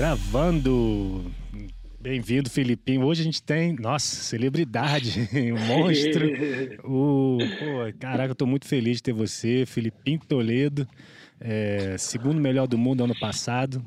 Gravando. 0.00 1.30
Bem-vindo, 2.00 2.48
Filipinho. 2.48 3.04
Hoje 3.04 3.20
a 3.20 3.24
gente 3.24 3.42
tem, 3.42 3.74
nossa, 3.74 4.16
celebridade, 4.16 5.28
um 5.52 5.66
monstro. 5.66 6.26
o, 6.90 7.36
pô, 7.36 7.98
caraca, 7.98 8.30
eu 8.30 8.34
tô 8.34 8.46
muito 8.46 8.66
feliz 8.66 8.96
de 8.96 9.02
ter 9.02 9.12
você, 9.12 9.66
Filipinho 9.66 10.18
Toledo, 10.26 10.88
é, 11.38 11.96
segundo 11.98 12.40
melhor 12.40 12.66
do 12.66 12.78
mundo 12.78 13.04
ano 13.04 13.14
passado. 13.20 13.84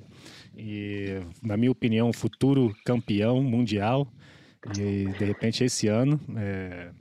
E, 0.56 1.20
na 1.42 1.58
minha 1.58 1.72
opinião, 1.72 2.14
futuro 2.14 2.76
campeão 2.86 3.42
mundial. 3.42 4.08
E, 4.78 5.06
de 5.18 5.26
repente, 5.26 5.64
esse 5.64 5.88
ano, 5.88 6.20
é, 6.38 6.92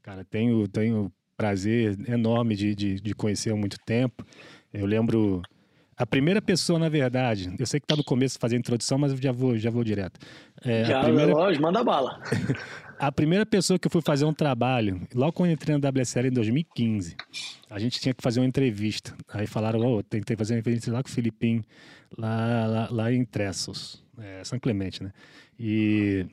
cara, 0.00 0.24
tenho, 0.24 0.66
tenho 0.66 1.12
prazer 1.36 1.94
enorme 2.08 2.56
de, 2.56 2.74
de, 2.74 3.00
de 3.02 3.14
conhecer 3.14 3.52
há 3.52 3.54
muito 3.54 3.76
tempo. 3.84 4.24
Eu 4.72 4.86
lembro 4.86 5.42
a 5.96 6.06
primeira 6.06 6.42
pessoa, 6.42 6.78
na 6.78 6.88
verdade, 6.88 7.54
eu 7.58 7.66
sei 7.66 7.80
que 7.80 7.84
está 7.84 7.96
no 7.96 8.04
começo 8.04 8.38
fazer 8.38 8.56
a 8.56 8.58
introdução, 8.58 8.98
mas 8.98 9.12
eu 9.12 9.18
já 9.18 9.32
vou, 9.32 9.56
já 9.56 9.70
vou 9.70 9.82
direto. 9.82 10.20
É, 10.62 10.84
já, 10.84 11.00
a 11.00 11.04
primeira... 11.04 11.32
lógico, 11.32 11.62
manda 11.62 11.82
bala. 11.82 12.20
a 12.98 13.10
primeira 13.10 13.46
pessoa 13.46 13.78
que 13.78 13.86
eu 13.86 13.90
fui 13.90 14.02
fazer 14.02 14.26
um 14.26 14.32
trabalho, 14.32 15.00
logo 15.14 15.32
quando 15.32 15.50
eu 15.50 15.54
entrei 15.54 15.76
na 15.76 15.88
WSL 15.88 16.28
em 16.28 16.32
2015, 16.32 17.16
a 17.70 17.78
gente 17.78 17.98
tinha 17.98 18.12
que 18.12 18.22
fazer 18.22 18.40
uma 18.40 18.46
entrevista. 18.46 19.14
Aí 19.32 19.46
falaram, 19.46 19.80
oh, 19.80 20.02
tentei 20.02 20.36
fazer 20.36 20.54
uma 20.54 20.60
entrevista 20.60 20.92
lá 20.92 21.02
com 21.02 21.08
o 21.08 21.12
Filipinho, 21.12 21.64
lá, 22.16 22.66
lá, 22.66 22.88
lá 22.90 23.12
em 23.12 23.24
Tressos, 23.24 24.04
é, 24.18 24.44
São 24.44 24.58
Clemente, 24.58 25.02
né? 25.02 25.12
E 25.58 26.26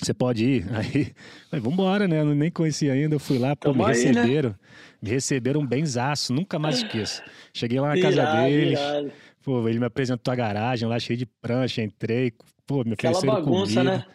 você 0.00 0.12
pode 0.12 0.44
ir? 0.44 0.66
Aí, 0.74 1.14
falei, 1.48 1.62
vambora, 1.62 2.08
né? 2.08 2.20
Eu 2.20 2.34
nem 2.34 2.50
conhecia 2.50 2.92
ainda, 2.92 3.14
eu 3.14 3.20
fui 3.20 3.38
lá, 3.38 3.54
pô, 3.54 3.72
me 3.72 3.84
receberam. 3.84 4.50
Né? 4.50 4.56
Receberam 5.06 5.66
bem 5.66 5.84
zaço, 5.84 6.32
nunca 6.32 6.58
mais 6.58 6.78
esqueço. 6.78 7.22
Cheguei 7.52 7.80
lá 7.80 7.94
na 7.94 8.00
casa 8.00 8.22
irado, 8.22 8.42
deles. 8.48 8.78
Irado. 8.78 9.12
Pô, 9.42 9.68
ele 9.68 9.78
me 9.78 9.86
apresentou 9.86 10.32
a 10.32 10.34
garagem 10.36 10.88
lá, 10.88 10.98
cheio 10.98 11.16
de 11.16 11.26
prancha, 11.26 11.82
entrei, 11.82 12.32
pô, 12.66 12.82
me 12.84 12.94
Aquela 12.94 13.16
ofereceram 13.16 13.44
bagunça, 13.44 13.74
comida. 13.74 13.98
Né? 13.98 14.06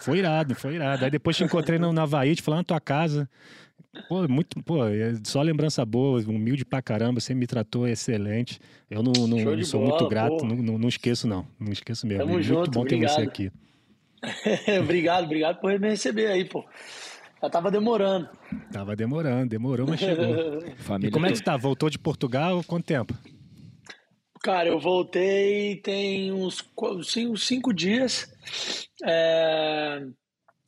Foi 0.00 0.18
irado, 0.18 0.54
foi 0.54 0.74
irado. 0.74 1.04
Aí 1.04 1.10
depois 1.10 1.36
te 1.36 1.44
encontrei 1.44 1.78
no, 1.78 1.92
no 1.92 2.00
Havaí, 2.00 2.34
te 2.34 2.42
falando 2.42 2.60
na 2.60 2.64
tua 2.64 2.80
casa. 2.80 3.28
Pô, 4.08 4.26
muito, 4.28 4.62
pô, 4.62 4.86
é 4.86 5.14
só 5.24 5.42
lembrança 5.42 5.84
boa, 5.84 6.20
humilde 6.20 6.64
pra 6.64 6.80
caramba, 6.80 7.20
você 7.20 7.34
me 7.34 7.46
tratou 7.46 7.86
excelente. 7.88 8.60
Eu 8.90 9.02
não, 9.02 9.12
não, 9.12 9.38
não 9.38 9.64
sou 9.64 9.80
bola, 9.80 9.92
muito 9.92 10.08
grato, 10.08 10.44
não, 10.44 10.56
não, 10.56 10.78
não, 10.78 10.88
esqueço 10.88 11.26
não, 11.26 11.46
não 11.58 11.72
esqueço 11.72 12.06
mesmo. 12.06 12.22
Tamo 12.22 12.34
muito 12.34 12.44
junto, 12.44 12.70
bom 12.70 12.80
obrigado. 12.82 13.16
ter 13.16 13.22
você 13.22 13.28
aqui. 13.28 13.52
obrigado, 14.80 15.24
obrigado 15.24 15.60
por 15.60 15.78
me 15.78 15.90
receber 15.90 16.26
aí, 16.26 16.44
pô. 16.44 16.64
Já 17.40 17.48
tava 17.48 17.70
demorando. 17.70 18.28
Tava 18.72 18.96
demorando, 18.96 19.48
demorou, 19.48 19.86
mas 19.86 20.00
chegou. 20.00 20.24
e 21.00 21.10
como 21.10 21.26
é 21.26 21.32
que 21.32 21.42
tá? 21.42 21.56
Voltou 21.56 21.88
de 21.88 21.98
Portugal? 21.98 22.62
Quanto 22.66 22.84
tempo? 22.84 23.14
Cara, 24.42 24.68
eu 24.68 24.78
voltei 24.78 25.76
tem 25.76 26.32
uns 26.32 26.64
cinco, 27.04 27.36
cinco 27.36 27.72
dias. 27.72 28.32
É... 29.04 30.04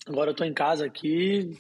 Agora 0.06 0.30
eu 0.30 0.34
tô 0.34 0.44
em 0.44 0.54
casa 0.54 0.86
aqui. 0.86 1.56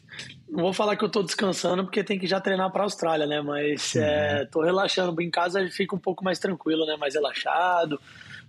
Não 0.48 0.64
vou 0.64 0.72
falar 0.72 0.96
que 0.96 1.04
eu 1.04 1.08
tô 1.08 1.22
descansando, 1.22 1.84
porque 1.84 2.02
tem 2.02 2.18
que 2.18 2.26
já 2.26 2.40
treinar 2.40 2.72
pra 2.72 2.82
Austrália, 2.82 3.26
né? 3.26 3.40
Mas 3.40 3.94
é, 3.94 4.44
tô 4.46 4.62
relaxando. 4.62 5.20
Em 5.20 5.30
casa 5.30 5.68
fica 5.68 5.94
um 5.94 5.98
pouco 5.98 6.24
mais 6.24 6.38
tranquilo, 6.38 6.86
né? 6.86 6.96
Mais 6.96 7.14
relaxado. 7.14 8.00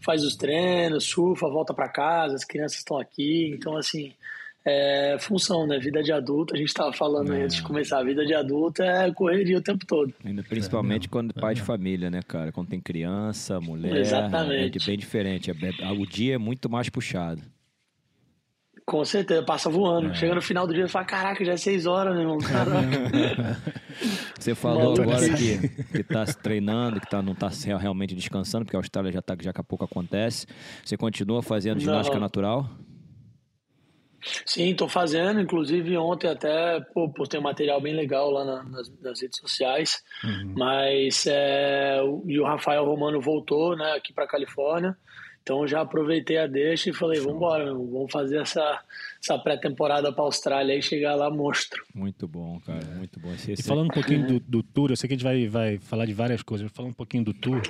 Faz 0.04 0.24
os 0.24 0.36
treinos, 0.36 1.04
surfa, 1.04 1.48
volta 1.48 1.74
para 1.74 1.90
casa, 1.90 2.36
as 2.36 2.44
crianças 2.44 2.80
estão 2.80 2.98
aqui. 2.98 3.52
Então, 3.54 3.78
assim, 3.78 4.14
é 4.66 5.18
função, 5.20 5.66
né? 5.66 5.80
Vida 5.80 6.04
de 6.04 6.12
adulto, 6.12 6.54
a 6.54 6.58
gente 6.58 6.68
estava 6.68 6.94
falando 6.94 7.34
é. 7.34 7.44
antes 7.44 7.56
de 7.56 7.64
começar, 7.64 8.00
a 8.00 8.04
vida 8.04 8.26
de 8.26 8.34
adulto 8.34 8.84
é 8.84 9.12
correria 9.12 9.58
o 9.58 9.62
tempo 9.62 9.86
todo. 9.86 10.14
Ainda 10.24 10.44
principalmente 10.44 11.08
é, 11.08 11.10
quando 11.10 11.34
pai 11.34 11.56
de 11.56 11.62
família, 11.62 12.12
né, 12.12 12.22
cara? 12.28 12.52
Quando 12.52 12.70
tem 12.70 12.80
criança, 12.80 13.60
mulher, 13.60 13.98
Exatamente. 13.98 14.82
é 14.82 14.86
bem 14.86 14.98
diferente. 14.98 15.52
É, 15.52 15.54
é, 15.54 15.92
o 15.92 16.06
dia 16.06 16.36
é 16.36 16.38
muito 16.38 16.70
mais 16.70 16.90
puxado. 16.90 17.42
Com 18.86 19.06
certeza, 19.06 19.44
passa 19.44 19.70
voando. 19.70 20.10
É. 20.10 20.14
Chega 20.14 20.36
no 20.36 20.42
final 20.42 20.68
do 20.68 20.74
dia 20.74 20.86
e 20.86 20.88
fala, 20.88 21.06
caraca, 21.06 21.46
já 21.46 21.54
é 21.54 21.58
seis 21.58 21.86
horas, 21.86 22.14
meu 22.14 22.24
irmão. 22.24 22.38
Você 24.38 24.54
falou 24.56 25.00
agora 25.00 25.30
que, 25.30 25.70
que 25.94 26.04
tá 26.04 26.26
treinando, 26.26 27.00
que 27.00 27.10
tá, 27.10 27.22
não 27.22 27.34
está 27.34 27.50
realmente 27.78 28.14
descansando, 28.16 28.66
porque 28.66 28.76
a 28.76 28.80
Austrália 28.80 29.12
já 29.12 29.22
tá, 29.22 29.36
já 29.40 29.52
daqui 29.52 29.62
a 29.62 29.64
pouco 29.64 29.86
acontece. 29.86 30.46
Você 30.84 30.98
continua 30.98 31.42
fazendo 31.42 31.80
ginástica 31.80 32.16
não. 32.16 32.22
natural? 32.22 32.70
Sim, 34.46 34.72
estou 34.72 34.88
fazendo. 34.88 35.40
Inclusive, 35.40 35.98
ontem 35.98 36.28
até 36.30 36.80
pô, 36.94 37.10
postei 37.10 37.40
um 37.40 37.44
material 37.44 37.82
bem 37.82 37.94
legal 37.94 38.30
lá 38.30 38.46
na, 38.46 38.64
nas, 38.64 39.00
nas, 39.00 39.22
redes 39.22 39.40
sociais. 39.40 40.04
Uhum. 40.24 40.54
Mas 40.58 41.26
é, 41.28 42.02
o, 42.04 42.24
e 42.28 42.40
o 42.40 42.46
Rafael 42.46 42.86
Romano 42.86 43.20
voltou 43.20 43.76
né, 43.76 43.94
aqui 43.94 44.14
para 44.14 44.28
Califórnia. 44.28 44.96
Então 45.42 45.68
já 45.68 45.82
aproveitei 45.82 46.38
a 46.38 46.46
deixa 46.46 46.92
e 46.92 46.94
falei, 46.94 47.20
vamos 47.20 47.38
embora, 47.38 47.74
vamos 47.74 48.12
fazer 48.12 48.38
essa, 48.42 48.80
essa 49.20 49.40
pré-temporada 49.40 50.14
para 50.14 50.24
a 50.24 50.28
Austrália 50.28 50.76
e 50.76 50.82
chegar 50.82 51.16
lá 51.16 51.32
monstro. 51.32 51.84
Muito 51.96 52.28
bom, 52.28 52.60
cara, 52.60 52.86
muito 52.96 53.20
bom. 53.20 53.34
Esse, 53.34 53.54
esse... 53.54 53.62
E 53.64 53.66
falando 53.66 53.86
um 53.86 53.94
pouquinho 53.94 54.28
do, 54.28 54.40
do, 54.40 54.64
tour, 54.64 54.92
eu 54.92 54.96
sei 54.96 55.08
que 55.08 55.16
a 55.16 55.18
gente 55.18 55.24
vai, 55.24 55.48
vai 55.48 55.80
falar 55.80 56.06
de 56.06 56.14
várias 56.14 56.44
coisas, 56.44 56.72
falando 56.72 56.92
um 56.92 56.96
pouquinho 56.96 57.24
do 57.24 57.34
tour. 57.34 57.62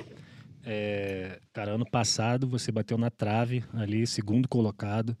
É, 0.64 1.40
cara, 1.52 1.72
ano 1.72 1.88
passado 1.88 2.46
você 2.46 2.70
bateu 2.70 2.96
na 2.96 3.10
trave 3.10 3.64
ali, 3.74 4.06
segundo 4.06 4.46
colocado. 4.46 5.16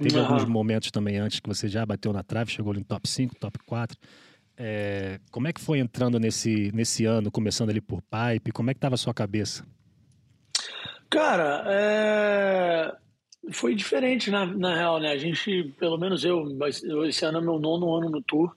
Teve 0.00 0.18
alguns 0.18 0.44
momentos 0.44 0.90
também 0.90 1.18
antes 1.18 1.40
que 1.40 1.48
você 1.48 1.68
já 1.68 1.84
bateu 1.84 2.12
na 2.12 2.22
trave, 2.22 2.50
chegou 2.50 2.72
ali 2.72 2.80
no 2.80 2.86
top 2.86 3.08
5, 3.08 3.34
top 3.36 3.58
4. 3.64 3.96
É, 4.58 5.20
como 5.30 5.48
é 5.48 5.52
que 5.52 5.60
foi 5.60 5.78
entrando 5.78 6.18
nesse, 6.18 6.70
nesse 6.72 7.04
ano, 7.04 7.30
começando 7.30 7.70
ali 7.70 7.80
por 7.80 8.02
pipe? 8.02 8.52
Como 8.52 8.70
é 8.70 8.74
que 8.74 8.78
estava 8.78 8.94
a 8.94 8.98
sua 8.98 9.12
cabeça? 9.12 9.64
Cara, 11.10 11.64
é... 11.68 12.92
foi 13.52 13.74
diferente 13.74 14.30
na, 14.30 14.46
na 14.46 14.74
real, 14.74 14.98
né? 14.98 15.10
A 15.10 15.18
gente, 15.18 15.74
pelo 15.78 15.98
menos 15.98 16.24
eu, 16.24 16.46
esse 17.06 17.24
ano 17.24 17.38
é 17.38 17.40
meu 17.40 17.58
nono 17.58 17.94
ano 17.94 18.10
no 18.10 18.22
tour. 18.22 18.54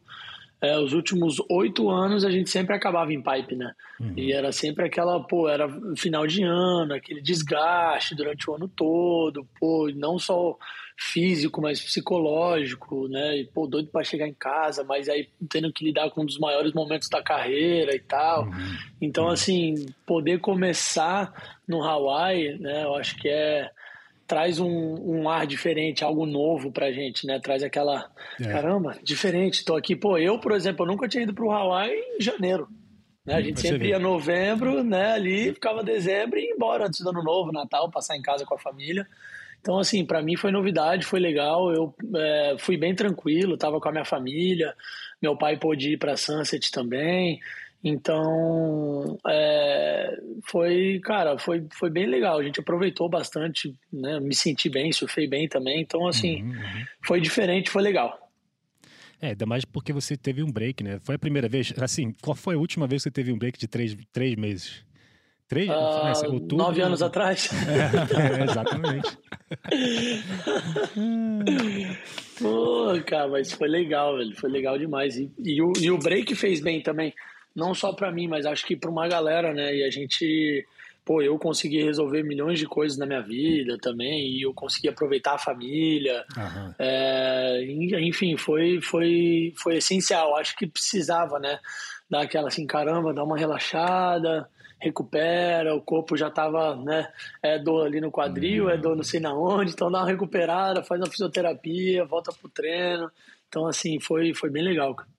É, 0.61 0.77
os 0.77 0.91
últimos 0.91 1.37
oito 1.49 1.89
anos 1.89 2.25
a 2.25 2.29
gente 2.29 2.49
sempre 2.49 2.75
acabava 2.75 3.13
em 3.13 3.21
pipe, 3.21 3.55
né? 3.55 3.73
Uhum. 3.97 4.13
E 4.17 4.33
era 4.33 4.51
sempre 4.51 4.85
aquela, 4.85 5.17
pô, 5.21 5.47
era 5.47 5.69
final 5.95 6.27
de 6.27 6.43
ano, 6.43 6.93
aquele 6.93 7.21
desgaste 7.21 8.13
durante 8.13 8.49
o 8.49 8.55
ano 8.55 8.67
todo, 8.67 9.47
pô, 9.57 9.89
não 9.95 10.19
só 10.19 10.57
físico, 11.01 11.61
mas 11.61 11.81
psicológico, 11.81 13.07
né? 13.07 13.37
E, 13.37 13.45
pô, 13.45 13.65
doido 13.65 13.89
para 13.89 14.03
chegar 14.03 14.27
em 14.27 14.33
casa, 14.33 14.83
mas 14.83 15.07
aí 15.07 15.29
tendo 15.49 15.71
que 15.71 15.85
lidar 15.85 16.09
com 16.11 16.21
um 16.21 16.25
dos 16.25 16.37
maiores 16.37 16.73
momentos 16.73 17.07
da 17.07 17.23
carreira 17.23 17.95
e 17.95 17.99
tal. 17.99 18.43
Uhum. 18.43 18.77
Então, 18.99 19.25
uhum. 19.25 19.31
assim, 19.31 19.85
poder 20.05 20.39
começar 20.41 21.61
no 21.65 21.81
Hawaii, 21.81 22.59
né? 22.59 22.83
Eu 22.83 22.95
acho 22.95 23.15
que 23.15 23.29
é 23.29 23.69
traz 24.27 24.59
um, 24.59 24.67
um 24.67 25.29
ar 25.29 25.47
diferente, 25.47 26.03
algo 26.03 26.25
novo 26.25 26.69
pra 26.69 26.91
gente, 26.91 27.25
né? 27.25 27.39
Traz 27.39 27.63
aquela, 27.63 28.11
é. 28.39 28.43
caramba, 28.43 28.95
diferente, 29.01 29.63
tô 29.63 29.77
aqui. 29.77 29.95
Pô, 29.95 30.17
eu, 30.17 30.37
por 30.37 30.51
exemplo, 30.51 30.85
eu 30.85 30.87
nunca 30.87 31.07
tinha 31.07 31.23
ido 31.23 31.33
pro 31.33 31.49
Hawaii 31.49 31.97
em 32.19 32.21
janeiro. 32.21 32.67
Né? 33.25 33.35
A 33.35 33.41
gente 33.41 33.61
sempre 33.61 33.87
ia 33.87 33.97
novembro, 33.97 34.83
né? 34.83 35.13
Ali, 35.13 35.53
ficava 35.53 35.81
dezembro 35.81 36.37
e 36.37 36.43
ia 36.43 36.53
embora 36.53 36.87
antes 36.87 36.99
do 36.99 37.09
ano 37.09 37.23
novo, 37.23 37.53
Natal, 37.53 37.89
passar 37.89 38.17
em 38.17 38.21
casa 38.21 38.45
com 38.45 38.53
a 38.53 38.59
família. 38.59 39.07
Então, 39.61 39.77
assim, 39.77 40.05
para 40.05 40.21
mim 40.21 40.35
foi 40.35 40.51
novidade, 40.51 41.05
foi 41.05 41.19
legal. 41.19 41.71
Eu 41.71 41.93
é, 42.15 42.55
fui 42.59 42.77
bem 42.77 42.95
tranquilo, 42.95 43.57
tava 43.57 43.79
com 43.79 43.89
a 43.89 43.91
minha 43.91 44.05
família. 44.05 44.73
Meu 45.21 45.37
pai 45.37 45.57
pôde 45.57 45.93
ir 45.93 45.97
para 45.97 46.15
Sunset 46.15 46.71
também. 46.71 47.39
Então, 47.83 49.17
é, 49.27 50.17
foi, 50.45 50.99
cara, 51.03 51.37
foi, 51.37 51.65
foi 51.71 51.89
bem 51.89 52.05
legal. 52.05 52.39
A 52.39 52.43
gente 52.43 52.59
aproveitou 52.59 53.09
bastante, 53.09 53.73
né? 53.91 54.19
Me 54.19 54.35
senti 54.35 54.69
bem, 54.69 54.91
surfei 54.91 55.27
bem 55.27 55.47
também. 55.47 55.81
Então, 55.81 56.07
assim, 56.07 56.43
uhum, 56.43 56.49
uhum. 56.49 56.85
foi 57.05 57.21
diferente, 57.21 57.69
foi 57.69 57.81
legal. 57.81 58.17
É, 59.21 59.29
ainda 59.29 59.45
mais 59.45 59.65
porque 59.65 59.91
você 59.91 60.15
teve 60.15 60.41
um 60.41 60.51
break, 60.51 60.83
né? 60.83 60.99
Foi 61.03 61.15
a 61.15 61.19
primeira 61.19 61.47
vez. 61.49 61.73
Assim, 61.77 62.13
qual 62.21 62.35
foi 62.35 62.55
a 62.55 62.57
última 62.57 62.87
vez 62.87 63.01
que 63.01 63.09
você 63.09 63.11
teve 63.11 63.31
um 63.31 63.37
break 63.37 63.59
de 63.59 63.67
três, 63.67 63.95
três 64.11 64.35
meses? 64.35 64.85
Três? 65.49 65.67
Uh, 65.67 66.31
outubro, 66.31 66.57
nove 66.57 66.81
anos 66.81 67.01
atrás? 67.01 67.49
É, 67.59 68.43
exatamente. 68.43 69.17
Pô, 72.39 72.93
cara, 73.05 73.27
mas 73.27 73.51
foi 73.51 73.67
legal, 73.67 74.17
velho. 74.17 74.35
Foi 74.37 74.49
legal 74.49 74.77
demais. 74.77 75.17
E, 75.17 75.31
e, 75.43 75.61
o, 75.61 75.73
e 75.79 75.89
o 75.89 75.97
break 75.97 76.35
fez 76.35 76.61
bem 76.61 76.81
também 76.81 77.13
não 77.55 77.73
só 77.73 77.93
para 77.93 78.11
mim, 78.11 78.27
mas 78.27 78.45
acho 78.45 78.65
que 78.65 78.75
para 78.75 78.89
uma 78.89 79.07
galera, 79.07 79.53
né? 79.53 79.75
E 79.75 79.83
a 79.83 79.89
gente, 79.89 80.65
pô, 81.03 81.21
eu 81.21 81.37
consegui 81.39 81.83
resolver 81.83 82.23
milhões 82.23 82.59
de 82.59 82.65
coisas 82.65 82.97
na 82.97 83.05
minha 83.05 83.21
vida 83.21 83.77
também, 83.79 84.29
e 84.29 84.43
eu 84.43 84.53
consegui 84.53 84.87
aproveitar 84.87 85.33
a 85.33 85.39
família. 85.39 86.23
Uhum. 86.37 86.73
É, 86.77 87.63
enfim, 88.01 88.37
foi, 88.37 88.79
foi, 88.81 89.53
foi 89.57 89.77
essencial. 89.77 90.37
Acho 90.37 90.55
que 90.55 90.67
precisava, 90.67 91.39
né? 91.39 91.59
Dar 92.09 92.21
aquela 92.21 92.47
assim, 92.47 92.65
caramba, 92.65 93.13
dar 93.13 93.23
uma 93.23 93.37
relaxada, 93.37 94.47
recupera, 94.79 95.75
o 95.75 95.81
corpo 95.81 96.15
já 96.15 96.29
tava, 96.29 96.75
né? 96.75 97.11
É 97.43 97.59
dor 97.59 97.85
ali 97.85 97.99
no 97.99 98.11
quadril, 98.11 98.65
uhum. 98.65 98.69
é 98.69 98.77
dor 98.77 98.95
não 98.95 99.03
sei 99.03 99.19
na 99.19 99.33
onde, 99.33 99.71
então 99.71 99.91
dá 99.91 99.99
uma 99.99 100.07
recuperada, 100.07 100.83
faz 100.83 101.01
uma 101.01 101.09
fisioterapia, 101.09 102.05
volta 102.05 102.31
pro 102.31 102.49
treino. 102.49 103.11
Então, 103.47 103.67
assim, 103.67 103.99
foi, 103.99 104.33
foi 104.33 104.49
bem 104.49 104.63
legal, 104.63 104.95
cara. 104.95 105.09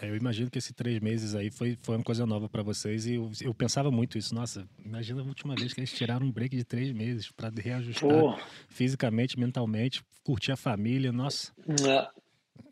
É, 0.00 0.10
eu 0.10 0.16
imagino 0.16 0.50
que 0.50 0.58
esses 0.58 0.74
três 0.74 1.00
meses 1.00 1.34
aí 1.34 1.50
foi, 1.50 1.78
foi 1.82 1.96
uma 1.96 2.04
coisa 2.04 2.26
nova 2.26 2.48
para 2.50 2.62
vocês 2.62 3.06
e 3.06 3.14
eu, 3.14 3.30
eu, 3.40 3.54
pensava 3.54 3.90
muito 3.90 4.18
isso. 4.18 4.34
Nossa, 4.34 4.68
imagina 4.84 5.22
a 5.22 5.24
última 5.24 5.54
vez 5.54 5.72
que 5.72 5.80
eles 5.80 5.90
tiraram 5.90 6.26
um 6.26 6.30
break 6.30 6.54
de 6.54 6.64
três 6.64 6.92
meses 6.92 7.30
para 7.30 7.48
reajustar 7.48 8.10
Pô. 8.10 8.38
fisicamente, 8.68 9.38
mentalmente, 9.38 10.04
curtir 10.22 10.52
a 10.52 10.56
família. 10.56 11.10
Nossa. 11.12 11.50
É. 11.88 12.25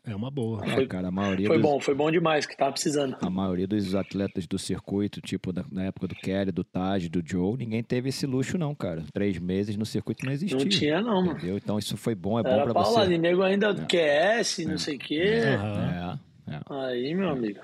É 0.07 0.15
uma 0.15 0.29
boa. 0.29 0.63
É, 0.63 0.69
foi, 0.69 0.87
cara, 0.87 1.07
a 1.07 1.11
maioria 1.11 1.47
foi 1.47 1.57
dos, 1.57 1.65
bom, 1.65 1.79
foi 1.79 1.95
bom 1.95 2.11
demais, 2.11 2.45
que 2.45 2.55
tava 2.55 2.71
precisando. 2.71 3.17
A 3.19 3.29
maioria 3.29 3.67
dos 3.67 3.95
atletas 3.95 4.45
do 4.45 4.59
circuito, 4.59 5.19
tipo 5.19 5.51
da, 5.51 5.65
na 5.71 5.85
época 5.85 6.07
do 6.07 6.15
Kelly, 6.15 6.51
do 6.51 6.63
Taj, 6.63 7.09
do 7.09 7.23
Joe, 7.25 7.57
ninguém 7.57 7.81
teve 7.81 8.09
esse 8.09 8.25
luxo 8.27 8.57
não, 8.57 8.75
cara. 8.75 9.03
Três 9.11 9.39
meses 9.39 9.75
no 9.75 9.85
circuito 9.85 10.25
não 10.25 10.31
existia. 10.31 10.59
Não 10.59 10.69
tinha 10.69 11.01
não, 11.01 11.21
mano. 11.25 11.37
Entendeu? 11.37 11.57
Então 11.57 11.79
isso 11.79 11.97
foi 11.97 12.13
bom, 12.13 12.39
é 12.39 12.43
Era 12.45 12.57
bom 12.57 12.63
pra 12.65 12.73
Paula, 12.83 13.05
você. 13.05 13.13
E 13.13 13.17
nego 13.17 13.41
ainda 13.41 13.69
é. 13.69 14.37
QS, 14.39 14.59
não 14.65 14.75
é. 14.75 14.77
sei 14.77 14.95
o 14.95 14.99
quê. 14.99 15.41
Uhum. 15.59 16.19
É, 16.53 16.61
Aí, 16.69 17.15
meu 17.15 17.29
amigo. 17.29 17.59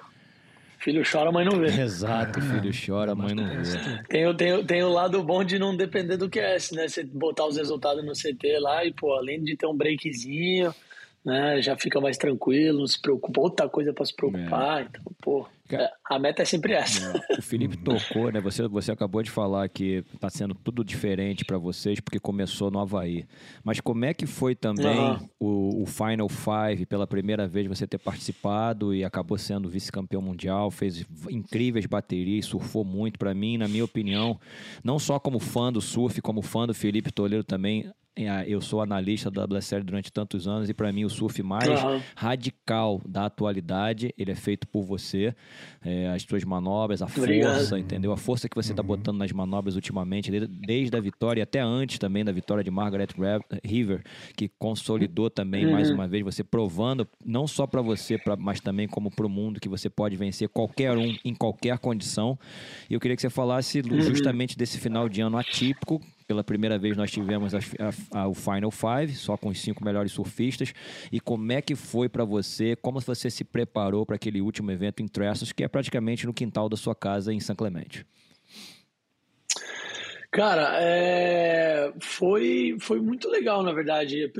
Filho 0.79 1.03
chora, 1.09 1.31
mãe 1.31 1.45
não 1.45 1.59
vê. 1.59 1.67
Exato, 1.79 2.41
filho 2.41 2.71
chora, 2.73 3.13
mãe 3.13 3.35
não 3.35 3.45
vê. 3.45 4.03
Tem, 4.09 4.35
tem, 4.35 4.65
tem 4.65 4.83
o 4.83 4.89
lado 4.89 5.21
bom 5.23 5.43
de 5.43 5.59
não 5.59 5.77
depender 5.77 6.17
do 6.17 6.27
QS, 6.27 6.71
né? 6.71 6.87
Você 6.87 7.03
botar 7.03 7.45
os 7.45 7.55
resultados 7.55 8.03
no 8.03 8.13
CT 8.13 8.57
lá 8.59 8.83
e, 8.83 8.91
pô, 8.91 9.13
além 9.13 9.43
de 9.43 9.55
ter 9.55 9.67
um 9.67 9.77
breakzinho, 9.77 10.73
né? 11.23 11.61
Já 11.61 11.77
fica 11.77 12.01
mais 12.01 12.17
tranquilo, 12.17 12.79
não 12.79 12.87
se 12.87 12.99
preocupa. 12.99 13.39
Outra 13.41 13.69
coisa 13.69 13.93
para 13.93 14.05
se 14.05 14.15
preocupar. 14.15 14.81
É. 14.81 14.83
Então, 14.83 15.03
pô, 15.21 15.47
é, 15.69 15.89
a 16.09 16.19
meta 16.19 16.41
é 16.41 16.45
sempre 16.45 16.73
essa. 16.73 17.17
É. 17.29 17.39
O 17.39 17.41
Felipe 17.41 17.77
tocou, 17.77 18.31
né? 18.31 18.41
Você, 18.41 18.67
você 18.67 18.91
acabou 18.91 19.21
de 19.21 19.29
falar 19.29 19.69
que 19.69 20.03
está 20.13 20.29
sendo 20.29 20.53
tudo 20.55 20.83
diferente 20.83 21.45
para 21.45 21.57
vocês 21.57 21.99
porque 21.99 22.19
começou 22.19 22.71
no 22.71 22.79
Havaí. 22.79 23.25
Mas 23.63 23.79
como 23.79 24.05
é 24.05 24.13
que 24.13 24.25
foi 24.25 24.55
também 24.55 24.97
uhum. 24.97 25.29
o, 25.39 25.83
o, 25.83 25.85
Final 25.85 26.27
Five 26.27 26.85
pela 26.85 27.07
primeira 27.07 27.47
vez 27.47 27.67
você 27.67 27.85
ter 27.87 27.97
participado 27.97 28.93
e 28.93 29.03
acabou 29.03 29.37
sendo 29.37 29.69
vice-campeão 29.69 30.21
mundial? 30.21 30.71
Fez 30.71 31.05
incríveis 31.29 31.85
baterias, 31.85 32.45
surfou 32.45 32.83
muito 32.83 33.17
para 33.17 33.33
mim, 33.33 33.57
na 33.57 33.67
minha 33.67 33.85
opinião, 33.85 34.39
não 34.83 34.99
só 34.99 35.19
como 35.19 35.39
fã 35.39 35.71
do 35.71 35.81
surf, 35.81 36.21
como 36.21 36.41
fã 36.41 36.65
do 36.65 36.73
Felipe 36.73 37.11
Toledo 37.11 37.43
também 37.43 37.91
eu 38.45 38.59
sou 38.59 38.81
analista 38.81 39.31
da 39.31 39.45
WSL 39.45 39.83
durante 39.83 40.11
tantos 40.11 40.45
anos 40.45 40.69
e 40.69 40.73
para 40.73 40.91
mim 40.91 41.05
o 41.05 41.09
surf 41.09 41.41
mais 41.41 41.69
uhum. 41.69 42.01
radical 42.13 43.01
da 43.07 43.25
atualidade 43.25 44.13
ele 44.17 44.31
é 44.31 44.35
feito 44.35 44.67
por 44.67 44.83
você 44.83 45.33
é, 45.81 46.09
as 46.09 46.23
suas 46.23 46.43
manobras 46.43 47.01
a 47.01 47.05
Obrigado. 47.05 47.55
força 47.55 47.79
entendeu 47.79 48.11
a 48.11 48.17
força 48.17 48.49
que 48.49 48.55
você 48.55 48.73
está 48.73 48.81
uhum. 48.81 48.87
botando 48.89 49.17
nas 49.17 49.31
manobras 49.31 49.75
ultimamente 49.75 50.29
desde, 50.29 50.47
desde, 50.47 50.97
a 50.97 50.99
vitória 50.99 51.41
até 51.41 51.61
antes 51.61 51.99
também 51.99 52.25
da 52.25 52.33
vitória 52.33 52.61
de 52.61 52.69
Margaret 52.69 53.07
River 53.63 54.03
que 54.35 54.49
consolidou 54.59 55.29
também 55.29 55.65
uhum. 55.65 55.71
mais 55.71 55.89
uma 55.89 56.05
vez 56.05 56.21
você 56.21 56.43
provando 56.43 57.07
não 57.25 57.47
só 57.47 57.65
para 57.65 57.81
você 57.81 58.17
pra, 58.17 58.35
mas 58.35 58.59
também 58.59 58.89
como 58.89 59.09
para 59.09 59.25
o 59.25 59.29
mundo 59.29 59.59
que 59.59 59.69
você 59.69 59.89
pode 59.89 60.17
vencer 60.17 60.49
qualquer 60.49 60.97
um 60.97 61.15
em 61.23 61.33
qualquer 61.33 61.79
condição 61.79 62.37
e 62.89 62.93
eu 62.93 62.99
queria 62.99 63.15
que 63.15 63.21
você 63.21 63.29
falasse 63.29 63.79
uhum. 63.79 64.01
justamente 64.01 64.57
desse 64.57 64.77
final 64.77 65.07
de 65.07 65.21
ano 65.21 65.37
atípico 65.37 66.01
pela 66.31 66.45
primeira 66.45 66.79
vez 66.79 66.95
nós 66.95 67.11
tivemos 67.11 67.53
a, 67.53 67.59
a, 67.59 68.21
a, 68.21 68.27
o 68.29 68.33
Final 68.33 68.71
Five, 68.71 69.13
só 69.15 69.35
com 69.35 69.49
os 69.49 69.59
cinco 69.59 69.83
melhores 69.83 70.13
surfistas. 70.13 70.73
E 71.11 71.19
como 71.19 71.51
é 71.51 71.61
que 71.61 71.75
foi 71.75 72.07
para 72.07 72.23
você? 72.23 72.73
Como 72.73 73.01
você 73.01 73.29
se 73.29 73.43
preparou 73.43 74.05
para 74.05 74.15
aquele 74.15 74.39
último 74.39 74.71
evento 74.71 75.03
em 75.03 75.09
Tressos, 75.09 75.51
que 75.51 75.61
é 75.61 75.67
praticamente 75.67 76.25
no 76.25 76.33
quintal 76.33 76.69
da 76.69 76.77
sua 76.77 76.95
casa 76.95 77.33
em 77.33 77.41
São 77.41 77.53
Clemente? 77.53 78.05
Cara, 80.31 80.77
é... 80.79 81.91
foi, 81.99 82.77
foi 82.79 83.01
muito 83.01 83.27
legal, 83.29 83.61
na 83.61 83.73
verdade. 83.73 84.31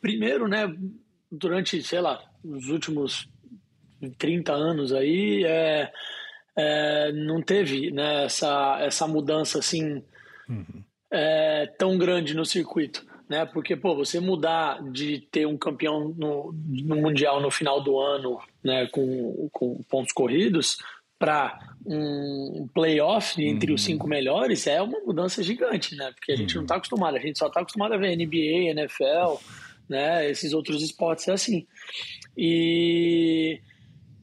Primeiro, 0.00 0.48
né, 0.48 0.66
durante, 1.30 1.80
sei 1.84 2.00
lá, 2.00 2.20
os 2.42 2.68
últimos 2.68 3.28
30 4.18 4.52
anos 4.52 4.92
aí, 4.92 5.44
é... 5.44 5.92
É... 6.56 7.12
não 7.12 7.40
teve 7.40 7.92
né, 7.92 8.24
essa, 8.24 8.78
essa 8.80 9.06
mudança 9.06 9.60
assim. 9.60 10.02
Uhum 10.48 10.87
é, 11.10 11.66
tão 11.78 11.96
grande 11.96 12.34
no 12.34 12.44
circuito, 12.44 13.06
né? 13.28 13.46
Porque 13.46 13.76
pô, 13.76 13.94
você 13.94 14.20
mudar 14.20 14.82
de 14.90 15.20
ter 15.30 15.46
um 15.46 15.56
campeão 15.56 16.14
no, 16.16 16.52
no 16.52 16.96
mundial 16.96 17.40
no 17.40 17.50
final 17.50 17.82
do 17.82 17.98
ano, 17.98 18.40
né, 18.62 18.86
com, 18.88 19.48
com 19.52 19.82
pontos 19.88 20.12
corridos, 20.12 20.78
para 21.18 21.58
um 21.84 22.68
playoff 22.72 23.42
entre 23.42 23.70
uhum. 23.70 23.74
os 23.74 23.82
cinco 23.82 24.06
melhores 24.06 24.66
é 24.66 24.80
uma 24.80 25.00
mudança 25.00 25.42
gigante, 25.42 25.96
né? 25.96 26.12
Porque 26.14 26.32
a 26.32 26.36
gente 26.36 26.54
uhum. 26.54 26.60
não 26.60 26.64
está 26.64 26.76
acostumado, 26.76 27.16
a 27.16 27.20
gente 27.20 27.38
só 27.38 27.48
está 27.48 27.60
acostumado 27.60 27.94
a 27.94 27.96
ver 27.96 28.16
NBA, 28.16 28.70
NFL, 28.70 29.42
né? 29.88 30.30
Esses 30.30 30.52
outros 30.52 30.82
esportes 30.82 31.26
é 31.26 31.32
assim. 31.32 31.66
E 32.36 33.60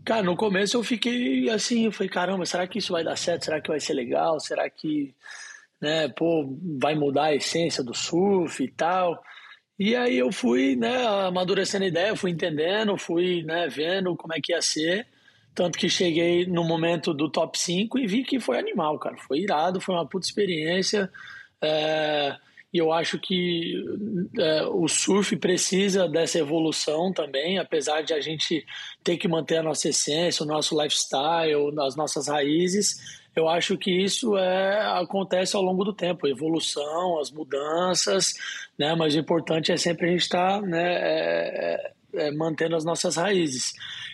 cara, 0.05 0.23
no 0.23 0.37
começo 0.37 0.77
eu 0.77 0.83
fiquei 0.83 1.49
assim, 1.49 1.85
eu 1.85 1.91
falei, 1.91 2.09
caramba, 2.09 2.45
será 2.45 2.65
que 2.65 2.79
isso 2.79 2.93
vai 2.93 3.03
dar 3.03 3.17
certo? 3.17 3.45
Será 3.45 3.59
que 3.59 3.69
vai 3.69 3.79
ser 3.79 3.93
legal? 3.93 4.39
Será 4.39 4.69
que 4.69 5.13
né? 5.85 6.09
Pô, 6.09 6.57
vai 6.81 6.95
mudar 6.95 7.25
a 7.25 7.35
essência 7.35 7.83
do 7.83 7.93
surf 7.93 8.63
e 8.63 8.67
tal. 8.67 9.21
E 9.77 9.95
aí 9.95 10.17
eu 10.17 10.31
fui, 10.31 10.75
né, 10.75 11.05
amadurecendo 11.05 11.85
a 11.85 11.87
ideia, 11.87 12.15
fui 12.15 12.31
entendendo, 12.31 12.97
fui, 12.97 13.43
né, 13.43 13.67
vendo 13.67 14.15
como 14.15 14.33
é 14.33 14.39
que 14.41 14.51
ia 14.51 14.61
ser. 14.61 15.05
Tanto 15.53 15.77
que 15.77 15.87
cheguei 15.89 16.45
no 16.45 16.63
momento 16.63 17.13
do 17.13 17.29
top 17.29 17.57
5 17.57 17.99
e 17.99 18.07
vi 18.07 18.23
que 18.23 18.39
foi 18.39 18.57
animal, 18.57 18.97
cara. 18.97 19.15
Foi 19.17 19.39
irado, 19.39 19.79
foi 19.79 19.93
uma 19.95 20.07
puta 20.07 20.25
experiência. 20.25 21.09
É, 21.61 22.35
e 22.75 22.77
eu 22.77 22.91
acho 22.91 23.17
que 23.17 23.73
é, 24.37 24.65
o 24.65 24.85
surf 24.87 25.35
precisa 25.37 26.09
dessa 26.09 26.37
evolução 26.37 27.13
também, 27.13 27.57
apesar 27.57 28.01
de 28.01 28.13
a 28.13 28.19
gente 28.19 28.65
ter 29.01 29.15
que 29.15 29.27
manter 29.27 29.59
a 29.59 29.63
nossa 29.63 29.87
essência, 29.87 30.43
o 30.43 30.47
nosso 30.47 30.79
lifestyle, 30.79 31.73
as 31.79 31.95
nossas 31.95 32.27
raízes 32.27 33.23
eu 33.35 33.49
acho 33.49 33.77
que 33.77 33.91
isso 33.91 34.37
é, 34.37 34.81
acontece 34.97 35.55
ao 35.55 35.61
longo 35.61 35.83
do 35.83 35.91
tempo, 35.91 36.25
a 36.25 36.29
evolução, 36.29 37.19
as 37.19 37.29
mudanças, 37.29 38.33
né? 38.79 38.95
Mas 38.95 39.13
o 39.13 39.19
importante 39.19 39.71
é 39.71 39.77
sempre 39.77 40.07
a 40.07 40.11
gente 40.11 40.21
estar 40.21 40.61
tá, 40.61 40.65
né, 40.65 40.93
é, 40.93 41.93
é, 42.13 42.27
é, 42.27 42.31
mantendo 42.31 42.77
as 42.77 42.85
nossas 42.85 43.17
raízes. 43.17 43.73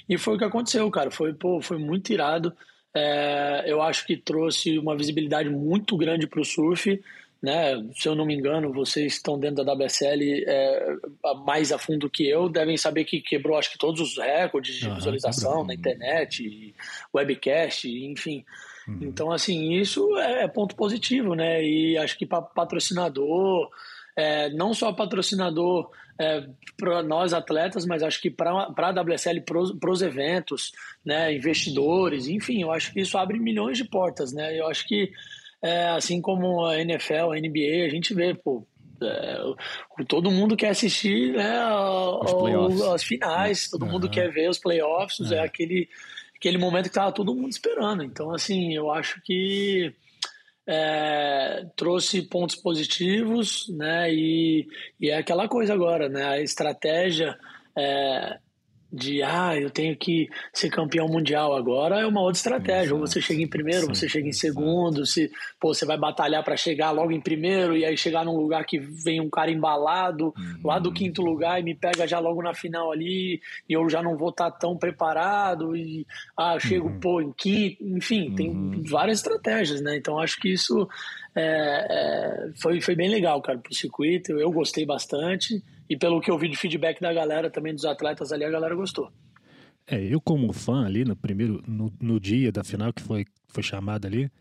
E 0.10 0.18
foi 0.18 0.36
o 0.36 0.38
que 0.40 0.44
aconteceu, 0.44 0.90
cara. 0.90 1.12
Foi, 1.12 1.34
pô, 1.34 1.62
foi 1.62 1.78
muito 1.78 2.12
irado. 2.12 2.52
É, 2.96 3.64
eu 3.68 3.80
acho 3.82 4.08
que 4.08 4.18
trouxe 4.18 4.80
uma 4.80 4.98
visibilidade 4.98 5.50
muito 5.50 5.96
grande 5.96 6.26
para 6.26 6.42
o 6.42 6.46
surf. 6.46 7.00
Né? 7.42 7.74
Se 7.96 8.08
eu 8.08 8.14
não 8.14 8.26
me 8.26 8.36
engano, 8.36 8.72
vocês 8.72 9.14
estão 9.14 9.40
dentro 9.40 9.64
da 9.64 9.74
WSL 9.74 10.44
é, 10.46 10.96
mais 11.44 11.72
a 11.72 11.80
fundo 11.80 12.10
que 12.10 12.28
eu, 12.28 12.48
devem 12.48 12.78
saber 12.78 13.04
que 13.04 13.20
quebrou 13.20 13.58
acho 13.58 13.72
que 13.72 13.80
todos 13.80 14.00
os 14.00 14.18
recordes 14.18 14.76
de 14.76 14.90
visualização 14.90 15.64
na 15.64 15.74
internet, 15.74 16.76
webcast, 17.14 17.90
enfim. 17.90 18.46
Uhum. 18.88 19.00
Então, 19.02 19.32
assim, 19.32 19.74
isso 19.74 20.16
é 20.18 20.48
ponto 20.48 20.76
positivo, 20.76 21.34
né? 21.34 21.64
E 21.64 21.98
acho 21.98 22.18
que 22.18 22.26
para 22.26 22.42
patrocinador, 22.42 23.70
é, 24.16 24.50
não 24.50 24.74
só 24.74 24.94
patrocinador 24.94 25.90
é, 26.20 26.46
para 26.78 27.02
nós 27.02 27.34
atletas, 27.34 27.86
mas 27.86 28.04
acho 28.04 28.22
que 28.22 28.30
para 28.30 28.52
a 28.52 29.02
WSL, 29.02 29.42
para 29.42 29.92
os 29.92 30.02
eventos, 30.02 30.72
né, 31.04 31.34
investidores, 31.34 32.28
enfim, 32.28 32.62
eu 32.62 32.72
acho 32.72 32.94
que 32.94 33.02
isso 33.02 33.18
abre 33.18 33.40
milhões 33.40 33.78
de 33.78 33.86
portas, 33.86 34.32
né? 34.32 34.60
Eu 34.60 34.68
acho 34.68 34.88
que, 34.88 35.12
é, 35.62 35.90
assim 35.90 36.22
como 36.22 36.66
a 36.66 36.80
NFL, 36.80 37.32
a 37.32 37.40
NBA, 37.40 37.86
a 37.86 37.90
gente 37.90 38.14
vê, 38.14 38.34
pô, 38.34 38.66
é, 39.02 39.38
todo 40.08 40.32
mundo 40.32 40.56
quer 40.56 40.70
assistir 40.70 41.34
né, 41.34 41.60
as 42.94 43.04
finais, 43.04 43.70
todo 43.70 43.84
uhum. 43.84 43.92
mundo 43.92 44.10
quer 44.10 44.32
ver 44.32 44.50
os 44.50 44.60
playoffs, 44.60 45.32
é, 45.32 45.36
é 45.36 45.40
aquele 45.40 45.88
aquele 46.36 46.58
momento 46.58 46.86
que 46.86 46.90
estava 46.90 47.12
todo 47.12 47.36
mundo 47.36 47.50
esperando. 47.50 48.04
Então, 48.04 48.32
assim, 48.34 48.74
eu 48.74 48.92
acho 48.92 49.22
que 49.22 49.94
é, 50.66 51.68
trouxe 51.76 52.24
pontos 52.24 52.56
positivos, 52.56 53.70
né? 53.70 54.12
E, 54.12 54.68
e 55.00 55.12
é 55.12 55.18
aquela 55.18 55.48
coisa 55.48 55.72
agora, 55.72 56.10
né? 56.10 56.24
A 56.26 56.42
estratégia 56.42 57.38
é, 57.78 58.40
de 58.92 59.24
ah, 59.24 59.58
eu 59.58 59.70
tenho 59.70 59.96
que 59.96 60.30
ser 60.52 60.70
campeão 60.70 61.08
mundial 61.08 61.56
agora 61.56 62.02
é 62.02 62.06
uma 62.06 62.20
outra 62.20 62.38
estratégia. 62.38 62.94
Ou 62.94 63.00
você 63.00 63.22
chega 63.22 63.42
em 63.42 63.48
primeiro, 63.48 63.88
Sim, 63.88 63.94
você 63.94 64.10
chega 64.10 64.28
em 64.28 64.34
segundo, 64.34 65.06
se 65.06 65.32
pô, 65.60 65.74
você 65.74 65.86
vai 65.86 65.98
batalhar 65.98 66.44
para 66.44 66.58
chegar 66.58 66.92
logo 66.92 67.12
em 67.12 67.22
primeiro 67.22 67.78
e 67.78 67.86
aí 67.86 67.96
chegar 67.96 68.26
num 68.26 68.36
lugar 68.36 68.66
que 68.66 68.78
vem 68.80 69.22
um 69.22 69.30
cara 69.30 69.50
embalado 69.50 70.34
uhum. 70.38 70.60
lá 70.64 70.78
do 70.78 70.92
quinto 70.92 71.22
lugar 71.22 71.60
e 71.60 71.64
me 71.64 71.74
pega 71.74 72.06
já 72.06 72.20
logo 72.20 72.42
na 72.42 72.54
final 72.54 72.92
ali 72.92 73.40
e 73.70 73.74
eu 73.74 73.90
já 73.90 74.04
não 74.04 74.18
vou 74.18 74.30
estar 74.30 74.52
tá 74.52 74.58
tão 74.58 74.76
preparado 74.76 75.76
e 75.76 76.06
ah, 76.38 76.56
eu 76.56 76.60
chego 76.60 76.88
uhum. 76.88 77.00
pô 77.00 77.22
em 77.22 77.32
quinto, 77.32 77.84
enfim, 77.84 78.30
uhum. 78.30 78.36
tem 78.36 78.84
várias 78.84 79.20
estratégias, 79.20 79.82
né? 79.82 79.96
Então 79.96 80.20
acho 80.20 80.40
que 80.40 80.50
isso 80.50 80.88
é, 81.36 81.88
é, 81.90 82.50
foi, 82.60 82.82
foi 82.82 82.96
bem 82.96 83.10
legal, 83.10 83.42
cara, 83.42 83.58
pro 83.58 83.74
circuito. 83.74 84.34
Eu 84.34 84.52
gostei 84.52 84.86
bastante. 84.86 85.64
E 85.92 85.98
pelo 85.98 86.22
que 86.22 86.32
eu 86.32 86.38
vi 86.38 86.48
de 86.48 86.56
feedback 86.56 87.02
da 87.02 87.12
galera, 87.12 87.52
também 87.52 87.76
dos 87.76 87.84
atletas 87.84 88.32
ali, 88.32 88.46
a 88.46 88.50
galera 88.50 88.74
gostou. 88.74 89.12
É, 89.86 90.02
eu 90.02 90.22
como 90.22 90.54
fã 90.54 90.86
ali 90.86 91.04
no 91.04 91.18
primeiro, 91.18 91.62
no, 91.68 91.92
no 92.00 92.18
dia 92.18 92.50
da 92.50 92.64
final 92.64 92.94
que 92.94 93.02
foi, 93.02 93.26
foi 93.50 93.62
chamado 93.62 94.08
ali, 94.08 94.32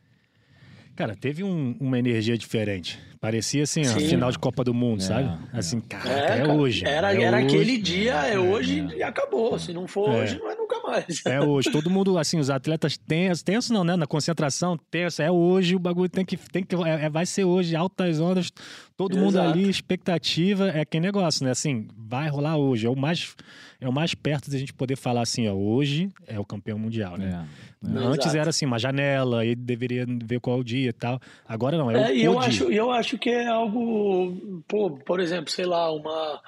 cara, 0.94 1.16
teve 1.16 1.42
um, 1.42 1.76
uma 1.80 1.98
energia 1.98 2.38
diferente. 2.38 3.00
Parecia 3.20 3.64
assim, 3.64 3.82
a 3.82 4.00
final 4.00 4.32
de 4.32 4.38
Copa 4.38 4.64
do 4.64 4.72
Mundo, 4.72 5.02
é, 5.02 5.04
sabe? 5.04 5.38
É. 5.52 5.58
Assim, 5.58 5.78
cara, 5.78 6.08
é, 6.08 6.38
é 6.38 6.48
hoje. 6.48 6.86
Era, 6.86 7.12
é 7.12 7.22
era 7.22 7.36
hoje, 7.36 7.46
aquele 7.46 7.76
dia, 7.76 8.14
é, 8.14 8.38
hoje 8.38 8.80
é. 8.80 8.96
e 8.96 9.02
acabou. 9.02 9.58
Se 9.58 9.74
não 9.74 9.86
for 9.86 10.08
hoje, 10.08 10.38
não 10.38 10.50
é 10.50 10.56
nunca 10.56 10.80
nós. 10.82 11.22
É 11.26 11.38
hoje. 11.38 11.68
Todo 11.72 11.90
mundo, 11.90 12.16
assim, 12.16 12.38
os 12.38 12.48
atletas 12.48 12.96
tensos, 12.96 13.42
tenso 13.42 13.74
não, 13.74 13.84
né? 13.84 13.94
Na 13.94 14.06
concentração, 14.06 14.78
tenso. 14.90 15.20
É 15.20 15.30
hoje, 15.30 15.76
o 15.76 15.78
bagulho 15.78 16.08
tem 16.08 16.24
que. 16.24 16.34
Tem 16.36 16.64
que 16.64 16.74
é, 16.76 17.04
é 17.04 17.10
vai 17.10 17.26
ser 17.26 17.44
hoje, 17.44 17.76
altas 17.76 18.18
ondas, 18.20 18.50
todo 18.96 19.12
Exato. 19.12 19.24
mundo 19.24 19.38
ali, 19.38 19.68
expectativa. 19.68 20.70
É 20.70 20.82
que 20.86 20.98
negócio, 20.98 21.44
né? 21.44 21.50
Assim, 21.50 21.88
vai 21.98 22.28
rolar 22.28 22.56
hoje. 22.56 22.86
É 22.86 22.90
o 22.90 22.96
mais, 22.96 23.34
é 23.80 23.88
o 23.88 23.92
mais 23.92 24.14
perto 24.14 24.50
da 24.50 24.58
gente 24.58 24.72
poder 24.72 24.96
falar 24.96 25.22
assim, 25.22 25.48
ó, 25.48 25.52
hoje 25.52 26.10
é 26.26 26.38
o 26.38 26.44
campeão 26.44 26.78
mundial, 26.78 27.16
né? 27.16 27.46
É, 27.82 27.86
é. 27.86 27.98
Antes 27.98 28.26
Exato. 28.26 28.36
era 28.36 28.50
assim, 28.50 28.66
uma 28.66 28.78
janela, 28.78 29.44
e 29.44 29.54
deveria 29.54 30.04
ver 30.24 30.38
qual 30.40 30.58
é 30.58 30.60
o 30.60 30.64
dia 30.64 30.90
e 30.90 30.92
tal. 30.92 31.20
Agora 31.46 31.78
não, 31.78 31.90
é, 31.90 31.94
é 31.94 32.10
o, 32.10 32.14
e 32.14 32.24
eu 32.24 32.38
acho, 32.38 32.64
eu 32.64 32.90
acho 32.90 33.09
que 33.18 33.30
é 33.30 33.46
algo, 33.46 34.62
pô, 34.68 34.90
por 34.90 35.20
exemplo, 35.20 35.50
sei 35.50 35.66
lá, 35.66 35.90
uma 35.92 36.40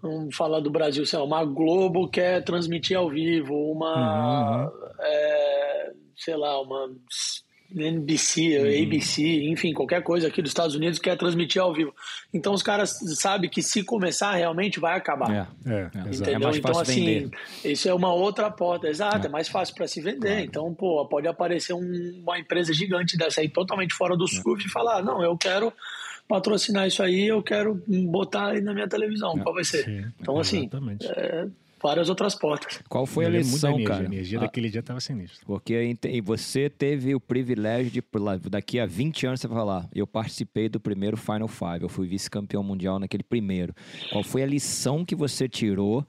vamos 0.00 0.36
falar 0.36 0.60
do 0.60 0.70
Brasil, 0.70 1.06
sei 1.06 1.18
lá, 1.18 1.24
uma 1.24 1.44
Globo 1.44 2.08
quer 2.08 2.44
transmitir 2.44 2.96
ao 2.96 3.08
vivo, 3.08 3.54
uma, 3.72 4.66
uhum. 4.66 4.70
é, 5.00 5.92
sei 6.14 6.36
lá, 6.36 6.60
uma 6.60 6.90
NBC, 7.74 8.58
uhum. 8.58 8.86
ABC, 8.86 9.22
enfim, 9.44 9.72
qualquer 9.72 10.02
coisa 10.02 10.28
aqui 10.28 10.40
dos 10.40 10.50
Estados 10.50 10.74
Unidos 10.74 10.98
quer 10.98 11.16
transmitir 11.16 11.60
ao 11.60 11.72
vivo. 11.72 11.94
Então 12.32 12.52
os 12.52 12.62
caras 12.62 12.98
sabem 13.16 13.50
que 13.50 13.62
se 13.62 13.82
começar 13.82 14.32
realmente 14.34 14.78
vai 14.78 14.96
acabar. 14.96 15.48
É, 15.66 15.70
é, 15.70 15.90
é 15.94 16.00
entendeu? 16.14 16.50
É 16.50 16.56
então 16.56 16.78
assim, 16.78 17.04
vender. 17.04 17.38
isso 17.64 17.88
é 17.88 17.94
uma 17.94 18.12
outra 18.12 18.50
porta, 18.50 18.86
exato, 18.86 19.26
é, 19.26 19.28
é 19.28 19.32
mais 19.32 19.48
fácil 19.48 19.74
para 19.74 19.88
se 19.88 20.00
vender. 20.00 20.28
Claro. 20.28 20.44
Então, 20.44 20.74
pô, 20.74 21.06
pode 21.06 21.26
aparecer 21.26 21.72
um, 21.72 22.22
uma 22.22 22.38
empresa 22.38 22.72
gigante 22.72 23.16
dessa 23.16 23.40
aí 23.40 23.48
totalmente 23.48 23.94
fora 23.94 24.16
do 24.16 24.24
é. 24.24 24.28
surf 24.28 24.64
e 24.64 24.70
falar, 24.70 25.02
não, 25.02 25.22
eu 25.22 25.36
quero 25.36 25.72
patrocinar 26.28 26.86
isso 26.86 27.02
aí, 27.02 27.26
eu 27.26 27.42
quero 27.42 27.82
botar 27.86 28.52
aí 28.52 28.60
na 28.60 28.72
minha 28.72 28.88
televisão. 28.88 29.38
Qual 29.38 29.54
vai 29.54 29.64
ser? 29.64 29.84
Sim, 29.84 30.12
então, 30.18 30.38
assim, 30.38 30.70
é, 31.16 31.46
várias 31.84 32.08
outras 32.08 32.34
portas. 32.34 32.80
Qual 32.88 33.04
foi 33.04 33.26
a 33.26 33.28
lição, 33.28 33.72
energia, 33.74 33.88
cara? 33.88 34.02
A 34.02 34.06
energia 34.06 34.38
ah, 34.38 34.40
daquele 34.40 34.70
dia 34.70 34.80
estava 34.80 34.98
sinistro. 35.00 35.44
Porque 35.44 35.96
e 36.02 36.20
você 36.22 36.70
teve 36.70 37.14
o 37.14 37.20
privilégio 37.20 37.90
de, 37.90 38.02
daqui 38.48 38.80
a 38.80 38.86
20 38.86 39.26
anos, 39.26 39.40
você 39.40 39.46
vai 39.46 39.58
falar, 39.58 39.88
eu 39.94 40.06
participei 40.06 40.70
do 40.70 40.80
primeiro 40.80 41.18
Final 41.18 41.46
Five, 41.46 41.82
eu 41.82 41.88
fui 41.90 42.08
vice-campeão 42.08 42.62
mundial 42.62 42.98
naquele 42.98 43.22
primeiro. 43.22 43.74
Qual 44.10 44.24
foi 44.24 44.42
a 44.42 44.46
lição 44.46 45.04
que 45.04 45.14
você 45.14 45.46
tirou 45.46 46.06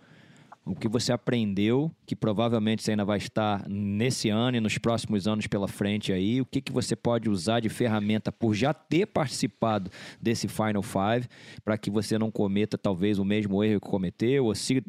o 0.65 0.73
que 0.73 0.87
você 0.87 1.11
aprendeu, 1.11 1.91
que 2.07 2.15
provavelmente 2.15 2.81
você 2.81 2.91
ainda 2.91 3.05
vai 3.05 3.19
estar 3.19 3.63
nesse 3.69 4.29
ano 4.29 4.57
e 4.57 4.59
nos 4.59 4.79
próximos 4.79 5.27
anos 5.27 5.45
pela 5.45 5.67
frente 5.67 6.11
aí, 6.11 6.41
o 6.41 6.45
que, 6.45 6.59
que 6.59 6.71
você 6.71 6.95
pode 6.95 7.29
usar 7.29 7.59
de 7.59 7.69
ferramenta 7.69 8.31
por 8.31 8.55
já 8.55 8.73
ter 8.73 9.05
participado 9.05 9.91
desse 10.19 10.47
Final 10.47 10.81
Five, 10.81 11.27
para 11.63 11.77
que 11.77 11.91
você 11.91 12.17
não 12.17 12.31
cometa 12.31 12.79
talvez 12.79 13.19
o 13.19 13.25
mesmo 13.25 13.63
erro 13.63 13.79
que 13.79 13.87
cometeu, 13.87 14.45
ou 14.45 14.55
se, 14.55 14.83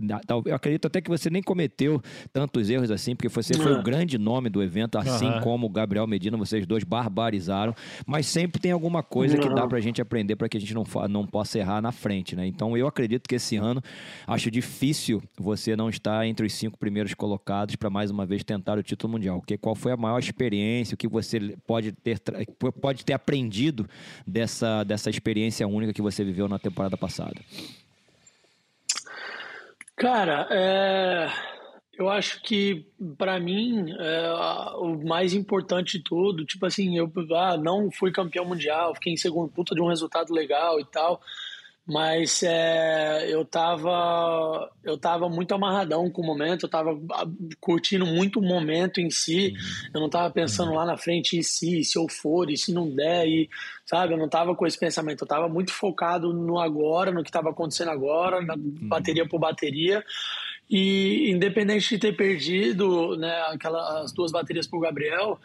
eu 0.47 0.55
acredito 0.55 0.87
até 0.87 1.03
que 1.03 1.11
você 1.11 1.29
nem 1.29 1.43
cometeu 1.43 2.01
tantos 2.33 2.71
erros 2.71 2.91
assim, 2.91 3.15
porque 3.15 3.29
você 3.29 3.53
foi 3.53 3.75
o 3.75 3.83
grande 3.83 4.17
nome 4.17 4.49
do 4.49 4.63
evento, 4.63 4.97
assim 4.97 5.27
uhum. 5.27 5.41
como 5.41 5.67
o 5.67 5.71
Gabriel 5.71 6.07
Medina, 6.07 6.39
vocês 6.39 6.67
dois 6.67 6.85
barbarizaram, 6.85 7.75
mas 8.07 8.27
sempre 8.27 8.61
tem 8.61 8.73
alguma 8.73 9.03
coisa 9.03 9.37
que 9.37 9.49
dá 9.51 9.67
para 9.67 9.77
a 9.77 9.81
gente 9.81 10.01
aprender 10.01 10.37
para 10.37 10.49
que 10.49 10.57
a 10.57 10.61
gente 10.61 10.73
não, 10.73 10.85
não 11.11 11.27
possa 11.27 11.59
errar 11.59 11.83
na 11.83 11.93
frente, 11.93 12.35
né? 12.35 12.47
Então 12.47 12.75
eu 12.77 12.87
acredito 12.87 13.29
que 13.29 13.35
esse 13.35 13.57
ano, 13.57 13.83
acho 14.27 14.51
difícil 14.51 15.23
você 15.39 15.66
você 15.67 15.75
não 15.75 15.89
está 15.89 16.25
entre 16.25 16.47
os 16.47 16.55
cinco 16.55 16.79
primeiros 16.79 17.13
colocados 17.13 17.75
para 17.75 17.91
mais 17.91 18.09
uma 18.09 18.25
vez 18.25 18.45
tentar 18.45 18.79
o 18.79 18.83
título 18.83 19.15
mundial? 19.15 19.43
Que, 19.43 19.59
qual 19.59 19.75
foi 19.75 19.91
a 19.91 19.97
maior 19.97 20.19
experiência, 20.21 20.95
o 20.95 20.99
que 20.99 21.09
você 21.09 21.57
pode 21.67 21.91
ter, 21.91 22.21
pode 22.81 23.05
ter 23.05 23.13
aprendido 23.13 23.89
dessa, 24.25 24.85
dessa 24.85 25.11
experiência 25.11 25.67
única 25.67 25.93
que 25.93 26.03
você 26.03 26.23
viveu 26.23 26.47
na 26.47 26.59
temporada 26.59 26.97
passada? 26.97 27.35
Cara, 29.97 30.47
é, 30.51 31.29
eu 31.99 32.09
acho 32.09 32.41
que 32.43 32.87
para 33.19 33.41
mim 33.41 33.91
é, 33.99 34.33
o 34.77 35.05
mais 35.05 35.35
importante 35.35 35.99
de 35.99 36.05
tudo, 36.05 36.45
tipo 36.45 36.65
assim, 36.65 36.97
eu 36.97 37.11
ah, 37.35 37.57
não 37.57 37.91
fui 37.91 38.13
campeão 38.13 38.45
mundial, 38.45 38.95
fiquei 38.95 39.15
em 39.15 39.17
segundo 39.17 39.51
puta 39.51 39.75
de 39.75 39.83
um 39.83 39.89
resultado 39.89 40.33
legal 40.33 40.79
e 40.79 40.85
tal 40.85 41.21
mas 41.87 42.43
é, 42.43 43.33
eu 43.33 43.45
tava 43.45 44.69
eu 44.83 44.99
tava 44.99 45.29
muito 45.29 45.55
amarradão 45.55 46.11
com 46.11 46.21
o 46.21 46.27
momento, 46.27 46.67
eu 46.67 46.69
tava 46.69 46.99
ah, 47.13 47.27
curtindo 47.61 48.05
muito 48.05 48.41
o 48.41 48.43
momento 48.43 49.01
em 49.01 49.09
si, 49.09 49.55
uhum. 49.55 49.91
eu 49.95 50.01
não 50.01 50.11
tava 50.11 50.33
pensando 50.33 50.71
uhum. 50.71 50.77
lá 50.77 50.85
na 50.85 50.97
frente 50.97 51.39
e 51.39 51.45
se, 51.45 51.85
se 51.85 51.97
eu 51.97 52.09
for, 52.09 52.51
e 52.51 52.57
se 52.57 52.73
não 52.73 52.91
der, 52.91 53.29
e 53.29 53.49
sabe, 53.85 54.15
eu 54.15 54.19
não 54.19 54.29
tava 54.29 54.57
com 54.57 54.67
esse 54.67 54.79
pensamento, 54.79 55.23
eu 55.23 55.29
tava 55.29 55.49
muito 55.49 55.73
focado 55.73 56.33
no 56.33 56.59
agora, 56.59 57.13
no 57.13 57.23
que 57.23 57.31
tava 57.31 57.51
acontecendo 57.51 57.93
agora, 57.93 58.41
na 58.43 58.55
uhum. 58.55 58.89
bateria 58.89 59.29
por 59.29 59.39
bateria, 59.39 60.05
e 60.69 61.31
independente 61.31 61.89
de 61.91 61.99
ter 61.99 62.17
perdido, 62.17 63.17
né, 63.17 63.43
aquelas 63.53 64.11
duas 64.13 64.33
baterias 64.33 64.67
pro 64.67 64.81
Gabriel, 64.81 65.39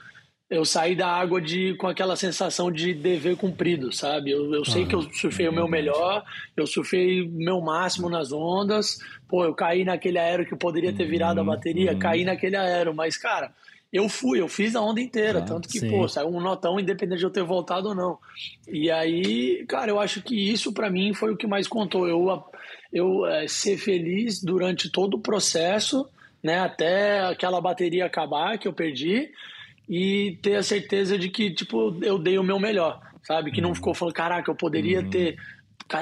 eu 0.51 0.65
saí 0.65 0.97
da 0.97 1.07
água 1.07 1.41
de, 1.41 1.75
com 1.75 1.87
aquela 1.87 2.17
sensação 2.17 2.69
de 2.69 2.93
dever 2.93 3.37
cumprido, 3.37 3.89
sabe? 3.89 4.31
Eu, 4.31 4.53
eu 4.53 4.65
sei 4.65 4.85
que 4.85 4.93
eu 4.93 5.01
surfei 5.13 5.47
o 5.47 5.53
meu 5.53 5.65
melhor, 5.65 6.25
eu 6.57 6.67
surfei 6.67 7.21
o 7.21 7.29
meu 7.29 7.61
máximo 7.61 8.09
nas 8.09 8.33
ondas, 8.33 8.99
pô, 9.29 9.45
eu 9.45 9.55
caí 9.55 9.85
naquele 9.85 10.19
aero 10.19 10.45
que 10.45 10.53
poderia 10.53 10.91
ter 10.91 11.05
virado 11.05 11.39
a 11.39 11.43
bateria, 11.43 11.95
caí 11.95 12.25
naquele 12.25 12.57
aero, 12.57 12.93
mas, 12.93 13.15
cara, 13.15 13.53
eu 13.93 14.09
fui, 14.09 14.41
eu 14.41 14.49
fiz 14.49 14.75
a 14.75 14.81
onda 14.81 14.99
inteira, 14.99 15.39
ah, 15.39 15.41
tanto 15.41 15.69
que, 15.69 15.79
sim. 15.79 15.89
pô, 15.89 16.05
saiu 16.05 16.27
um 16.27 16.41
notão 16.41 16.77
independente 16.77 17.19
de 17.19 17.25
eu 17.25 17.31
ter 17.31 17.43
voltado 17.43 17.87
ou 17.87 17.95
não. 17.95 18.19
E 18.67 18.91
aí, 18.91 19.65
cara, 19.69 19.89
eu 19.89 20.01
acho 20.01 20.21
que 20.21 20.35
isso 20.35 20.73
para 20.73 20.89
mim 20.89 21.13
foi 21.13 21.31
o 21.31 21.37
que 21.37 21.47
mais 21.47 21.65
contou. 21.65 22.09
Eu, 22.09 22.43
eu 22.91 23.25
é, 23.25 23.47
ser 23.47 23.77
feliz 23.77 24.43
durante 24.43 24.91
todo 24.91 25.13
o 25.13 25.21
processo, 25.21 26.05
né, 26.43 26.59
até 26.59 27.21
aquela 27.21 27.61
bateria 27.61 28.05
acabar 28.05 28.57
que 28.57 28.67
eu 28.67 28.73
perdi, 28.73 29.29
e 29.91 30.39
ter 30.41 30.55
a 30.55 30.63
certeza 30.63 31.17
de 31.17 31.27
que, 31.27 31.53
tipo, 31.53 31.99
eu 32.01 32.17
dei 32.17 32.37
o 32.37 32.43
meu 32.43 32.57
melhor, 32.57 33.01
sabe? 33.23 33.51
Que 33.51 33.59
não 33.59 33.69
uhum. 33.69 33.75
ficou 33.75 33.93
falando, 33.93 34.13
caraca, 34.13 34.49
eu 34.49 34.55
poderia 34.55 35.01
uhum. 35.01 35.09
ter 35.09 35.35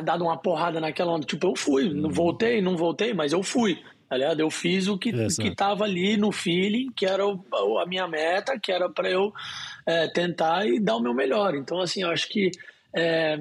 dado 0.03 0.23
uma 0.23 0.37
porrada 0.37 0.79
naquela 0.79 1.11
onda. 1.11 1.25
Tipo, 1.25 1.47
eu 1.47 1.55
fui, 1.55 1.91
não 1.91 2.09
uhum. 2.09 2.13
voltei, 2.13 2.61
não 2.61 2.77
voltei, 2.77 3.15
mas 3.15 3.33
eu 3.33 3.41
fui. 3.41 3.81
Aliás, 4.07 4.37
tá 4.37 4.43
eu 4.43 4.51
fiz 4.51 4.87
o 4.87 4.95
que, 4.95 5.11
que 5.11 5.55
tava 5.55 5.85
ali 5.85 6.17
no 6.17 6.31
feeling, 6.31 6.91
que 6.95 7.03
era 7.03 7.25
o, 7.25 7.79
a 7.79 7.85
minha 7.87 8.07
meta, 8.07 8.59
que 8.59 8.71
era 8.71 8.87
para 8.87 9.09
eu 9.09 9.33
é, 9.87 10.07
tentar 10.07 10.67
e 10.67 10.79
dar 10.79 10.95
o 10.95 11.01
meu 11.01 11.15
melhor. 11.15 11.55
Então, 11.55 11.79
assim, 11.79 12.03
eu 12.03 12.11
acho 12.11 12.29
que 12.29 12.51
é, 12.95 13.39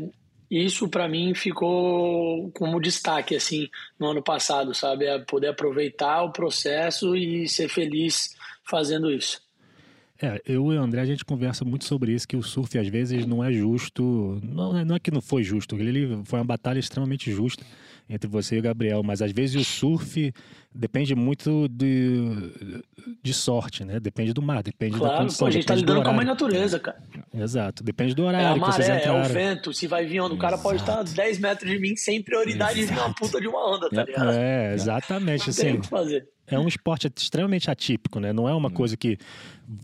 isso 0.51 0.89
para 0.89 1.07
mim 1.07 1.35
ficou 1.35 2.51
como 2.53 2.81
destaque, 2.81 3.37
assim, 3.37 3.69
no 4.01 4.13
ano 4.13 4.23
passado, 4.23 4.73
sabe? 4.73 5.05
É 5.05 5.19
poder 5.19 5.49
aproveitar 5.49 6.23
o 6.23 6.33
processo 6.33 7.15
e 7.15 7.47
ser 7.47 7.69
feliz 7.69 8.35
fazendo 8.65 9.11
isso. 9.11 9.47
É, 10.21 10.43
eu 10.45 10.73
e 10.73 10.77
o 10.77 10.81
André, 10.81 11.01
a 11.01 11.07
gente 11.07 11.25
conversa 11.25 11.65
muito 11.65 11.85
sobre 11.85 12.13
isso, 12.13 12.27
que 12.27 12.37
o 12.37 12.43
surf 12.43 12.77
às 12.77 12.89
vezes 12.89 13.25
não 13.25 13.43
é 13.43 13.53
justo. 13.53 14.41
Não, 14.43 14.77
é, 14.77 14.85
não 14.85 14.97
é 14.97 14.99
que 14.99 15.11
não 15.11 15.21
foi 15.21 15.45
justo, 15.45 15.77
ele 15.77 16.21
foi 16.25 16.41
uma 16.41 16.45
batalha 16.45 16.79
extremamente 16.79 17.31
justa 17.31 17.65
entre 18.09 18.29
você 18.29 18.57
e 18.57 18.59
o 18.59 18.63
Gabriel, 18.63 19.03
mas 19.03 19.21
às 19.21 19.33
vezes 19.33 19.57
o 19.57 19.65
surf 19.65 20.33
depende 20.75 21.15
muito 21.15 21.69
de, 21.69 22.21
de 23.23 23.35
sorte, 23.35 23.85
né? 23.85 24.01
Depende 24.01 24.33
do 24.33 24.41
mar, 24.41 24.63
depende 24.63 24.97
claro, 24.97 25.13
da 25.13 25.21
condição. 25.21 25.47
Pô, 25.47 25.47
a 25.47 25.51
gente 25.51 25.67
tá 25.67 25.75
lidando 25.75 26.03
com 26.03 26.09
a 26.09 26.13
mãe 26.13 26.25
natureza, 26.25 26.79
cara. 26.79 27.03
Exato, 27.35 27.85
depende 27.85 28.15
do 28.15 28.25
horário 28.25 28.47
é 28.47 28.51
a 28.51 28.57
maré, 28.57 29.05
É 29.05 29.13
o 29.13 29.25
vento, 29.25 29.75
se 29.75 29.87
vai 29.87 30.07
vir 30.07 30.21
onda, 30.21 30.35
o 30.35 30.39
cara 30.39 30.57
pode 30.57 30.81
estar 30.81 31.01
a 31.01 31.03
10 31.03 31.39
metros 31.39 31.71
de 31.71 31.79
mim 31.79 31.95
sem 31.97 32.23
prioridade 32.23 32.81
Exato. 32.81 32.95
de 32.95 33.01
vir 33.01 33.07
uma 33.07 33.15
puta 33.15 33.41
de 33.41 33.49
uma 33.49 33.77
onda, 33.77 33.91
tá 33.91 34.05
ligado? 34.05 34.31
É, 34.31 34.73
exatamente, 34.75 35.43
não 35.43 35.51
assim. 35.51 35.63
Tem 35.63 35.75
o 35.75 35.81
que 35.81 35.89
fazer 35.89 36.29
é 36.51 36.59
um 36.59 36.67
esporte 36.67 37.11
extremamente 37.15 37.71
atípico, 37.71 38.19
né? 38.19 38.33
Não 38.33 38.49
é 38.49 38.55
uma 38.55 38.69
hum. 38.69 38.73
coisa 38.73 38.97
que 38.97 39.19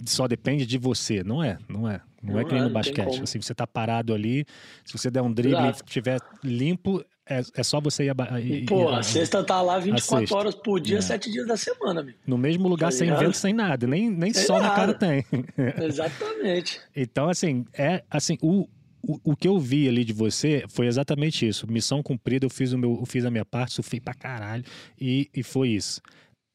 só 0.05 0.27
depende 0.27 0.67
de 0.67 0.79
você. 0.79 1.23
Não 1.23 1.43
é, 1.43 1.59
não 1.69 1.89
é. 1.89 2.01
Não, 2.23 2.31
é 2.31 2.35
não 2.35 2.41
é 2.41 2.45
que 2.45 2.55
nem 2.55 2.63
no 2.63 2.71
basquete. 2.71 3.23
Assim, 3.23 3.41
você 3.41 3.55
tá 3.55 3.67
parado 3.67 4.15
ali, 4.15 4.47
se 4.85 4.97
você 4.97 5.11
der 5.11 5.23
um 5.23 5.33
drible 5.33 5.67
e 5.67 5.71
estiver 5.71 6.19
limpo, 6.43 7.05
é, 7.29 7.43
é 7.57 7.63
só 7.63 7.81
você 7.81 8.05
ir 8.05 8.11
a, 8.11 8.41
ir, 8.41 8.67
Pô, 8.67 8.89
a, 8.89 8.99
a 8.99 9.03
sexta 9.03 9.43
tá 9.43 9.61
lá 9.63 9.79
24 9.79 10.35
horas 10.37 10.55
por 10.55 10.81
dia, 10.81 10.99
é. 10.99 11.01
7 11.01 11.31
dias 11.31 11.47
da 11.47 11.57
semana, 11.57 12.01
amigo. 12.01 12.19
No 12.27 12.37
mesmo 12.37 12.69
lugar, 12.69 12.91
tá 12.91 12.97
sem 12.99 13.15
vento, 13.15 13.37
sem 13.37 13.53
nada. 13.53 13.87
Nem, 13.87 14.11
nem 14.11 14.33
sol 14.33 14.59
nada. 14.59 14.69
na 14.69 14.75
cara 14.75 14.95
tem. 14.95 15.25
Exatamente. 15.83 16.81
então, 16.95 17.29
assim, 17.29 17.65
é 17.73 18.03
assim, 18.11 18.37
o, 18.43 18.69
o, 19.03 19.33
o, 19.33 19.37
que 19.37 19.49
eu 19.49 19.59
vi 19.59 19.89
ali 19.89 20.05
de 20.05 20.13
você 20.13 20.65
foi 20.69 20.87
exatamente 20.87 21.47
isso. 21.47 21.71
Missão 21.71 22.03
cumprida, 22.03 22.45
eu 22.45 22.51
fiz, 22.51 22.73
o 22.73 22.79
meu, 22.79 22.99
eu 23.01 23.07
fiz 23.07 23.25
a 23.25 23.31
minha 23.31 23.45
parte, 23.45 23.75
sofri 23.75 24.01
pra 24.01 24.15
caralho. 24.15 24.65
E, 25.01 25.31
e 25.35 25.43
foi 25.43 25.71
isso 25.71 26.01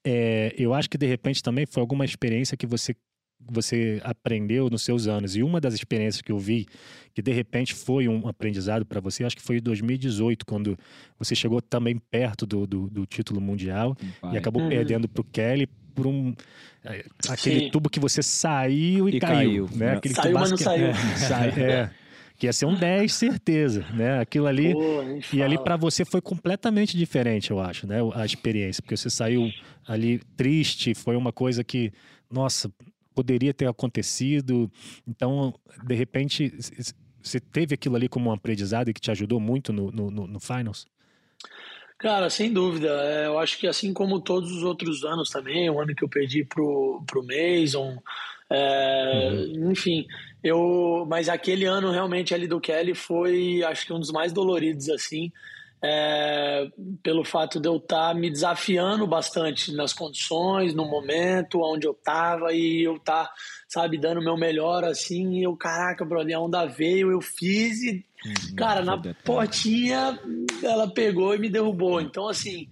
é, 0.06 0.54
eu 0.58 0.74
acho 0.74 0.90
que 0.90 0.98
de 0.98 1.06
repente 1.06 1.44
também 1.44 1.66
foi 1.66 1.82
alguma 1.82 2.06
experiência 2.06 2.58
que 2.58 2.66
você 2.66 2.96
você 3.40 4.02
aprendeu 4.04 4.70
nos 4.70 4.84
seus 4.84 5.08
anos. 5.08 5.36
E 5.36 5.44
uma 5.44 5.60
das 5.60 5.74
experiências 5.74 6.22
que 6.22 6.32
eu 6.32 6.38
vi, 6.38 6.68
que 7.14 7.22
de 7.22 7.32
repente 7.32 7.74
foi 7.74 8.08
um 8.08 8.28
aprendizado 8.28 8.86
para 8.86 9.00
você, 9.00 9.24
acho 9.24 9.36
que 9.36 9.42
foi 9.42 9.58
em 9.58 9.62
2018, 9.62 10.46
quando 10.46 10.78
você 11.18 11.36
chegou 11.36 11.62
também 11.62 11.98
perto 11.98 12.46
do, 12.46 12.68
do, 12.68 12.90
do 12.90 13.06
título 13.06 13.42
mundial 13.42 13.96
Pai. 14.22 14.34
e 14.34 14.38
acabou 14.38 14.62
uhum. 14.62 14.70
perdendo 14.70 15.08
para 15.08 15.22
o 15.22 15.24
Kelly 15.24 15.68
por 15.96 16.08
um. 16.08 16.34
É, 16.84 17.06
aquele 17.28 17.60
Sim. 17.62 17.70
tubo 17.72 17.90
que 17.90 18.00
você 18.00 18.24
saiu 18.24 19.10
e, 19.10 19.18
e 19.18 19.20
caiu. 19.20 19.68
caiu. 19.68 19.78
Né? 19.78 19.94
Aquele 19.94 20.14
saiu, 20.14 20.34
mas 20.34 20.52
não 20.52 20.58
saiu. 20.58 20.88
É, 20.88 20.94
sai, 21.16 21.50
é, 21.50 21.90
que 22.38 22.46
ia 22.46 22.54
ser 22.54 22.66
um 22.66 22.74
10, 22.74 23.12
certeza, 23.12 23.86
né? 23.94 24.20
Aquilo 24.20 24.48
ali. 24.48 24.72
Pô, 24.72 25.04
e 25.34 25.44
ali 25.44 25.58
para 25.62 25.76
você 25.76 26.06
foi 26.06 26.22
completamente 26.22 26.98
diferente, 26.98 27.52
eu 27.52 27.60
acho, 27.60 27.86
né? 27.86 27.98
A 28.16 28.26
experiência, 28.26 28.82
porque 28.82 28.96
você 28.96 29.10
saiu 29.10 29.52
ali 29.86 30.20
triste, 30.38 30.94
foi 30.94 31.18
uma 31.18 31.34
coisa 31.34 31.66
que, 31.66 31.92
nossa, 32.32 32.72
poderia 33.20 33.54
ter 33.54 33.68
acontecido. 33.68 34.72
Então, 35.06 35.54
de 35.84 35.94
repente, 35.94 36.54
você 37.22 37.38
teve 37.38 37.76
aquilo 37.76 37.98
ali 37.98 38.08
como 38.08 38.30
um 38.30 38.34
aprendizado 38.34 38.90
e 38.90 38.94
que 38.94 39.02
te 39.02 39.12
ajudou 39.12 39.42
muito 39.42 39.74
no, 39.74 39.92
no, 39.92 40.10
no 40.10 40.40
Finals? 40.40 40.88
Cara, 41.98 42.30
sem 42.30 42.54
dúvida. 42.54 42.88
É, 42.88 43.28
eu 43.28 43.38
acho 43.38 43.58
que 43.60 43.68
assim 43.68 43.94
como 43.94 44.22
todos 44.22 44.50
os 44.54 44.64
outros 44.64 45.04
anos 45.04 45.30
também, 45.30 45.70
o 45.70 45.82
ano 45.82 45.94
que 45.94 46.02
eu 46.02 46.08
perdi 46.08 46.46
pro, 46.46 47.04
pro 47.06 47.26
Mason, 47.26 47.98
é, 48.50 49.30
uhum. 49.34 49.72
enfim, 49.72 50.08
eu. 50.42 51.06
Mas 51.10 51.28
aquele 51.28 51.66
ano 51.66 51.92
realmente 51.92 52.34
ali 52.34 52.48
do 52.48 52.62
Kelly 52.62 52.96
foi, 52.96 53.62
acho 53.64 53.86
que 53.86 53.92
um 53.92 54.00
dos 54.00 54.12
mais 54.12 54.32
doloridos 54.32 54.90
assim 54.90 55.30
é, 55.82 56.68
pelo 57.02 57.24
fato 57.24 57.60
de 57.60 57.68
eu 57.68 57.78
estar 57.78 58.10
tá 58.10 58.14
me 58.14 58.30
desafiando 58.30 59.08
bastante 59.08 59.74
nas 59.74 59.94
condições, 59.94 60.74
no 60.74 60.86
momento, 60.86 61.62
onde 61.62 61.88
eu 61.88 61.94
estava 61.94 62.54
e 62.54 62.84
eu 62.84 63.00
tá, 63.00 63.32
sabe, 63.68 63.98
dando 63.98 64.20
o 64.20 64.24
meu 64.24 64.38
melhor 64.38 64.84
assim. 64.84 65.40
E 65.40 65.44
eu, 65.44 65.56
caraca, 65.56 66.04
brother, 66.04 66.36
a 66.36 66.42
onda 66.42 66.66
veio, 66.66 67.12
eu 67.12 67.22
fiz 67.22 67.82
e, 67.82 68.06
uhum, 68.26 68.56
cara, 68.56 68.84
na 68.84 68.98
detalhe. 68.98 69.24
portinha 69.24 70.20
ela 70.62 70.88
pegou 70.88 71.34
e 71.34 71.40
me 71.40 71.50
derrubou. 71.50 72.02
Então, 72.02 72.28
assim, 72.28 72.68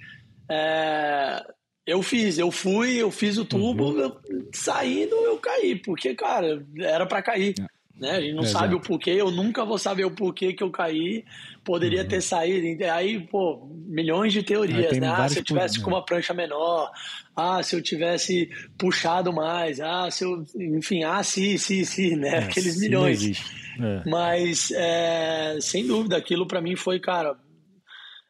é, 0.52 1.42
eu 1.86 2.04
fiz, 2.04 2.38
eu 2.38 2.52
fui, 2.52 2.98
eu 2.98 3.10
fiz 3.10 3.38
o 3.38 3.46
tubo, 3.46 3.92
uhum. 3.92 4.00
eu, 4.00 4.18
saindo 4.54 5.16
eu 5.16 5.38
caí, 5.38 5.78
porque, 5.78 6.14
cara, 6.14 6.62
era 6.78 7.06
para 7.06 7.22
cair. 7.22 7.54
É. 7.58 7.77
Né? 8.00 8.12
A 8.12 8.22
gente 8.22 8.34
não 8.34 8.44
Exato. 8.44 8.60
sabe 8.60 8.76
o 8.76 8.80
porquê, 8.80 9.12
eu 9.12 9.32
nunca 9.32 9.66
vou 9.66 9.78
saber 9.78 10.06
o 10.06 10.12
porquê 10.12 10.54
que 10.54 10.64
eu 10.64 10.70
caí, 10.70 11.26
poderia 11.64 12.04
uhum. 12.04 12.08
ter 12.08 12.22
saído. 12.22 12.84
Aí, 12.86 13.20
pô, 13.20 13.68
milhões 13.88 14.32
de 14.32 14.44
teorias, 14.44 14.98
né? 15.00 15.08
Ah, 15.08 15.28
se 15.28 15.40
eu 15.40 15.44
tivesse 15.44 15.82
com 15.82 15.90
uma 15.90 16.06
prancha 16.06 16.34
menor, 16.34 16.92
ah, 17.36 17.62
se 17.64 17.76
eu 17.76 17.82
tivesse 17.82 18.50
puxado 18.78 19.34
mais, 19.34 19.80
ah, 19.80 20.10
se 20.12 20.24
eu. 20.24 20.46
Enfim, 20.78 21.04
ah, 21.04 21.24
sim, 21.24 21.58
sim, 21.58 21.84
sim, 21.84 22.16
né? 22.16 22.30
É, 22.30 22.38
Aqueles 22.40 22.80
milhões. 22.80 23.42
É. 23.80 24.10
Mas, 24.10 24.72
é, 24.72 25.58
sem 25.60 25.86
dúvida, 25.86 26.18
aquilo 26.18 26.48
para 26.48 26.62
mim 26.62 26.76
foi, 26.76 27.00
cara. 27.00 27.36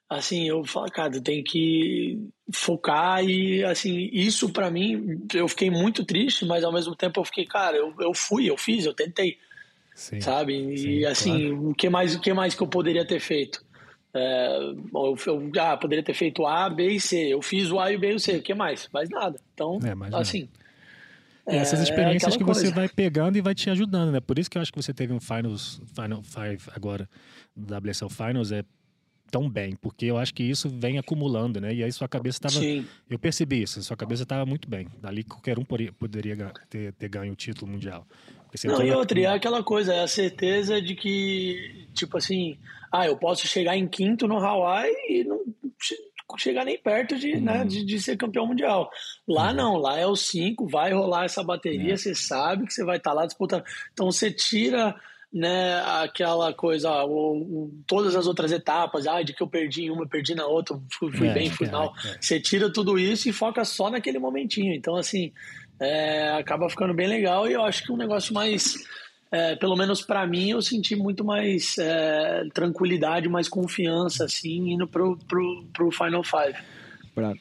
Assim, 0.09 0.47
eu 0.47 0.63
falo, 0.63 0.89
cara, 0.89 1.21
tem 1.21 1.43
que 1.43 2.17
focar 2.53 3.21
e, 3.25 3.61
assim, 3.65 4.09
isso 4.13 4.49
para 4.53 4.71
mim, 4.71 5.27
eu 5.33 5.49
fiquei 5.49 5.69
muito 5.69 6.05
triste, 6.05 6.45
mas 6.45 6.63
ao 6.63 6.71
mesmo 6.71 6.95
tempo 6.95 7.19
eu 7.19 7.25
fiquei, 7.25 7.45
cara, 7.45 7.75
eu, 7.75 7.93
eu 7.99 8.13
fui, 8.13 8.49
eu 8.49 8.55
fiz, 8.55 8.85
eu 8.85 8.93
tentei. 8.93 9.37
Sim, 9.97 10.21
sabe? 10.21 10.53
E 10.53 10.77
sim, 10.77 11.05
assim, 11.05 11.49
claro. 11.49 11.69
o 11.69 11.73
que 11.73 11.89
mais 11.89 12.13
o 12.13 12.21
que 12.21 12.31
mais 12.31 12.53
que 12.53 12.61
eu 12.61 12.67
poderia 12.67 13.03
ter 13.03 13.19
feito? 13.19 13.65
É, 14.13 14.57
eu, 14.93 15.17
eu 15.25 15.51
ah, 15.59 15.75
poderia 15.75 16.03
ter 16.03 16.13
feito 16.13 16.45
A, 16.45 16.69
B 16.69 16.87
e 16.91 16.99
C. 16.99 17.33
Eu 17.33 17.41
fiz 17.41 17.71
o 17.71 17.79
A 17.79 17.91
e 17.91 17.95
o 17.95 17.99
B 17.99 18.11
e 18.11 18.13
o 18.13 18.19
C. 18.19 18.37
O 18.37 18.41
que 18.43 18.53
mais? 18.53 18.87
Mais 18.93 19.09
nada. 19.09 19.39
Então, 19.55 19.79
é, 19.83 20.15
assim. 20.15 20.47
É, 21.47 21.57
essas 21.57 21.79
experiências 21.79 22.37
que 22.37 22.43
coisa. 22.43 22.59
você 22.59 22.71
vai 22.71 22.87
pegando 22.87 23.39
e 23.39 23.41
vai 23.41 23.55
te 23.55 23.71
ajudando, 23.71 24.11
né? 24.11 24.19
Por 24.19 24.37
isso 24.37 24.51
que 24.51 24.59
eu 24.59 24.61
acho 24.61 24.71
que 24.71 24.79
você 24.79 24.93
teve 24.93 25.11
um 25.13 25.19
Finals, 25.19 25.81
Final 25.95 26.21
Five 26.21 26.61
agora, 26.75 27.09
WSL 27.57 28.09
Finals, 28.09 28.51
é 28.51 28.63
tão 29.31 29.49
bem, 29.49 29.75
porque 29.75 30.05
eu 30.05 30.17
acho 30.17 30.33
que 30.33 30.43
isso 30.43 30.69
vem 30.69 30.99
acumulando, 30.99 31.59
né? 31.59 31.73
E 31.73 31.83
aí 31.83 31.91
sua 31.91 32.07
cabeça 32.07 32.37
estava. 32.37 32.63
Eu 33.09 33.17
percebi 33.17 33.63
isso, 33.63 33.81
sua 33.81 33.97
cabeça 33.97 34.23
estava 34.23 34.45
muito 34.45 34.69
bem. 34.69 34.87
Dali 35.01 35.23
qualquer 35.23 35.57
um 35.57 35.65
poderia 35.65 36.51
ter, 36.69 36.93
ter 36.93 37.09
ganho 37.09 37.33
o 37.33 37.35
título 37.35 37.71
mundial. 37.71 38.05
Não, 38.65 38.83
e 38.83 38.91
outra, 38.91 39.19
é 39.19 39.25
aquela 39.25 39.63
coisa, 39.63 39.93
é 39.93 40.03
a 40.03 40.07
certeza 40.07 40.81
de 40.81 40.95
que, 40.95 41.87
tipo 41.93 42.17
assim, 42.17 42.57
ah, 42.91 43.05
eu 43.05 43.17
posso 43.17 43.47
chegar 43.47 43.75
em 43.75 43.87
quinto 43.87 44.27
no 44.27 44.37
Hawaii 44.37 44.93
e 45.09 45.23
não 45.23 45.39
chegar 46.37 46.65
nem 46.65 46.77
perto 46.77 47.17
de, 47.17 47.39
né, 47.39 47.63
de, 47.63 47.85
de, 47.85 48.01
ser 48.01 48.17
campeão 48.17 48.45
mundial. 48.45 48.89
Lá 49.27 49.49
uhum. 49.49 49.55
não, 49.55 49.77
lá 49.77 49.97
é 49.97 50.05
o 50.05 50.15
cinco, 50.15 50.67
vai 50.67 50.91
rolar 50.93 51.25
essa 51.25 51.43
bateria, 51.43 51.93
é. 51.93 51.97
você 51.97 52.13
sabe 52.13 52.65
que 52.65 52.73
você 52.73 52.83
vai 52.83 52.97
estar 52.97 53.11
tá 53.11 53.15
lá 53.15 53.25
disputando. 53.25 53.63
Então 53.93 54.11
você 54.11 54.29
tira 54.29 54.95
né, 55.31 55.81
aquela 56.01 56.53
coisa, 56.53 57.03
o, 57.05 57.71
todas 57.85 58.15
as 58.15 58.27
outras 58.27 58.51
etapas, 58.51 59.07
ah, 59.07 59.21
de 59.21 59.33
que 59.33 59.41
eu 59.41 59.47
perdi 59.47 59.83
em 59.83 59.89
uma, 59.89 60.07
perdi 60.07 60.33
na 60.35 60.45
outra, 60.45 60.79
fui, 60.91 61.11
fui 61.11 61.27
é, 61.27 61.33
bem, 61.33 61.49
fui 61.49 61.67
é, 61.67 61.71
mal. 61.71 61.93
É. 62.05 62.17
Você 62.19 62.39
tira 62.39 62.71
tudo 62.71 62.97
isso 62.97 63.29
e 63.29 63.33
foca 63.33 63.63
só 63.63 63.89
naquele 63.89 64.19
momentinho. 64.19 64.73
Então, 64.73 64.95
assim, 64.95 65.31
é, 65.79 66.31
acaba 66.31 66.69
ficando 66.69 66.93
bem 66.93 67.07
legal 67.07 67.47
e 67.47 67.53
eu 67.53 67.63
acho 67.63 67.83
que 67.83 67.91
um 67.91 67.97
negócio 67.97 68.33
mais, 68.33 68.75
é, 69.31 69.55
pelo 69.55 69.75
menos 69.75 70.01
para 70.01 70.25
mim, 70.25 70.49
eu 70.51 70.61
senti 70.61 70.95
muito 70.95 71.23
mais 71.23 71.77
é, 71.77 72.45
tranquilidade, 72.53 73.29
mais 73.29 73.47
confiança, 73.47 74.25
assim, 74.25 74.71
indo 74.71 74.87
pro, 74.87 75.17
pro, 75.27 75.65
pro 75.73 75.91
Final 75.91 76.23
Five. 76.23 76.57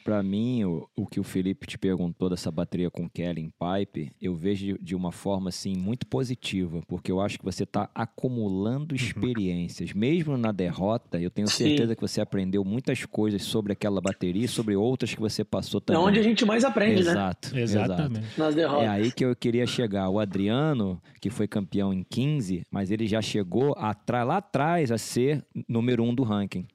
Para 0.03 0.23
mim, 0.23 0.63
o, 0.63 0.89
o, 0.95 1.05
que 1.05 1.19
o 1.19 1.23
Felipe 1.23 1.67
te 1.67 1.77
perguntou 1.77 2.29
dessa 2.29 2.49
bateria 2.49 2.89
com 2.89 3.07
Kelly 3.07 3.41
em 3.41 3.49
pipe, 3.49 4.11
eu 4.19 4.33
vejo 4.33 4.65
de, 4.65 4.83
de, 4.83 4.95
uma 4.95 5.11
forma 5.11 5.49
assim 5.49 5.75
muito 5.75 6.07
positiva, 6.07 6.81
porque 6.87 7.11
eu 7.11 7.21
acho 7.21 7.37
que 7.37 7.45
você 7.45 7.61
está 7.61 7.87
acumulando 7.93 8.93
uhum. 8.93 8.95
experiências. 8.95 9.91
Uhum. 9.91 9.99
Mesmo 9.99 10.35
na 10.35 10.51
derrota, 10.51 11.19
eu 11.19 11.29
tenho 11.29 11.47
certeza 11.47 11.89
Sim. 11.89 11.95
que 11.95 12.01
você 12.01 12.19
aprendeu 12.19 12.63
muitas 12.63 13.05
coisas 13.05 13.43
sobre 13.43 13.71
aquela 13.71 14.01
bateria 14.01 14.45
e 14.45 14.47
sobre 14.47 14.75
outras 14.75 15.13
que 15.13 15.19
você 15.19 15.43
passou 15.43 15.79
também. 15.79 16.01
É 16.01 16.05
onde 16.05 16.19
a 16.19 16.23
gente 16.23 16.43
mais 16.43 16.63
aprende, 16.63 17.01
exato, 17.01 17.53
né? 17.53 17.61
Exatamente. 17.61 18.25
Exato. 18.25 18.39
Nas 18.39 18.55
derrotas. 18.55 18.83
É 18.83 18.87
aí 18.87 19.11
que 19.11 19.25
eu 19.25 19.35
queria 19.35 19.67
chegar. 19.67 20.09
O 20.09 20.19
Adriano, 20.19 20.99
que 21.21 21.29
foi 21.29 21.47
campeão 21.47 21.93
em 21.93 22.03
15, 22.03 22.63
mas 22.71 22.89
ele 22.89 23.05
já 23.05 23.21
chegou 23.21 23.75
lá 23.77 24.37
atrás 24.37 24.91
a 24.91 24.97
ser 24.97 25.45
número 25.67 26.03
um 26.03 26.15
do 26.15 26.23
ranking. 26.23 26.65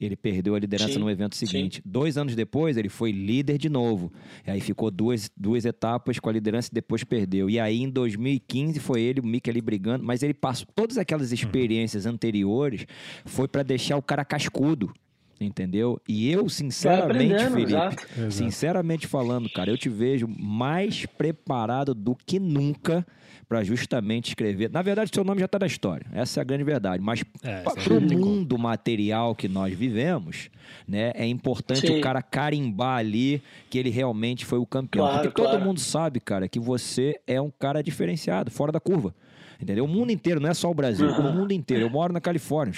Ele 0.00 0.16
perdeu 0.16 0.54
a 0.54 0.58
liderança 0.58 0.94
sim, 0.94 0.98
no 0.98 1.10
evento 1.10 1.36
seguinte. 1.36 1.76
Sim. 1.76 1.82
Dois 1.84 2.18
anos 2.18 2.34
depois, 2.34 2.76
ele 2.76 2.88
foi 2.88 3.12
líder 3.12 3.56
de 3.56 3.68
novo. 3.68 4.12
E 4.46 4.50
aí 4.50 4.60
ficou 4.60 4.90
duas, 4.90 5.30
duas 5.36 5.64
etapas 5.64 6.18
com 6.18 6.28
a 6.28 6.32
liderança 6.32 6.68
e 6.70 6.74
depois 6.74 7.02
perdeu. 7.02 7.48
E 7.48 7.58
aí, 7.58 7.82
em 7.82 7.88
2015, 7.88 8.78
foi 8.80 9.00
ele, 9.00 9.20
o 9.20 9.26
Mick 9.26 9.48
ali 9.48 9.60
brigando, 9.60 10.04
mas 10.04 10.22
ele 10.22 10.34
passou 10.34 10.66
todas 10.74 10.98
aquelas 10.98 11.28
uhum. 11.28 11.34
experiências 11.34 12.04
uhum. 12.04 12.12
anteriores, 12.12 12.86
foi 13.24 13.48
para 13.48 13.62
deixar 13.62 13.96
o 13.96 14.02
cara 14.02 14.24
cascudo 14.24 14.92
entendeu? 15.38 16.00
E 16.08 16.30
eu, 16.30 16.48
sinceramente, 16.48 17.44
Felipe, 17.50 17.62
exato. 17.70 18.06
sinceramente 18.30 19.06
falando, 19.06 19.50
cara, 19.50 19.70
eu 19.70 19.76
te 19.76 19.88
vejo 19.88 20.26
mais 20.26 21.04
preparado 21.04 21.94
do 21.94 22.16
que 22.16 22.38
nunca 22.38 23.06
para 23.48 23.62
justamente 23.62 24.28
escrever. 24.28 24.70
Na 24.70 24.82
verdade, 24.82 25.10
seu 25.14 25.22
nome 25.22 25.38
já 25.38 25.46
está 25.46 25.58
na 25.58 25.66
história. 25.66 26.06
Essa 26.12 26.40
é 26.40 26.42
a 26.42 26.44
grande 26.44 26.64
verdade. 26.64 27.02
Mas 27.02 27.24
é, 27.42 27.60
para 27.60 27.94
o 27.94 28.00
mundo 28.00 28.58
material 28.58 29.34
que 29.34 29.48
nós 29.48 29.72
vivemos, 29.72 30.50
né, 30.86 31.12
é 31.14 31.26
importante 31.26 31.86
Sim. 31.86 31.98
o 31.98 32.00
cara 32.00 32.20
carimbar 32.22 32.98
ali 32.98 33.42
que 33.70 33.78
ele 33.78 33.90
realmente 33.90 34.44
foi 34.44 34.58
o 34.58 34.66
campeão. 34.66 35.06
Claro, 35.06 35.22
Porque 35.22 35.40
claro. 35.40 35.58
todo 35.58 35.66
mundo 35.66 35.80
sabe, 35.80 36.18
cara, 36.18 36.48
que 36.48 36.58
você 36.58 37.20
é 37.26 37.40
um 37.40 37.50
cara 37.50 37.82
diferenciado, 37.82 38.50
fora 38.50 38.72
da 38.72 38.80
curva. 38.80 39.14
Entendeu? 39.60 39.84
O 39.84 39.88
mundo 39.88 40.10
inteiro, 40.10 40.38
não 40.38 40.50
é 40.50 40.54
só 40.54 40.70
o 40.70 40.74
Brasil, 40.74 41.08
uhum. 41.08 41.30
o 41.30 41.32
mundo 41.32 41.52
inteiro. 41.52 41.84
Eu 41.84 41.90
moro 41.90 42.12
na 42.12 42.20
Califórnia. 42.20 42.74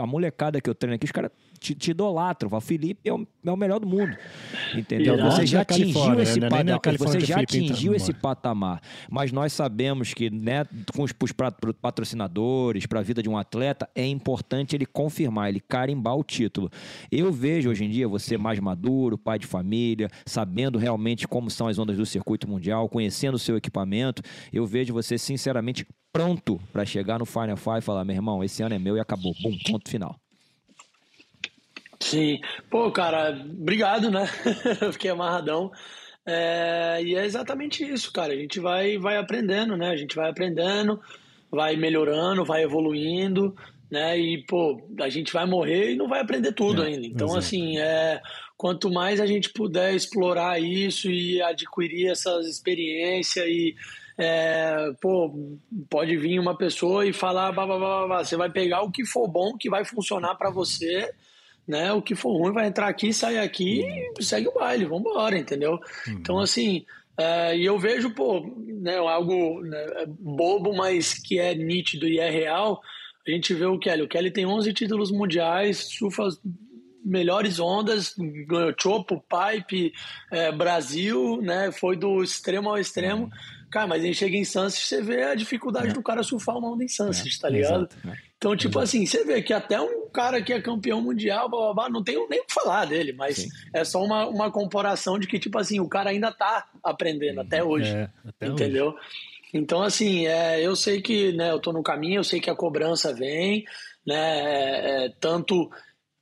A 0.00 0.06
molecada 0.06 0.60
que 0.60 0.70
eu 0.70 0.74
treino 0.74 0.94
aqui, 0.94 1.04
os 1.04 1.12
caras 1.12 1.30
te, 1.62 1.74
te 1.74 1.90
idolatram. 1.92 2.50
O 2.52 2.60
Felipe 2.60 3.08
é 3.08 3.12
o, 3.12 3.26
é 3.44 3.50
o 3.50 3.56
melhor 3.56 3.78
do 3.78 3.86
mundo. 3.86 4.16
Entendeu? 4.74 5.16
Você 5.16 5.46
já 5.46 5.62
atingiu 5.62 6.20
esse 6.20 6.40
né? 6.40 6.48
patamar. 6.48 6.98
Você 6.98 7.20
já 7.20 7.40
atingiu 7.40 7.94
esse 7.94 8.12
patamar. 8.12 8.82
Mas 9.08 9.30
nós 9.32 9.52
sabemos 9.52 10.12
que, 10.12 10.28
né, 10.28 10.64
com 10.94 11.02
os, 11.02 11.12
os 11.22 11.32
patrocinadores, 11.80 12.86
para 12.86 13.00
a 13.00 13.02
vida 13.02 13.22
de 13.22 13.28
um 13.28 13.38
atleta, 13.38 13.88
é 13.94 14.06
importante 14.06 14.74
ele 14.74 14.84
confirmar, 14.84 15.48
ele 15.48 15.60
carimbar 15.60 16.16
o 16.16 16.24
título. 16.24 16.70
Eu 17.10 17.32
vejo 17.32 17.70
hoje 17.70 17.84
em 17.84 17.90
dia 17.90 18.08
você 18.08 18.36
mais 18.36 18.58
maduro, 18.58 19.16
pai 19.16 19.38
de 19.38 19.46
família, 19.46 20.08
sabendo 20.26 20.78
realmente 20.78 21.28
como 21.28 21.48
são 21.50 21.68
as 21.68 21.78
ondas 21.78 21.96
do 21.96 22.04
circuito 22.04 22.48
mundial, 22.48 22.88
conhecendo 22.88 23.34
o 23.34 23.38
seu 23.38 23.56
equipamento. 23.56 24.22
Eu 24.52 24.66
vejo 24.66 24.92
você, 24.92 25.16
sinceramente, 25.16 25.86
pronto 26.12 26.60
para 26.72 26.84
chegar 26.84 27.18
no 27.18 27.26
Final 27.26 27.56
Five 27.56 27.78
e 27.78 27.82
falar: 27.82 28.04
meu 28.04 28.16
irmão, 28.16 28.42
esse 28.42 28.62
ano 28.62 28.74
é 28.74 28.78
meu 28.78 28.96
e 28.96 29.00
acabou. 29.00 29.32
Bum, 29.42 29.56
ponto 29.64 29.88
final. 29.88 30.21
Sim. 32.02 32.40
Pô, 32.68 32.90
cara, 32.90 33.30
obrigado, 33.30 34.10
né? 34.10 34.26
Fiquei 34.92 35.10
amarradão. 35.10 35.70
É, 36.26 37.00
e 37.02 37.14
é 37.14 37.24
exatamente 37.24 37.84
isso, 37.84 38.12
cara. 38.12 38.32
A 38.32 38.36
gente 38.36 38.60
vai, 38.60 38.98
vai 38.98 39.16
aprendendo, 39.16 39.76
né? 39.76 39.88
A 39.88 39.96
gente 39.96 40.14
vai 40.14 40.28
aprendendo, 40.28 41.00
vai 41.50 41.76
melhorando, 41.76 42.44
vai 42.44 42.62
evoluindo, 42.62 43.54
né? 43.90 44.18
E, 44.18 44.44
pô, 44.46 44.82
a 45.00 45.08
gente 45.08 45.32
vai 45.32 45.46
morrer 45.46 45.92
e 45.92 45.96
não 45.96 46.08
vai 46.08 46.20
aprender 46.20 46.52
tudo 46.52 46.82
é, 46.82 46.88
ainda. 46.88 47.06
Então, 47.06 47.36
assim, 47.36 47.78
é, 47.78 48.20
quanto 48.56 48.90
mais 48.90 49.20
a 49.20 49.26
gente 49.26 49.50
puder 49.50 49.94
explorar 49.94 50.60
isso 50.60 51.10
e 51.10 51.40
adquirir 51.40 52.10
essas 52.10 52.46
experiências 52.46 53.46
e 53.46 53.74
é, 54.18 54.92
pô, 55.00 55.32
pode 55.88 56.16
vir 56.16 56.38
uma 56.38 56.56
pessoa 56.56 57.06
e 57.06 57.12
falar, 57.12 57.52
bah, 57.52 57.66
bah, 57.66 57.78
bah, 57.78 58.06
bah, 58.06 58.24
você 58.24 58.36
vai 58.36 58.50
pegar 58.50 58.82
o 58.82 58.90
que 58.90 59.04
for 59.04 59.26
bom, 59.26 59.56
que 59.56 59.70
vai 59.70 59.84
funcionar 59.84 60.34
para 60.34 60.50
você, 60.50 61.12
né? 61.66 61.92
O 61.92 62.02
que 62.02 62.14
for 62.14 62.36
ruim 62.36 62.52
vai 62.52 62.66
entrar 62.66 62.88
aqui, 62.88 63.12
sai 63.12 63.38
aqui 63.38 63.84
e 64.18 64.22
segue 64.22 64.48
o 64.48 64.54
baile, 64.54 64.84
vamos 64.84 65.10
embora, 65.10 65.38
entendeu? 65.38 65.80
Uhum. 66.06 66.12
Então, 66.14 66.38
assim, 66.38 66.84
é, 67.16 67.56
e 67.56 67.64
eu 67.64 67.78
vejo, 67.78 68.10
pô, 68.10 68.40
né, 68.66 68.96
algo 68.96 69.60
né, 69.62 70.06
bobo, 70.18 70.74
mas 70.74 71.14
que 71.14 71.38
é 71.38 71.54
nítido 71.54 72.08
e 72.08 72.18
é 72.18 72.30
real. 72.30 72.80
a 73.26 73.30
gente 73.30 73.54
vê 73.54 73.66
o 73.66 73.78
Kelly. 73.78 74.02
O 74.02 74.08
Kelly 74.08 74.30
tem 74.30 74.46
11 74.46 74.72
títulos 74.72 75.10
mundiais, 75.10 75.78
surfa 75.78 76.28
melhores 77.04 77.58
ondas, 77.58 78.14
ganhou 78.46 78.72
Chopo, 78.80 79.22
Pipe, 79.28 79.92
é, 80.30 80.52
Brasil, 80.52 81.40
né? 81.42 81.72
Foi 81.72 81.96
do 81.96 82.22
extremo 82.22 82.70
ao 82.70 82.78
extremo. 82.78 83.30
Cara, 83.72 83.86
mas 83.86 84.02
a 84.02 84.06
gente 84.06 84.18
chega 84.18 84.36
em 84.36 84.44
Sunset, 84.44 84.86
você 84.86 85.00
vê 85.00 85.22
a 85.22 85.34
dificuldade 85.34 85.88
é. 85.88 85.92
do 85.94 86.02
cara 86.02 86.22
surfar 86.22 86.58
uma 86.58 86.70
onda 86.70 86.84
em 86.84 86.88
Sunset, 86.88 87.38
é. 87.38 87.40
tá 87.40 87.48
ligado? 87.48 87.88
Exato, 87.90 87.96
é. 88.06 88.16
Então, 88.36 88.54
tipo 88.54 88.78
Exato. 88.78 88.84
assim, 88.84 89.06
você 89.06 89.24
vê 89.24 89.40
que 89.40 89.52
até 89.52 89.80
um 89.80 90.10
cara 90.10 90.42
que 90.42 90.52
é 90.52 90.60
campeão 90.60 91.00
mundial, 91.00 91.48
blá, 91.48 91.60
blá, 91.60 91.74
blá, 91.74 91.88
não 91.88 92.04
tenho 92.04 92.28
nem 92.28 92.40
o 92.40 92.44
que 92.44 92.52
falar 92.52 92.84
dele, 92.84 93.14
mas 93.14 93.36
Sim. 93.36 93.48
é 93.72 93.82
só 93.82 94.04
uma, 94.04 94.28
uma 94.28 94.52
comparação 94.52 95.18
de 95.18 95.26
que, 95.26 95.38
tipo 95.38 95.58
assim, 95.58 95.80
o 95.80 95.88
cara 95.88 96.10
ainda 96.10 96.30
tá 96.30 96.68
aprendendo 96.84 97.40
até 97.40 97.64
hoje. 97.64 97.90
É, 97.90 98.10
até 98.28 98.46
entendeu? 98.48 98.88
Hoje. 98.88 98.98
Então, 99.54 99.82
assim, 99.82 100.26
é, 100.26 100.60
eu 100.60 100.76
sei 100.76 101.00
que 101.00 101.32
né, 101.32 101.50
eu 101.50 101.58
tô 101.58 101.72
no 101.72 101.82
caminho, 101.82 102.18
eu 102.18 102.24
sei 102.24 102.40
que 102.40 102.50
a 102.50 102.54
cobrança 102.54 103.14
vem, 103.14 103.64
né? 104.06 104.14
É, 104.14 105.04
é 105.06 105.08
tanto 105.18 105.70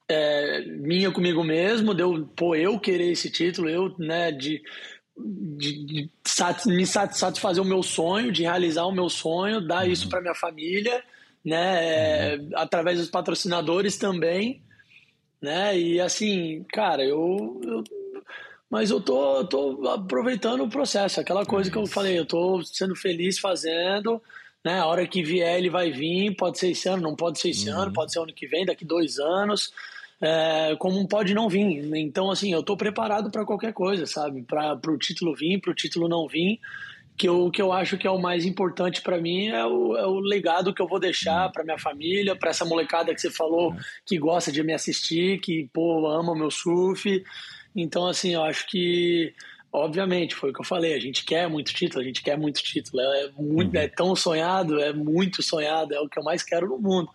é, 0.08 0.66
minha 0.66 1.10
comigo 1.10 1.42
mesmo, 1.42 1.94
deu, 1.94 2.28
pô, 2.36 2.54
eu 2.54 2.78
querer 2.78 3.10
esse 3.10 3.28
título, 3.28 3.68
eu, 3.68 3.92
né, 3.98 4.30
de, 4.30 4.62
de, 5.24 5.84
de 5.84 6.10
sat, 6.24 6.66
me 6.66 6.86
satisfazer 6.86 7.62
o 7.62 7.66
meu 7.66 7.82
sonho, 7.82 8.32
de 8.32 8.42
realizar 8.42 8.84
o 8.84 8.92
meu 8.92 9.08
sonho, 9.08 9.66
dar 9.66 9.84
uhum. 9.84 9.92
isso 9.92 10.08
para 10.08 10.20
minha 10.20 10.34
família, 10.34 11.02
né, 11.44 12.36
uhum. 12.36 12.50
através 12.54 12.98
dos 12.98 13.08
patrocinadores 13.08 13.96
também, 13.96 14.62
né, 15.40 15.78
e 15.78 16.00
assim, 16.00 16.64
cara, 16.72 17.04
eu, 17.04 17.60
eu 17.64 17.84
mas 18.70 18.90
eu 18.90 19.00
tô, 19.00 19.44
tô 19.46 19.88
aproveitando 19.88 20.62
o 20.62 20.70
processo, 20.70 21.20
aquela 21.20 21.44
coisa 21.44 21.68
que 21.68 21.76
eu 21.76 21.86
falei, 21.86 22.16
eu 22.16 22.24
tô 22.24 22.62
sendo 22.62 22.94
feliz 22.94 23.36
fazendo, 23.36 24.22
né? 24.64 24.78
A 24.78 24.86
hora 24.86 25.06
que 25.08 25.24
vier 25.24 25.58
ele 25.58 25.68
vai 25.68 25.90
vir, 25.90 26.36
pode 26.36 26.58
ser 26.58 26.70
esse 26.70 26.88
ano, 26.88 27.02
não 27.02 27.16
pode 27.16 27.40
ser 27.40 27.50
esse 27.50 27.68
uhum. 27.68 27.80
ano, 27.80 27.92
pode 27.92 28.12
ser 28.12 28.20
ano 28.20 28.32
que 28.32 28.46
vem, 28.46 28.64
daqui 28.64 28.84
dois 28.84 29.18
anos, 29.18 29.72
é, 30.20 30.76
como 30.78 31.06
pode 31.08 31.32
não 31.32 31.48
vir. 31.48 31.82
Então, 31.96 32.30
assim, 32.30 32.52
eu 32.52 32.62
tô 32.62 32.76
preparado 32.76 33.30
para 33.30 33.44
qualquer 33.44 33.72
coisa, 33.72 34.06
sabe? 34.06 34.42
Para 34.42 34.78
o 34.88 34.98
título 34.98 35.34
vir, 35.34 35.60
para 35.60 35.70
o 35.70 35.74
título 35.74 36.08
não 36.08 36.28
vir. 36.28 36.60
Que 37.16 37.28
eu, 37.28 37.50
que 37.50 37.60
eu 37.60 37.70
acho 37.70 37.98
que 37.98 38.06
é 38.06 38.10
o 38.10 38.18
mais 38.18 38.46
importante 38.46 39.02
para 39.02 39.20
mim 39.20 39.48
é 39.48 39.66
o, 39.66 39.94
é 39.94 40.06
o 40.06 40.20
legado 40.20 40.72
que 40.72 40.80
eu 40.80 40.88
vou 40.88 40.98
deixar 40.98 41.52
para 41.52 41.62
minha 41.62 41.78
família, 41.78 42.34
para 42.34 42.48
essa 42.48 42.64
molecada 42.64 43.14
que 43.14 43.20
você 43.20 43.30
falou 43.30 43.76
que 44.06 44.18
gosta 44.18 44.50
de 44.50 44.62
me 44.62 44.72
assistir, 44.72 45.38
que 45.38 45.68
pô, 45.70 46.08
ama 46.08 46.32
o 46.32 46.34
meu 46.34 46.50
surf. 46.50 47.22
Então, 47.76 48.06
assim, 48.06 48.32
eu 48.34 48.42
acho 48.42 48.66
que 48.68 49.34
obviamente, 49.72 50.34
foi 50.34 50.50
o 50.50 50.52
que 50.52 50.62
eu 50.62 50.64
falei, 50.64 50.94
a 50.94 50.98
gente 50.98 51.24
quer 51.24 51.46
muito 51.48 51.74
título, 51.74 52.00
a 52.00 52.04
gente 52.04 52.22
quer 52.22 52.38
muito 52.38 52.62
título, 52.62 53.00
é, 53.02 53.30
muito, 53.38 53.76
é 53.76 53.86
tão 53.86 54.16
sonhado, 54.16 54.80
é 54.80 54.92
muito 54.92 55.42
sonhado, 55.42 55.94
é 55.94 56.00
o 56.00 56.08
que 56.08 56.18
eu 56.18 56.24
mais 56.24 56.42
quero 56.42 56.68
no 56.68 56.78
mundo 56.78 57.10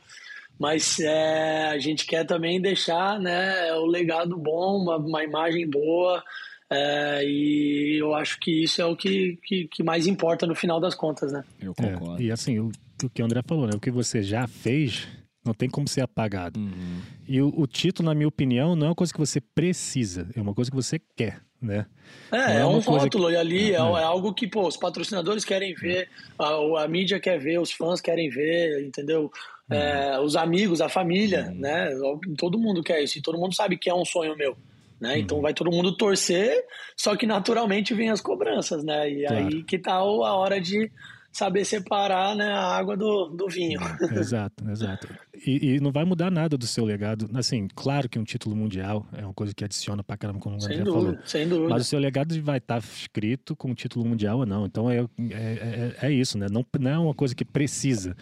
mas 0.60 1.00
é, 1.00 1.68
a 1.68 1.78
gente 1.78 2.06
quer 2.06 2.26
também 2.26 2.62
deixar 2.62 3.20
né, 3.20 3.74
o 3.74 3.86
legado 3.86 4.38
bom, 4.38 4.82
uma, 4.82 4.98
uma 4.98 5.24
imagem 5.24 5.70
boa, 5.70 6.24
é, 6.70 7.24
e 7.24 7.98
eu 8.02 8.13
acho 8.15 8.39
que 8.39 8.63
isso 8.63 8.82
é 8.82 8.86
o 8.86 8.96
que, 8.96 9.38
que, 9.44 9.68
que, 9.68 9.84
mais 9.84 10.08
importa 10.08 10.48
no 10.48 10.56
final 10.56 10.80
das 10.80 10.96
contas, 10.96 11.32
né? 11.32 11.44
Eu 11.62 11.76
concordo. 11.76 12.22
É, 12.22 12.26
e 12.26 12.32
assim, 12.32 12.60
o, 12.60 12.72
o, 13.04 13.10
que 13.10 13.22
o 13.22 13.26
André 13.26 13.41
falou, 13.46 13.68
né? 13.68 13.74
O 13.76 13.80
que 13.80 13.91
você 13.91 14.24
já 14.24 14.48
fez 14.48 15.08
não 15.46 15.54
tem 15.54 15.70
como 15.70 15.88
ser 15.88 16.02
apagado. 16.02 16.60
Uhum. 16.60 17.02
E 17.28 17.39
o, 17.39 17.54
o, 17.56 17.68
título, 17.68 18.10
na 18.10 18.15
minha 18.15 18.28
opinião, 18.28 18.76
não 18.76 18.88
é 18.88 18.89
uma 18.89 18.96
coisa 18.96 19.13
que 19.13 19.20
você 19.20 19.39
precisa, 19.39 20.28
é 20.36 20.41
uma 20.41 20.56
coisa 20.56 20.72
que 20.72 20.76
você 20.76 21.00
quer, 21.15 21.39
né? 21.62 21.86
É, 22.32 22.38
é, 22.38 22.60
é 22.62 22.65
um 22.65 22.80
rótulo, 22.80 23.28
que... 23.28 23.34
e 23.34 23.38
ali 23.38 23.72
é, 23.72 23.76
é, 23.76 23.78
é, 23.78 24.04
algo 24.04 24.34
que, 24.34 24.48
pô, 24.48 24.68
os 24.68 24.76
patrocinadores 24.76 25.46
querem 25.46 25.76
ver, 25.76 26.10
a, 26.39 26.84
a 26.84 26.88
mídia 26.88 27.20
quer 27.20 27.39
ver, 27.39 27.60
os 27.60 27.72
fãs 27.72 28.02
querem 28.02 28.28
ver, 28.28 28.84
entendeu? 28.84 29.32
É, 29.69 30.19
os 30.19 30.36
amigos, 30.36 30.82
a 30.82 30.89
família, 30.89 31.47
uhum. 31.49 31.60
né? 31.60 31.89
Todo 32.38 32.60
mundo 32.60 32.84
quer 32.84 33.01
isso 33.01 33.17
e 33.17 33.21
todo 33.21 33.38
mundo 33.38 33.56
sabe 33.56 33.78
que 33.78 33.89
é 33.89 33.95
um 33.95 34.06
sonho 34.06 34.36
meu. 34.36 34.56
Né? 34.99 35.13
Uhum. 35.13 35.17
Então 35.17 35.41
vai 35.41 35.54
todo 35.54 35.71
mundo 35.71 35.95
torcer, 35.97 36.63
só 36.95 37.15
que 37.15 37.25
naturalmente 37.25 37.93
vem 37.93 38.10
as 38.10 38.21
cobranças, 38.21 38.84
né? 38.84 39.10
E 39.10 39.25
claro. 39.25 39.47
aí 39.47 39.63
que 39.63 39.78
tá 39.78 39.93
a 39.93 40.04
hora 40.04 40.60
de 40.62 40.91
saber 41.36 41.65
separar 41.65 42.34
né, 42.34 42.50
a 42.50 42.78
água 42.78 42.95
do, 42.95 43.28
do 43.28 43.50
vinho. 43.50 43.82
Exato, 44.15 44.69
exato. 44.69 45.13
E, 45.45 45.76
e, 45.76 45.80
não 45.82 45.91
vai 45.91 46.06
mudar 46.06 46.32
nada 46.32 46.58
do 46.58 46.65
seu 46.65 46.86
legado. 46.86 47.30
Assim, 47.34 47.67
claro 47.76 48.08
que 48.08 48.17
um 48.17 48.24
título 48.24 48.56
mundial 48.56 49.06
é 49.12 49.26
uma 49.26 49.34
coisa 49.34 49.54
que 49.54 49.62
adiciona 49.62 50.02
pra 50.02 50.15
caramba, 50.15 50.39
como 50.39 50.56
o 50.56 50.63
André 50.63 50.78
dúvida, 50.78 50.93
falou. 50.93 51.17
Sem 51.26 51.45
dúvida. 51.45 51.69
Mas 51.69 51.82
o 51.82 51.86
seu 51.86 52.00
legado 52.00 52.41
vai 52.41 52.60
estar 52.60 52.82
tá 52.82 52.88
escrito 52.88 53.54
com 53.54 53.69
o 53.69 53.76
título 53.76 54.06
mundial 54.06 54.39
ou 54.39 54.45
não. 54.45 54.65
Então 54.65 54.89
é, 54.89 55.00
é, 55.00 55.04
é, 55.32 55.95
é, 56.04 56.12
isso, 56.12 56.38
né? 56.38 56.48
Não, 56.50 56.65
não 56.80 56.91
é 56.91 56.98
uma 56.98 57.13
coisa 57.13 57.36
que 57.36 57.43
precisa, 57.43 58.15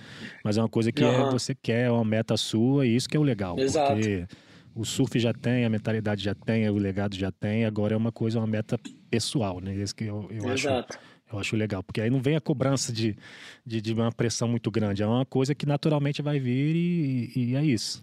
mas 0.44 0.58
é 0.58 0.62
uma 0.62 0.70
coisa 0.70 0.92
que 0.92 1.04
uhum. 1.04 1.28
é, 1.28 1.32
você 1.32 1.54
quer, 1.54 1.86
é 1.86 1.92
uma 1.92 2.04
meta 2.04 2.36
sua, 2.36 2.88
e 2.88 2.96
isso 2.96 3.08
que 3.08 3.16
é 3.16 3.20
o 3.20 3.24
legal. 3.24 3.60
Exato. 3.60 3.94
Porque 3.94 4.26
o 4.74 4.84
surf 4.84 5.20
já 5.20 5.34
tem, 5.34 5.66
a 5.66 5.70
mentalidade 5.70 6.24
já 6.24 6.34
tem, 6.34 6.68
o 6.68 6.78
legado 6.78 7.16
já 7.16 7.32
tem, 7.32 7.64
agora 7.64 7.94
é 7.94 7.98
uma 7.98 8.12
coisa, 8.12 8.40
uma 8.40 8.48
meta 8.48 8.80
pessoal, 9.12 9.60
né? 9.60 9.76
Esse 9.76 9.94
que 9.94 10.06
eu, 10.06 10.28
eu 10.32 10.52
Exato. 10.52 10.96
acho 10.96 11.13
eu 11.34 11.40
acho 11.40 11.56
legal, 11.56 11.84
porque 11.84 12.02
aí 12.02 12.10
não 12.10 12.22
vem 12.22 12.36
a 12.36 12.42
cobrança 12.42 12.92
de, 12.92 13.18
de, 13.66 13.82
de 13.82 13.94
uma 13.94 14.12
pressão 14.12 14.48
muito 14.48 14.70
grande. 14.70 15.04
É 15.04 15.08
uma 15.08 15.26
coisa 15.26 15.56
que 15.56 15.66
naturalmente 15.66 16.22
vai 16.22 16.40
vir 16.40 16.76
e, 16.76 17.32
e 17.36 17.56
é 17.56 17.64
isso. 17.64 18.02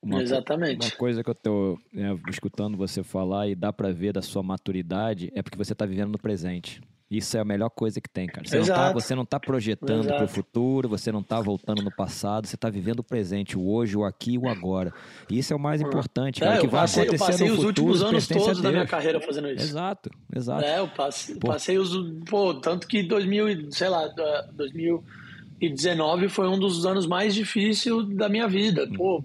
Uma, 0.00 0.22
Exatamente. 0.22 0.86
Uma 0.86 0.96
coisa 0.96 1.24
que 1.24 1.30
eu 1.30 1.32
estou 1.32 1.78
né, 1.92 2.16
escutando 2.30 2.76
você 2.76 3.02
falar 3.02 3.48
e 3.48 3.54
dá 3.54 3.72
para 3.72 3.92
ver 3.92 4.12
da 4.12 4.22
sua 4.22 4.42
maturidade 4.42 5.32
é 5.34 5.42
porque 5.42 5.58
você 5.58 5.72
está 5.72 5.84
vivendo 5.84 6.12
no 6.12 6.18
presente. 6.18 6.80
Isso 7.10 7.38
é 7.38 7.40
a 7.40 7.44
melhor 7.44 7.70
coisa 7.70 8.02
que 8.02 8.08
tem, 8.08 8.26
cara. 8.26 8.46
Você, 8.46 8.58
não 8.58 8.66
tá, 8.66 8.92
você 8.92 9.14
não 9.14 9.24
tá 9.24 9.40
projetando 9.40 10.06
para 10.06 10.24
o 10.24 10.28
futuro, 10.28 10.90
você 10.90 11.10
não 11.10 11.22
tá 11.22 11.40
voltando 11.40 11.82
no 11.82 11.90
passado, 11.90 12.46
você 12.46 12.56
tá 12.56 12.68
vivendo 12.68 13.00
o 13.00 13.02
presente, 13.02 13.56
o 13.56 13.66
hoje, 13.66 13.96
o 13.96 14.04
aqui 14.04 14.34
e 14.34 14.38
o 14.38 14.46
agora. 14.46 14.92
E 15.30 15.38
isso 15.38 15.54
é 15.54 15.56
o 15.56 15.58
mais 15.58 15.80
importante, 15.80 16.40
cara. 16.40 16.56
É, 16.56 16.58
o 16.58 16.60
que 16.60 16.66
vai 16.66 16.82
passei, 16.82 17.04
acontecer 17.04 17.24
eu 17.24 17.26
passei 17.26 17.48
no 17.48 17.54
os 17.54 17.64
futuro, 17.64 17.88
últimos 17.88 18.02
anos 18.02 18.28
todos 18.28 18.60
da 18.60 18.70
minha 18.70 18.86
carreira 18.86 19.20
fazendo 19.22 19.48
isso. 19.48 19.64
Exato, 19.64 20.10
exato. 20.36 20.64
É, 20.64 20.80
eu 20.80 20.88
passei, 20.88 21.36
passei 21.36 21.78
os. 21.78 21.96
Pô, 22.28 22.52
tanto 22.54 22.86
que 22.86 23.02
2000, 23.02 23.72
sei 23.72 23.88
lá, 23.88 24.06
2019 24.52 26.28
foi 26.28 26.46
um 26.46 26.58
dos 26.58 26.84
anos 26.84 27.06
mais 27.06 27.34
difíceis 27.34 28.06
da 28.16 28.28
minha 28.28 28.46
vida. 28.46 28.86
Pô 28.94 29.24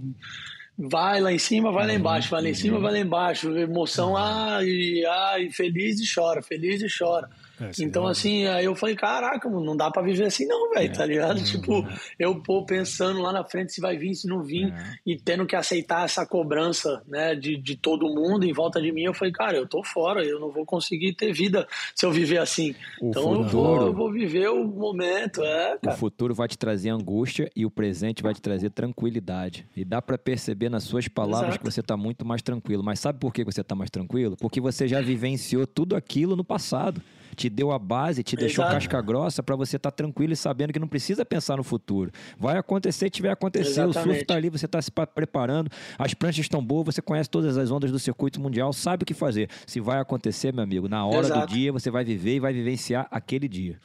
vai 0.78 1.22
lá 1.22 1.32
em 1.32 1.38
cima, 1.38 1.72
vai 1.72 1.86
lá 1.86 1.94
embaixo, 1.94 2.30
vai 2.30 2.42
lá 2.42 2.50
em 2.50 2.54
cima, 2.54 2.80
vai 2.80 2.94
lá 2.94 3.00
embaixo, 3.00 3.56
emoção, 3.56 4.18
ai, 4.18 5.04
ai, 5.06 5.50
feliz 5.52 6.00
e 6.00 6.14
chora, 6.14 6.42
feliz 6.42 6.82
e 6.82 6.88
chora. 6.88 7.30
É, 7.64 7.84
então, 7.84 8.08
assim, 8.08 8.46
aí 8.48 8.66
eu 8.66 8.76
falei, 8.76 8.96
caraca, 8.96 9.50
não 9.50 9.76
dá 9.76 9.90
para 9.90 10.02
viver 10.02 10.26
assim 10.26 10.46
não, 10.46 10.72
velho, 10.72 10.92
é. 10.92 10.94
tá 10.94 11.06
ligado? 11.06 11.38
Uhum. 11.38 11.44
Tipo, 11.44 11.88
eu, 12.20 12.42
pô, 12.42 12.66
pensando 12.66 13.22
lá 13.22 13.32
na 13.32 13.44
frente 13.44 13.74
se 13.74 13.82
vai 13.82 13.98
vir, 13.98 14.16
se 14.16 14.28
não 14.28 14.44
vir, 14.44 14.74
é. 14.74 14.94
e 15.06 15.18
tendo 15.18 15.46
que 15.46 15.56
aceitar 15.56 16.06
essa 16.06 16.26
cobrança, 16.26 17.02
né, 17.08 17.36
de, 17.36 17.58
de 17.58 17.76
todo 17.76 18.08
mundo 18.08 18.46
em 18.46 18.54
volta 18.54 18.82
de 18.82 18.92
mim, 18.92 19.04
eu 19.04 19.14
falei, 19.14 19.34
cara, 19.34 19.58
eu 19.58 19.68
tô 19.68 19.84
fora, 19.84 20.24
eu 20.24 20.40
não 20.40 20.52
vou 20.52 20.66
conseguir 20.66 21.14
ter 21.14 21.32
vida 21.34 21.68
se 21.96 22.06
eu 22.06 22.12
viver 22.12 22.40
assim. 22.40 22.76
O 23.02 23.10
então, 23.10 23.24
futuro, 23.24 23.44
eu, 23.44 23.50
vou, 23.50 23.88
eu 23.88 23.94
vou 23.94 24.12
viver 24.12 24.50
o 24.50 24.64
momento, 24.66 25.44
é, 25.44 25.78
cara. 25.82 25.96
O 25.96 26.00
futuro 26.00 26.34
vai 26.34 26.48
te 26.48 26.58
trazer 26.58 26.90
angústia 26.90 27.50
e 27.56 27.66
o 27.66 27.72
presente 27.72 28.24
vai 28.24 28.34
te 28.34 28.42
trazer 28.42 28.70
tranquilidade. 28.70 29.66
E 29.76 29.86
dá 29.86 30.02
para 30.02 30.18
perceber 30.18 30.70
nas 30.70 30.84
suas 30.84 31.08
palavras 31.08 31.50
Exato. 31.50 31.60
que 31.60 31.72
você 31.72 31.82
tá 31.82 31.96
muito 31.96 32.26
mais 32.26 32.42
tranquilo. 32.42 32.84
Mas 32.84 33.00
sabe 33.00 33.20
por 33.20 33.34
que 33.34 33.44
você 33.44 33.64
tá 33.64 33.76
mais 33.76 33.90
tranquilo? 33.90 34.36
Porque 34.38 34.60
você 34.60 34.88
já 34.88 35.02
vivenciou 35.02 35.66
tudo 35.66 35.96
aquilo 35.96 36.36
no 36.36 36.44
passado 36.44 37.02
te 37.34 37.50
deu 37.50 37.72
a 37.72 37.80
base, 37.80 38.24
te 38.24 38.36
deixou 38.36 38.64
Exato. 38.64 38.76
casca 38.76 39.02
grossa 39.02 39.44
para 39.44 39.56
você 39.56 39.78
estar 39.78 39.92
tá 39.92 39.96
tranquilo 39.96 40.34
e 40.34 40.36
sabendo 40.36 40.74
que 40.74 40.80
não 40.80 40.88
precisa 40.88 41.26
pensar 41.26 41.58
no 41.58 41.64
futuro. 41.64 42.12
Vai 42.38 42.58
acontecer, 42.58 43.10
tiver 43.10 43.32
acontecer, 43.32 43.82
Exatamente. 43.82 43.98
o 43.98 44.04
surf 44.04 44.22
está 44.22 44.36
ali, 44.36 44.50
você 44.50 44.66
está 44.66 44.82
se 44.82 44.92
preparando, 44.92 45.70
as 45.98 46.14
pranchas 46.14 46.46
estão 46.46 46.64
boas, 46.64 46.86
você 46.86 47.02
conhece 47.02 47.30
todas 47.30 47.58
as 47.58 47.72
ondas 47.72 47.92
do 47.92 48.00
circuito 48.00 48.40
mundial, 48.40 48.72
sabe 48.74 49.04
o 49.04 49.06
que 49.06 49.14
fazer. 49.14 49.50
Se 49.66 49.80
vai 49.80 50.00
acontecer, 50.00 50.54
meu 50.54 50.64
amigo, 50.64 50.88
na 50.88 51.06
hora 51.06 51.28
Exato. 51.28 51.48
do 51.48 51.54
dia 51.54 51.72
você 51.72 51.90
vai 51.90 52.04
viver 52.04 52.36
e 52.36 52.40
vai 52.40 52.54
vivenciar 52.54 53.08
aquele 53.12 53.48
dia. 53.48 53.80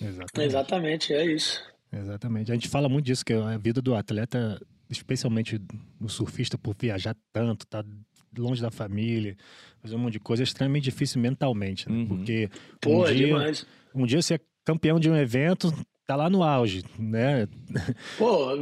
Exatamente. 0.00 0.48
Exatamente, 0.48 1.14
é 1.14 1.26
isso. 1.26 1.62
Exatamente. 1.92 2.50
A 2.50 2.54
gente 2.54 2.68
fala 2.68 2.88
muito 2.88 3.06
disso, 3.06 3.24
que 3.24 3.32
a 3.32 3.58
vida 3.58 3.82
do 3.82 3.94
atleta, 3.94 4.60
especialmente 4.88 5.60
o 6.00 6.08
surfista, 6.08 6.56
por 6.56 6.74
viajar 6.78 7.14
tanto, 7.32 7.66
tá 7.66 7.84
longe 8.36 8.62
da 8.62 8.70
família, 8.70 9.36
fazer 9.80 9.96
um 9.96 9.98
monte 9.98 10.14
de 10.14 10.20
coisa, 10.20 10.42
é 10.42 10.44
extremamente 10.44 10.84
difícil 10.84 11.20
mentalmente, 11.20 11.88
né? 11.88 11.96
Uhum. 11.96 12.06
Porque 12.06 12.48
Pô, 12.80 13.02
um, 13.02 13.06
é 13.06 13.12
dia, 13.12 13.26
demais. 13.26 13.66
um 13.94 14.06
dia 14.06 14.22
você 14.22 14.34
é 14.34 14.40
campeão 14.64 14.98
de 15.00 15.10
um 15.10 15.16
evento, 15.16 15.72
tá 16.06 16.16
lá 16.16 16.30
no 16.30 16.42
auge, 16.42 16.84
né? 16.98 17.48
Pô, 18.18 18.52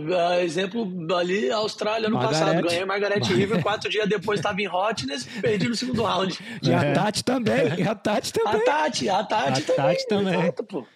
exemplo 0.40 1.14
ali, 1.14 1.50
Austrália 1.50 2.08
no 2.08 2.16
Margaret. 2.16 2.38
passado, 2.38 2.62
ganhei 2.62 2.84
Margaret 2.84 3.20
River, 3.20 3.62
quatro 3.62 3.90
dias 3.90 4.08
depois 4.08 4.40
tava 4.40 4.60
em 4.60 4.68
Hotness, 4.68 5.24
perdi 5.40 5.68
no 5.68 5.74
segundo 5.74 6.02
round. 6.02 6.38
E 6.62 6.72
a 6.72 6.82
é. 6.82 6.92
Tati 6.92 7.24
também, 7.24 7.78
e 7.78 7.82
a 7.82 7.94
Tati 7.94 8.32
também. 8.32 8.60
A 8.60 8.64
Tati, 8.64 9.08
a 9.08 9.24
Tati 9.24 9.62
a 9.62 9.64
também. 9.64 9.76
Tati 9.76 10.08
também. 10.08 10.40
Exato, 10.40 10.64
pô. 10.64 10.86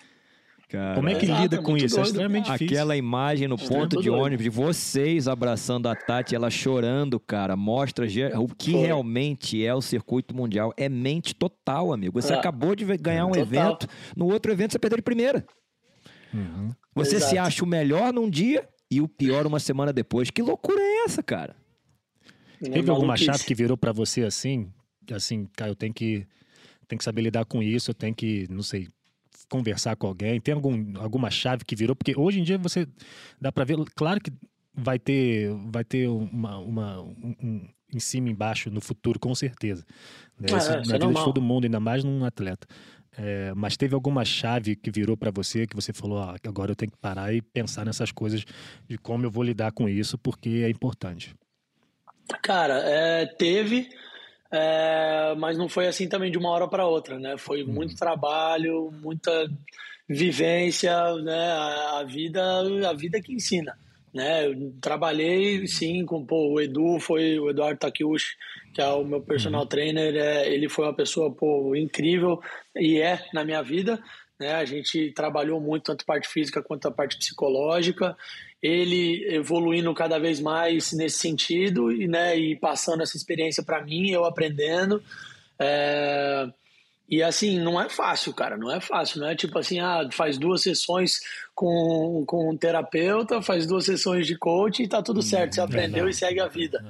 Cara, 0.75 0.97
Como 0.97 1.09
é 1.09 1.15
que 1.15 1.25
Exato, 1.25 1.43
lida 1.43 1.57
é 1.57 1.63
com 1.63 1.77
isso? 1.77 1.95
É 1.95 2.03
doido. 2.03 2.07
É 2.07 2.11
extremamente 2.11 2.51
difícil. 2.51 2.67
Aquela 2.67 2.97
imagem 2.97 3.47
no 3.47 3.57
ponto 3.57 4.03
de 4.03 4.11
ônibus 4.11 4.43
de 4.43 4.51
vocês 4.51 5.29
abraçando 5.29 5.89
a 5.89 5.95
Tati, 5.95 6.35
ela 6.35 6.51
chorando, 6.51 7.21
cara, 7.21 7.55
mostra 7.55 8.05
o 8.05 8.49
que 8.49 8.73
Foi. 8.73 8.81
realmente 8.81 9.65
é 9.65 9.73
o 9.73 9.81
circuito 9.81 10.35
mundial. 10.35 10.75
É 10.77 10.89
mente 10.89 11.33
total, 11.33 11.93
amigo. 11.93 12.21
Você 12.21 12.33
é. 12.33 12.37
acabou 12.37 12.75
de 12.75 12.85
ganhar 12.97 13.25
um 13.25 13.29
total. 13.29 13.43
evento, 13.43 13.87
no 14.17 14.27
outro 14.27 14.51
evento 14.51 14.73
você 14.73 14.79
perdeu 14.81 14.97
de 14.97 15.03
primeira. 15.03 15.47
Uhum. 16.33 16.71
Você 16.93 17.17
Exato. 17.17 17.31
se 17.31 17.39
acha 17.39 17.65
o 17.65 17.69
melhor 17.69 18.13
num 18.13 18.29
dia 18.29 18.69
e 18.91 19.01
o 19.01 19.07
pior 19.07 19.47
uma 19.47 19.61
semana 19.61 19.93
depois. 19.93 20.29
Que 20.29 20.43
loucura 20.43 20.81
é 20.81 21.05
essa, 21.05 21.23
cara? 21.23 21.55
Teve 22.59 22.91
alguma 22.91 23.17
chave 23.17 23.45
que 23.45 23.55
virou 23.55 23.77
para 23.77 23.93
você 23.93 24.25
assim? 24.25 24.73
Assim, 25.13 25.49
cara, 25.57 25.71
eu 25.71 25.77
tenho 25.77 25.95
que, 25.95 26.27
tenho 26.89 26.99
que 26.99 27.05
saber 27.05 27.23
lidar 27.23 27.45
com 27.45 27.63
isso, 27.63 27.93
eu 27.93 27.95
tenho 27.95 28.15
que, 28.15 28.49
não 28.51 28.63
sei, 28.63 28.89
conversar 29.49 29.97
com 29.97 30.07
alguém. 30.07 30.41
Tem 30.41 30.55
algum, 30.55 30.99
alguma 30.99 31.31
chave 31.31 31.65
que 31.65 31.77
virou? 31.77 31.95
Porque 31.95 32.15
hoje 32.17 32.41
em 32.41 32.43
dia 32.43 32.59
você 32.59 32.87
dá 33.41 33.53
para 33.53 33.65
ver, 33.65 33.77
claro 33.95 34.21
que 34.21 34.33
vai 34.75 34.99
ter, 34.99 35.51
vai 35.71 35.85
ter 35.85 36.09
uma, 36.09 36.59
uma 36.59 37.01
um, 37.01 37.35
um, 37.43 37.69
em 37.93 38.01
cima 38.01 38.29
e 38.29 38.33
embaixo 38.33 38.71
no 38.71 38.81
futuro, 38.81 39.19
com 39.19 39.35
certeza. 39.35 39.85
Né? 40.39 40.49
Ah, 40.53 40.57
isso, 40.57 40.71
é, 40.71 40.75
na 40.75 40.81
é 40.81 40.83
vida 40.83 40.99
normal. 40.99 41.23
de 41.23 41.25
todo 41.25 41.43
mundo, 41.43 41.65
ainda 41.65 41.81
mais 41.81 42.03
num 42.03 42.25
atleta. 42.25 42.67
É, 43.17 43.53
mas 43.55 43.77
teve 43.77 43.95
alguma 43.95 44.25
chave 44.25 44.75
que 44.75 44.91
virou 44.91 45.17
para 45.17 45.31
você 45.31 45.67
que 45.67 45.77
você 45.77 45.93
falou, 45.93 46.19
ah, 46.19 46.35
agora 46.45 46.73
eu 46.73 46.77
tenho 46.77 46.91
que 46.91 46.99
parar 46.99 47.33
e 47.33 47.41
pensar 47.41 47.85
nessas 47.85 48.11
coisas 48.11 48.45
de 48.89 48.99
como 48.99 49.25
eu 49.25 49.31
vou 49.31 49.45
lidar 49.45 49.71
com 49.71 49.89
isso, 49.89 50.19
porque 50.19 50.63
é 50.65 50.69
importante. 50.69 51.35
Cara, 52.43 52.79
é, 52.79 53.27
teve, 53.27 53.89
é, 54.55 55.35
mas 55.37 55.59
não 55.59 55.69
foi 55.69 55.89
assim 55.89 56.09
também 56.09 56.31
de 56.31 56.39
uma 56.39 56.51
hora 56.51 56.69
para 56.69 56.87
outra, 56.87 57.19
né? 57.19 57.37
Foi 57.37 57.65
muito 57.65 57.97
trabalho, 57.97 58.93
muita 59.03 59.51
vivência, 60.09 60.93
né? 61.17 61.53
A, 61.53 61.99
a 61.99 62.05
vida, 62.05 62.43
a 62.89 62.93
vida 62.93 63.21
que 63.21 63.35
ensina, 63.35 63.77
né? 64.13 64.47
Eu 64.47 64.73
trabalhei 64.81 65.67
sim 65.67 66.07
com 66.07 66.25
pô, 66.25 66.53
o 66.53 66.61
Edu, 66.61 67.01
foi 67.01 67.39
o 67.39 67.51
Eduardo 67.51 67.81
Takiushi, 67.81 68.37
que 68.73 68.81
é 68.81 68.87
o 68.87 69.05
meu 69.05 69.21
personal 69.21 69.67
trainer, 69.67 70.15
é, 70.15 70.49
ele 70.53 70.69
foi 70.69 70.85
uma 70.85 70.95
pessoa 70.95 71.33
pô, 71.33 71.75
incrível 71.75 72.41
e 72.77 73.01
é 73.01 73.25
na 73.33 73.45
minha 73.45 73.63
vida. 73.63 74.01
Né? 74.45 74.53
A 74.57 74.65
gente 74.67 75.11
trabalhou 75.13 75.59
muito, 75.59 75.85
tanto 75.85 76.03
a 76.03 76.05
parte 76.05 76.29
física 76.29 76.63
quanto 76.63 76.87
a 76.87 76.91
parte 76.91 77.17
psicológica. 77.17 78.15
Ele 78.63 79.25
evoluindo 79.35 79.93
cada 79.95 80.19
vez 80.19 80.39
mais 80.39 80.93
nesse 80.93 81.19
sentido 81.19 81.91
e, 81.91 82.07
né, 82.07 82.37
e 82.37 82.55
passando 82.55 83.03
essa 83.03 83.17
experiência 83.17 83.63
para 83.63 83.83
mim, 83.83 84.11
eu 84.11 84.27
aprendendo. 84.27 85.03
É... 85.59 86.47
E 87.09 87.23
assim, 87.23 87.59
não 87.59 87.81
é 87.81 87.89
fácil, 87.89 88.35
cara, 88.35 88.57
não 88.57 88.71
é 88.71 88.81
fácil, 88.81 89.21
não 89.21 89.29
é 89.29 89.37
tipo 89.37 89.59
assim, 89.59 89.79
ah, 89.79 90.09
faz 90.11 90.39
duas 90.39 90.63
sessões 90.63 91.21
com, 91.55 92.25
com 92.27 92.51
um 92.51 92.57
terapeuta, 92.57 93.43
faz 93.43 93.67
duas 93.67 93.85
sessões 93.85 94.27
de 94.27 94.37
coach 94.37 94.83
e 94.83 94.89
tá 94.89 95.03
tudo 95.03 95.21
certo, 95.21 95.55
você 95.55 95.61
aprendeu 95.61 96.09
e 96.09 96.15
segue 96.15 96.41
a 96.41 96.49
vida. 96.49 96.83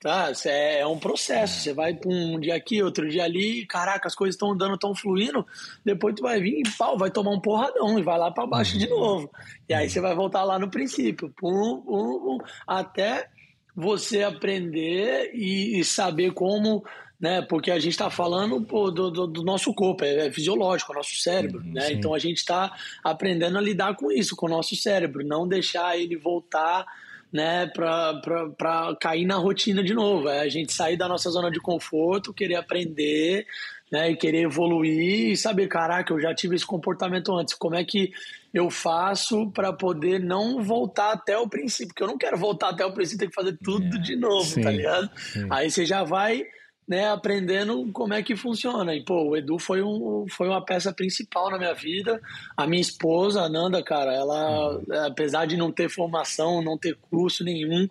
Tá, 0.00 0.32
é, 0.46 0.80
é 0.80 0.86
um 0.86 0.98
processo. 0.98 1.60
Você 1.60 1.74
vai 1.74 1.98
um 2.06 2.40
dia 2.40 2.54
aqui, 2.54 2.82
outro 2.82 3.06
dia 3.06 3.22
ali, 3.22 3.66
caraca, 3.66 4.08
as 4.08 4.14
coisas 4.14 4.34
estão 4.34 4.52
andando, 4.52 4.74
estão 4.74 4.94
fluindo. 4.94 5.46
Depois 5.84 6.14
tu 6.14 6.22
vai 6.22 6.40
vir 6.40 6.62
e 6.66 6.70
pau, 6.78 6.96
vai 6.96 7.10
tomar 7.10 7.32
um 7.32 7.40
porradão 7.40 7.98
e 7.98 8.02
vai 8.02 8.18
lá 8.18 8.30
para 8.30 8.46
baixo 8.46 8.78
de 8.78 8.88
novo. 8.88 9.30
E 9.68 9.74
aí 9.74 9.90
você 9.90 10.00
vai 10.00 10.14
voltar 10.14 10.42
lá 10.42 10.58
no 10.58 10.70
princípio, 10.70 11.28
pum, 11.36 11.82
pum, 11.82 12.18
pum, 12.18 12.38
até 12.66 13.28
você 13.76 14.22
aprender 14.22 15.32
e, 15.34 15.78
e 15.78 15.84
saber 15.84 16.32
como, 16.32 16.82
né? 17.20 17.42
Porque 17.42 17.70
a 17.70 17.78
gente 17.78 17.92
está 17.92 18.08
falando 18.08 18.62
pô, 18.62 18.90
do, 18.90 19.10
do, 19.10 19.26
do, 19.26 19.42
nosso 19.42 19.74
corpo, 19.74 20.02
é, 20.02 20.28
é 20.28 20.32
fisiológico, 20.32 20.92
é 20.92 20.94
o 20.94 20.98
nosso 20.98 21.16
cérebro, 21.16 21.62
né? 21.62 21.82
Sim. 21.82 21.92
Então 21.92 22.14
a 22.14 22.18
gente 22.18 22.38
está 22.38 22.74
aprendendo 23.04 23.58
a 23.58 23.60
lidar 23.60 23.94
com 23.96 24.10
isso, 24.10 24.34
com 24.34 24.46
o 24.46 24.50
nosso 24.50 24.74
cérebro, 24.76 25.22
não 25.26 25.46
deixar 25.46 25.98
ele 25.98 26.16
voltar 26.16 26.86
né, 27.32 27.66
para 27.68 28.96
cair 29.00 29.24
na 29.24 29.36
rotina 29.36 29.82
de 29.82 29.94
novo. 29.94 30.28
É 30.28 30.40
a 30.40 30.48
gente 30.48 30.72
sair 30.72 30.96
da 30.96 31.08
nossa 31.08 31.30
zona 31.30 31.50
de 31.50 31.60
conforto, 31.60 32.34
querer 32.34 32.56
aprender, 32.56 33.46
né, 33.90 34.10
e 34.10 34.16
querer 34.16 34.42
evoluir 34.42 35.32
e 35.32 35.36
saber, 35.36 35.66
caraca, 35.68 36.12
eu 36.12 36.20
já 36.20 36.34
tive 36.34 36.54
esse 36.56 36.66
comportamento 36.66 37.32
antes. 37.36 37.54
Como 37.54 37.74
é 37.74 37.84
que 37.84 38.12
eu 38.52 38.70
faço 38.70 39.50
para 39.52 39.72
poder 39.72 40.20
não 40.20 40.62
voltar 40.62 41.12
até 41.12 41.36
o 41.38 41.48
princípio? 41.48 41.88
Porque 41.88 42.02
eu 42.02 42.08
não 42.08 42.18
quero 42.18 42.36
voltar 42.36 42.70
até 42.70 42.84
o 42.84 42.92
princípio, 42.92 43.20
ter 43.20 43.28
que 43.28 43.34
fazer 43.34 43.56
tudo 43.62 43.96
É, 43.96 44.00
de 44.00 44.16
novo, 44.16 44.44
sim, 44.44 44.60
tá 44.62 44.70
ligado? 44.70 45.10
sim. 45.16 45.46
Aí 45.50 45.70
você 45.70 45.84
já 45.84 46.02
vai 46.04 46.44
né, 46.90 47.08
aprendendo 47.08 47.88
como 47.92 48.12
é 48.12 48.20
que 48.20 48.34
funciona. 48.34 48.92
E, 48.96 49.04
pô, 49.04 49.28
o 49.28 49.36
Edu 49.36 49.60
foi, 49.60 49.80
um, 49.80 50.26
foi 50.28 50.48
uma 50.48 50.60
peça 50.60 50.92
principal 50.92 51.48
na 51.48 51.56
minha 51.56 51.72
vida. 51.72 52.20
A 52.56 52.66
minha 52.66 52.82
esposa, 52.82 53.42
a 53.42 53.48
Nanda, 53.48 53.80
cara, 53.80 54.12
ela, 54.12 54.82
apesar 55.06 55.46
de 55.46 55.56
não 55.56 55.70
ter 55.70 55.88
formação, 55.88 56.60
não 56.60 56.76
ter 56.76 56.98
curso 57.08 57.44
nenhum, 57.44 57.88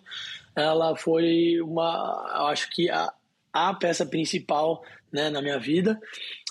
ela 0.54 0.94
foi 0.94 1.58
uma, 1.62 2.26
eu 2.40 2.46
acho 2.48 2.68
que 2.68 2.90
a, 2.90 3.10
a 3.50 3.72
peça 3.72 4.04
principal 4.04 4.84
né, 5.10 5.30
na 5.30 5.40
minha 5.40 5.58
vida, 5.58 5.98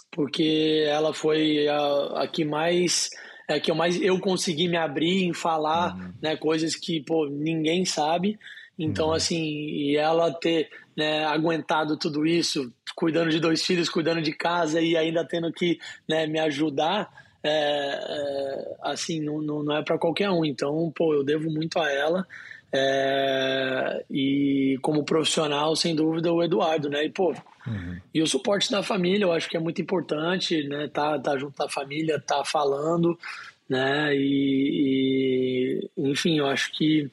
porque 0.10 0.86
ela 0.88 1.14
foi 1.14 1.68
a, 1.68 2.24
a 2.24 2.28
que 2.28 2.44
mais 2.44 3.12
é 3.48 3.60
que 3.60 3.70
eu 3.70 3.76
mais 3.76 4.02
eu 4.02 4.20
consegui 4.20 4.68
me 4.68 4.78
abrir 4.78 5.24
em 5.24 5.34
falar 5.34 5.96
né, 6.20 6.36
coisas 6.36 6.76
que 6.76 7.00
pô, 7.00 7.28
ninguém 7.28 7.86
sabe. 7.86 8.40
Então, 8.78 9.12
assim, 9.12 9.44
e 9.44 9.98
ela 9.98 10.32
ter 10.32 10.70
né, 11.00 11.26
aguentado 11.26 11.96
tudo 11.96 12.28
isso, 12.28 12.72
cuidando 12.94 13.32
de 13.32 13.40
dois 13.40 13.66
filhos, 13.66 13.88
cuidando 13.88 14.22
de 14.22 14.34
casa 14.34 14.82
e 14.82 14.98
ainda 14.98 15.26
tendo 15.26 15.52
que 15.54 15.80
né, 16.08 16.28
me 16.28 16.38
ajudar, 16.40 17.10
é, 17.42 17.50
é, 17.50 18.76
assim, 18.84 19.22
não, 19.22 19.42
não, 19.42 19.78
é 19.78 19.82
para 19.82 19.98
qualquer 19.98 20.30
um. 20.30 20.44
Então, 20.44 20.92
pô, 20.94 21.14
eu 21.14 21.24
devo 21.24 21.50
muito 21.50 21.80
a 21.80 21.90
ela. 21.90 22.28
É, 22.72 24.06
e 24.12 24.78
como 24.82 25.06
profissional, 25.06 25.76
sem 25.76 25.96
dúvida, 25.96 26.32
o 26.32 26.44
Eduardo, 26.44 26.90
né? 26.90 27.06
E, 27.06 27.10
pô, 27.10 27.34
e 28.14 28.22
o 28.22 28.28
suporte 28.28 28.70
da 28.70 28.84
família, 28.84 29.24
eu 29.24 29.32
acho 29.32 29.50
que 29.50 29.58
é 29.58 29.60
muito 29.60 29.82
importante, 29.82 30.68
né? 30.68 30.90
Tá, 30.90 31.18
tá 31.18 31.38
junto 31.38 31.58
da 31.58 31.70
família, 31.70 32.20
tá 32.20 32.44
falando, 32.44 33.18
né? 33.68 34.14
E, 34.14 35.90
e 35.98 36.10
enfim, 36.10 36.40
eu 36.40 36.46
acho 36.46 36.72
que 36.74 37.10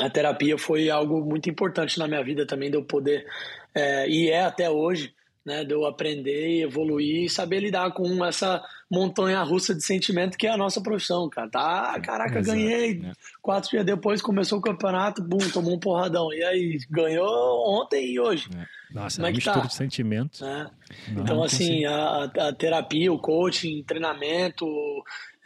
a 0.00 0.10
terapia 0.10 0.56
foi 0.58 0.90
algo 0.90 1.20
muito 1.24 1.48
importante 1.50 1.98
na 1.98 2.06
minha 2.08 2.22
vida 2.22 2.46
também, 2.46 2.70
de 2.70 2.76
eu 2.76 2.84
poder, 2.84 3.26
é, 3.74 4.08
e 4.08 4.28
é 4.30 4.44
até 4.44 4.68
hoje, 4.70 5.12
né, 5.44 5.64
de 5.64 5.72
eu 5.72 5.86
aprender, 5.86 6.62
evoluir 6.62 7.24
e 7.24 7.28
saber 7.30 7.60
lidar 7.60 7.92
com 7.92 8.24
essa 8.24 8.62
montanha 8.90 9.42
russa 9.42 9.74
de 9.74 9.82
sentimento 9.84 10.36
que 10.36 10.46
é 10.46 10.50
a 10.50 10.56
nossa 10.56 10.80
profissão, 10.82 11.28
cara. 11.28 11.48
Tá, 11.48 12.00
caraca, 12.00 12.38
Exato, 12.38 12.56
ganhei. 12.58 12.98
né? 12.98 13.12
Quatro 13.42 13.70
dias 13.70 13.84
depois 13.84 14.20
começou 14.22 14.58
o 14.58 14.62
campeonato, 14.62 15.22
bum, 15.22 15.38
tomou 15.52 15.74
um 15.74 15.78
porradão. 15.78 16.32
E 16.32 16.42
aí, 16.42 16.78
ganhou 16.90 17.80
ontem 17.80 18.12
e 18.12 18.20
hoje. 18.20 18.48
Nossa, 18.90 19.16
Como 19.16 19.26
é 19.26 19.30
é 19.30 19.32
que 19.34 19.44
tá? 19.44 19.50
mistura 19.52 19.68
de 19.68 19.74
sentimentos. 19.74 20.40
Não, 20.40 20.70
Então, 21.22 21.42
assim, 21.42 21.84
a, 21.84 22.24
a 22.24 22.52
terapia, 22.54 23.12
o 23.12 23.18
coaching, 23.18 23.82
treinamento 23.86 24.66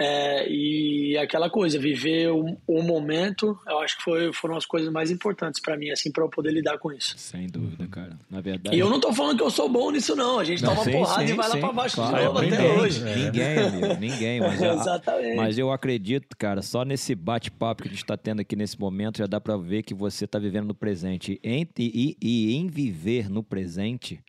é, 0.03 0.49
e 0.51 1.17
aquela 1.19 1.49
coisa, 1.49 1.79
viver 1.79 2.29
o, 2.31 2.57
o 2.67 2.83
momento, 2.83 3.59
eu 3.67 3.79
acho 3.79 3.97
que 3.97 4.03
foi, 4.03 4.33
foram 4.33 4.57
as 4.57 4.67
coisas 4.67 4.91
mais 4.93 5.11
importantes 5.11 5.61
para 5.61 5.77
mim, 5.77 5.91
assim, 5.91 6.11
para 6.11 6.25
eu 6.25 6.29
poder 6.29 6.51
lidar 6.53 6.79
com 6.79 6.91
isso. 6.93 7.15
Sem 7.17 7.47
dúvida, 7.47 7.87
cara. 7.87 8.19
Na 8.31 8.41
verdade. 8.41 8.77
E 8.77 8.79
eu 8.81 8.91
não 8.91 8.99
tô 8.99 9.13
falando 9.13 9.37
que 9.37 9.43
eu 9.43 9.51
sou 9.51 9.69
bom 9.69 9.91
nisso, 9.91 10.17
não. 10.17 10.39
A 10.39 10.45
gente 10.45 10.63
Não, 10.63 10.71
toma 10.71 10.85
sim, 10.85 10.93
porrada 10.93 11.27
sim, 11.27 11.33
e 11.33 11.37
vai 11.37 11.49
lá 11.49 11.55
sim, 11.55 11.61
pra 11.61 11.73
baixo 11.73 11.95
claro, 11.97 12.17
de 12.17 12.25
novo 12.25 12.39
até 12.39 12.51
ninguém, 12.51 12.79
hoje. 12.81 13.09
É. 13.09 13.15
Ninguém, 13.17 13.59
amigo, 13.59 14.01
ninguém. 14.01 14.41
Mas 14.41 14.63
eu, 14.63 14.73
Exatamente. 14.83 15.37
mas 15.37 15.59
eu 15.59 15.71
acredito, 15.71 16.37
cara, 16.37 16.63
só 16.63 16.85
nesse 16.85 17.15
bate-papo 17.15 17.83
que 17.83 17.89
a 17.89 17.91
gente 17.93 18.03
está 18.03 18.17
tendo 18.17 18.41
aqui 18.41 18.57
nesse 18.57 18.79
momento, 18.81 19.19
já 19.19 19.27
dá 19.27 19.41
para 19.41 19.57
ver 19.57 19.83
que 19.83 19.95
você 19.95 20.25
está 20.25 20.39
vivendo 20.39 20.67
no 20.67 20.75
presente. 20.75 21.41
E, 21.43 21.69
e- 21.79 22.17
e 22.21 22.55
em 22.57 22.67
viver 22.69 23.29
no 23.31 23.43
presente, 23.43 24.21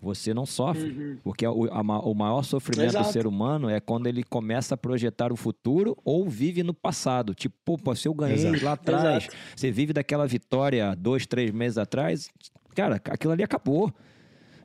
você 0.00 0.32
não 0.32 0.46
sofre. 0.46 1.18
Porque 1.22 1.46
o, 1.46 1.64
a 1.72 1.80
o 2.00 2.14
maior 2.14 2.42
sofrimento 2.42 2.90
do 2.92 2.94
Uhum. 2.94 3.00
Exato. 3.00 3.12
ser 3.12 3.26
humano 3.26 3.68
é 3.68 3.78
quando 3.80 4.06
ele 4.06 4.22
começa 4.24 4.74
a 4.74 4.76
projetar 4.76 5.32
o 5.32 5.36
futuro 5.36 5.96
ou 6.04 6.28
vive 6.28 6.62
no 6.62 6.72
passado. 6.74 7.34
Tipo, 7.34 7.76
pô, 7.78 7.94
se 7.94 8.08
eu 8.08 8.14
ganhei 8.14 8.36
Exato. 8.36 8.64
lá 8.64 8.72
atrás, 8.72 9.24
Exato. 9.24 9.36
você 9.54 9.70
vive 9.70 9.92
daquela 9.92 10.26
vitória 10.26 10.94
dois, 10.96 11.26
três 11.26 11.50
meses 11.50 11.76
atrás, 11.78 12.28
cara, 12.74 12.96
aquilo 12.96 13.32
ali 13.32 13.42
acabou. 13.42 13.92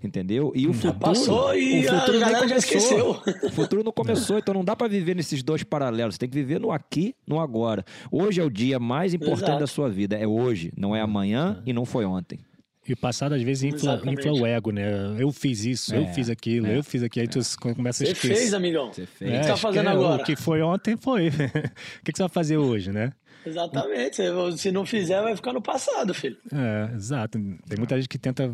Entendeu? 0.04 0.52
E 0.56 0.68
o 0.68 0.74
futuro. 0.74 1.00
Passou 1.00 1.56
e 1.56 1.84
o 1.86 1.90
a 1.92 2.00
futuro 2.00 2.20
nem 2.20 2.20
galera 2.20 2.48
já 2.48 2.56
começou. 2.68 2.80
esqueceu. 3.24 3.48
O 3.48 3.50
futuro 3.52 3.84
não 3.84 3.92
começou, 3.92 4.38
então 4.38 4.54
não 4.54 4.64
dá 4.64 4.76
pra 4.76 4.88
viver 4.88 5.16
nesses 5.16 5.42
dois 5.42 5.64
paralelos. 5.64 6.14
Você 6.16 6.20
tem 6.20 6.30
que 6.30 6.36
viver 6.36 6.60
no 6.60 6.72
aqui, 6.72 7.16
no 7.26 7.40
agora. 7.40 7.84
Hoje 8.12 8.40
é 8.40 8.44
o 8.44 8.50
dia 8.50 8.78
mais 8.78 9.16
importante 9.16 9.46
Exato. 9.46 9.60
da 9.62 9.68
sua 9.68 9.90
vida. 9.90 10.16
É 10.16 10.28
hoje, 10.28 10.72
não 10.78 10.96
é 10.96 11.02
amanhã 11.02 11.62
e 11.66 11.74
não 11.74 11.86
foi 11.86 12.06
ontem. 12.06 12.40
E 12.88 12.94
o 12.94 12.98
passado, 12.98 13.34
às 13.34 13.42
vezes, 13.42 13.64
infla, 13.64 14.00
infla 14.06 14.32
o 14.34 14.46
ego, 14.46 14.72
né? 14.72 15.16
Eu 15.18 15.32
fiz 15.32 15.66
isso, 15.66 15.96
eu 15.96 16.04
É, 16.04 16.14
fiz 16.14 16.30
aquilo, 16.30 16.68
é, 16.68 16.78
eu 16.78 16.84
fiz 16.84 17.02
aquilo. 17.02 17.24
Aí 17.24 17.28
tu 17.28 17.40
começa 17.60 18.04
a 18.04 18.06
Você 18.06 18.12
esquecer. 18.14 18.36
fez, 18.36 18.54
amigão. 18.54 18.94
Você 18.94 19.04
O 19.04 19.08
fez. 19.08 19.32
que 19.32 19.38
você 19.44 19.50
tá 19.50 19.58
fazendo 19.58 19.90
é 19.90 19.92
agora? 19.92 20.22
O 20.22 20.26
que 20.26 20.36
foi 20.36 20.62
ontem 20.62 20.96
foi. 20.96 21.28
o 22.00 22.04
que, 22.04 22.12
que 22.12 22.18
você 22.18 22.24
vai 22.24 22.30
fazer 22.30 22.58
hoje, 22.58 22.92
né? 22.92 23.12
Exatamente. 23.46 24.18
Se- 24.58 24.72
não 24.72 24.86
fizer, 24.86 25.22
vai 25.22 25.36
ficar 25.36 25.54
no 25.54 25.62
passado, 25.62 26.14
filho. 26.14 26.38
É, 26.54 26.96
exato. 26.96 27.40
Tem 27.68 27.78
muita 27.78 27.96
gente 27.96 28.10
que 28.10 28.18
tenta. 28.18 28.52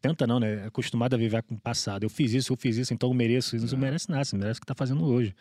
Tenta 0.00 0.26
não, 0.26 0.38
né? 0.38 0.62
É 0.64 0.66
acostumado 0.66 1.14
a 1.14 1.16
viver 1.16 1.42
com 1.42 1.54
o 1.54 1.58
passado. 1.58 2.04
Eu 2.04 2.10
fiz 2.10 2.32
isso, 2.32 2.52
eu 2.52 2.56
fiz 2.56 2.76
isso, 2.76 2.92
então 2.94 3.08
eu 3.08 3.14
mereço 3.14 3.56
isso. 3.56 3.74
Não 3.74 3.80
merece 3.80 4.10
nada, 4.10 4.24
você 4.24 4.36
merece 4.36 4.58
o 4.58 4.60
que 4.60 4.66
tá 4.66 4.74
fazendo 4.74 5.04
hoje. 5.04 5.34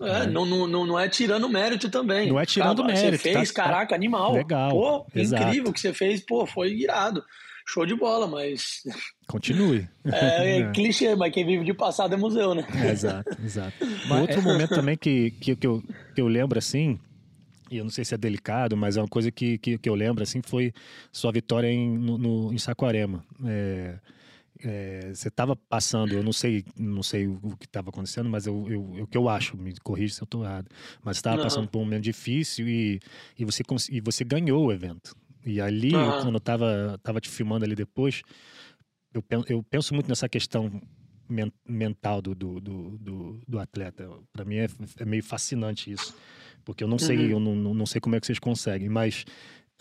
É, 0.00 0.26
não, 0.26 0.44
não, 0.46 0.66
não, 0.66 0.86
não 0.86 0.98
é 1.00 1.08
tirando 1.08 1.48
mérito 1.48 1.88
também. 1.90 2.28
Não 2.28 2.38
é 2.38 2.44
tirando 2.44 2.82
Cara, 2.82 2.92
mérito, 2.94 3.22
Você 3.22 3.32
fez, 3.32 3.50
tá- 3.50 3.62
caraca, 3.64 3.94
animal. 3.94 4.34
Legal, 4.34 4.70
Pô, 4.70 5.06
exato. 5.14 5.42
incrível 5.44 5.70
o 5.70 5.72
que 5.72 5.80
você 5.80 5.92
fez. 5.94 6.20
Pô, 6.24 6.46
foi 6.46 6.72
irado. 6.74 7.24
Show 7.66 7.86
de 7.86 7.94
bola, 7.94 8.26
mas 8.26 8.82
Continue. 9.26 9.88
é, 10.04 10.58
é 10.58 10.70
clichê, 10.72 11.14
mas 11.14 11.32
quem 11.32 11.46
vive 11.46 11.64
de 11.64 11.74
passado 11.74 12.14
é 12.14 12.16
museu, 12.16 12.54
né? 12.54 12.66
É, 12.84 12.90
exato, 12.90 13.30
exato. 13.42 13.76
Outro 14.20 14.42
momento 14.42 14.70
também 14.70 14.96
que, 14.96 15.30
que, 15.32 15.56
que, 15.56 15.66
eu, 15.66 15.82
que 16.14 16.20
eu 16.20 16.26
lembro 16.26 16.58
assim, 16.58 16.98
e 17.70 17.78
eu 17.78 17.84
não 17.84 17.90
sei 17.90 18.04
se 18.04 18.14
é 18.14 18.18
delicado, 18.18 18.76
mas 18.76 18.96
é 18.96 19.00
uma 19.00 19.08
coisa 19.08 19.30
que, 19.30 19.56
que, 19.58 19.78
que 19.78 19.88
eu 19.88 19.94
lembro, 19.94 20.22
assim, 20.22 20.42
foi 20.42 20.72
sua 21.10 21.32
vitória 21.32 21.68
em, 21.68 21.96
no, 21.96 22.18
no 22.18 22.52
em 22.52 22.58
Saquarema. 22.58 23.24
É, 23.46 23.94
é, 24.64 25.10
você 25.14 25.28
estava 25.28 25.56
passando, 25.56 26.12
eu 26.12 26.22
não 26.22 26.32
sei, 26.32 26.64
não 26.76 27.02
sei 27.02 27.26
o 27.26 27.56
que 27.58 27.66
estava 27.66 27.90
acontecendo, 27.90 28.28
mas 28.28 28.46
eu, 28.46 28.66
eu, 28.68 29.02
o 29.02 29.06
que 29.06 29.16
eu 29.16 29.28
acho, 29.28 29.56
me 29.56 29.74
corrija 29.82 30.14
se 30.14 30.22
eu 30.22 30.24
estou 30.24 30.44
errado, 30.44 30.68
mas 31.02 31.16
estava 31.16 31.42
passando 31.42 31.66
por 31.66 31.78
um 31.78 31.84
momento 31.84 32.02
difícil 32.02 32.68
e, 32.68 33.00
e, 33.38 33.44
você, 33.44 33.62
e 33.90 34.00
você 34.00 34.24
ganhou 34.24 34.66
o 34.66 34.72
evento. 34.72 35.16
E 35.44 35.60
ali, 35.60 35.94
uhum. 35.94 36.22
quando 36.22 36.34
eu 36.34 36.38
estava 36.38 37.00
tava 37.02 37.20
te 37.20 37.28
filmando 37.28 37.64
ali 37.64 37.74
depois, 37.74 38.22
eu, 39.12 39.24
eu 39.48 39.62
penso 39.62 39.94
muito 39.94 40.08
nessa 40.08 40.28
questão 40.28 40.70
mental 41.66 42.20
do, 42.20 42.34
do, 42.34 42.60
do, 42.60 43.40
do 43.46 43.58
atleta. 43.58 44.08
Para 44.32 44.44
mim 44.44 44.56
é, 44.56 44.66
é, 44.98 45.04
meio 45.04 45.22
fascinante 45.22 45.90
isso, 45.90 46.14
porque 46.64 46.84
eu 46.84 46.88
não 46.88 46.98
sei, 46.98 47.16
uhum. 47.16 47.30
eu 47.30 47.40
não, 47.40 47.74
não 47.74 47.86
sei 47.86 48.00
como 48.00 48.14
é 48.14 48.20
que 48.20 48.26
vocês 48.26 48.38
conseguem, 48.38 48.88
mas 48.88 49.24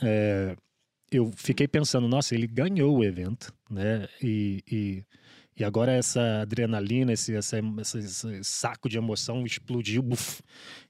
é, 0.01 0.55
eu 1.11 1.31
fiquei 1.35 1.67
pensando, 1.67 2.07
nossa, 2.07 2.33
ele 2.33 2.47
ganhou 2.47 2.97
o 2.97 3.03
evento, 3.03 3.53
né? 3.69 4.07
E, 4.21 4.63
e, 4.71 5.03
e 5.57 5.63
agora 5.63 5.91
essa 5.91 6.41
adrenalina, 6.41 7.11
esse, 7.11 7.35
essa, 7.35 7.59
esse, 7.81 8.43
saco 8.43 8.87
de 8.87 8.97
emoção 8.97 9.45
explodiu, 9.45 10.01
buf, 10.01 10.41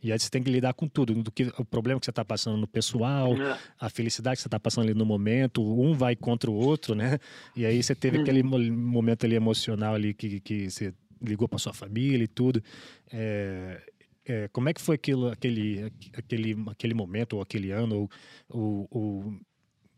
e 0.02 0.12
aí 0.12 0.19
você 0.19 0.30
tem 0.30 0.41
que 0.41 0.52
lidar 0.52 0.74
com 0.74 0.88
tudo, 0.88 1.15
do 1.15 1.32
que 1.32 1.52
o 1.58 1.65
problema 1.65 2.00
que 2.00 2.06
você 2.06 2.12
está 2.12 2.24
passando 2.24 2.58
no 2.58 2.67
pessoal, 2.67 3.36
é. 3.41 3.58
a 3.80 3.89
felicidade 3.89 4.38
que 4.38 4.41
você 4.41 4.47
está 4.47 4.60
passando 4.60 4.86
ali 4.86 4.93
no 4.93 5.06
momento, 5.06 5.62
um 5.62 5.93
vai 5.93 6.15
contra 6.15 6.50
o 6.50 6.54
outro, 6.54 6.93
né? 6.93 7.17
E 7.56 7.65
aí 7.65 7.82
você 7.82 7.95
teve 7.95 8.17
uhum. 8.17 8.24
aquele 8.24 8.43
momento 8.43 9.26
ali 9.26 9.36
emocional 9.36 9.95
ali 9.95 10.13
que, 10.13 10.39
que 10.39 10.69
você 10.69 10.93
ligou 11.21 11.47
para 11.47 11.60
sua 11.60 11.74
família 11.74 12.24
e 12.24 12.28
tudo. 12.28 12.63
É, 13.12 13.82
é, 14.26 14.47
como 14.50 14.69
é 14.69 14.74
que 14.74 14.82
foi 14.82 14.95
aquilo, 14.95 15.28
aquele, 15.30 15.91
aquele, 16.13 16.56
aquele 16.67 16.93
momento, 16.93 17.34
ou 17.34 17.41
aquele 17.41 17.71
ano, 17.71 18.10
ou, 18.50 18.88
ou, 18.88 18.88
ou 18.91 19.41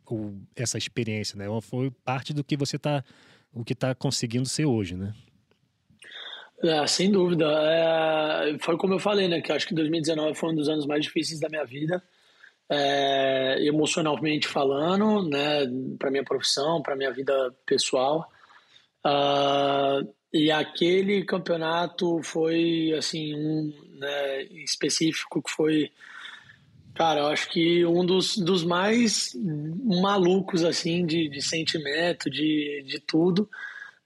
o, 0.09 0.41
essa 0.55 0.77
experiência, 0.77 1.37
né? 1.37 1.45
Foi 1.61 1.91
parte 2.03 2.33
do 2.33 2.43
que 2.43 2.57
você 2.57 2.75
está 2.75 3.03
o 3.53 3.63
que 3.63 3.73
está 3.73 3.93
conseguindo 3.93 4.47
ser 4.47 4.65
hoje, 4.65 4.95
né? 4.95 5.13
É, 6.63 6.87
sem 6.87 7.11
dúvida. 7.11 7.45
É, 7.45 8.57
foi 8.59 8.77
como 8.77 8.93
eu 8.93 8.99
falei, 8.99 9.27
né? 9.27 9.41
Que 9.41 9.51
acho 9.51 9.67
que 9.67 9.73
2019 9.73 10.33
foi 10.33 10.51
um 10.51 10.55
dos 10.55 10.69
anos 10.69 10.85
mais 10.85 11.03
difíceis 11.03 11.39
da 11.39 11.49
minha 11.49 11.65
vida, 11.65 12.01
é, 12.69 13.57
emocionalmente 13.65 14.47
falando, 14.47 15.27
né? 15.29 15.65
Para 15.99 16.09
minha 16.09 16.23
profissão, 16.23 16.81
para 16.81 16.95
minha 16.95 17.11
vida 17.11 17.33
pessoal. 17.65 18.29
Uh, 19.05 20.07
e 20.33 20.49
aquele 20.49 21.25
campeonato 21.25 22.23
foi 22.23 22.93
assim 22.97 23.35
um 23.35 23.73
né, 23.99 24.43
específico 24.63 25.43
que 25.43 25.51
foi 25.51 25.91
Cara, 26.93 27.21
eu 27.21 27.27
acho 27.27 27.49
que 27.49 27.83
um 27.85 28.05
dos, 28.05 28.37
dos 28.37 28.63
mais 28.63 29.31
malucos, 29.83 30.63
assim, 30.63 31.05
de, 31.05 31.27
de 31.27 31.41
sentimento, 31.41 32.29
de, 32.29 32.83
de 32.85 32.99
tudo, 32.99 33.49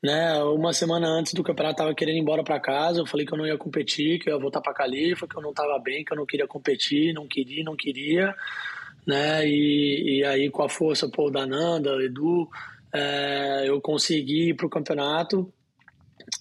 né? 0.02 0.42
Uma 0.44 0.72
semana 0.72 1.08
antes 1.08 1.34
do 1.34 1.44
campeonato, 1.44 1.82
eu 1.82 1.86
tava 1.86 1.96
querendo 1.96 2.16
ir 2.16 2.22
embora 2.22 2.44
para 2.44 2.60
casa, 2.62 3.00
eu 3.00 3.06
falei 3.06 3.26
que 3.26 3.34
eu 3.34 3.38
não 3.38 3.46
ia 3.46 3.58
competir, 3.58 4.20
que 4.20 4.30
eu 4.30 4.36
ia 4.36 4.40
voltar 4.42 4.62
para 4.62 4.74
Califa, 4.74 5.28
que 5.28 5.38
eu 5.38 5.42
não 5.42 5.54
tava 5.54 5.78
bem, 5.80 6.06
que 6.06 6.14
eu 6.14 6.18
não 6.18 6.26
queria 6.26 6.48
competir, 6.48 7.14
não 7.14 7.28
queria, 7.28 7.64
não 7.64 7.76
queria, 7.76 8.34
né? 9.06 9.46
E, 9.46 10.20
e 10.20 10.24
aí, 10.24 10.50
com 10.50 10.64
a 10.64 10.70
força, 10.70 11.10
pô, 11.10 11.30
da 11.30 11.46
Nanda, 11.46 12.02
Edu, 12.02 12.48
é, 12.94 13.66
eu 13.68 13.82
consegui 13.82 14.50
ir 14.50 14.54
pro 14.54 14.70
campeonato, 14.70 15.52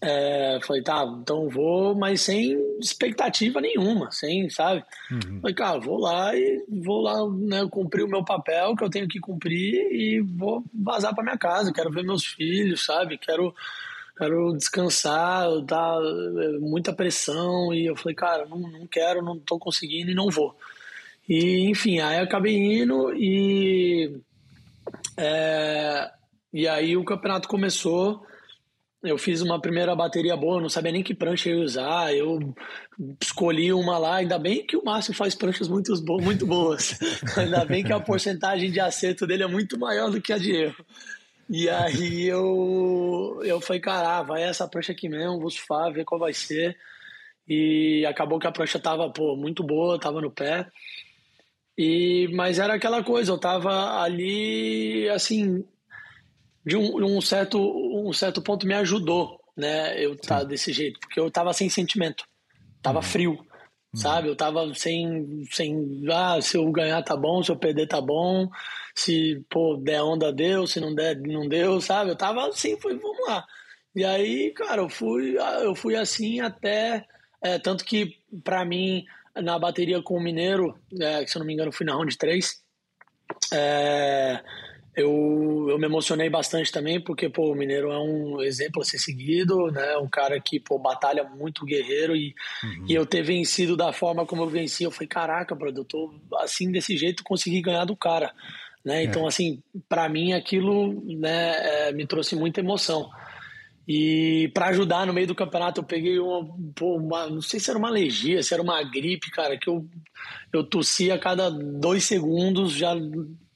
é, 0.03 0.59
falei, 0.63 0.83
tá, 0.83 1.05
então 1.21 1.49
vou, 1.49 1.95
mas 1.95 2.21
sem 2.21 2.59
expectativa 2.79 3.61
nenhuma, 3.61 4.11
sem, 4.11 4.49
sabe? 4.51 4.85
Uhum. 5.11 5.41
Falei, 5.41 5.55
cara, 5.55 5.79
vou 5.79 5.99
lá 5.99 6.37
e 6.37 6.65
vou 6.69 7.01
lá, 7.01 7.15
né, 7.31 7.67
cumprir 7.71 8.05
o 8.05 8.09
meu 8.09 8.25
papel 8.25 8.77
que 8.77 8.85
eu 8.85 8.91
tenho 8.91 9.09
que 9.09 9.19
cumprir 9.19 9.75
e 9.91 10.21
vou 10.21 10.63
vazar 10.75 11.15
para 11.15 11.25
minha 11.25 11.39
casa, 11.39 11.73
quero 11.73 11.91
ver 11.91 12.05
meus 12.05 12.25
filhos, 12.25 12.85
sabe? 12.85 13.19
Quero 13.19 13.55
quero 14.19 14.55
descansar, 14.57 15.47
tá 15.67 15.99
muita 16.61 16.91
pressão 16.91 17.73
e 17.75 17.87
eu 17.87 17.95
falei, 17.95 18.15
cara, 18.15 18.47
não, 18.47 18.59
não 18.59 18.87
quero, 18.87 19.23
não 19.23 19.39
tô 19.39 19.59
conseguindo 19.59 20.11
e 20.11 20.15
não 20.15 20.31
vou. 20.31 20.57
E 21.29 21.69
enfim, 21.69 22.01
aí 22.01 22.19
acabei 22.19 22.57
indo 22.57 23.13
e 23.15 24.19
é, 25.19 26.11
e 26.53 26.67
aí 26.67 26.97
o 26.97 27.05
campeonato 27.05 27.49
começou 27.49 28.25
eu 29.03 29.19
fiz 29.19 29.41
uma 29.41 29.61
primeira 29.61 29.95
bateria 29.95 30.37
boa, 30.37 30.61
não 30.61 30.69
sabia 30.69 30.93
nem 30.93 31.03
que 31.03 31.15
prancha 31.15 31.49
eu 31.49 31.59
ia 31.59 31.65
usar. 31.65 32.15
Eu 32.15 32.55
escolhi 33.21 33.73
uma 33.73 33.99
lá, 33.99 34.17
ainda 34.17 34.39
bem 34.39 34.67
que 34.67 34.77
o 34.77 34.85
Márcio 34.85 35.15
faz 35.15 35.35
pranchas 35.35 35.69
muito, 35.69 35.95
bo 36.03 36.21
muito 36.21 36.47
boas. 36.47 36.99
ainda 37.37 37.65
bem 37.65 37.85
que 37.85 37.93
a 37.93 38.01
porcentagem 38.01 38.71
de 38.71 38.81
acerto 38.81 39.27
dele 39.27 39.43
é 39.43 39.47
muito 39.47 39.79
maior 39.79 40.11
do 40.11 40.21
que 40.21 40.33
a 40.33 40.39
de 40.39 40.53
erro. 40.53 40.85
E 41.49 41.69
aí 41.69 42.27
eu, 42.27 43.41
eu 43.45 43.61
falei, 43.61 43.81
cara, 43.81 44.23
vai 44.23 44.43
essa 44.43 44.67
prancha 44.67 44.93
aqui 44.93 45.09
mesmo, 45.09 45.39
vou 45.39 45.51
surfar, 45.51 45.93
ver 45.93 46.05
qual 46.05 46.19
vai 46.19 46.33
ser. 46.33 46.77
E 47.49 48.05
acabou 48.07 48.41
que 48.41 48.47
a 48.47 48.53
prancha 48.53 48.79
tava, 48.79 49.09
pô, 49.11 49.37
muito 49.37 49.63
boa, 49.63 50.01
tava 50.01 50.21
no 50.21 50.31
pé. 50.31 50.67
E, 51.79 52.29
mas 52.35 52.59
era 52.59 52.75
aquela 52.75 53.05
coisa, 53.05 53.31
eu 53.31 53.39
tava 53.39 54.01
ali, 54.01 55.09
assim, 55.11 55.65
de 56.67 56.77
um, 56.77 57.17
um, 57.17 57.21
certo, 57.21 57.59
um 57.61 58.13
certo 58.13 58.43
ponto 58.43 58.67
me 58.67 58.75
ajudou, 58.75 59.41
né? 59.57 60.03
Eu 60.05 60.15
estar 60.15 60.39
tá 60.39 60.45
desse 60.45 60.73
jeito, 60.73 60.99
porque 60.99 61.21
eu 61.21 61.31
tava 61.31 61.53
sem 61.53 61.71
sentimento, 61.71 62.25
tava 62.83 62.99
uhum. 62.99 63.05
frio, 63.05 63.33
uhum. 63.33 63.47
sabe? 63.95 64.29
Eu 64.29 64.35
tava 64.35 64.75
sem, 64.75 65.45
sem, 65.53 66.03
ah, 66.11 66.41
se 66.43 66.57
eu 66.57 66.69
ganhar 66.73 67.01
tá 67.05 67.17
bom, 67.17 67.41
se 67.41 67.53
eu 67.53 67.57
perder 67.57 67.87
tá 67.87 68.01
bom, 68.01 68.49
se, 68.97 69.45
pô, 69.49 69.77
der 69.77 70.03
onda 70.03 70.33
deu, 70.33 70.67
se 70.67 70.81
não 70.81 70.93
der, 70.93 71.17
não 71.21 71.49
deu, 71.49 71.81
sabe? 71.81 72.11
Eu 72.11 72.17
tava 72.17 72.49
assim, 72.49 72.77
foi, 72.81 72.99
vamos 72.99 73.29
lá. 73.29 73.47
E 73.95 74.05
aí, 74.05 74.51
cara, 74.51 74.83
eu 74.83 74.89
fui, 74.89 75.37
eu 75.63 75.75
fui 75.75 75.95
assim 75.95 76.41
até, 76.41 77.07
é, 77.41 77.59
tanto 77.61 77.85
que 77.85 78.19
para 78.43 78.65
mim, 78.65 79.05
na 79.37 79.57
bateria 79.57 80.03
com 80.03 80.17
o 80.17 80.23
Mineiro, 80.23 80.77
é, 81.01 81.25
que 81.25 81.31
se 81.31 81.37
eu 81.37 81.41
não 81.41 81.47
me 81.47 81.55
engano 81.55 81.71
fui 81.71 81.87
na 81.87 81.95
round 81.95 82.19
3, 82.19 82.61
é, 83.53 84.43
eu, 84.97 85.67
eu 85.69 85.79
me 85.79 85.85
emocionei 85.85 86.31
bastante 86.31 86.73
também, 86.73 86.99
porque 86.99 87.29
pô, 87.29 87.53
o 87.53 87.55
Mineiro 87.55 87.93
é 87.93 87.99
um 87.99 88.41
exemplo 88.41 88.81
a 88.81 88.85
ser 88.85 88.99
seguido, 88.99 89.71
né? 89.71 89.99
Um 89.99 90.09
cara 90.09 90.41
que 90.41 90.59
pô, 90.59 90.79
batalha 90.79 91.23
muito 91.23 91.67
guerreiro 91.67 92.17
e, 92.17 92.35
uhum. 92.65 92.87
e 92.89 92.95
eu 92.95 93.05
ter 93.05 93.23
vencido 93.23 93.77
da 93.77 93.93
forma 93.93 94.25
como 94.25 94.43
eu 94.43 94.49
venci, 94.49 94.85
eu 94.85 94.91
falei, 94.91 95.07
caraca, 95.07 95.55
brother, 95.55 95.81
eu 95.81 95.85
tô 95.85 96.15
assim 96.37 96.73
desse 96.73 96.97
jeito 96.97 97.23
consegui 97.23 97.61
ganhar 97.61 97.85
do 97.85 97.95
cara, 97.95 98.33
né? 98.83 99.03
É. 99.03 99.05
Então, 99.05 99.27
assim, 99.27 99.63
para 99.87 100.09
mim 100.09 100.33
aquilo 100.33 101.05
né, 101.19 101.89
é, 101.89 101.93
me 101.93 102.07
trouxe 102.07 102.35
muita 102.35 102.61
emoção. 102.61 103.11
E 103.87 104.51
para 104.55 104.69
ajudar 104.69 105.07
no 105.07 105.13
meio 105.13 105.27
do 105.27 105.35
campeonato, 105.35 105.81
eu 105.81 105.85
peguei 105.85 106.19
uma, 106.19 106.45
pô, 106.75 106.97
uma, 106.97 107.29
Não 107.29 107.43
sei 107.43 107.61
se 107.61 107.69
era 107.69 107.79
uma 107.79 107.89
alergia, 107.89 108.43
se 108.43 108.53
era 108.55 108.63
uma 108.63 108.83
gripe, 108.83 109.31
cara, 109.31 109.59
que 109.59 109.69
eu, 109.69 109.87
eu 110.53 110.65
tossia 110.65 111.15
a 111.15 111.19
cada 111.19 111.51
dois 111.51 112.05
segundos, 112.05 112.73
já 112.73 112.95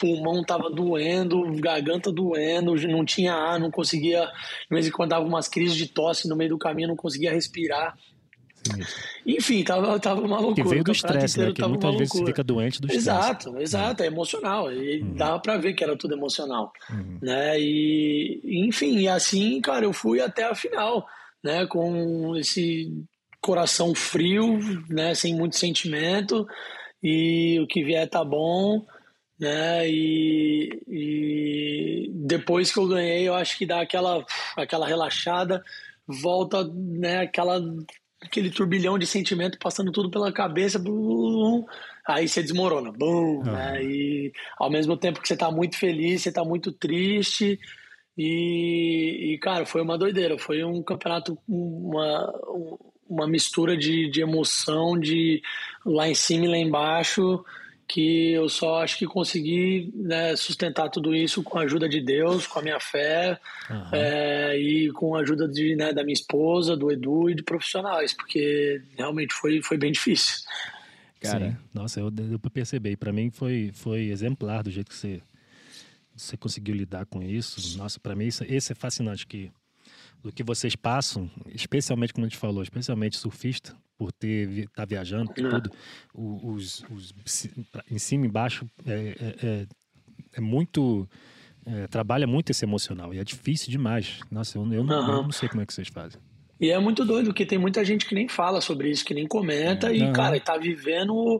pulmão 0.00 0.42
tava 0.42 0.70
doendo, 0.70 1.42
garganta 1.60 2.10
doendo, 2.10 2.74
não 2.88 3.04
tinha 3.04 3.34
ar, 3.34 3.60
não 3.60 3.70
conseguia. 3.70 4.24
De 4.24 4.74
vez 4.74 4.86
em 4.86 4.90
quando 4.90 5.10
dava 5.10 5.24
umas 5.24 5.46
crises 5.46 5.76
de 5.76 5.86
tosse 5.86 6.26
no 6.26 6.34
meio 6.34 6.50
do 6.50 6.58
caminho, 6.58 6.88
não 6.88 6.96
conseguia 6.96 7.30
respirar. 7.30 7.94
Enfim, 9.26 9.62
tava, 9.62 9.98
tava 9.98 10.20
uma 10.20 10.38
loucura. 10.38 10.62
Que 10.62 10.68
veio 10.68 10.84
do 10.84 10.92
estresse, 10.92 11.38
né? 11.38 11.52
Que 11.52 11.62
muitas 11.62 11.96
vezes 11.96 12.12
você 12.12 12.24
fica 12.24 12.42
doente 12.42 12.80
do 12.80 12.86
estresse. 12.86 13.08
Exato, 13.08 13.58
exato, 13.58 14.02
é 14.02 14.06
emocional. 14.06 14.72
E 14.72 15.02
uhum. 15.02 15.14
dava 15.14 15.38
pra 15.38 15.56
ver 15.56 15.74
que 15.74 15.84
era 15.84 15.96
tudo 15.96 16.14
emocional. 16.14 16.72
Uhum. 16.90 17.18
Né? 17.22 17.58
E, 17.60 18.40
enfim, 18.66 18.98
e 18.98 19.08
assim, 19.08 19.60
cara, 19.60 19.84
eu 19.84 19.92
fui 19.92 20.20
até 20.20 20.44
a 20.44 20.54
final, 20.54 21.06
né? 21.42 21.66
Com 21.66 22.36
esse 22.36 22.92
coração 23.40 23.94
frio, 23.94 24.58
né? 24.88 25.14
Sem 25.14 25.34
muito 25.34 25.56
sentimento. 25.56 26.46
E 27.02 27.58
o 27.60 27.66
que 27.66 27.82
vier 27.82 28.08
tá 28.08 28.24
bom. 28.24 28.84
Né? 29.40 29.88
E, 29.88 30.82
e 30.86 32.12
depois 32.14 32.70
que 32.70 32.78
eu 32.78 32.86
ganhei, 32.86 33.26
eu 33.26 33.34
acho 33.34 33.56
que 33.56 33.64
dá 33.64 33.80
aquela, 33.80 34.22
aquela 34.54 34.86
relaxada, 34.86 35.64
volta 36.06 36.62
né, 36.64 37.20
aquela 37.20 37.58
aquele 38.22 38.50
turbilhão 38.50 38.98
de 38.98 39.06
sentimento 39.06 39.58
passando 39.58 39.90
tudo 39.90 40.10
pela 40.10 40.30
cabeça, 40.30 40.78
blum, 40.78 41.64
aí 42.06 42.28
você 42.28 42.42
desmorona, 42.42 42.92
bum, 42.92 43.42
né? 43.42 43.82
E 43.82 44.30
ao 44.58 44.70
mesmo 44.70 44.94
tempo 44.94 45.22
que 45.22 45.26
você 45.26 45.34
tá 45.34 45.50
muito 45.50 45.78
feliz, 45.78 46.20
você 46.20 46.30
tá 46.30 46.44
muito 46.44 46.70
triste. 46.70 47.58
E, 48.18 49.32
e 49.32 49.38
cara, 49.38 49.64
foi 49.64 49.80
uma 49.80 49.96
doideira. 49.96 50.38
Foi 50.38 50.62
um 50.62 50.82
campeonato, 50.82 51.38
uma, 51.48 52.30
uma 53.08 53.26
mistura 53.26 53.74
de, 53.74 54.10
de 54.10 54.20
emoção, 54.20 55.00
de 55.00 55.40
lá 55.86 56.06
em 56.06 56.14
cima 56.14 56.44
e 56.44 56.48
lá 56.48 56.58
embaixo 56.58 57.42
que 57.92 58.30
eu 58.30 58.48
só 58.48 58.80
acho 58.80 58.96
que 58.96 59.04
consegui 59.04 59.92
né, 59.96 60.36
sustentar 60.36 60.88
tudo 60.88 61.12
isso 61.12 61.42
com 61.42 61.58
a 61.58 61.62
ajuda 61.62 61.88
de 61.88 62.00
Deus, 62.00 62.46
com 62.46 62.60
a 62.60 62.62
minha 62.62 62.78
fé 62.78 63.40
uhum. 63.68 63.88
é, 63.92 64.56
e 64.56 64.92
com 64.92 65.16
a 65.16 65.22
ajuda 65.22 65.48
de, 65.48 65.74
né, 65.74 65.92
da 65.92 66.04
minha 66.04 66.14
esposa, 66.14 66.76
do 66.76 66.92
Edu 66.92 67.28
e 67.28 67.34
de 67.34 67.42
profissionais, 67.42 68.14
porque 68.14 68.80
realmente 68.96 69.34
foi, 69.34 69.60
foi 69.60 69.76
bem 69.76 69.90
difícil. 69.90 70.36
Cara, 71.20 71.50
Sim. 71.50 71.56
nossa, 71.74 71.98
eu 71.98 72.12
deu 72.12 72.38
para 72.38 72.50
perceber. 72.50 72.96
Para 72.96 73.12
mim 73.12 73.28
foi 73.28 73.72
foi 73.74 74.04
exemplar 74.04 74.62
do 74.62 74.70
jeito 74.70 74.88
que 74.88 74.96
você 74.96 75.20
você 76.14 76.36
conseguiu 76.36 76.76
lidar 76.76 77.06
com 77.06 77.20
isso. 77.20 77.76
Nossa, 77.76 77.98
para 77.98 78.14
mim 78.14 78.26
isso, 78.26 78.44
esse 78.44 78.70
é 78.70 78.74
fascinante 78.74 79.26
que 79.26 79.50
do 80.22 80.30
que 80.30 80.44
vocês 80.44 80.76
passam, 80.76 81.28
especialmente 81.48 82.14
como 82.14 82.24
a 82.24 82.28
gente 82.28 82.38
falou, 82.38 82.62
especialmente 82.62 83.16
surfista, 83.16 83.76
por 84.00 84.10
ter 84.12 84.66
tá 84.74 84.86
viajando, 84.86 85.30
uhum. 85.38 85.50
tudo, 85.50 85.70
os, 86.14 86.82
os, 86.90 87.12
em 87.90 87.98
cima 87.98 88.24
e 88.24 88.28
embaixo 88.28 88.66
é, 88.86 88.92
é, 88.92 89.46
é, 89.46 89.66
é 90.38 90.40
muito 90.40 91.06
é, 91.66 91.86
trabalha 91.86 92.26
muito 92.26 92.48
esse 92.48 92.64
emocional 92.64 93.12
e 93.12 93.18
é 93.18 93.24
difícil 93.24 93.70
demais. 93.70 94.20
Nossa, 94.30 94.56
eu, 94.56 94.62
eu, 94.72 94.82
não, 94.82 95.02
uhum. 95.02 95.16
eu, 95.16 95.22
não, 95.24 95.32
sei 95.32 95.50
como 95.50 95.60
é 95.60 95.66
que 95.66 95.74
vocês 95.74 95.88
fazem. 95.88 96.18
E 96.58 96.70
é 96.70 96.78
muito 96.78 97.04
doido, 97.04 97.26
porque 97.26 97.44
tem 97.44 97.58
muita 97.58 97.84
gente 97.84 98.06
que 98.06 98.14
nem 98.14 98.26
fala 98.26 98.62
sobre 98.62 98.88
isso, 98.88 99.04
que 99.04 99.12
nem 99.12 99.26
comenta, 99.26 99.92
e, 99.92 100.00
uhum. 100.00 100.14
cara, 100.14 100.40
tá 100.40 100.56
vivendo 100.56 101.38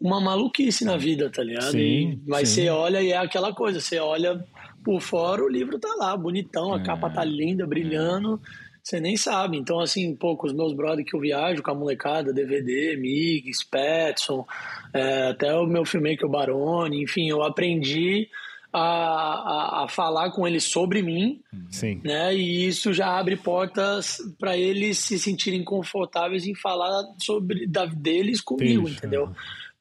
uma 0.00 0.20
maluquice 0.20 0.84
na 0.84 0.96
vida, 0.96 1.30
tá 1.30 1.44
ligado? 1.44 1.70
Sim, 1.70 1.78
e, 1.78 2.22
mas 2.26 2.48
sim. 2.48 2.62
você 2.62 2.70
olha 2.70 3.00
e 3.00 3.12
é 3.12 3.18
aquela 3.18 3.54
coisa, 3.54 3.78
você 3.78 4.00
olha 4.00 4.44
por 4.84 5.00
fora, 5.00 5.44
o 5.44 5.48
livro 5.48 5.78
tá 5.78 5.94
lá, 5.96 6.16
bonitão, 6.16 6.74
a 6.74 6.80
é. 6.80 6.82
capa 6.82 7.08
tá 7.08 7.22
linda, 7.22 7.68
brilhando, 7.68 8.40
você 8.82 9.00
nem 9.00 9.16
sabe. 9.16 9.56
Então, 9.56 9.80
assim, 9.80 10.14
pô, 10.14 10.36
com 10.36 10.46
os 10.46 10.52
meus 10.52 10.72
brothers 10.72 11.08
que 11.08 11.16
eu 11.16 11.20
viajo, 11.20 11.62
com 11.62 11.70
a 11.70 11.74
molecada, 11.74 12.32
DVD, 12.32 12.96
Migs, 12.96 13.64
Petson, 13.64 14.46
é, 14.92 15.28
até 15.28 15.54
o 15.54 15.66
meu 15.66 15.84
filmmaker, 15.84 16.26
o 16.26 16.30
Barone, 16.30 17.02
enfim, 17.02 17.28
eu 17.28 17.42
aprendi 17.42 18.28
a, 18.72 18.80
a, 18.80 19.84
a, 19.84 19.88
falar 19.88 20.30
com 20.30 20.46
eles 20.46 20.64
sobre 20.64 21.02
mim, 21.02 21.40
Sim. 21.70 22.00
né? 22.04 22.34
E 22.34 22.66
isso 22.66 22.92
já 22.92 23.18
abre 23.18 23.36
portas 23.36 24.18
para 24.38 24.56
eles 24.56 24.98
se 24.98 25.18
sentirem 25.18 25.64
confortáveis 25.64 26.46
em 26.46 26.54
falar 26.54 27.02
sobre 27.18 27.66
da, 27.66 27.86
deles 27.86 28.40
comigo, 28.40 28.88
entendeu? 28.88 29.32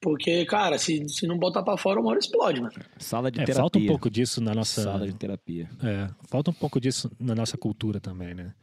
Porque, 0.02 0.46
cara, 0.46 0.78
se, 0.78 1.08
se 1.10 1.28
não 1.28 1.38
botar 1.38 1.62
para 1.62 1.78
fora, 1.78 2.00
uma 2.00 2.12
hora 2.12 2.20
explode, 2.20 2.62
mano. 2.62 2.74
Sala 2.98 3.30
de 3.30 3.42
é, 3.42 3.44
terapia. 3.44 3.62
Falta 3.62 3.80
um 3.80 3.86
pouco 3.86 4.10
disso 4.10 4.42
na 4.42 4.56
nossa. 4.56 4.82
Sala 4.82 5.06
de 5.06 5.14
terapia. 5.14 5.70
É, 5.84 6.10
falta 6.30 6.52
um 6.52 6.54
pouco 6.54 6.80
disso 6.80 7.12
na 7.20 7.36
nossa 7.36 7.58
cultura 7.58 8.00
também, 8.00 8.34
né? 8.34 8.54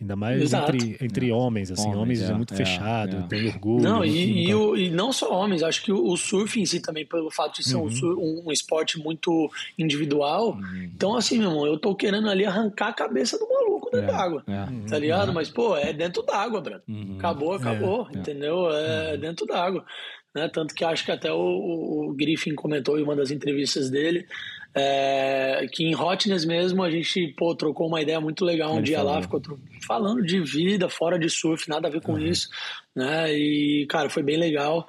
Ainda 0.00 0.14
mais 0.14 0.52
entre, 0.52 0.96
entre 1.00 1.28
é. 1.28 1.32
homens, 1.32 1.72
assim, 1.72 1.88
homens, 1.88 2.00
homens 2.00 2.22
é, 2.22 2.30
é 2.30 2.34
muito 2.34 2.54
é, 2.54 2.56
fechado, 2.56 3.16
é. 3.16 3.22
tem 3.22 3.48
orgulho. 3.48 3.82
Não, 3.82 4.04
e, 4.04 4.46
e, 4.46 4.54
o, 4.54 4.76
e, 4.76 4.90
não 4.90 5.12
só 5.12 5.32
homens, 5.32 5.60
acho 5.60 5.82
que 5.82 5.90
o, 5.90 6.06
o, 6.06 6.16
surf 6.16 6.60
em 6.60 6.64
si 6.64 6.80
também, 6.80 7.04
pelo 7.04 7.28
fato 7.32 7.56
de 7.56 7.68
ser 7.68 7.74
uhum. 7.74 7.88
um, 7.88 8.44
um, 8.46 8.52
esporte 8.52 8.96
muito 8.96 9.50
individual. 9.76 10.52
Uhum. 10.52 10.90
Então, 10.94 11.16
assim, 11.16 11.38
meu 11.38 11.50
irmão, 11.50 11.66
eu 11.66 11.76
tô 11.76 11.96
querendo 11.96 12.30
ali 12.30 12.44
arrancar 12.44 12.88
a 12.88 12.92
cabeça 12.92 13.36
do 13.36 13.48
maluco 13.48 13.90
dentro 13.90 14.08
é, 14.08 14.12
d'água. 14.12 14.44
É. 14.46 14.88
Tá 14.88 14.98
ligado? 15.00 15.32
Mas, 15.32 15.50
pô, 15.50 15.76
é 15.76 15.92
dentro 15.92 16.22
d'água, 16.22 16.60
Brano. 16.60 16.82
Uhum. 16.88 17.16
Acabou, 17.18 17.52
acabou, 17.54 18.08
entendeu? 18.14 18.70
É 18.70 19.14
uhum. 19.14 19.20
dentro 19.20 19.46
d'água. 19.46 19.84
Né? 20.32 20.48
Tanto 20.48 20.74
que 20.74 20.84
acho 20.84 21.04
que 21.04 21.10
até 21.10 21.32
o, 21.32 21.38
o, 21.38 22.14
Griffin 22.14 22.54
comentou 22.54 22.98
em 22.98 23.02
uma 23.02 23.16
das 23.16 23.32
entrevistas 23.32 23.90
dele 23.90 24.26
é, 24.78 25.66
que 25.72 25.84
em 25.84 25.94
Hotness 25.94 26.44
mesmo 26.44 26.82
a 26.82 26.90
gente 26.90 27.34
pô, 27.36 27.54
trocou 27.54 27.88
uma 27.88 28.00
ideia 28.00 28.20
muito 28.20 28.44
legal 28.44 28.72
um 28.72 28.76
Ele 28.76 28.86
dia 28.86 28.98
falou. 28.98 29.12
lá, 29.12 29.22
ficou 29.22 29.40
falando 29.86 30.22
de 30.22 30.40
vida, 30.40 30.88
fora 30.88 31.18
de 31.18 31.28
surf, 31.28 31.68
nada 31.68 31.88
a 31.88 31.90
ver 31.90 32.00
com 32.00 32.12
uhum. 32.12 32.26
isso, 32.26 32.48
né? 32.94 33.32
E, 33.32 33.86
cara, 33.88 34.08
foi 34.08 34.22
bem 34.22 34.36
legal. 34.36 34.88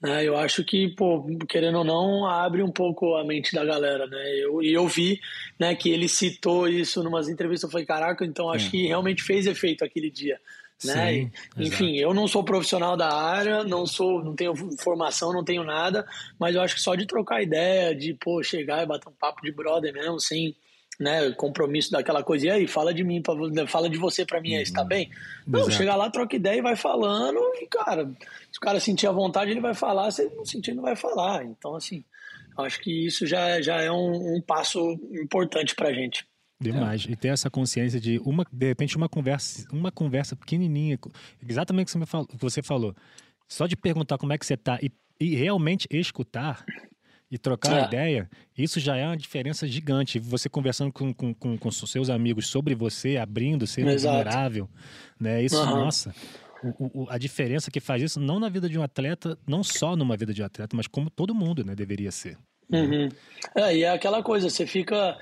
Né? 0.00 0.24
Eu 0.24 0.36
acho 0.36 0.62
que, 0.64 0.88
pô, 0.88 1.26
querendo 1.48 1.78
ou 1.78 1.84
não, 1.84 2.26
abre 2.26 2.62
um 2.62 2.70
pouco 2.70 3.16
a 3.16 3.24
mente 3.24 3.54
da 3.54 3.64
galera, 3.64 4.06
né? 4.06 4.22
Eu, 4.38 4.62
e 4.62 4.72
eu 4.72 4.86
vi 4.86 5.20
né, 5.58 5.74
que 5.74 5.90
ele 5.90 6.08
citou 6.08 6.68
isso 6.68 7.02
em 7.02 7.06
umas 7.06 7.28
entrevistas, 7.28 7.68
eu 7.68 7.72
falei, 7.72 7.86
caraca, 7.86 8.24
então 8.24 8.50
acho 8.50 8.68
é. 8.68 8.70
que 8.70 8.86
realmente 8.86 9.22
fez 9.22 9.46
efeito 9.46 9.84
aquele 9.84 10.10
dia. 10.10 10.38
Né? 10.84 10.92
Sim, 10.94 11.30
Enfim, 11.56 11.96
eu 11.96 12.12
não 12.12 12.28
sou 12.28 12.44
profissional 12.44 12.96
da 12.96 13.10
área, 13.10 13.64
não 13.64 13.86
sou, 13.86 14.22
não 14.22 14.34
tenho 14.34 14.54
formação, 14.78 15.32
não 15.32 15.42
tenho 15.42 15.64
nada, 15.64 16.06
mas 16.38 16.54
eu 16.54 16.60
acho 16.60 16.74
que 16.74 16.80
só 16.80 16.94
de 16.94 17.06
trocar 17.06 17.42
ideia, 17.42 17.94
de 17.94 18.12
pô, 18.12 18.42
chegar 18.42 18.82
e 18.82 18.86
bater 18.86 19.08
um 19.08 19.12
papo 19.12 19.40
de 19.42 19.50
brother 19.50 19.92
mesmo, 19.92 20.20
sem 20.20 20.54
né, 20.98 21.30
compromisso 21.32 21.90
daquela 21.90 22.22
coisa, 22.22 22.46
e 22.46 22.50
aí, 22.50 22.66
fala 22.66 22.92
de 22.92 23.04
mim, 23.04 23.22
fala 23.66 23.88
de 23.88 23.98
você 23.98 24.24
para 24.24 24.40
mim 24.40 24.54
aí, 24.54 24.62
está 24.62 24.82
uhum. 24.82 24.88
bem? 24.88 25.10
Não, 25.46 25.60
Exato. 25.60 25.76
chega 25.76 25.94
lá, 25.94 26.10
troca 26.10 26.36
ideia 26.36 26.58
e 26.58 26.62
vai 26.62 26.76
falando, 26.76 27.38
e 27.60 27.66
cara, 27.66 28.06
se 28.50 28.58
o 28.58 28.60
cara 28.60 28.80
sentir 28.80 29.06
a 29.06 29.12
vontade, 29.12 29.50
ele 29.50 29.60
vai 29.60 29.74
falar, 29.74 30.10
se 30.10 30.22
ele 30.22 30.34
não 30.34 30.44
sentir, 30.44 30.74
não 30.74 30.82
vai 30.82 30.96
falar. 30.96 31.44
Então, 31.44 31.74
assim, 31.74 32.04
acho 32.58 32.80
que 32.80 33.06
isso 33.06 33.26
já, 33.26 33.60
já 33.60 33.80
é 33.80 33.90
um, 33.90 34.36
um 34.36 34.40
passo 34.40 34.92
importante 35.12 35.74
pra 35.74 35.92
gente. 35.92 36.26
Demais. 36.60 37.06
É. 37.06 37.12
E 37.12 37.16
ter 37.16 37.28
essa 37.28 37.50
consciência 37.50 38.00
de 38.00 38.18
uma, 38.24 38.44
de 38.50 38.66
repente, 38.66 38.96
uma 38.96 39.08
conversa, 39.08 39.66
uma 39.72 39.92
conversa 39.92 40.34
pequenininha, 40.34 40.98
exatamente 41.46 41.94
o 41.96 42.26
que 42.26 42.36
você 42.38 42.62
falou. 42.62 42.94
Só 43.48 43.66
de 43.66 43.76
perguntar 43.76 44.18
como 44.18 44.32
é 44.32 44.38
que 44.38 44.46
você 44.46 44.54
está 44.54 44.78
e, 44.82 44.90
e 45.20 45.34
realmente 45.36 45.86
escutar 45.90 46.64
e 47.30 47.36
trocar 47.38 47.82
é. 47.82 47.84
ideia, 47.84 48.30
isso 48.56 48.78
já 48.78 48.96
é 48.96 49.04
uma 49.06 49.16
diferença 49.16 49.66
gigante. 49.66 50.18
Você 50.18 50.48
conversando 50.48 50.92
com, 50.92 51.12
com, 51.12 51.34
com, 51.34 51.58
com 51.58 51.70
seus 51.70 52.08
amigos 52.08 52.46
sobre 52.46 52.74
você, 52.74 53.16
abrindo, 53.16 53.66
sendo 53.66 53.90
Exato. 53.90 54.16
vulnerável, 54.16 54.68
né? 55.18 55.42
Isso, 55.42 55.58
uhum. 55.58 55.84
nossa, 55.84 56.14
o, 56.62 57.02
o, 57.02 57.06
a 57.10 57.18
diferença 57.18 57.70
que 57.70 57.80
faz 57.80 58.02
isso, 58.02 58.20
não 58.20 58.38
na 58.38 58.48
vida 58.48 58.68
de 58.68 58.78
um 58.78 58.82
atleta, 58.82 59.36
não 59.46 59.62
só 59.62 59.96
numa 59.96 60.16
vida 60.16 60.32
de 60.32 60.42
um 60.42 60.46
atleta, 60.46 60.76
mas 60.76 60.86
como 60.86 61.10
todo 61.10 61.34
mundo, 61.34 61.64
né? 61.64 61.74
Deveria 61.74 62.10
ser. 62.10 62.38
Uhum. 62.70 63.08
É, 63.54 63.76
e 63.76 63.82
é 63.82 63.90
aquela 63.90 64.22
coisa, 64.22 64.48
você 64.48 64.66
fica 64.66 65.16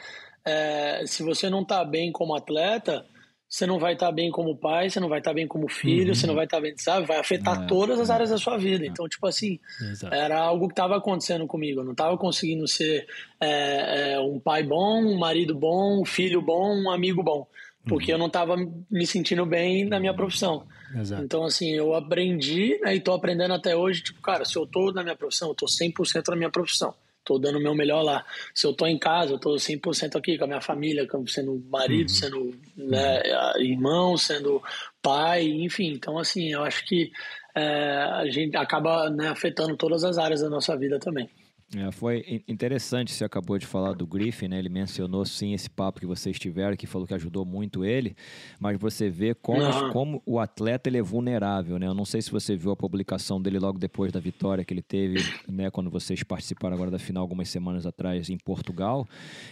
é, 0.46 1.04
se 1.06 1.22
você 1.22 1.48
não 1.48 1.62
está 1.62 1.84
bem 1.84 2.12
como 2.12 2.34
atleta, 2.34 3.04
você 3.54 3.66
não 3.66 3.78
vai 3.78 3.92
estar 3.92 4.06
tá 4.06 4.12
bem 4.12 4.32
como 4.32 4.56
pai, 4.56 4.90
você 4.90 4.98
não 4.98 5.08
vai 5.08 5.20
estar 5.20 5.30
tá 5.30 5.34
bem 5.34 5.46
como 5.46 5.68
filho, 5.68 6.08
uhum. 6.08 6.14
você 6.14 6.26
não 6.26 6.34
vai 6.34 6.44
estar 6.44 6.56
tá 6.56 6.62
bem, 6.62 6.76
sabe? 6.76 7.06
Vai 7.06 7.18
afetar 7.18 7.62
é, 7.62 7.66
todas 7.66 8.00
as 8.00 8.10
é, 8.10 8.12
áreas 8.12 8.30
da 8.30 8.38
sua 8.38 8.58
vida. 8.58 8.84
É. 8.84 8.88
Então, 8.88 9.08
tipo 9.08 9.26
assim, 9.26 9.60
Exato. 9.80 10.12
era 10.12 10.40
algo 10.40 10.66
que 10.66 10.72
estava 10.72 10.96
acontecendo 10.96 11.46
comigo. 11.46 11.80
Eu 11.80 11.84
não 11.84 11.92
estava 11.92 12.18
conseguindo 12.18 12.66
ser 12.66 13.06
é, 13.40 14.14
é, 14.14 14.20
um 14.20 14.40
pai 14.40 14.64
bom, 14.64 15.04
um 15.04 15.16
marido 15.16 15.54
bom, 15.54 16.00
um 16.00 16.04
filho 16.04 16.42
bom, 16.42 16.74
um 16.74 16.90
amigo 16.90 17.22
bom. 17.22 17.46
Porque 17.86 18.10
uhum. 18.10 18.16
eu 18.16 18.18
não 18.18 18.26
estava 18.26 18.56
me 18.90 19.06
sentindo 19.06 19.46
bem 19.46 19.84
na 19.84 20.00
minha 20.00 20.14
profissão. 20.14 20.66
Exato. 20.96 21.22
Então, 21.22 21.44
assim, 21.44 21.70
eu 21.70 21.94
aprendi 21.94 22.80
né, 22.82 22.94
e 22.94 22.98
estou 22.98 23.14
aprendendo 23.14 23.54
até 23.54 23.76
hoje. 23.76 24.02
Tipo, 24.02 24.20
cara, 24.20 24.44
se 24.44 24.56
eu 24.56 24.64
estou 24.64 24.92
na 24.92 25.02
minha 25.02 25.16
profissão, 25.16 25.48
eu 25.48 25.52
estou 25.52 25.68
100% 25.68 26.28
na 26.28 26.36
minha 26.36 26.50
profissão 26.50 26.92
tô 27.24 27.38
dando 27.38 27.58
o 27.58 27.62
meu 27.62 27.74
melhor 27.74 28.02
lá. 28.02 28.24
Se 28.54 28.66
eu 28.66 28.72
tô 28.72 28.86
em 28.86 28.98
casa, 28.98 29.32
eu 29.32 29.38
tô 29.38 29.54
100% 29.54 30.16
aqui 30.16 30.36
com 30.36 30.44
a 30.44 30.46
minha 30.46 30.60
família, 30.60 31.08
sendo 31.26 31.62
marido, 31.70 32.08
uhum. 32.08 32.14
sendo 32.14 32.54
né, 32.76 33.22
irmão, 33.58 34.16
sendo 34.16 34.62
pai, 35.00 35.44
enfim. 35.44 35.92
Então, 35.92 36.18
assim, 36.18 36.52
eu 36.52 36.62
acho 36.62 36.84
que 36.84 37.10
é, 37.54 37.96
a 38.12 38.26
gente 38.26 38.56
acaba 38.56 39.08
né, 39.10 39.28
afetando 39.28 39.76
todas 39.76 40.04
as 40.04 40.18
áreas 40.18 40.40
da 40.40 40.50
nossa 40.50 40.76
vida 40.76 40.98
também. 40.98 41.28
É, 41.76 41.90
foi 41.90 42.42
interessante, 42.46 43.12
você 43.12 43.24
acabou 43.24 43.58
de 43.58 43.66
falar 43.66 43.94
do 43.94 44.06
Griffin, 44.06 44.48
né? 44.48 44.58
Ele 44.58 44.68
mencionou 44.68 45.24
sim 45.24 45.52
esse 45.54 45.68
papo 45.68 46.00
que 46.00 46.06
vocês 46.06 46.38
tiveram, 46.38 46.76
que 46.76 46.86
falou 46.86 47.06
que 47.06 47.14
ajudou 47.14 47.44
muito 47.44 47.84
ele, 47.84 48.14
mas 48.60 48.78
você 48.78 49.08
vê 49.08 49.34
como, 49.34 49.90
como 49.92 50.22
o 50.24 50.38
atleta 50.38 50.88
ele 50.88 50.98
é 50.98 51.02
vulnerável, 51.02 51.78
né? 51.78 51.86
Eu 51.86 51.94
não 51.94 52.04
sei 52.04 52.22
se 52.22 52.30
você 52.30 52.56
viu 52.56 52.70
a 52.70 52.76
publicação 52.76 53.40
dele 53.40 53.58
logo 53.58 53.78
depois 53.78 54.12
da 54.12 54.20
vitória 54.20 54.64
que 54.64 54.72
ele 54.72 54.82
teve, 54.82 55.18
né? 55.48 55.70
Quando 55.70 55.90
vocês 55.90 56.22
participaram 56.22 56.74
agora 56.74 56.90
da 56.90 56.98
final 56.98 57.22
algumas 57.22 57.48
semanas 57.48 57.86
atrás 57.86 58.30
em 58.30 58.38
Portugal. 58.38 59.06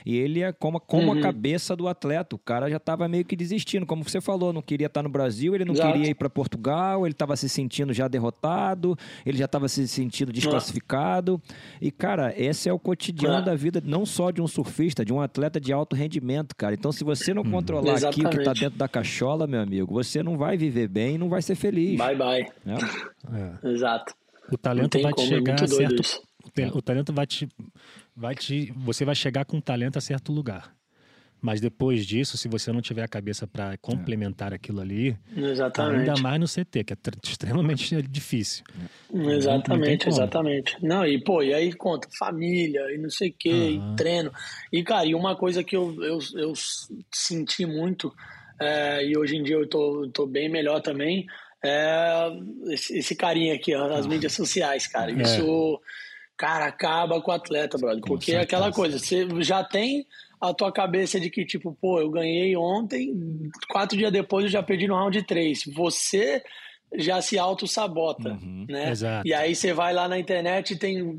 E 0.07 0.17
ele 0.17 0.43
é 0.43 0.53
como, 0.53 0.79
como 0.81 1.13
uhum. 1.13 1.19
a 1.19 1.23
cabeça 1.23 1.75
do 1.75 1.89
atleta. 1.89 2.37
O 2.37 2.39
cara 2.39 2.71
já 2.71 2.77
estava 2.77 3.09
meio 3.09 3.25
que 3.25 3.35
desistindo, 3.35 3.87
como 3.87 4.05
você 4.05 4.21
falou, 4.21 4.53
não 4.53 4.63
queria 4.63 4.87
estar 4.87 5.03
no 5.03 5.09
Brasil, 5.09 5.55
ele 5.55 5.65
não 5.65 5.75
Exato. 5.75 5.93
queria 5.93 6.11
ir 6.11 6.15
para 6.15 6.31
Portugal, 6.31 7.07
ele 7.07 7.13
estava 7.13 7.37
se 7.37 7.49
sentindo 7.49 7.93
já 7.93 8.07
derrotado, 8.07 8.97
ele 9.25 9.39
já 9.39 9.47
estava 9.47 9.69
se 9.69 9.89
sentindo 9.89 10.33
desclassificado. 10.33 11.41
E, 11.81 11.91
cara, 11.91 12.12
Cara, 12.13 12.35
esse 12.37 12.69
é 12.69 12.73
o 12.73 12.79
cotidiano 12.79 13.39
é. 13.39 13.43
da 13.43 13.55
vida, 13.55 13.83
não 13.83 14.05
só 14.05 14.31
de 14.31 14.43
um 14.43 14.47
surfista, 14.47 15.03
de 15.03 15.15
um 15.15 15.21
atleta 15.23 15.59
de 15.59 15.73
alto 15.73 15.97
rendimento, 15.97 16.55
cara. 16.55 16.75
Então, 16.75 16.93
se 16.93 17.03
você 17.03 17.33
não 17.33 17.41
hum. 17.41 17.51
controlar 17.51 17.95
Exatamente. 17.95 18.27
aquilo 18.27 18.31
que 18.31 18.37
está 18.37 18.53
dentro 18.53 18.79
da 18.79 18.87
cachola, 18.87 19.47
meu 19.47 19.63
amigo, 19.63 19.95
você 19.95 20.23
não 20.23 20.37
vai 20.37 20.59
viver 20.59 20.89
bem 20.89 21.15
e 21.15 21.19
não 21.19 21.31
vai 21.31 21.41
ser 21.41 21.55
feliz. 21.55 21.97
Bye, 21.97 22.15
bye. 22.15 22.47
É. 23.65 23.67
Exato. 23.67 24.13
O 24.51 24.59
talento 24.59 25.01
vai 25.01 25.11
te 25.15 25.23
é 25.23 25.27
chegar 25.27 25.55
a 25.55 25.67
certo. 25.67 26.03
O 26.75 26.83
talento 26.83 27.15
vai 27.15 27.27
te, 27.27 27.49
vai 28.15 28.35
te. 28.35 28.71
Você 28.77 29.07
vai 29.07 29.15
chegar 29.15 29.47
com 29.47 29.59
talento 29.59 29.97
a 29.97 30.01
certo 30.03 30.33
lugar. 30.33 30.71
Mas 31.43 31.61
depois 31.61 32.07
disso, 32.07 32.39
se 32.39 32.47
você 32.47 32.71
não 32.71 32.81
tiver 32.81 33.03
a 33.03 33.09
cabeça 33.09 33.49
para 33.49 33.77
complementar 33.79 34.53
é. 34.53 34.55
aquilo 34.55 34.81
ali, 34.81 35.19
exatamente. 35.37 36.09
ainda 36.09 36.23
mais 36.23 36.39
no 36.39 36.47
CT, 36.47 36.85
que 36.85 36.93
é 36.93 36.97
extremamente 37.25 38.01
difícil. 38.09 38.65
Exatamente, 39.13 40.07
não, 40.07 40.13
não 40.13 40.23
exatamente. 40.23 40.77
Não, 40.81 41.05
e 41.05 41.21
pô, 41.21 41.43
e 41.43 41.53
aí 41.53 41.73
conta 41.73 42.09
família, 42.17 42.83
e 42.95 42.97
não 42.97 43.11
sei 43.11 43.31
o 43.31 43.35
quê, 43.37 43.51
uhum. 43.51 43.93
e 43.93 43.97
treino. 43.97 44.33
E, 44.73 44.85
cara, 44.85 45.05
e 45.05 45.17
uma 45.17 45.35
coisa 45.35 45.65
que 45.65 45.77
eu, 45.77 45.93
eu, 46.05 46.21
eu 46.37 46.53
senti 47.13 47.67
muito, 47.67 48.15
é, 48.61 49.05
e 49.05 49.19
hoje 49.19 49.37
em 49.37 49.43
dia 49.43 49.57
eu 49.57 49.69
tô, 49.69 50.09
tô 50.15 50.29
bem 50.29 50.49
melhor 50.49 50.81
também, 50.81 51.27
é 51.65 52.29
esse, 52.69 52.99
esse 52.99 53.17
carinha 53.17 53.55
aqui, 53.55 53.75
ó, 53.75 53.89
nas 53.89 54.07
ah. 54.07 54.09
mídias 54.09 54.33
sociais, 54.33 54.87
cara. 54.87 55.11
É. 55.11 55.23
Isso, 55.23 55.81
cara, 56.37 56.67
acaba 56.67 57.21
com 57.21 57.33
o 57.33 57.35
atleta, 57.35 57.77
brother. 57.79 58.03
Porque 58.07 58.33
é 58.33 58.41
aquela 58.41 58.71
coisa, 58.71 58.97
você 58.97 59.27
já 59.41 59.65
tem 59.65 60.07
a 60.43 60.53
tua 60.53 60.73
cabeça 60.73 61.21
de 61.21 61.31
que, 61.31 61.45
tipo, 61.45 61.73
pô, 61.81 62.01
eu 62.01 62.11
ganhei 62.11 62.57
ontem, 62.57 63.15
quatro 63.71 63.97
dias 63.97 64.11
depois 64.11 64.45
eu 64.47 64.51
já 64.51 64.63
perdi 64.63 64.89
no 64.89 64.97
round 64.97 65.23
3. 65.23 65.65
Você 65.75 66.43
já 66.97 67.23
se 67.23 67.39
auto-sabota, 67.39 68.31
Uhum, 68.31 68.67
né? 68.69 68.91
exato. 68.91 69.27
E 69.27 69.33
aí 69.33 69.55
você 69.55 69.73
vai 69.73 69.95
lá 69.95 70.09
na 70.09 70.19
internet 70.19 70.73
e 70.73 70.79
tem 70.79 71.17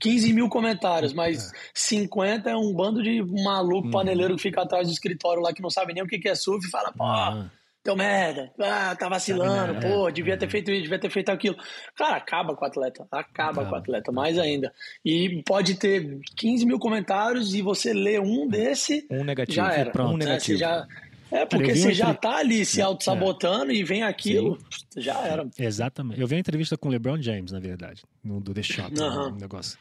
15 0.00 0.32
mil 0.32 0.48
comentários, 0.48 1.12
mas 1.12 1.52
50 1.74 2.50
é 2.50 2.56
um 2.56 2.72
bando 2.74 3.02
de 3.02 3.22
maluco 3.22 3.90
paneleiro 3.90 4.36
que 4.36 4.42
fica 4.42 4.62
atrás 4.62 4.88
do 4.88 4.92
escritório 4.92 5.42
lá 5.42 5.52
que 5.52 5.62
não 5.62 5.70
sabe 5.70 5.92
nem 5.92 6.02
o 6.02 6.06
que 6.06 6.26
é 6.28 6.34
surf 6.34 6.66
e 6.66 6.70
fala, 6.70 6.92
pô, 6.92 7.04
Ah, 7.04 7.50
deu 7.84 7.94
merda, 7.94 8.50
ah, 8.58 8.96
tá 8.96 9.08
vacilando, 9.08 9.74
né? 9.74 9.80
pô, 9.80 10.08
É, 10.08 10.12
devia 10.12 10.36
ter 10.38 10.46
é. 10.46 10.48
feito 10.48 10.70
isso, 10.70 10.82
devia 10.84 10.98
ter 10.98 11.10
feito 11.10 11.28
aquilo. 11.28 11.56
Cara, 11.94 12.16
acaba 12.16 12.56
com 12.56 12.64
o 12.64 12.68
atleta, 12.68 13.06
acaba, 13.10 13.66
com 13.66 13.72
o 13.72 13.78
atleta, 13.78 14.10
mais 14.10 14.38
ainda. 14.38 14.72
E 15.04 15.42
pode 15.46 15.74
ter 15.74 16.18
15 16.36 16.64
mil 16.64 16.78
comentários 16.78 17.54
e 17.54 17.60
você 17.60 17.92
lê 17.92 18.18
um 18.18 18.48
desse, 18.48 19.06
Um 19.10 19.22
negativo. 19.22 19.56
já 19.56 19.72
era. 19.72 19.90
Um 19.90 19.92
Pronto, 19.92 20.16
né? 20.16 20.24
negativo. 20.24 20.58
Já... 20.58 20.86
É, 21.30 21.44
porque 21.44 21.74
você 21.74 21.92
já 21.92 22.14
tá 22.14 22.36
ali 22.36 22.64
se 22.64 22.80
auto-sabotando 22.80 23.72
e 23.72 23.82
vem 23.82 24.02
aquilo, 24.04 24.56
já 24.96 25.18
era. 25.26 25.46
Exatamente. 25.58 26.20
Eu 26.20 26.26
vi 26.28 26.34
uma 26.36 26.40
entrevista 26.40 26.76
com 26.78 26.88
o 26.88 26.90
LeBron 26.92 27.20
James, 27.20 27.50
na 27.50 27.58
verdade, 27.58 28.02
no 28.22 28.40
do 28.40 28.54
The 28.54 28.62
Shot, 28.62 28.92
Aham. 29.00 29.30
no 29.30 29.36
negócio. 29.40 29.76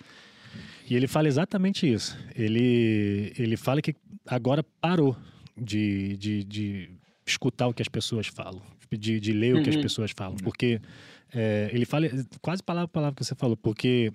E 0.89 0.95
ele 0.95 1.07
fala 1.07 1.27
exatamente 1.27 1.91
isso. 1.91 2.17
Ele, 2.35 3.33
ele 3.37 3.55
fala 3.55 3.81
que 3.81 3.95
agora 4.25 4.63
parou 4.81 5.15
de, 5.55 6.17
de, 6.17 6.43
de 6.43 6.89
escutar 7.25 7.67
o 7.67 7.73
que 7.73 7.81
as 7.81 7.87
pessoas 7.87 8.27
falam, 8.27 8.61
de, 8.91 9.19
de 9.19 9.31
ler 9.33 9.55
o 9.55 9.63
que 9.63 9.69
as 9.69 9.75
Uhum. 9.75 9.81
pessoas 9.81 10.11
falam. 10.15 10.37
Porque 10.37 10.79
é, 11.33 11.69
ele 11.71 11.85
fala 11.85 12.07
quase 12.41 12.61
palavra 12.63 12.87
por 12.87 12.93
palavra 12.93 13.15
que 13.15 13.23
você 13.23 13.35
falou, 13.35 13.57
porque 13.57 14.11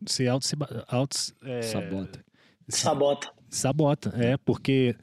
você 0.00 0.26
auto, 0.28 0.46
auto 0.88 1.16
é, 1.42 1.62
Sabota. 1.62 2.24
Sabota. 2.68 3.32
sabota. 3.48 4.14
É, 4.16 4.36
porque 4.38 4.94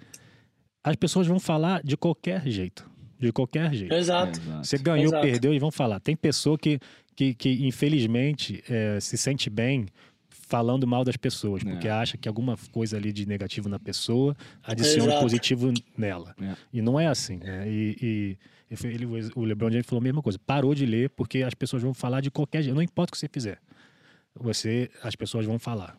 as 0.83 0.95
pessoas 0.95 1.27
vão 1.27 1.39
falar 1.39 1.83
de 1.83 1.95
qualquer 1.95 2.47
jeito. 2.47 2.89
De 3.19 3.31
qualquer 3.31 3.71
jeito. 3.73 3.93
Exato. 3.93 4.39
Exato. 4.39 4.65
Você 4.65 4.77
ganhou, 4.79 5.07
Exato. 5.09 5.21
perdeu 5.27 5.53
e 5.53 5.59
vão 5.59 5.69
falar. 5.69 5.99
Tem 5.99 6.15
pessoa 6.15 6.57
que, 6.57 6.79
que, 7.15 7.35
que 7.35 7.67
infelizmente, 7.67 8.63
é, 8.67 8.99
se 8.99 9.15
sente 9.17 9.47
bem 9.49 9.85
falando 10.51 10.85
mal 10.85 11.05
das 11.05 11.15
pessoas, 11.15 11.63
porque 11.63 11.87
É. 11.87 11.91
acha 11.91 12.17
que 12.17 12.27
alguma 12.27 12.57
coisa 12.73 12.97
ali 12.97 13.13
de 13.13 13.25
negativo 13.25 13.69
na 13.69 13.79
pessoa 13.79 14.35
adiciona 14.61 15.05
Exato. 15.13 15.21
positivo 15.21 15.73
nela. 15.97 16.35
É. 16.41 16.53
E 16.73 16.81
não 16.81 16.99
é 16.99 17.07
assim. 17.07 17.37
né? 17.37 17.63
E, 17.67 17.97
e- 18.01 18.37
ele, 18.85 19.05
o 19.35 19.43
LeBron 19.45 19.69
James 19.71 19.85
falou 19.85 20.01
a 20.01 20.03
mesma 20.03 20.21
coisa. 20.21 20.37
Parou 20.45 20.75
de 20.75 20.85
ler 20.85 21.09
porque 21.11 21.41
as 21.43 21.53
pessoas 21.53 21.81
vão 21.81 21.93
falar 21.93 22.19
de 22.21 22.29
qualquer 22.29 22.61
jeito. 22.61 22.75
Não 22.75 22.81
importa 22.81 23.11
o 23.11 23.13
que 23.13 23.17
você 23.17 23.29
fizer. 23.31 23.59
Você, 24.35 24.89
as 25.01 25.15
pessoas 25.15 25.45
vão 25.45 25.57
falar. 25.59 25.97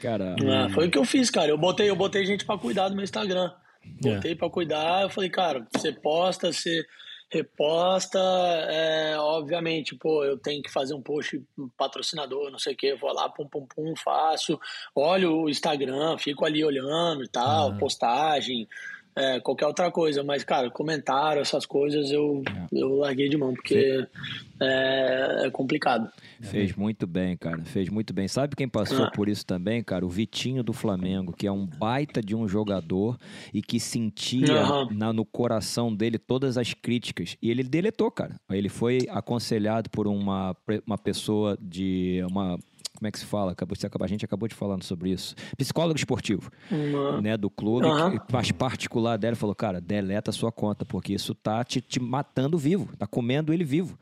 Cara, 0.00 0.34
Ah, 0.40 0.68
foi 0.70 0.88
o 0.88 0.90
que 0.90 0.98
eu 0.98 1.04
fiz, 1.04 1.30
cara. 1.30 1.50
Eu 1.50 1.58
botei, 1.58 1.88
eu 1.88 1.96
botei 1.96 2.24
gente 2.26 2.44
pra 2.44 2.58
cuidar 2.58 2.88
do 2.88 2.94
meu 2.96 3.04
Instagram. 3.04 3.52
É. 4.04 4.14
Botei 4.14 4.34
pra 4.34 4.50
cuidar. 4.50 5.02
Eu 5.02 5.10
falei, 5.10 5.30
cara, 5.30 5.66
você 5.74 5.92
posta, 5.92 6.52
você 6.52 6.84
reposta. 7.32 8.18
é, 8.68 9.16
obviamente, 9.18 9.94
pô, 9.96 10.24
eu 10.24 10.36
tenho 10.38 10.62
que 10.62 10.70
fazer 10.70 10.94
um 10.94 11.02
post 11.02 11.42
patrocinador, 11.76 12.50
não 12.50 12.58
sei 12.58 12.74
o 12.74 12.76
quê. 12.76 12.88
Eu 12.92 12.98
vou 12.98 13.12
lá, 13.12 13.28
pum, 13.28 13.46
pum, 13.48 13.66
pum, 13.66 13.94
faço. 13.96 14.60
Olho 14.94 15.42
o 15.42 15.48
Instagram, 15.48 16.18
fico 16.18 16.44
ali 16.44 16.64
olhando 16.64 17.24
e 17.24 17.28
tal, 17.28 17.70
Ah. 17.70 17.76
postagem. 17.78 18.68
É, 19.14 19.40
qualquer 19.40 19.66
outra 19.66 19.90
coisa, 19.90 20.22
mas, 20.24 20.42
cara, 20.44 20.70
comentário, 20.70 21.40
essas 21.42 21.66
coisas 21.66 22.10
eu, 22.10 22.42
eu 22.72 22.96
larguei 22.96 23.28
de 23.28 23.36
mão, 23.36 23.52
porque 23.54 24.06
é, 24.60 25.42
é 25.46 25.50
complicado. 25.50 26.10
Fez 26.40 26.74
muito 26.74 27.06
bem, 27.06 27.36
cara. 27.36 27.62
Fez 27.64 27.88
muito 27.88 28.12
bem. 28.12 28.26
Sabe 28.28 28.56
quem 28.56 28.68
passou 28.68 29.04
Ah. 29.04 29.10
por 29.10 29.28
isso 29.28 29.44
também, 29.44 29.82
cara? 29.82 30.04
O 30.04 30.08
Vitinho 30.08 30.62
do 30.62 30.72
Flamengo, 30.72 31.32
que 31.32 31.46
é 31.46 31.52
um 31.52 31.66
baita 31.66 32.20
de 32.22 32.34
um 32.34 32.48
jogador 32.48 33.18
e 33.52 33.60
que 33.62 33.78
sentia 33.78 34.46
na- 34.90 35.12
no 35.12 35.24
coração 35.24 35.94
dele 35.94 36.18
todas 36.18 36.56
as 36.56 36.72
críticas. 36.74 37.36
E 37.42 37.50
ele 37.50 37.62
deletou, 37.62 38.10
cara. 38.10 38.36
Ele 38.50 38.68
foi 38.68 39.00
aconselhado 39.10 39.90
por 39.90 40.06
uma, 40.06 40.56
uma 40.86 40.98
pessoa 40.98 41.56
de 41.60 42.20
uma. 42.30 42.58
Como 43.02 43.08
é 43.08 43.10
que 43.10 43.18
se 43.18 43.26
fala? 43.26 43.50
Acabou, 43.50 43.76
acabou- 43.84 44.04
a 44.04 44.08
gente 44.08 44.24
acabou 44.24 44.46
de 44.46 44.54
falando 44.54 44.84
sobre 44.84 45.10
isso. 45.10 45.34
Psicólogo 45.58 45.98
esportivo 45.98 46.52
Uma- 46.70 47.20
né, 47.20 47.36
do 47.36 47.50
clube, 47.50 47.84
Aham. 47.88 48.12
que, 48.12 48.20
mas 48.32 48.52
particular 48.52 49.18
dela, 49.18 49.34
falou, 49.34 49.56
cara, 49.56 49.80
deleta 49.80 50.30
a 50.30 50.32
sua 50.32 50.52
conta, 50.52 50.84
porque 50.84 51.12
isso 51.12 51.34
tá 51.34 51.64
te, 51.64 51.80
te 51.80 51.98
matando 51.98 52.56
vivo, 52.56 52.96
tá 52.96 53.04
comendo 53.04 53.52
ele 53.52 53.64
vivo. 53.64 53.98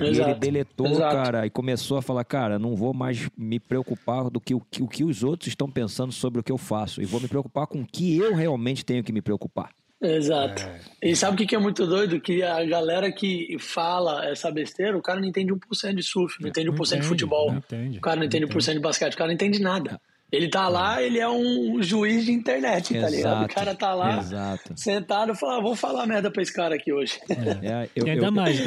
E 0.00 0.04
ele 0.04 0.10
Exato, 0.20 0.38
deletou, 0.40 0.86
exato. 0.86 1.16
cara, 1.16 1.44
e 1.46 1.50
começou 1.50 1.98
a 1.98 2.02
falar, 2.02 2.24
cara, 2.24 2.56
não 2.56 2.76
vou 2.76 2.94
mais 2.94 3.28
me 3.36 3.58
preocupar 3.58 4.30
do 4.30 4.40
que 4.40 4.54
o, 4.54 4.60
que 4.60 4.84
o 4.84 4.86
que 4.86 5.02
os 5.02 5.24
outros 5.24 5.48
estão 5.48 5.68
pensando 5.68 6.12
sobre 6.12 6.38
o 6.40 6.44
que 6.44 6.52
eu 6.52 6.58
faço, 6.58 7.02
e 7.02 7.04
vou 7.04 7.20
me 7.20 7.26
preocupar 7.26 7.66
com 7.66 7.80
o 7.80 7.84
que 7.86 8.16
eu 8.16 8.36
realmente 8.36 8.84
tenho 8.84 9.02
que 9.02 9.12
me 9.12 9.20
preocupar. 9.20 9.70
Exato. 10.06 10.62
É. 10.62 10.80
E 11.10 11.16
sabe 11.16 11.34
o 11.34 11.36
que 11.38 11.46
que 11.46 11.54
é 11.54 11.58
muito 11.58 11.86
doido? 11.86 12.20
Que 12.20 12.42
a 12.42 12.64
galera 12.64 13.10
que 13.12 13.56
fala 13.58 14.24
essa 14.26 14.50
besteira, 14.50 14.96
o 14.96 15.02
cara 15.02 15.20
não 15.20 15.28
entende 15.28 15.52
1% 15.52 15.94
de 15.94 16.02
surf, 16.02 16.40
não 16.40 16.48
entende 16.48 16.70
1% 16.70 16.74
de 16.76 16.82
entende, 16.94 17.06
futebol. 17.06 17.50
não 17.50 17.58
entende, 17.58 17.98
o 17.98 18.00
cara 18.00 18.16
não 18.16 18.24
entende 18.24 18.46
não 18.46 18.52
1% 18.52 18.72
de 18.74 18.80
basquete, 18.80 19.14
o 19.14 19.16
cara 19.16 19.28
não 19.28 19.34
entende 19.34 19.60
nada. 19.60 20.00
Ele 20.32 20.48
tá 20.48 20.66
lá, 20.68 21.00
ele 21.00 21.20
é 21.20 21.28
um 21.28 21.80
juiz 21.80 22.24
de 22.24 22.32
internet, 22.32 22.92
tá 22.98 23.08
ligado? 23.08 23.44
O 23.44 23.48
cara 23.48 23.72
tá 23.74 23.94
lá, 23.94 24.18
exato. 24.18 24.72
sentado 24.74 25.30
e 25.32 25.36
fala, 25.36 25.58
ah, 25.58 25.60
vou 25.60 25.76
falar 25.76 26.06
merda 26.06 26.28
pra 26.28 26.42
esse 26.42 26.52
cara 26.52 26.74
aqui 26.74 26.92
hoje. 26.92 27.20
É, 27.62 27.88
eu- 27.94 28.04
e 28.06 28.10
ainda 28.10 28.26
eu- 28.26 28.32
mais, 28.32 28.58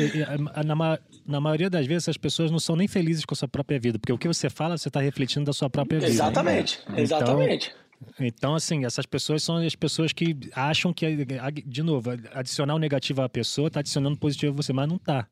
na, 0.66 1.00
na 1.26 1.42
maioria 1.42 1.70
das 1.70 1.86
vezes, 1.86 2.08
as 2.08 2.16
pessoas 2.16 2.52
não 2.52 2.60
são 2.60 2.76
nem 2.78 2.88
felizes 2.88 3.26
com 3.26 3.34
a 3.34 3.38
sua 3.38 3.48
própria 3.50 3.78
vida, 3.80 4.00
porque 4.00 4.14
o 4.14 4.18
que 4.18 4.28
você 4.30 4.50
fala, 4.50 4.78
você 4.78 4.88
está 4.88 5.02
refletindo 5.02 5.46
da 5.46 5.52
sua 5.54 5.70
própria 5.70 6.00
vida. 6.00 6.10
exatamente, 6.12 6.80
Então- 6.88 7.00
exatamente. 7.00 7.68
Então, 7.70 7.87
assim, 8.56 8.86
essas 8.86 9.06
pessoas 9.06 9.44
são 9.44 9.58
as 9.58 9.76
pessoas 9.76 10.14
que 10.14 10.36
acham 10.54 10.94
que, 10.94 11.06
de 11.66 11.84
novo, 11.84 12.12
adicionar 12.34 12.76
o 12.76 12.80
negativo 12.80 13.22
à 13.22 13.30
pessoa 13.30 13.68
está 13.68 13.80
adicionando 13.80 14.18
positivo 14.18 14.54
a 14.54 14.56
você, 14.56 14.72
mas 14.74 14.88
não 14.88 14.98
tá. 14.98 15.28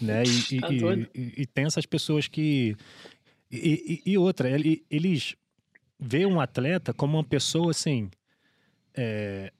Né? 0.00 0.22
E, 0.52 0.60
Tá 0.60 0.72
e- 0.72 0.78
e- 1.14 1.32
e 1.42 1.46
tem 1.46 1.64
essas 1.66 1.84
pessoas 1.86 2.28
que. 2.28 2.76
E, 3.50 4.02
outra, 4.18 4.48
ele- 4.50 4.84
eles 4.90 5.34
veem 5.98 6.26
um 6.26 6.40
atleta 6.40 6.92
como 6.92 7.16
uma 7.16 7.24
pessoa 7.24 7.70
assim. 7.70 8.10
É, 8.94 9.52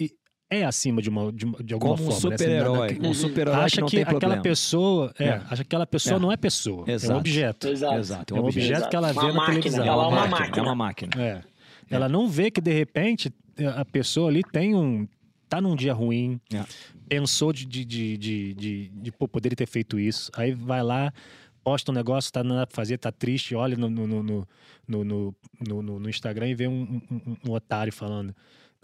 e- 0.00 0.14
é 0.50 0.64
acima 0.64 1.02
de, 1.02 1.08
uma, 1.10 1.32
de, 1.32 1.44
de 1.64 1.74
alguma 1.74 1.96
como 1.96 2.08
um 2.08 2.12
forma. 2.12 2.30
né? 2.30 2.36
super-herói, 2.38 2.90
Assim, 2.92 3.06
um 3.06 3.14
super-herói 3.14 3.54
que 3.56 3.60
acha 3.64 3.80
não 3.80 3.88
que 3.88 3.96
tem 3.96 4.02
aquela 4.02 4.18
problema. 4.20 4.42
pessoa 4.42 5.14
é, 5.18 5.24
É. 5.24 5.30
acha 5.34 5.56
que 5.56 5.62
aquela 5.62 5.86
pessoa 5.86 6.16
É. 6.16 6.18
não 6.20 6.32
é 6.32 6.36
pessoa, 6.36 6.84
é 6.86 6.92
Exato. 6.92 7.14
um 7.14 7.18
objeto. 7.18 7.68
Exato. 7.68 7.94
Exato, 7.98 8.36
É 8.36 8.40
um 8.40 8.44
objeto 8.46 8.88
que 8.88 8.96
ela 8.96 9.12
vê 9.12 9.18
Uma 9.18 9.26
na 9.28 9.32
máquina, 9.34 9.60
televisão. 9.62 9.84
ela 9.86 10.04
é 10.04 10.06
uma 10.06 10.26
máquina. 10.28 10.56
É 10.58 10.62
uma 10.62 10.74
máquina. 10.74 11.12
É. 11.22 11.40
Ela 11.90 12.08
não 12.08 12.28
vê 12.28 12.50
que 12.50 12.60
de 12.60 12.72
repente 12.72 13.32
a 13.76 13.84
pessoa 13.84 14.28
ali 14.28 14.42
tem 14.42 14.74
um. 14.74 15.06
tá 15.48 15.60
num 15.60 15.74
dia 15.76 15.92
ruim, 15.92 16.40
É. 16.52 16.64
pensou 17.08 17.52
de, 17.52 17.64
de, 17.64 17.84
de, 17.84 18.16
de, 18.16 18.54
de, 18.54 18.88
de, 18.88 19.12
pô, 19.12 19.26
poderia 19.28 19.54
ter 19.56 19.66
feito 19.66 19.98
isso. 19.98 20.30
Aí 20.36 20.52
vai 20.52 20.82
lá, 20.82 21.12
posta 21.62 21.90
um 21.92 21.94
negócio, 21.94 22.32
tá 22.32 22.42
nada 22.44 22.66
pra 22.66 22.74
fazer, 22.74 22.98
tá 22.98 23.10
triste, 23.12 23.54
olha 23.54 23.76
no, 23.76 23.88
no, 23.88 24.06
no, 24.06 24.22
no, 24.22 24.48
no, 24.88 25.04
no, 25.04 25.82
no- 25.82 25.98
no 26.00 26.08
Instagram 26.10 26.48
e 26.48 26.54
vê 26.54 26.66
um, 26.68 27.00
um, 27.10 27.36
um 27.48 27.52
otário 27.52 27.92
falando. 27.92 28.34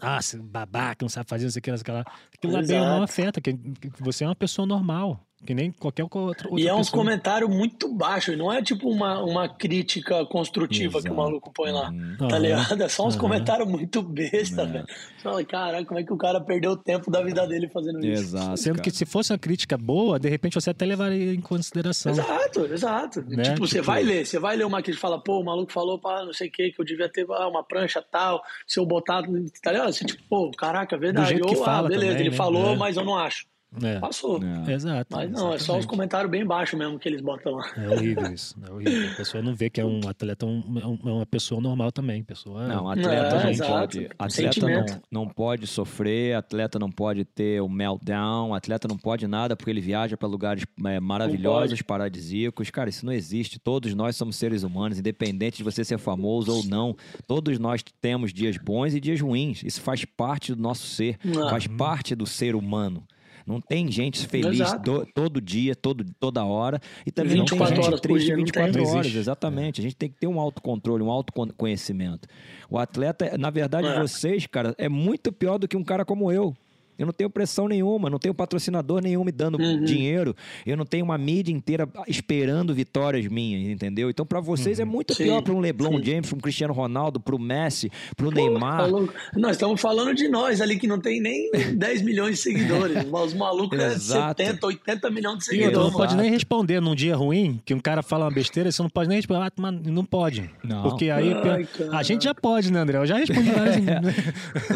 Ah, 0.05 0.21
você 0.21 0.37
babaca, 0.37 1.03
não 1.03 1.09
sabe 1.09 1.29
fazer, 1.29 1.45
não 1.45 1.51
sei 1.51 1.59
o 1.59 1.63
que, 1.63 1.71
não 1.71 1.77
sei 1.77 1.81
o 1.81 1.85
que 1.85 1.91
lá. 1.91 2.05
Aquilo 2.33 2.53
lá 2.53 2.59
bem 2.59 2.75
Exato. 2.77 2.91
mal 2.91 3.03
afeta, 3.03 3.39
que 3.41 3.57
você 3.99 4.25
é 4.25 4.27
uma 4.27 4.35
pessoa 4.35 4.65
normal, 4.65 5.25
que 5.45 5.53
nem 5.53 5.71
qualquer 5.71 6.03
outra, 6.03 6.21
outra 6.49 6.49
E 6.59 6.67
é 6.67 6.73
uns 6.73 6.87
pessoa. 6.89 7.03
comentários 7.03 7.49
muito 7.49 7.93
baixos, 7.93 8.37
não 8.37 8.51
é 8.51 8.61
tipo 8.61 8.89
uma, 8.89 9.21
uma 9.23 9.47
crítica 9.49 10.25
construtiva 10.25 10.93
que 11.01 11.07
o 11.09 11.11
Exato. 11.11 11.15
maluco 11.15 11.51
põe 11.53 11.71
lá. 11.71 11.89
Uhum. 11.89 12.27
Tá 12.29 12.39
ligado? 12.39 12.81
É 12.81 12.87
só 12.89 13.07
uns 13.07 13.13
Aham. 13.15 13.21
comentários 13.21 13.67
muito 13.67 14.01
besta, 14.01 14.61
É. 14.61 14.65
velho. 14.65 14.85
Você 14.87 15.23
fala, 15.23 15.43
caraca, 15.45 15.85
como 15.85 15.99
é 15.99 16.03
que 16.03 16.13
o 16.13 16.17
cara 16.17 16.39
perdeu 16.41 16.71
o 16.71 16.77
tempo 16.77 17.09
da 17.11 17.21
vida 17.21 17.45
dele 17.47 17.67
fazendo 17.69 17.99
isso? 18.05 18.23
Exato. 18.35 18.57
Sendo 18.57 18.75
que 18.81 18.89
cara. 18.89 18.95
se 18.95 19.05
fosse 19.05 19.31
uma 19.31 19.39
crítica 19.39 19.77
boa, 19.77 20.19
de 20.19 20.29
repente 20.29 20.55
você 20.55 20.69
até 20.69 20.85
levaria 20.85 21.33
em 21.33 21.41
consideração. 21.41 22.11
Exato, 22.11 22.65
exato. 22.73 23.21
Né? 23.27 23.43
Tipo, 23.43 23.67
você 23.67 23.75
Tipo- 23.75 23.85
vai 23.87 24.03
ler, 24.03 24.25
você 24.25 24.39
vai 24.39 24.55
ler 24.55 24.65
uma 24.65 24.81
crítica 24.81 24.99
e 24.99 25.01
fala, 25.01 25.21
pô, 25.21 25.39
o 25.39 25.45
maluco 25.45 25.71
falou, 25.71 25.99
pá, 25.99 26.23
não 26.25 26.33
sei 26.33 26.47
o 26.47 26.51
que, 26.51 26.71
que 26.71 26.79
eu 26.81 26.85
devia 26.85 27.09
ter 27.09 27.25
ah, 27.29 27.47
uma 27.47 27.63
prancha 27.63 28.01
tal, 28.01 28.41
se 28.67 28.79
eu 28.79 28.85
botar, 28.85 29.21
tá 29.61 29.71
ligado? 29.71 29.91
Você, 29.93 30.05
tipo, 30.05 30.21
pô, 30.29 30.51
caraca, 30.51 30.97
verdade. 30.97 31.29
jeito 31.29 31.47
que 31.47 31.55
Ou, 31.57 31.63
fala 31.63 31.87
ah, 31.87 31.89
beleza, 31.89 32.05
também, 32.07 32.21
ele 32.21 32.29
né? 32.31 32.35
falou, 32.35 32.73
É. 32.73 32.75
mas 32.75 32.97
eu 32.97 33.03
não 33.05 33.17
acho. 33.17 33.45
É. 33.81 33.99
Passou. 33.99 34.39
É. 34.43 34.73
Exato. 34.73 35.07
Mas 35.15 35.31
não, 35.31 35.39
é 35.39 35.39
só 35.39 35.53
os 35.53 35.61
exatamente. 35.61 35.87
comentários 35.87 36.31
bem 36.31 36.45
baixos 36.45 36.77
mesmo 36.77 36.99
que 36.99 37.07
eles 37.09 37.21
botam 37.21 37.53
lá. 37.53 37.65
É 37.77 37.89
horrível 37.89 38.33
isso. 38.33 38.55
É 38.67 38.71
horrível. 38.71 39.11
A 39.11 39.15
pessoa 39.15 39.43
não 39.43 39.55
vê 39.55 39.69
que 39.69 39.81
é 39.81 39.85
um 39.85 39.99
atleta, 40.07 40.45
um, 40.45 40.79
é 40.81 40.85
um- 40.87 40.99
é 41.05 41.11
uma 41.13 41.25
pessoa 41.25 41.59
normal 41.61 41.91
também. 41.91 42.23
Pessoa, 42.23 42.67
Não, 42.67 42.89
atleta 42.89 43.09
É, 43.37 43.43
não 43.43 43.49
exato. 43.49 43.71
pode. 43.71 44.05
Atleta 44.19 44.53
Sentimento. 44.53 45.01
não, 45.11 45.23
não 45.23 45.27
pode 45.29 45.65
sofrer, 45.67 46.35
atleta 46.35 46.77
não 46.77 46.91
pode 46.91 47.25
ter 47.25 47.61
o 47.61 47.69
meltdown, 47.69 48.53
atleta 48.53 48.87
não 48.87 48.97
pode 48.97 49.27
nada 49.27 49.55
porque 49.55 49.71
ele 49.71 49.81
viaja 49.81 50.15
para 50.17 50.27
lugares 50.27 50.63
é, 50.85 50.99
maravilhosos, 50.99 51.81
paradisíacos. 51.81 52.69
Cara, 52.69 52.89
isso 52.89 53.05
não 53.05 53.13
existe. 53.13 53.59
Todos 53.59 53.93
nós 53.93 54.15
somos 54.15 54.35
seres 54.35 54.63
humanos, 54.63 54.99
independente 54.99 55.57
de 55.57 55.63
você 55.63 55.83
ser 55.83 55.97
famoso 55.97 56.51
ou 56.53 56.63
não. 56.65 56.95
Todos 57.27 57.57
nós 57.59 57.83
temos 58.01 58.33
dias 58.33 58.57
bons 58.57 58.93
e 58.93 58.99
dias 58.99 59.19
ruins. 59.19 59.63
Isso 59.63 59.81
faz 59.81 60.05
parte 60.05 60.53
do 60.53 60.61
nosso 60.61 60.85
ser, 60.87 61.17
Ah. 61.25 61.49
faz 61.49 61.67
parte 61.67 62.15
do 62.15 62.25
ser 62.25 62.55
humano. 62.55 63.03
Não 63.45 63.59
tem 63.59 63.91
gente 63.91 64.25
feliz 64.27 64.73
do- 64.81 65.05
todo 65.05 65.41
dia, 65.41 65.75
todo, 65.75 66.05
toda 66.19 66.43
hora. 66.45 66.79
E 67.05 67.11
também 67.11 67.37
não 67.37 67.45
tem 67.45 67.57
24 67.57 67.75
gente 67.75 67.85
horas 67.87 68.01
triste 68.01 68.25
dia, 68.25 68.35
não 68.37 68.43
24 68.43 68.73
tem. 68.73 68.83
Não 68.83 68.91
horas, 68.91 69.15
exatamente. 69.15 69.81
A 69.81 69.83
gente 69.83 69.95
tem 69.95 70.09
que 70.09 70.15
ter 70.17 70.27
um 70.27 70.39
autocontrole, 70.39 71.03
um 71.03 71.09
autoconhecimento. 71.11 72.27
O 72.69 72.77
atleta, 72.77 73.37
na 73.37 73.49
verdade, 73.49 73.87
É. 73.87 73.99
vocês, 74.01 74.47
cara, 74.47 74.73
é 74.77 74.87
muito 74.89 75.31
pior 75.31 75.57
do 75.57 75.67
que 75.67 75.75
um 75.77 75.83
cara 75.83 76.05
como 76.05 76.31
eu. 76.31 76.55
Eu 76.97 77.05
não 77.05 77.13
tenho 77.13 77.29
pressão 77.29 77.67
nenhuma, 77.67 78.09
não 78.09 78.19
tenho 78.19 78.33
patrocinador 78.33 79.01
nenhum 79.01 79.23
me 79.23 79.31
dando 79.31 79.59
uhum. 79.59 79.83
dinheiro, 79.83 80.35
eu 80.65 80.77
não 80.77 80.85
tenho 80.85 81.03
uma 81.03 81.17
mídia 81.17 81.51
inteira 81.51 81.87
esperando 82.07 82.73
vitórias 82.73 83.27
minhas, 83.27 83.69
entendeu? 83.69 84.09
Então, 84.09 84.25
para 84.25 84.39
vocês 84.39 84.79
é 84.79 84.83
uhum. 84.83 84.89
é 84.89 84.91
muito 84.91 85.13
sim, 85.13 85.23
pior 85.23 85.41
para 85.41 85.53
um 85.53 85.59
LeBron 85.59 85.97
sim. 85.97 86.03
James, 86.03 86.29
para 86.29 86.37
um 86.37 86.41
Cristiano 86.41 86.73
Ronaldo, 86.73 87.19
para 87.19 87.35
o 87.35 87.39
Messi, 87.39 87.91
para 88.15 88.27
o 88.27 88.31
Neymar. 88.31 88.91
Tá 88.91 89.13
nós 89.35 89.51
estamos 89.51 89.79
falando 89.81 90.13
de 90.13 90.27
nós 90.27 90.61
ali 90.61 90.77
que 90.77 90.87
não 90.87 90.99
tem 90.99 91.21
nem 91.21 91.49
10 91.75 92.01
milhões 92.01 92.35
de 92.35 92.41
seguidores. 92.41 92.97
Os 93.11 93.33
malucos 93.33 93.79
é 93.79 93.97
70, 93.97 94.65
80 94.65 95.09
milhões 95.09 95.39
de 95.39 95.45
seguidores. 95.45 95.77
Tu 95.77 95.83
não 95.83 95.91
pode 95.91 96.15
nem 96.15 96.29
responder 96.29 96.81
num 96.81 96.95
dia 96.95 97.15
ruim, 97.15 97.59
que 97.65 97.73
um 97.73 97.79
cara 97.79 98.01
fala 98.01 98.25
uma 98.25 98.31
besteira, 98.31 98.71
você 98.71 98.81
não 98.81 98.89
pode 98.89 99.09
nem 99.09 99.17
responder. 99.17 99.51
Ah, 99.57 99.71
não 99.71 100.05
pode. 100.05 100.49
Não. 100.63 100.83
Porque 100.83 101.09
aí 101.09 101.33
Ai, 101.33 101.67
a 101.91 102.03
gente 102.03 102.25
já 102.25 102.35
pode, 102.35 102.71
né, 102.71 102.79
André? 102.79 102.97
Eu 102.97 103.05
já 103.05 103.17
respondi. 103.17 103.49
Assim. 103.49 103.85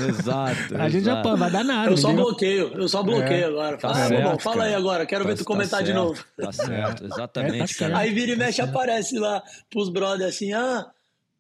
exato. 0.10 0.78
A 0.78 0.90
gente 0.90 1.06
já 1.06 1.22
pode, 1.22 1.40
vai 1.40 1.52
dar 1.52 1.64
nada. 1.64 1.92
Eu 1.92 1.98
só 2.08 2.14
bloqueio, 2.14 2.74
eu 2.74 2.88
só 2.88 3.04
bloqueio 3.04 3.44
é, 3.44 3.48
agora. 3.48 3.78
Tá 3.78 3.90
ah, 3.90 4.08
certo, 4.08 4.32
bom, 4.32 4.40
fala 4.40 4.64
aí 4.64 4.74
agora, 4.74 5.06
quero 5.06 5.24
tá, 5.24 5.30
ver 5.30 5.36
tu 5.36 5.40
tá 5.40 5.46
comentar 5.46 5.80
certo, 5.80 5.86
de 5.86 5.94
novo. 5.94 6.24
Tá 6.40 6.52
certo, 6.52 7.06
exatamente, 7.06 7.56
é, 7.62 7.68
tá 7.68 7.74
cara. 7.80 7.98
Aí 7.98 8.14
vira 8.14 8.32
e 8.32 8.36
mexe 8.36 8.62
aparece 8.62 9.18
lá 9.18 9.44
pros 9.70 9.90
brothers 9.90 10.36
assim, 10.36 10.54
ah, 10.54 10.86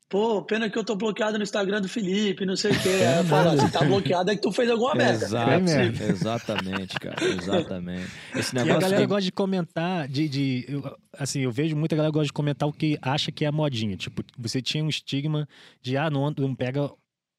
Pô, 0.09 0.41
pena 0.41 0.69
que 0.69 0.77
eu 0.77 0.85
tô 0.85 0.95
bloqueado 0.95 1.37
no 1.37 1.43
Instagram 1.43 1.81
do 1.81 1.89
Felipe, 1.89 2.45
não 2.45 2.55
sei 2.55 2.71
o 2.71 2.79
quê. 2.81 2.87
Aí 2.87 3.17
eu 3.17 3.25
falo, 3.25 3.59
se 3.59 3.69
tá 3.69 3.83
bloqueado 3.83 4.31
é 4.31 4.37
que 4.37 4.41
tu 4.41 4.53
fez 4.53 4.69
alguma 4.69 4.95
merda. 4.95 5.25
Exato, 5.25 5.69
é 5.69 6.09
exatamente, 6.09 6.97
cara, 6.97 7.25
exatamente. 7.25 8.09
Esse 8.33 8.55
negócio 8.55 8.73
e 8.73 8.77
a 8.77 8.79
galera 8.79 9.05
gosta 9.05 9.23
de 9.23 9.31
comentar, 9.33 10.07
de, 10.07 10.29
de 10.29 10.65
eu, 10.69 10.97
assim, 11.11 11.41
eu 11.41 11.51
vejo 11.51 11.75
muita 11.75 11.93
galera 11.93 12.11
gosta 12.11 12.27
de 12.27 12.31
comentar 12.31 12.69
o 12.69 12.71
que 12.71 12.97
acha 13.01 13.33
que 13.33 13.43
é 13.43 13.51
modinha. 13.51 13.97
Tipo, 13.97 14.23
você 14.37 14.61
tinha 14.61 14.81
um 14.81 14.87
estigma 14.87 15.45
de, 15.81 15.97
ah, 15.97 16.09
não, 16.09 16.33
não 16.37 16.55
pega 16.55 16.89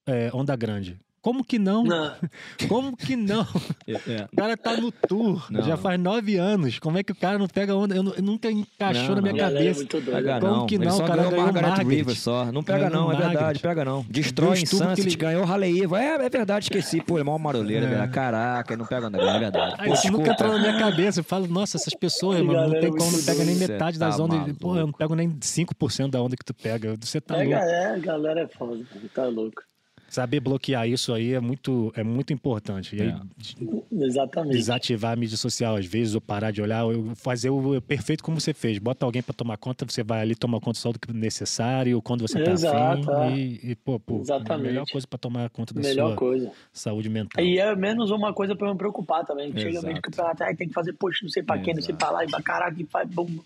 é, 0.06 0.30
onda 0.34 0.54
grande. 0.54 1.00
Como 1.28 1.44
que 1.44 1.58
não? 1.58 1.84
não. 1.84 2.14
Como 2.70 2.96
que 2.96 3.14
não? 3.14 3.46
É, 3.86 3.92
é. 3.92 4.28
O 4.32 4.36
cara 4.36 4.56
tá 4.56 4.74
no 4.78 4.90
tour, 4.90 5.46
não. 5.50 5.60
já 5.60 5.76
faz 5.76 6.00
nove 6.00 6.36
anos. 6.38 6.78
Como 6.78 6.96
é 6.96 7.02
que 7.02 7.12
o 7.12 7.14
cara 7.14 7.38
não 7.38 7.46
pega 7.46 7.76
onda? 7.76 7.94
Eu, 7.94 8.02
eu 8.14 8.22
nunca 8.22 8.50
encaixou 8.50 9.08
não, 9.08 9.16
na 9.16 9.20
minha 9.20 9.34
cabeça. 9.34 9.82
É 9.82 10.00
pega 10.00 10.40
Como 10.40 10.52
não. 10.54 10.66
que 10.66 10.78
não? 10.78 10.84
Ele 10.84 10.92
só 10.92 11.04
o 11.04 11.06
cara 11.06 11.16
ganhou, 11.16 11.30
ganhou 11.32 11.52
Margaret 11.52 11.84
River 11.84 12.16
só. 12.16 12.46
Não 12.50 12.62
pega 12.62 12.88
não, 12.88 13.12
é 13.12 13.16
verdade, 13.16 13.60
pega 13.60 13.84
não. 13.84 14.06
Destrói 14.08 14.60
em 14.60 14.64
Sunset, 14.64 15.02
ele... 15.02 15.16
ganhou 15.16 15.44
Raleigh. 15.44 15.82
É, 15.82 16.24
é 16.24 16.30
verdade, 16.30 16.64
esqueci. 16.64 17.02
Pô, 17.02 17.18
é 17.18 17.22
mó 17.22 17.36
maroleiro, 17.36 17.84
é. 17.84 18.08
Caraca, 18.08 18.74
não 18.74 18.86
pega 18.86 19.08
onda, 19.08 19.20
é 19.20 19.38
verdade. 19.38 19.76
Pô, 19.84 19.92
isso 19.92 20.10
nunca 20.10 20.30
entrou 20.30 20.52
na 20.54 20.58
minha 20.60 20.78
cabeça. 20.78 21.20
Eu 21.20 21.24
falo, 21.24 21.46
nossa, 21.46 21.76
essas 21.76 21.92
pessoas, 21.92 22.40
mano, 22.40 22.72
não 22.72 22.80
tem 22.80 22.90
como, 22.90 23.12
não 23.12 23.22
pega 23.22 23.44
nem 23.44 23.54
metade 23.54 23.98
das 23.98 24.16
tá 24.16 24.22
ondas. 24.22 24.56
Pô, 24.56 24.76
eu 24.76 24.86
não 24.86 24.94
pego 24.94 25.14
nem 25.14 25.28
5% 25.28 26.08
da 26.08 26.22
onda 26.22 26.38
que 26.38 26.44
tu 26.44 26.54
pega. 26.54 26.96
Você 26.98 27.20
tá 27.20 27.36
louco. 27.36 27.52
É, 27.52 28.00
galera 28.00 28.40
é 28.40 28.48
foda, 28.48 28.82
tá 29.12 29.26
louco. 29.26 29.60
Saber 30.08 30.40
bloquear 30.40 30.88
isso 30.88 31.12
aí 31.12 31.34
é 31.34 31.40
muito, 31.40 31.92
é 31.94 32.02
muito 32.02 32.32
importante. 32.32 32.96
E 32.96 33.02
aí, 33.02 33.08
é. 33.08 34.04
Exatamente. 34.04 34.54
Desativar 34.54 35.12
a 35.12 35.16
mídia 35.16 35.36
social, 35.36 35.76
às 35.76 35.84
vezes, 35.84 36.14
ou 36.14 36.20
parar 36.20 36.50
de 36.50 36.62
olhar, 36.62 36.82
fazer 37.14 37.50
o 37.50 37.80
perfeito 37.82 38.24
como 38.24 38.40
você 38.40 38.54
fez. 38.54 38.78
Bota 38.78 39.04
alguém 39.04 39.22
para 39.22 39.34
tomar 39.34 39.58
conta, 39.58 39.84
você 39.84 40.02
vai 40.02 40.22
ali 40.22 40.34
tomar 40.34 40.60
conta 40.60 40.78
só 40.78 40.92
do 40.92 40.98
que 40.98 41.10
é 41.10 41.14
necessário, 41.14 42.00
quando 42.00 42.22
você 42.22 42.42
tá 42.42 42.52
Exato, 42.52 43.10
afim. 43.10 43.34
É. 43.34 43.36
E, 43.36 43.70
e, 43.70 43.74
pô, 43.74 44.00
pô, 44.00 44.20
Exatamente. 44.20 44.66
melhor 44.66 44.86
coisa 44.90 45.06
para 45.06 45.18
tomar 45.18 45.50
conta 45.50 45.74
da 45.74 45.80
melhor 45.80 46.08
sua 46.08 46.16
coisa. 46.16 46.52
saúde 46.72 47.08
mental. 47.10 47.44
E 47.44 47.58
é 47.58 47.76
menos 47.76 48.10
uma 48.10 48.32
coisa 48.32 48.56
para 48.56 48.72
me 48.72 48.78
preocupar 48.78 49.26
também. 49.26 49.52
Chega 49.58 49.82
meio 49.82 50.00
que 50.00 50.10
tem 50.56 50.68
que 50.68 50.74
fazer 50.74 50.94
post, 50.94 51.22
não 51.22 51.30
sei 51.30 51.42
para 51.42 51.60
quem, 51.60 51.74
não 51.74 51.82
sei 51.82 51.94
para 51.94 52.10
lá, 52.10 52.24
e 52.24 52.28
pra 52.28 52.40
caraca, 52.40 52.80
e 52.80 52.86
faz 52.86 53.08
bum. 53.08 53.38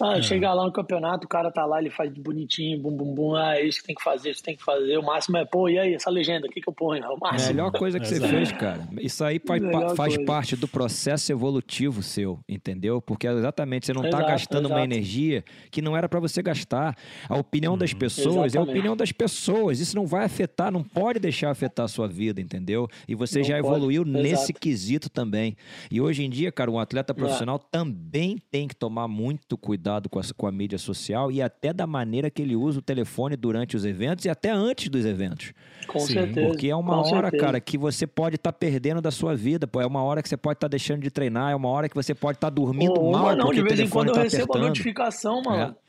Ah, 0.00 0.18
é. 0.18 0.22
chega 0.22 0.52
lá 0.52 0.64
no 0.64 0.72
campeonato, 0.72 1.26
o 1.26 1.28
cara 1.28 1.50
tá 1.50 1.64
lá, 1.64 1.80
ele 1.80 1.90
faz 1.90 2.12
bonitinho, 2.12 2.80
bum, 2.80 2.90
bum, 2.90 3.14
bum. 3.14 3.36
Ah, 3.36 3.56
é 3.56 3.64
isso 3.64 3.80
que 3.80 3.86
tem 3.86 3.94
que 3.94 4.02
fazer, 4.02 4.30
isso 4.30 4.40
que 4.40 4.46
tem 4.46 4.56
que 4.56 4.64
fazer. 4.64 4.98
O 4.98 5.02
máximo 5.02 5.36
é, 5.36 5.44
pô, 5.44 5.68
e 5.68 5.78
aí, 5.78 5.94
essa 5.94 6.10
legenda, 6.10 6.46
o 6.46 6.50
que, 6.50 6.60
que 6.60 6.68
eu 6.68 6.72
ponho? 6.72 7.04
É 7.04 7.08
o 7.08 7.18
máximo. 7.18 7.54
Melhor 7.54 7.70
coisa 7.70 8.00
que 8.00 8.06
você 8.06 8.20
fez, 8.20 8.50
cara. 8.52 8.80
Isso 9.00 9.22
aí 9.22 9.38
faz, 9.38 9.62
faz 9.96 10.16
parte 10.24 10.56
do 10.56 10.66
processo 10.66 11.30
evolutivo 11.30 12.02
seu, 12.02 12.40
entendeu? 12.48 13.00
Porque 13.00 13.26
exatamente 13.26 13.86
você 13.86 13.92
não 13.92 14.02
tá 14.02 14.08
exato, 14.08 14.24
tá 14.24 14.30
gastando 14.30 14.66
exato. 14.66 14.74
uma 14.74 14.84
energia 14.84 15.44
que 15.70 15.80
não 15.80 15.96
era 15.96 16.08
para 16.08 16.18
você 16.18 16.42
gastar. 16.42 16.96
A 17.28 17.36
opinião 17.36 17.78
das 17.78 17.92
uhum. 17.92 17.98
pessoas 17.98 18.28
exatamente. 18.28 18.56
é 18.56 18.58
a 18.58 18.62
opinião 18.62 18.96
das 18.96 19.12
pessoas. 19.12 19.78
Isso 19.78 19.94
não 19.94 20.06
vai 20.06 20.24
afetar, 20.24 20.72
não 20.72 20.82
pode 20.82 21.20
deixar 21.20 21.50
afetar 21.50 21.84
a 21.84 21.88
sua 21.88 22.08
vida, 22.08 22.40
entendeu? 22.40 22.88
E 23.06 23.14
você 23.14 23.38
não 23.38 23.44
já 23.44 23.60
pode. 23.60 23.68
evoluiu 23.68 24.04
nesse 24.04 24.52
quesito 24.52 25.08
também. 25.08 25.56
E 25.88 26.00
hoje 26.00 26.24
em 26.24 26.30
dia, 26.30 26.50
cara, 26.50 26.70
um 26.70 26.80
atleta 26.80 27.12
é. 27.12 27.14
profissional 27.14 27.56
é. 27.62 27.68
também 27.70 28.38
tem 28.50 28.66
que 28.66 28.74
tomar 28.74 29.06
muito 29.06 29.56
cuidado 29.56 29.83
cuidado 29.84 30.08
com 30.08 30.18
a, 30.18 30.22
com 30.34 30.46
a 30.46 30.52
mídia 30.52 30.78
social 30.78 31.30
e 31.30 31.42
até 31.42 31.72
da 31.72 31.86
maneira 31.86 32.30
que 32.30 32.40
ele 32.40 32.56
usa 32.56 32.78
o 32.78 32.82
telefone 32.82 33.36
durante 33.36 33.76
os 33.76 33.84
eventos 33.84 34.24
e 34.24 34.30
até 34.30 34.50
antes 34.50 34.88
dos 34.88 35.04
eventos. 35.04 35.52
Com 35.86 36.00
Sim, 36.00 36.14
certeza. 36.14 36.46
Porque 36.46 36.68
é 36.68 36.76
uma 36.76 36.96
hora, 36.96 37.28
certeza. 37.28 37.44
cara, 37.44 37.60
que 37.60 37.76
você 37.76 38.06
pode 38.06 38.36
estar 38.36 38.50
tá 38.50 38.58
perdendo 38.58 39.02
da 39.02 39.10
sua 39.10 39.36
vida, 39.36 39.66
pô. 39.66 39.82
É 39.82 39.86
uma 39.86 40.02
hora 40.02 40.22
que 40.22 40.28
você 40.28 40.38
pode 40.38 40.56
estar 40.56 40.68
tá 40.68 40.70
deixando 40.70 41.02
de 41.02 41.10
treinar, 41.10 41.52
é 41.52 41.54
uma 41.54 41.68
hora 41.68 41.88
que 41.88 41.94
você 41.94 42.14
pode 42.14 42.38
estar 42.38 42.50
tá 42.50 42.54
dormindo 42.54 42.94
Pô, 42.94 43.10
mal. 43.10 43.36
Não, 43.36 43.52
de 43.52 43.62
vez 43.62 43.78
em 43.78 43.88
quando 43.88 44.12
tá 44.12 44.20
eu 44.20 44.22
recebo 44.24 44.44
apertando. 44.44 44.64
a 44.64 44.68
notificação, 44.68 45.42
mano. 45.42 45.76
É. 45.80 45.84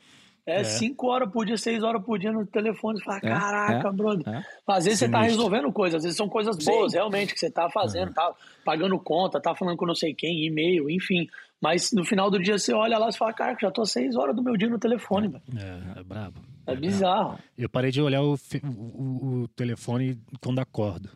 É, 0.46 0.60
é, 0.60 0.64
cinco 0.64 1.08
horas 1.08 1.28
por 1.32 1.44
dia, 1.44 1.56
seis 1.56 1.82
horas 1.82 2.00
por 2.04 2.20
dia 2.20 2.30
no 2.30 2.46
telefone. 2.46 2.98
Você 2.98 3.04
fala, 3.04 3.18
é, 3.18 3.20
caraca, 3.20 3.88
é, 3.88 3.92
brother. 3.92 4.28
É. 4.28 4.44
Às 4.64 4.84
vezes 4.84 5.00
Sinistro. 5.00 5.06
você 5.06 5.08
tá 5.08 5.22
resolvendo 5.22 5.72
coisas, 5.72 5.96
às 5.96 6.02
vezes 6.04 6.16
são 6.16 6.28
coisas 6.28 6.56
boas, 6.64 6.92
Sim. 6.92 6.98
realmente, 6.98 7.34
que 7.34 7.40
você 7.40 7.50
tá 7.50 7.68
fazendo, 7.68 8.08
uhum. 8.08 8.14
tá 8.14 8.32
pagando 8.64 8.96
conta, 9.00 9.40
tá 9.40 9.56
falando 9.56 9.76
com 9.76 9.84
não 9.84 9.94
sei 9.94 10.14
quem, 10.14 10.46
e-mail, 10.46 10.88
enfim. 10.88 11.26
Mas 11.60 11.90
no 11.92 12.04
final 12.04 12.30
do 12.30 12.38
dia 12.38 12.58
você 12.58 12.72
olha 12.72 12.98
lá 12.98 13.08
e 13.08 13.16
fala, 13.16 13.32
cara, 13.32 13.56
já 13.60 13.70
tô 13.70 13.84
seis 13.84 14.14
horas 14.14 14.36
do 14.36 14.42
meu 14.42 14.56
dia 14.56 14.68
no 14.68 14.78
telefone, 14.78 15.28
velho. 15.28 15.42
É, 15.56 16.00
é 16.00 16.02
brabo. 16.02 16.40
É, 16.66 16.72
é 16.72 16.76
bizarro. 16.76 17.38
Eu 17.56 17.68
parei 17.68 17.90
de 17.90 18.00
olhar 18.00 18.22
o, 18.22 18.34
o, 18.62 19.42
o 19.42 19.48
telefone 19.48 20.18
quando 20.40 20.58
acordo. 20.58 21.08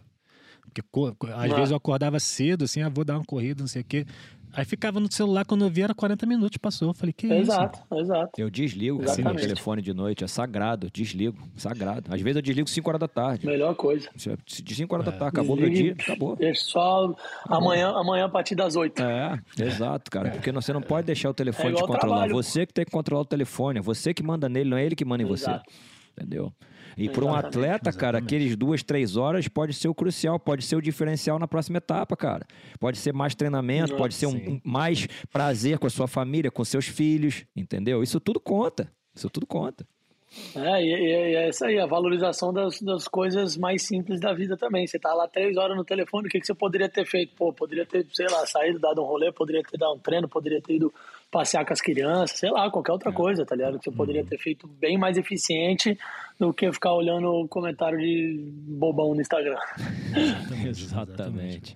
Porque 0.61 0.83
às 1.35 1.53
vezes 1.53 1.71
eu 1.71 1.77
acordava 1.77 2.21
cedo, 2.21 2.65
assim, 2.65 2.81
ah, 2.81 2.89
vou 2.89 3.05
dar 3.05 3.17
uma 3.17 3.25
corrida, 3.25 3.61
não 3.61 3.67
sei 3.69 3.83
o 3.83 3.85
quê. 3.85 4.07
Aí 4.53 4.65
ficava 4.65 4.99
no 4.99 5.11
celular, 5.13 5.45
quando 5.45 5.65
eu 5.65 5.71
vi 5.71 5.83
era 5.83 5.95
40 5.95 6.27
minutos, 6.27 6.59
passou. 6.59 6.89
Eu 6.89 6.95
falei, 6.95 7.13
que 7.13 7.27
exato, 7.27 7.79
isso? 7.79 8.03
Exato, 8.03 8.41
Eu 8.41 8.51
desligo 8.51 9.03
assim, 9.05 9.23
meu 9.23 9.37
telefone 9.37 9.81
de 9.81 9.95
noite, 9.95 10.25
é 10.25 10.27
sagrado, 10.27 10.91
desligo, 10.93 11.39
sagrado. 11.57 12.13
Às 12.13 12.21
vezes 12.21 12.37
eu 12.37 12.43
desligo 12.43 12.69
5 12.69 12.89
horas 12.89 13.01
da 13.01 13.09
tarde. 13.09 13.47
Melhor 13.47 13.75
coisa. 13.75 14.09
De 14.45 14.75
5 14.75 14.95
horas 14.95 15.07
é. 15.07 15.11
da 15.11 15.17
tarde, 15.17 15.39
acabou 15.39 15.57
meu 15.57 15.71
dia, 15.71 15.95
acabou. 15.99 16.37
Deixa 16.37 16.63
só 16.65 17.15
amanhã, 17.47 17.91
amanhã 17.91 18.27
a 18.27 18.29
partir 18.29 18.55
das 18.55 18.77
8. 18.77 19.03
É, 19.03 19.41
exato, 19.59 20.11
cara. 20.11 20.31
Porque 20.31 20.51
você 20.51 20.73
não 20.73 20.83
pode 20.83 21.07
deixar 21.07 21.31
o 21.31 21.35
telefone 21.35 21.73
é 21.73 21.75
te 21.75 21.81
controlar. 21.81 21.99
Trabalho. 22.01 22.35
Você 22.35 22.67
que 22.67 22.75
tem 22.75 22.85
que 22.85 22.91
controlar 22.91 23.23
o 23.23 23.27
telefone, 23.27 23.79
é 23.79 23.83
você 23.83 24.13
que 24.13 24.23
manda 24.23 24.49
nele, 24.49 24.71
não 24.71 24.77
é 24.77 24.85
ele 24.85 24.97
que 24.97 25.05
manda 25.05 25.23
em 25.23 25.31
exato. 25.31 25.65
você. 25.71 25.77
Entendeu? 26.17 26.53
E 26.97 27.09
para 27.09 27.25
um 27.25 27.35
atleta, 27.35 27.93
cara, 27.93 28.19
Exatamente. 28.19 28.25
aqueles 28.25 28.57
duas, 28.57 28.83
três 28.83 29.17
horas 29.17 29.49
pode 29.49 29.75
ser 29.75 29.89
o 29.89 29.95
crucial, 29.95 30.39
pode 30.39 30.65
ser 30.65 30.77
o 30.77 30.83
diferencial 30.83 31.39
na 31.39 31.49
próxima 31.49 31.79
etapa, 31.79 32.17
cara. 32.17 32.47
Pode 32.79 32.99
ser 32.99 33.13
mais 33.13 33.35
treinamento, 33.35 33.97
pode 33.97 34.15
ser 34.15 34.27
um, 34.27 34.37
um, 34.37 34.61
mais 34.65 35.07
prazer 35.33 35.79
com 35.79 35.87
a 35.87 35.91
sua 35.91 36.09
família, 36.09 36.51
com 36.51 36.65
seus 36.65 36.87
filhos, 36.87 37.45
entendeu? 37.55 38.03
Isso 38.03 38.21
tudo 38.21 38.41
conta. 38.41 38.91
Isso 39.15 39.29
tudo 39.29 39.47
conta. 39.47 39.87
É, 40.55 40.83
e, 40.83 40.87
e, 40.87 41.35
é 41.35 41.49
isso 41.49 41.65
aí, 41.65 41.79
a 41.79 41.87
valorização 41.87 42.53
das, 42.53 42.81
das 42.81 43.09
coisas 43.09 43.57
mais 43.57 43.83
simples 43.83 44.21
da 44.21 44.33
vida 44.33 44.57
também. 44.57 44.87
Você 44.87 44.99
tá 44.99 45.13
lá 45.13 45.27
três 45.27 45.57
horas 45.57 45.77
no 45.77 45.85
telefone, 45.85 46.29
o 46.29 46.31
que, 46.31 46.39
que 46.39 46.47
você 46.47 46.55
poderia 46.55 46.89
ter 46.89 47.05
feito? 47.05 47.35
Pô, 47.35 47.53
poderia 47.53 47.85
ter, 47.85 48.07
sei 48.13 48.27
lá, 48.29 48.47
saído, 48.47 48.79
dado 48.79 49.03
um 49.03 49.05
rolê, 49.05 49.33
poderia 49.33 49.63
ter 49.63 49.77
dado 49.77 49.95
um 49.95 49.99
treino, 49.99 50.29
poderia 50.29 50.63
ter 50.63 50.75
ido 50.75 50.93
passear 51.31 51.65
com 51.65 51.73
as 51.73 51.81
crianças, 51.81 52.39
sei 52.39 52.51
lá, 52.51 52.71
qualquer 52.71 52.93
outra 52.93 53.11
é. 53.11 53.13
coisa, 53.13 53.47
tá 53.47 53.55
ligado? 53.55 53.79
Que 53.79 53.85
você 53.85 53.97
poderia 53.97 54.23
uhum. 54.23 54.29
ter 54.29 54.39
feito 54.39 54.67
bem 54.67 54.99
mais 54.99 55.17
eficiente 55.17 55.97
do 56.39 56.53
que 56.53 56.71
ficar 56.73 56.93
olhando 56.93 57.29
o 57.29 57.47
comentário 57.47 57.99
de 57.99 58.53
bobão 58.53 59.15
no 59.15 59.21
Instagram. 59.21 59.57
Exatamente. 60.67 61.75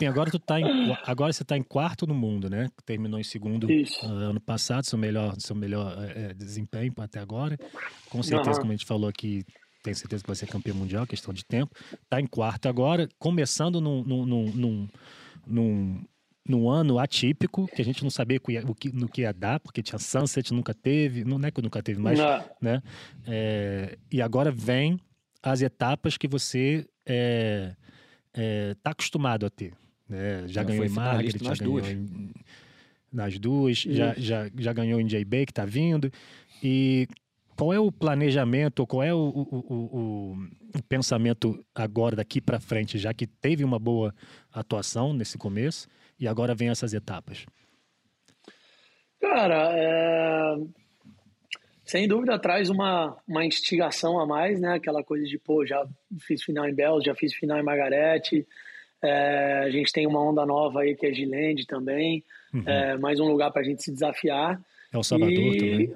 E 0.00 0.06
agora 0.06 0.30
tu 0.30 0.38
tá 0.38 0.58
em, 0.58 0.96
agora 1.04 1.32
você 1.32 1.44
tá 1.44 1.56
em 1.56 1.62
quarto 1.62 2.06
no 2.06 2.14
mundo, 2.14 2.48
né? 2.48 2.68
Terminou 2.86 3.20
em 3.20 3.24
segundo 3.24 3.64
uh, 3.64 4.06
ano 4.06 4.40
passado, 4.40 4.84
seu 4.84 4.98
melhor, 4.98 5.34
seu 5.38 5.54
melhor 5.54 5.96
é, 6.14 6.32
desempenho 6.32 6.92
até 6.98 7.20
agora. 7.20 7.58
Com 8.08 8.22
certeza, 8.22 8.52
uhum. 8.52 8.60
como 8.60 8.72
a 8.72 8.76
gente 8.76 8.86
falou 8.86 9.08
aqui, 9.08 9.44
tenho 9.82 9.96
certeza 9.96 10.22
que 10.22 10.28
vai 10.28 10.36
ser 10.36 10.46
campeão 10.46 10.76
mundial, 10.76 11.06
questão 11.06 11.34
de 11.34 11.44
tempo. 11.44 11.74
Tá 12.08 12.18
em 12.18 12.26
quarto 12.26 12.68
agora, 12.68 13.06
começando 13.18 13.82
num, 13.82 14.02
num, 14.02 14.24
num, 14.24 14.88
num 15.46 16.04
num 16.46 16.68
ano 16.68 16.98
atípico, 16.98 17.66
que 17.66 17.80
a 17.80 17.84
gente 17.84 18.02
não 18.02 18.10
sabia 18.10 18.38
o 18.66 18.74
que, 18.74 18.92
no 18.92 19.08
que 19.08 19.22
ia 19.22 19.32
dar, 19.32 19.58
porque 19.60 19.82
tinha 19.82 19.98
Sunset, 19.98 20.52
nunca 20.52 20.74
teve, 20.74 21.24
não 21.24 21.40
é 21.42 21.50
que 21.50 21.62
nunca 21.62 21.82
teve, 21.82 22.00
mas. 22.00 22.18
Não. 22.18 22.44
Né? 22.60 22.82
É, 23.26 23.96
e 24.12 24.20
agora 24.20 24.50
vem 24.50 25.00
as 25.42 25.62
etapas 25.62 26.16
que 26.18 26.28
você 26.28 26.78
está 26.78 26.90
é, 27.06 27.76
é, 28.34 28.74
tá 28.82 28.90
acostumado 28.90 29.46
a 29.46 29.50
ter. 29.50 29.72
Né? 30.08 30.42
Já, 30.42 30.46
já 30.48 30.62
ganhou 30.64 30.84
em 30.84 30.88
Margaret, 30.88 31.30
já 31.30 31.54
ganhou 31.54 31.80
duas. 31.80 31.90
Em, 31.90 32.30
nas 33.10 33.38
duas, 33.38 33.78
já, 33.78 34.12
já, 34.14 34.50
já 34.58 34.72
ganhou 34.72 35.00
em 35.00 35.06
JB, 35.06 35.46
que 35.46 35.52
está 35.52 35.64
vindo. 35.64 36.10
E 36.62 37.06
qual 37.56 37.72
é 37.72 37.78
o 37.78 37.90
planejamento, 37.92 38.86
qual 38.86 39.02
é 39.02 39.14
o, 39.14 39.18
o, 39.18 39.74
o, 39.74 40.48
o 40.76 40.82
pensamento 40.88 41.64
agora 41.74 42.16
daqui 42.16 42.40
para 42.40 42.58
frente, 42.58 42.98
já 42.98 43.14
que 43.14 43.26
teve 43.26 43.62
uma 43.62 43.78
boa 43.78 44.12
atuação 44.52 45.14
nesse 45.14 45.38
começo? 45.38 45.86
E 46.18 46.28
agora 46.28 46.54
vem 46.54 46.68
essas 46.68 46.94
etapas? 46.94 47.46
Cara, 49.20 49.72
é... 49.74 50.56
sem 51.84 52.06
dúvida 52.06 52.38
traz 52.38 52.70
uma, 52.70 53.16
uma 53.26 53.44
instigação 53.44 54.20
a 54.20 54.26
mais, 54.26 54.60
né? 54.60 54.74
Aquela 54.74 55.02
coisa 55.02 55.24
de, 55.24 55.38
pô, 55.38 55.64
já 55.64 55.86
fiz 56.20 56.42
final 56.42 56.68
em 56.68 56.74
Bells, 56.74 57.06
já 57.06 57.14
fiz 57.14 57.34
final 57.34 57.58
em 57.58 57.64
Margarete, 57.64 58.46
É, 59.02 59.64
a 59.66 59.70
gente 59.70 59.92
tem 59.92 60.06
uma 60.06 60.18
onda 60.18 60.46
nova 60.46 60.80
aí 60.80 60.96
que 60.96 61.06
é 61.06 61.12
Gilende 61.12 61.66
também, 61.66 62.24
uhum. 62.54 62.62
é, 62.66 62.96
mais 62.96 63.20
um 63.20 63.26
lugar 63.26 63.52
para 63.52 63.60
a 63.60 63.64
gente 63.64 63.82
se 63.82 63.92
desafiar. 63.92 64.58
É 64.90 64.96
o 64.96 65.02
Salvador 65.02 65.54
e, 65.54 65.58
também. 65.58 65.94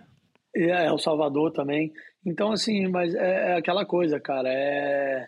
É, 0.55 0.87
é 0.87 0.93
o 0.93 0.99
Salvador 0.99 1.51
também. 1.53 1.91
Então, 2.27 2.53
assim, 2.53 2.87
mas 2.89 3.14
é, 3.14 3.53
é 3.53 3.57
aquela 3.57 3.87
coisa, 3.87 4.21
cara, 4.21 4.51
é, 4.53 5.27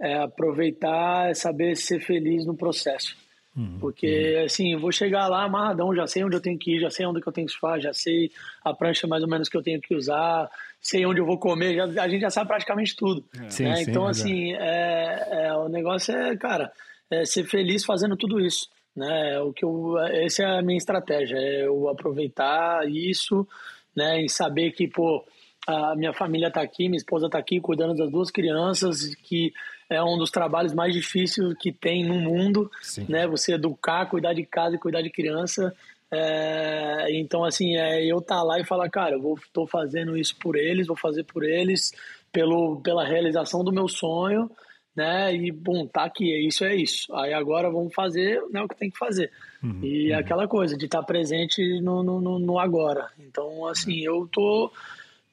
é 0.00 0.14
aproveitar, 0.18 1.30
é 1.30 1.34
saber 1.34 1.76
ser 1.76 1.98
feliz 1.98 2.46
no 2.46 2.56
processo. 2.56 3.16
Uhum, 3.56 3.78
Porque, 3.80 4.42
assim, 4.44 4.74
eu 4.74 4.78
vou 4.78 4.92
chegar 4.92 5.28
lá 5.28 5.44
amarradão, 5.44 5.94
já 5.94 6.06
sei 6.06 6.22
onde 6.22 6.36
eu 6.36 6.40
tenho 6.40 6.58
que 6.58 6.76
ir, 6.76 6.80
já 6.80 6.90
sei 6.90 7.06
onde 7.06 7.22
que 7.22 7.28
eu 7.28 7.32
tenho 7.32 7.46
que 7.46 7.52
surfar, 7.52 7.80
já 7.80 7.92
sei 7.92 8.30
a 8.62 8.74
prancha 8.74 9.06
mais 9.06 9.22
ou 9.22 9.28
menos 9.28 9.48
que 9.48 9.56
eu 9.56 9.62
tenho 9.62 9.80
que 9.80 9.94
usar, 9.94 10.50
sei 10.80 11.06
onde 11.06 11.20
eu 11.20 11.26
vou 11.26 11.38
comer, 11.38 11.74
já, 11.74 12.02
a 12.02 12.08
gente 12.08 12.20
já 12.20 12.30
sabe 12.30 12.48
praticamente 12.48 12.94
tudo. 12.94 13.24
É. 13.34 13.48
Sim, 13.48 13.64
né? 13.64 13.76
sim, 13.76 13.90
então, 13.90 14.06
assim, 14.06 14.52
é, 14.52 15.46
é, 15.46 15.54
o 15.54 15.68
negócio 15.68 16.14
é, 16.14 16.36
cara, 16.36 16.70
é 17.10 17.24
ser 17.24 17.44
feliz 17.44 17.84
fazendo 17.84 18.16
tudo 18.16 18.38
isso. 18.38 18.68
Né? 18.94 19.38
O 19.40 19.52
que 19.52 19.64
eu, 19.64 19.98
essa 19.98 20.42
é 20.42 20.58
a 20.58 20.62
minha 20.62 20.78
estratégia, 20.78 21.36
é 21.36 21.66
eu 21.66 21.88
aproveitar 21.88 22.88
isso, 22.88 23.46
né? 23.94 24.22
E 24.22 24.28
saber 24.28 24.72
que, 24.72 24.88
pô, 24.88 25.22
a 25.66 25.94
minha 25.96 26.12
família 26.12 26.48
está 26.48 26.62
aqui, 26.62 26.88
minha 26.88 26.96
esposa 26.96 27.26
está 27.26 27.38
aqui 27.38 27.60
cuidando 27.60 27.94
das 27.94 28.10
duas 28.10 28.30
crianças, 28.30 29.14
que 29.16 29.52
é 29.88 30.02
um 30.02 30.18
dos 30.18 30.30
trabalhos 30.30 30.74
mais 30.74 30.92
difíceis 30.92 31.54
que 31.58 31.72
tem 31.72 32.04
no 32.04 32.14
mundo, 32.14 32.70
Sim. 32.82 33.06
né? 33.08 33.26
Você 33.26 33.54
educar, 33.54 34.06
cuidar 34.06 34.32
de 34.34 34.44
casa 34.44 34.76
e 34.76 34.78
cuidar 34.78 35.02
de 35.02 35.10
criança. 35.10 35.74
É, 36.10 37.06
então, 37.10 37.44
assim, 37.44 37.76
é 37.76 38.04
eu 38.04 38.18
estar 38.18 38.36
tá 38.36 38.42
lá 38.42 38.60
e 38.60 38.64
falar, 38.64 38.88
cara, 38.90 39.16
eu 39.16 39.20
vou, 39.20 39.38
tô 39.52 39.66
fazendo 39.66 40.16
isso 40.16 40.36
por 40.38 40.56
eles, 40.56 40.86
vou 40.86 40.96
fazer 40.96 41.24
por 41.24 41.44
eles, 41.44 41.92
pelo, 42.32 42.80
pela 42.80 43.04
realização 43.04 43.62
do 43.62 43.72
meu 43.72 43.88
sonho, 43.88 44.50
né? 44.94 45.34
E, 45.34 45.52
bom, 45.52 45.86
tá 45.86 46.04
aqui, 46.04 46.32
é 46.32 46.40
isso 46.40 46.64
é 46.64 46.74
isso. 46.74 47.14
Aí 47.14 47.32
agora 47.32 47.70
vamos 47.70 47.94
fazer 47.94 48.42
né, 48.50 48.62
o 48.62 48.68
que 48.68 48.76
tem 48.76 48.90
que 48.90 48.98
fazer. 48.98 49.30
Uhum, 49.62 49.80
e 49.82 50.12
uhum. 50.12 50.18
aquela 50.18 50.48
coisa 50.48 50.76
de 50.76 50.86
estar 50.86 51.00
tá 51.00 51.06
presente 51.06 51.80
no, 51.80 52.02
no, 52.02 52.38
no, 52.38 52.58
agora. 52.58 53.08
Então, 53.18 53.66
assim, 53.66 54.00
eu 54.00 54.28
tô 54.32 54.72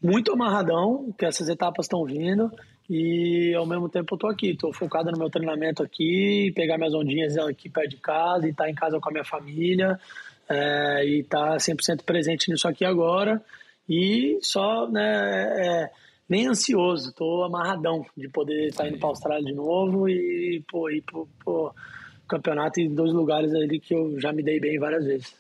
muito 0.02 0.34
amarradão, 0.34 1.14
que 1.18 1.26
essas 1.26 1.50
etapas 1.50 1.86
estão 1.86 2.04
vindo 2.04 2.52
e 2.90 3.54
ao 3.56 3.66
mesmo 3.66 3.88
tempo 3.90 4.16
eu 4.16 4.20
tô 4.20 4.28
aqui, 4.28 4.56
tô 4.56 4.74
focado 4.74 5.12
no 5.12 5.18
meu 5.18 5.30
treinamento 5.30 5.82
aqui, 5.82 6.52
pegar 6.56 6.78
minhas 6.78 6.94
ondinhas 6.94 7.38
aqui 7.38 7.70
perto 7.70 7.92
de 7.92 7.98
casa 7.98 8.48
e 8.48 8.52
estar 8.52 8.66
tá 8.66 8.70
em 8.70 8.76
casa 8.76 9.00
com 9.00 9.10
a 9.10 9.12
minha 9.12 9.24
família 9.24 10.00
é, 10.50 11.06
e 11.06 11.20
estar 11.22 11.52
tá 11.52 11.58
100% 11.58 12.04
presente 12.04 12.52
nisso 12.52 12.68
aqui 12.68 12.84
agora 12.84 13.42
e 13.88 14.38
só, 14.42 14.88
né, 14.90 15.02
é, 15.58 15.92
nem 16.28 16.48
ansioso, 16.48 17.14
tô 17.14 17.44
amarradão 17.44 18.06
de 18.16 18.28
poder 18.30 18.68
estar 18.68 18.84
tá 18.84 18.90
indo 18.90 18.98
para 18.98 19.08
a 19.08 19.12
Austrália 19.12 19.46
de 19.46 19.54
novo 19.54 20.08
e 20.10 20.64
pô, 20.70 20.90
ir 20.90 21.02
pro, 21.02 21.28
pro 21.44 21.74
campeonato 22.28 22.80
em 22.80 22.94
dois 22.94 23.14
lugares 23.14 23.54
ali 23.54 23.80
que 23.80 23.94
eu 23.94 24.20
já 24.20 24.32
me 24.32 24.44
dei 24.44 24.60
bem 24.60 24.80
várias 24.80 25.06
vezes. 25.06 25.36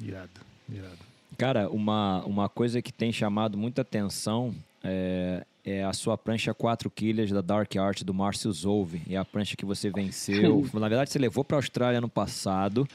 Irado, 0.00 0.40
irado. 0.68 0.98
Cara, 1.36 1.68
uma, 1.70 2.24
uma 2.24 2.48
coisa 2.48 2.82
que 2.82 2.92
tem 2.92 3.12
chamado 3.12 3.56
muita 3.56 3.82
atenção 3.82 4.54
é, 4.82 5.44
é 5.64 5.84
a 5.84 5.92
sua 5.92 6.16
prancha 6.16 6.54
4 6.54 6.90
quilhas 6.90 7.30
da 7.30 7.40
Dark 7.40 7.74
Art 7.76 8.02
do 8.02 8.14
Márcio 8.14 8.52
Zouve. 8.52 9.02
É 9.08 9.16
a 9.16 9.24
prancha 9.24 9.56
que 9.56 9.64
você 9.64 9.90
venceu. 9.90 10.66
Na 10.74 10.88
verdade, 10.88 11.10
você 11.10 11.18
levou 11.18 11.44
para 11.44 11.56
a 11.56 11.58
Austrália 11.58 12.00
no 12.00 12.08
passado. 12.08 12.86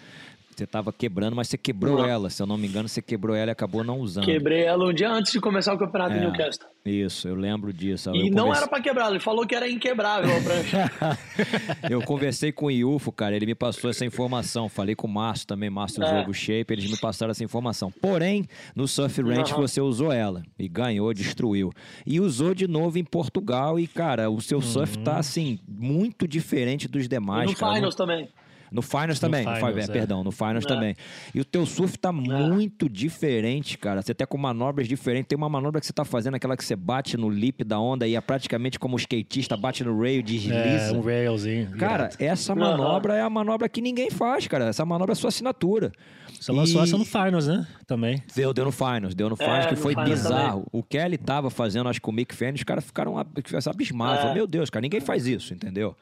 Você 0.57 0.63
estava 0.65 0.93
quebrando, 0.93 1.35
mas 1.35 1.47
você 1.47 1.57
quebrou 1.57 1.97
não. 1.97 2.05
ela. 2.05 2.29
Se 2.29 2.41
eu 2.41 2.45
não 2.45 2.57
me 2.57 2.67
engano, 2.67 2.87
você 2.87 3.01
quebrou 3.01 3.35
ela 3.35 3.51
e 3.51 3.53
acabou 3.53 3.83
não 3.83 3.99
usando. 3.99 4.25
Quebrei 4.25 4.63
ela 4.63 4.85
um 4.85 4.93
dia 4.93 5.09
antes 5.09 5.31
de 5.31 5.39
começar 5.39 5.73
o 5.73 5.77
campeonato 5.77 6.13
é, 6.13 6.17
em 6.17 6.21
Newcastle. 6.21 6.67
Isso, 6.85 7.27
eu 7.27 7.35
lembro 7.35 7.73
disso. 7.73 8.11
E 8.13 8.27
eu 8.27 8.31
não 8.31 8.43
converse... 8.43 8.61
era 8.61 8.69
para 8.69 8.81
quebrar, 8.81 9.09
ele 9.09 9.19
falou 9.19 9.47
que 9.47 9.55
era 9.55 9.69
inquebrável 9.69 10.29
a 10.35 10.41
prancha. 10.41 10.91
eu 11.89 12.01
conversei 12.01 12.51
com 12.51 12.67
o 12.67 12.71
Iufo, 12.71 13.11
cara, 13.11 13.35
ele 13.35 13.45
me 13.45 13.55
passou 13.55 13.89
essa 13.89 14.05
informação. 14.05 14.69
Falei 14.69 14.95
com 14.95 15.07
o 15.07 15.09
Márcio 15.09 15.47
também, 15.47 15.69
Márcio 15.69 16.03
é. 16.03 16.19
Jogo 16.19 16.33
Shape, 16.33 16.73
eles 16.73 16.89
me 16.89 16.97
passaram 16.97 17.31
essa 17.31 17.43
informação. 17.43 17.91
Porém, 17.91 18.45
no 18.75 18.87
Surf 18.87 19.21
Ranch 19.21 19.51
uhum. 19.51 19.61
você 19.61 19.81
usou 19.81 20.11
ela 20.11 20.43
e 20.59 20.67
ganhou, 20.67 21.13
destruiu. 21.13 21.71
E 22.05 22.19
usou 22.19 22.53
de 22.53 22.67
novo 22.67 22.97
em 22.99 23.03
Portugal 23.03 23.79
e, 23.79 23.87
cara, 23.87 24.29
o 24.29 24.41
seu 24.41 24.57
uhum. 24.57 24.63
surf 24.63 24.97
tá, 24.99 25.17
assim, 25.17 25.59
muito 25.67 26.27
diferente 26.27 26.87
dos 26.87 27.07
demais. 27.07 27.49
E 27.49 27.53
no 27.53 27.59
cara. 27.59 27.75
Finals 27.75 27.95
também. 27.95 28.29
No 28.73 28.81
Finals 28.81 29.19
também, 29.19 29.45
no 29.45 29.55
finals, 29.55 29.87
é. 29.87 29.91
perdão, 29.91 30.23
no 30.23 30.31
Finals 30.31 30.65
é. 30.65 30.67
também. 30.67 30.95
E 31.33 31.39
o 31.39 31.45
teu 31.45 31.63
surf 31.63 31.95
tá 31.95 32.09
é. 32.09 32.11
muito 32.11 32.89
diferente, 32.89 33.77
cara. 33.77 34.01
Você 34.01 34.13
até 34.13 34.25
com 34.25 34.35
manobras 34.35 34.87
diferentes. 34.87 35.27
Tem 35.27 35.37
uma 35.37 35.47
manobra 35.47 35.79
que 35.79 35.85
você 35.85 35.93
tá 35.93 36.03
fazendo, 36.03 36.33
aquela 36.33 36.57
que 36.57 36.65
você 36.65 36.75
bate 36.75 37.15
no 37.15 37.29
lip 37.29 37.63
da 37.63 37.79
onda 37.79 38.07
e 38.07 38.15
é 38.15 38.21
praticamente 38.21 38.79
como 38.79 38.95
o 38.95 38.99
skatista 38.99 39.55
bate 39.55 39.83
no 39.83 40.01
rail, 40.01 40.23
desliza. 40.23 40.55
É, 40.55 40.91
um 40.91 41.01
railzinho. 41.01 41.77
Cara, 41.77 42.09
essa 42.17 42.55
manobra 42.55 43.13
uhum. 43.13 43.19
é 43.19 43.21
a 43.21 43.29
manobra 43.29 43.69
que 43.69 43.79
ninguém 43.79 44.09
faz, 44.09 44.47
cara. 44.47 44.65
Essa 44.65 44.83
manobra 44.83 45.13
é 45.13 45.15
sua 45.15 45.27
assinatura. 45.27 45.91
Você 46.39 46.51
e... 46.51 46.55
lançou 46.55 46.81
essa 46.81 46.97
no 46.97 47.05
Finals, 47.05 47.45
né? 47.45 47.67
Também. 47.85 48.23
Deu, 48.35 48.51
deu 48.53 48.65
no 48.65 48.71
Finals, 48.71 49.13
deu 49.13 49.29
no 49.29 49.37
Finals, 49.37 49.65
é, 49.65 49.69
que 49.69 49.75
foi 49.75 49.93
bizarro. 49.93 50.63
Também. 50.63 50.69
O 50.71 50.81
Kelly 50.81 51.17
tava 51.19 51.51
fazendo, 51.51 51.87
acho 51.89 52.01
que 52.01 52.09
o 52.09 52.11
Mick 52.11 52.33
Fanning, 52.33 52.55
os 52.55 52.63
caras 52.63 52.83
ficaram 52.83 53.15
abismados. 53.17 54.31
É. 54.31 54.33
Meu 54.33 54.47
Deus, 54.47 54.71
cara, 54.71 54.81
ninguém 54.81 54.99
faz 54.99 55.27
isso, 55.27 55.53
entendeu? 55.53 55.95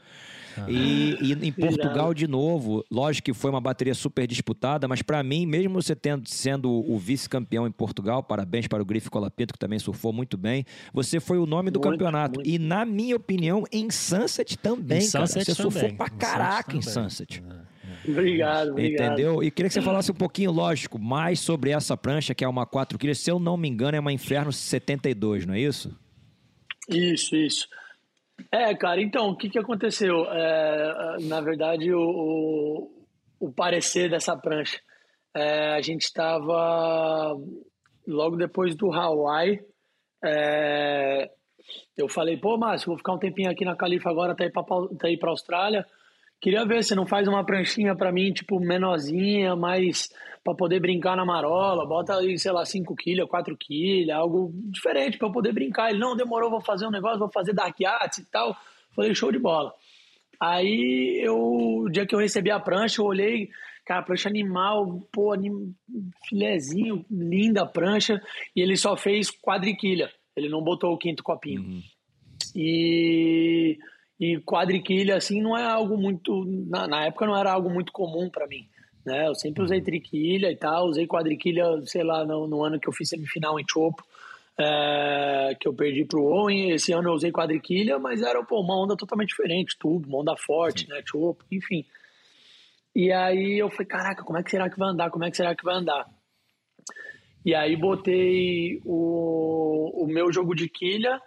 E, 0.67 1.17
e, 1.21 1.33
em 1.33 1.51
Portugal, 1.51 2.13
de 2.13 2.27
novo, 2.27 2.85
lógico 2.89 3.25
que 3.25 3.33
foi 3.33 3.49
uma 3.49 3.61
bateria 3.61 3.93
super 3.93 4.27
disputada, 4.27 4.87
mas 4.87 5.01
para 5.01 5.21
mim, 5.23 5.45
mesmo 5.45 5.81
você 5.81 5.95
tendo, 5.95 6.27
sendo 6.27 6.69
o 6.69 6.97
vice-campeão 6.97 7.67
em 7.67 7.71
Portugal, 7.71 8.23
parabéns 8.23 8.67
para 8.67 8.81
o 8.81 8.85
Grife 8.85 9.09
Colapinto, 9.09 9.53
que 9.53 9.59
também 9.59 9.79
surfou 9.79 10.11
muito 10.11 10.37
bem, 10.37 10.65
você 10.93 11.19
foi 11.19 11.37
o 11.37 11.45
nome 11.45 11.71
do 11.71 11.79
muito, 11.79 11.91
campeonato. 11.91 12.39
Muito. 12.39 12.49
E, 12.49 12.59
na 12.59 12.85
minha 12.85 13.15
opinião, 13.15 13.63
em 13.71 13.89
Sunset 13.89 14.57
também, 14.57 15.03
em 15.03 15.11
cara. 15.11 15.27
Sunset 15.27 15.45
você 15.45 15.55
também. 15.55 15.71
surfou 15.71 15.93
pra 15.95 16.09
caraca 16.09 16.75
em 16.75 16.81
Sunset. 16.81 17.43
É, 17.47 17.53
é. 17.53 18.11
Obrigado, 18.11 18.71
obrigado. 18.71 19.13
Entendeu? 19.13 19.43
E 19.43 19.51
queria 19.51 19.69
que 19.69 19.73
você 19.73 19.81
falasse 19.81 20.11
um 20.11 20.15
pouquinho, 20.15 20.51
lógico, 20.51 20.97
mais 20.97 21.39
sobre 21.39 21.69
essa 21.69 21.95
prancha, 21.95 22.33
que 22.33 22.43
é 22.43 22.47
uma 22.47 22.65
4 22.65 22.97
quilos. 22.97 23.19
Se 23.19 23.29
eu 23.29 23.39
não 23.39 23.55
me 23.55 23.69
engano, 23.69 23.95
é 23.95 23.99
uma 23.99 24.11
Inferno 24.11 24.51
72, 24.51 25.45
não 25.45 25.53
é 25.53 25.59
isso? 25.59 25.95
Isso, 26.89 27.35
isso. 27.35 27.67
É, 28.51 28.73
cara, 28.75 29.01
então, 29.01 29.29
o 29.29 29.35
que, 29.35 29.49
que 29.49 29.59
aconteceu? 29.59 30.25
É, 30.31 31.17
na 31.21 31.41
verdade, 31.41 31.93
o, 31.93 31.99
o, 31.99 33.05
o, 33.39 33.53
parecer 33.53 34.09
dessa 34.09 34.37
prancha. 34.37 34.79
É, 35.35 35.73
a 35.73 35.81
gente 35.81 36.03
estava 36.03 37.35
logo 38.07 38.35
depois 38.37 38.75
do 38.75 38.91
Hawaii. 38.91 39.59
É, 40.23 41.29
eu 41.97 42.07
falei, 42.07 42.37
pô, 42.37 42.57
Márcio, 42.57 42.87
vou 42.87 42.97
ficar 42.97 43.13
um 43.13 43.19
tempinho 43.19 43.49
aqui 43.49 43.65
na 43.65 43.75
Califa 43.75 44.09
agora 44.09 44.33
até 44.33 44.45
ir 44.45 44.51
para 44.51 44.63
para 44.63 45.29
Austrália. 45.29 45.85
Queria 46.41 46.65
ver 46.65 46.83
se 46.83 46.95
não 46.95 47.05
faz 47.05 47.27
uma 47.27 47.45
pranchinha 47.45 47.95
para 47.95 48.11
mim, 48.11 48.33
tipo, 48.33 48.59
menorzinha, 48.59 49.55
mais 49.55 50.09
para 50.43 50.55
poder 50.55 50.79
brincar 50.79 51.15
na 51.15 51.23
marola, 51.23 51.87
bota 51.87 52.17
aí, 52.17 52.37
sei 52.39 52.51
lá, 52.51 52.65
5 52.65 52.95
quilos, 52.95 53.29
4 53.29 53.55
quilos, 53.55 54.09
algo 54.09 54.51
diferente 54.71 55.19
para 55.19 55.27
eu 55.27 55.31
poder 55.31 55.53
brincar. 55.53 55.91
Ele, 55.91 55.99
não, 55.99 56.15
demorou, 56.15 56.49
vou 56.49 56.61
fazer 56.61 56.87
um 56.87 56.91
negócio, 56.91 57.19
vou 57.19 57.31
fazer 57.31 57.53
dark 57.53 57.75
arts 57.85 58.17
e 58.17 58.25
tal. 58.25 58.57
Falei, 58.95 59.13
show 59.13 59.31
de 59.31 59.37
bola. 59.37 59.71
Aí, 60.39 61.21
eu, 61.23 61.37
o 61.37 61.89
dia 61.89 62.07
que 62.07 62.15
eu 62.15 62.19
recebi 62.19 62.49
a 62.49 62.59
prancha, 62.59 62.99
eu 62.99 63.05
olhei, 63.05 63.49
cara, 63.85 64.01
prancha 64.01 64.27
animal, 64.27 64.99
pô, 65.11 65.33
anim, 65.33 65.75
filezinho, 66.27 67.05
linda 67.11 67.61
a 67.61 67.67
prancha, 67.67 68.19
e 68.55 68.61
ele 68.61 68.75
só 68.75 68.97
fez 68.97 69.29
quadriquilha, 69.29 70.09
ele 70.35 70.49
não 70.49 70.63
botou 70.63 70.91
o 70.91 70.97
quinto 70.97 71.21
copinho. 71.21 71.61
Uhum. 71.61 71.83
E, 72.55 73.77
e 74.21 74.39
quadriquilha, 74.39 75.15
assim, 75.15 75.41
não 75.41 75.57
é 75.57 75.65
algo 75.65 75.97
muito, 75.97 76.45
na, 76.45 76.87
na 76.87 77.05
época 77.07 77.25
não 77.25 77.35
era 77.35 77.51
algo 77.51 77.71
muito 77.71 77.91
comum 77.91 78.29
para 78.29 78.45
mim. 78.45 78.69
Né? 79.03 79.27
Eu 79.27 79.33
sempre 79.33 79.63
usei 79.63 79.81
triquilha 79.81 80.51
e 80.51 80.55
tal, 80.55 80.85
usei 80.85 81.07
quadriquilha, 81.07 81.65
sei 81.85 82.03
lá, 82.03 82.23
no, 82.23 82.45
no 82.45 82.63
ano 82.63 82.79
que 82.79 82.87
eu 82.87 82.93
fiz 82.93 83.09
semifinal 83.09 83.59
em 83.59 83.65
Chopo, 83.67 84.05
é, 84.59 85.57
que 85.59 85.67
eu 85.67 85.73
perdi 85.73 86.05
pro 86.05 86.23
Owen. 86.23 86.69
Esse 86.69 86.93
ano 86.93 87.09
eu 87.09 87.13
usei 87.13 87.31
quadriquilha, 87.31 87.97
mas 87.97 88.21
era 88.21 88.43
pô, 88.43 88.61
uma 88.61 88.79
onda 88.79 88.95
totalmente 88.95 89.29
diferente, 89.29 89.75
tubo, 89.75 90.07
uma 90.07 90.19
onda 90.19 90.37
forte, 90.37 90.87
né? 90.87 91.01
Chopo, 91.03 91.43
enfim. 91.51 91.83
E 92.95 93.11
aí 93.11 93.57
eu 93.57 93.71
falei, 93.71 93.87
caraca, 93.87 94.23
como 94.23 94.37
é 94.37 94.43
que 94.43 94.51
será 94.51 94.69
que 94.69 94.77
vai 94.77 94.89
andar? 94.89 95.09
Como 95.09 95.25
é 95.25 95.31
que 95.31 95.37
será 95.37 95.55
que 95.55 95.65
vai 95.65 95.77
andar? 95.77 96.05
E 97.43 97.55
aí 97.55 97.75
botei 97.75 98.79
o, 98.85 100.03
o 100.03 100.05
meu 100.05 100.31
jogo 100.31 100.53
de 100.53 100.69
quilha 100.69 101.19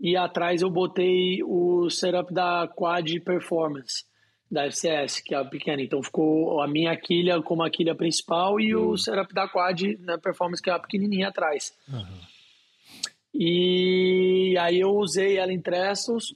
e 0.00 0.16
atrás 0.16 0.62
eu 0.62 0.70
botei 0.70 1.42
o 1.42 1.88
setup 1.88 2.32
da 2.32 2.68
Quad 2.68 3.20
Performance 3.20 4.04
da 4.50 4.66
FCS, 4.66 5.20
que 5.20 5.34
é 5.34 5.38
a 5.38 5.44
pequena. 5.44 5.82
Então 5.82 6.02
ficou 6.02 6.60
a 6.60 6.68
minha 6.68 6.96
quilha 6.96 7.42
como 7.42 7.62
a 7.62 7.70
quilha 7.70 7.94
principal 7.94 8.60
e 8.60 8.74
uhum. 8.74 8.90
o 8.90 8.98
setup 8.98 9.34
da 9.34 9.48
quad 9.48 9.98
na 10.00 10.16
performance, 10.16 10.62
que 10.62 10.70
é 10.70 10.72
a 10.72 10.78
pequenininha 10.78 11.28
atrás. 11.28 11.76
Uhum. 11.88 12.20
E 13.34 14.56
aí 14.58 14.78
eu 14.78 14.90
usei 14.90 15.38
ela 15.38 15.52
em 15.52 15.60
trestos 15.60 16.34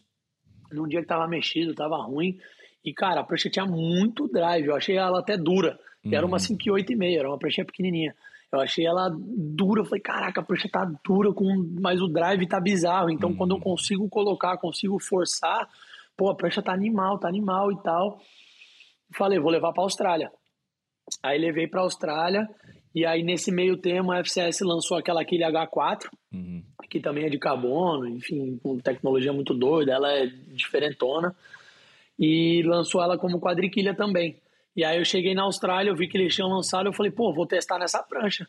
num 0.72 0.88
dia 0.88 1.00
que 1.00 1.06
tava 1.06 1.28
mexido, 1.28 1.74
tava 1.74 1.96
ruim. 2.02 2.36
E, 2.84 2.92
cara, 2.92 3.20
a 3.20 3.24
prancha 3.24 3.48
tinha 3.48 3.64
muito 3.64 4.28
drive. 4.28 4.66
Eu 4.66 4.76
achei 4.76 4.96
ela 4.96 5.20
até 5.20 5.36
dura. 5.36 5.78
Uhum. 6.04 6.14
Era 6.14 6.26
uma 6.26 6.38
5,8,5, 6.38 7.18
era 7.18 7.28
uma 7.28 7.38
prancha 7.38 7.64
pequenininha. 7.64 8.14
Eu 8.52 8.60
achei 8.60 8.86
ela 8.86 9.10
dura. 9.14 9.82
Eu 9.82 9.84
falei, 9.84 10.00
caraca, 10.00 10.40
a 10.40 10.44
prancha 10.44 10.68
tá 10.70 10.90
dura, 11.04 11.32
com... 11.32 11.76
mas 11.80 12.00
o 12.00 12.08
drive 12.08 12.46
tá 12.46 12.60
bizarro. 12.60 13.10
Então, 13.10 13.30
uhum. 13.30 13.36
quando 13.36 13.54
eu 13.54 13.60
consigo 13.60 14.08
colocar, 14.08 14.56
consigo 14.56 14.98
forçar, 14.98 15.68
pô, 16.16 16.30
a 16.30 16.34
prancha 16.34 16.62
tá 16.62 16.72
animal, 16.72 17.18
tá 17.18 17.28
animal 17.28 17.70
e 17.72 17.82
tal. 17.82 18.20
Falei, 19.14 19.38
vou 19.38 19.50
levar 19.50 19.72
para 19.72 19.82
Austrália. 19.82 20.30
Aí 21.22 21.38
levei 21.38 21.66
para 21.66 21.80
Austrália 21.80 22.48
e 22.94 23.04
aí 23.04 23.22
nesse 23.22 23.50
meio 23.50 23.76
termo 23.76 24.12
a 24.12 24.18
FCS 24.18 24.60
lançou 24.60 24.96
aquela 24.96 25.24
quilha 25.24 25.50
H4, 25.50 26.08
uhum. 26.32 26.62
que 26.90 27.00
também 27.00 27.24
é 27.24 27.30
de 27.30 27.38
carbono, 27.38 28.06
enfim, 28.08 28.58
com 28.62 28.78
tecnologia 28.78 29.32
muito 29.32 29.54
doida, 29.54 29.92
ela 29.92 30.12
é 30.12 30.26
diferentona. 30.26 31.34
E 32.18 32.62
lançou 32.64 33.02
ela 33.02 33.16
como 33.16 33.40
quadriquilha 33.40 33.94
também. 33.94 34.36
E 34.78 34.84
aí 34.84 34.96
eu 34.96 35.04
cheguei 35.04 35.34
na 35.34 35.42
Austrália, 35.42 35.90
eu 35.90 35.96
vi 35.96 36.06
que 36.06 36.16
eles 36.16 36.32
tinham 36.32 36.50
lançado, 36.50 36.86
eu 36.86 36.92
falei, 36.92 37.10
pô, 37.10 37.34
vou 37.34 37.44
testar 37.44 37.80
nessa 37.80 38.00
prancha. 38.00 38.46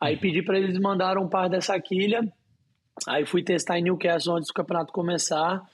Aí 0.00 0.16
pedi 0.16 0.40
para 0.40 0.56
eles 0.56 0.78
mandar 0.78 1.18
um 1.18 1.28
par 1.28 1.48
dessa 1.48 1.76
quilha. 1.80 2.20
Aí 3.08 3.26
fui 3.26 3.42
testar 3.42 3.76
em 3.76 3.82
Newcastle 3.82 4.36
antes 4.36 4.46
do 4.46 4.54
campeonato 4.54 4.92
começar. 4.92 5.68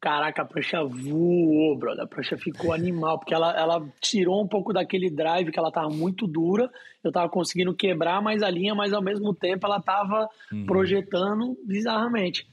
Caraca, 0.00 0.40
a 0.40 0.44
prancha 0.46 0.82
voou, 0.82 1.76
brother. 1.76 2.04
A 2.04 2.06
prancha 2.06 2.38
ficou 2.38 2.72
animal, 2.72 3.18
porque 3.18 3.34
ela, 3.34 3.54
ela 3.54 3.86
tirou 4.00 4.42
um 4.42 4.48
pouco 4.48 4.72
daquele 4.72 5.10
drive 5.10 5.52
que 5.52 5.58
ela 5.58 5.70
tava 5.70 5.90
muito 5.90 6.26
dura. 6.26 6.70
Eu 7.04 7.12
tava 7.12 7.28
conseguindo 7.28 7.74
quebrar 7.74 8.22
mais 8.22 8.42
a 8.42 8.48
linha, 8.48 8.74
mas 8.74 8.94
ao 8.94 9.02
mesmo 9.02 9.34
tempo 9.34 9.66
ela 9.66 9.82
tava 9.82 10.30
uhum. 10.50 10.64
projetando 10.64 11.58
bizarramente. 11.62 12.48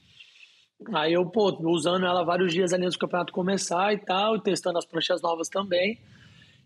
Aí 0.92 1.14
eu, 1.14 1.24
pô, 1.24 1.48
usando 1.62 2.04
ela 2.04 2.22
vários 2.24 2.52
dias 2.52 2.74
ali 2.74 2.84
antes 2.84 2.98
do 2.98 3.00
campeonato 3.00 3.32
começar 3.32 3.94
e 3.94 3.96
tal, 3.96 4.38
testando 4.38 4.76
as 4.76 4.84
pranchas 4.84 5.22
novas 5.22 5.48
também. 5.48 5.98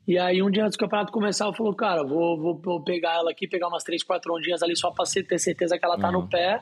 E 0.08 0.16
aí, 0.16 0.42
um 0.42 0.50
dia 0.50 0.64
antes 0.64 0.74
do 0.74 0.80
campeonato 0.80 1.12
começar, 1.12 1.44
eu 1.44 1.52
falou, 1.52 1.74
cara, 1.74 2.02
vou, 2.02 2.40
vou, 2.40 2.56
vou, 2.56 2.82
pegar 2.82 3.16
ela 3.16 3.30
aqui, 3.30 3.46
pegar 3.46 3.68
umas 3.68 3.84
três, 3.84 4.02
quatro 4.02 4.34
ondinhas 4.34 4.62
ali 4.62 4.74
só 4.74 4.90
pra 4.90 5.04
ter 5.04 5.38
certeza 5.38 5.78
que 5.78 5.84
ela 5.84 5.98
tá 5.98 6.06
uhum. 6.06 6.22
no 6.22 6.28
pé. 6.30 6.60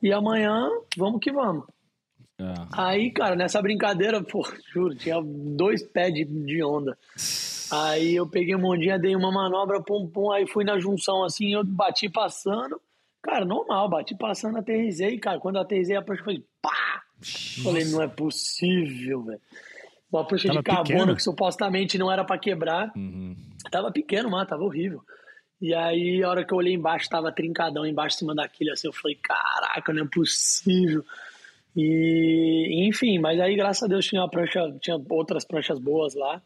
E 0.00 0.12
amanhã, 0.12 0.70
vamos 0.96 1.18
que 1.18 1.32
vamos. 1.32 1.64
É. 2.38 2.44
Aí, 2.72 3.10
cara, 3.10 3.34
nessa 3.34 3.60
brincadeira, 3.60 4.22
pô, 4.22 4.46
juro, 4.72 4.94
tinha 4.94 5.20
dois 5.20 5.82
pés 5.82 6.14
de, 6.14 6.24
de 6.24 6.62
onda. 6.62 6.96
Aí 7.72 8.14
eu 8.14 8.24
peguei 8.24 8.54
uma 8.54 8.68
ondinha, 8.68 8.96
dei 8.96 9.16
uma 9.16 9.32
manobra, 9.32 9.82
pum, 9.82 10.08
pum, 10.08 10.30
aí 10.30 10.46
fui 10.46 10.62
na 10.62 10.78
junção 10.78 11.24
assim, 11.24 11.54
eu 11.54 11.64
bati 11.64 12.08
passando. 12.08 12.80
Cara, 13.20 13.44
normal, 13.44 13.88
bati 13.88 14.16
passando, 14.16 14.58
aterrisei, 14.58 15.18
cara. 15.18 15.40
Quando 15.40 15.56
eu 15.56 15.62
aterrisei, 15.62 15.96
a 15.96 16.02
prancha 16.02 16.22
foi 16.22 16.44
pá! 16.62 17.02
Nossa. 17.18 17.62
Falei, 17.64 17.84
não 17.86 18.00
é 18.00 18.06
possível, 18.06 19.22
velho. 19.22 19.40
Uma 20.16 20.26
prancha 20.26 20.48
tava 20.48 20.58
de 20.58 20.64
carbono 20.64 21.14
que 21.14 21.22
supostamente 21.22 21.98
não 21.98 22.10
era 22.10 22.24
para 22.24 22.38
quebrar. 22.38 22.92
Uhum. 22.96 23.36
Tava 23.70 23.90
pequeno, 23.92 24.30
mano, 24.30 24.46
tava 24.46 24.62
horrível. 24.62 25.02
E 25.60 25.74
aí, 25.74 26.22
a 26.22 26.28
hora 26.28 26.44
que 26.44 26.52
eu 26.52 26.58
olhei 26.58 26.74
embaixo, 26.74 27.08
tava 27.08 27.32
trincadão 27.32 27.86
embaixo, 27.86 28.16
em 28.16 28.18
cima 28.18 28.34
daquilo, 28.34 28.72
assim, 28.72 28.88
eu 28.88 28.92
falei, 28.92 29.16
caraca, 29.16 29.92
não 29.92 30.02
é 30.04 30.08
possível. 30.12 31.02
E, 31.74 32.86
enfim, 32.88 33.18
mas 33.18 33.40
aí, 33.40 33.56
graças 33.56 33.82
a 33.82 33.86
Deus, 33.86 34.06
tinha 34.06 34.20
uma 34.22 34.30
prancha, 34.30 34.60
tinha 34.80 34.96
outras 35.10 35.44
pranchas 35.44 35.78
boas 35.78 36.14
lá. 36.14 36.42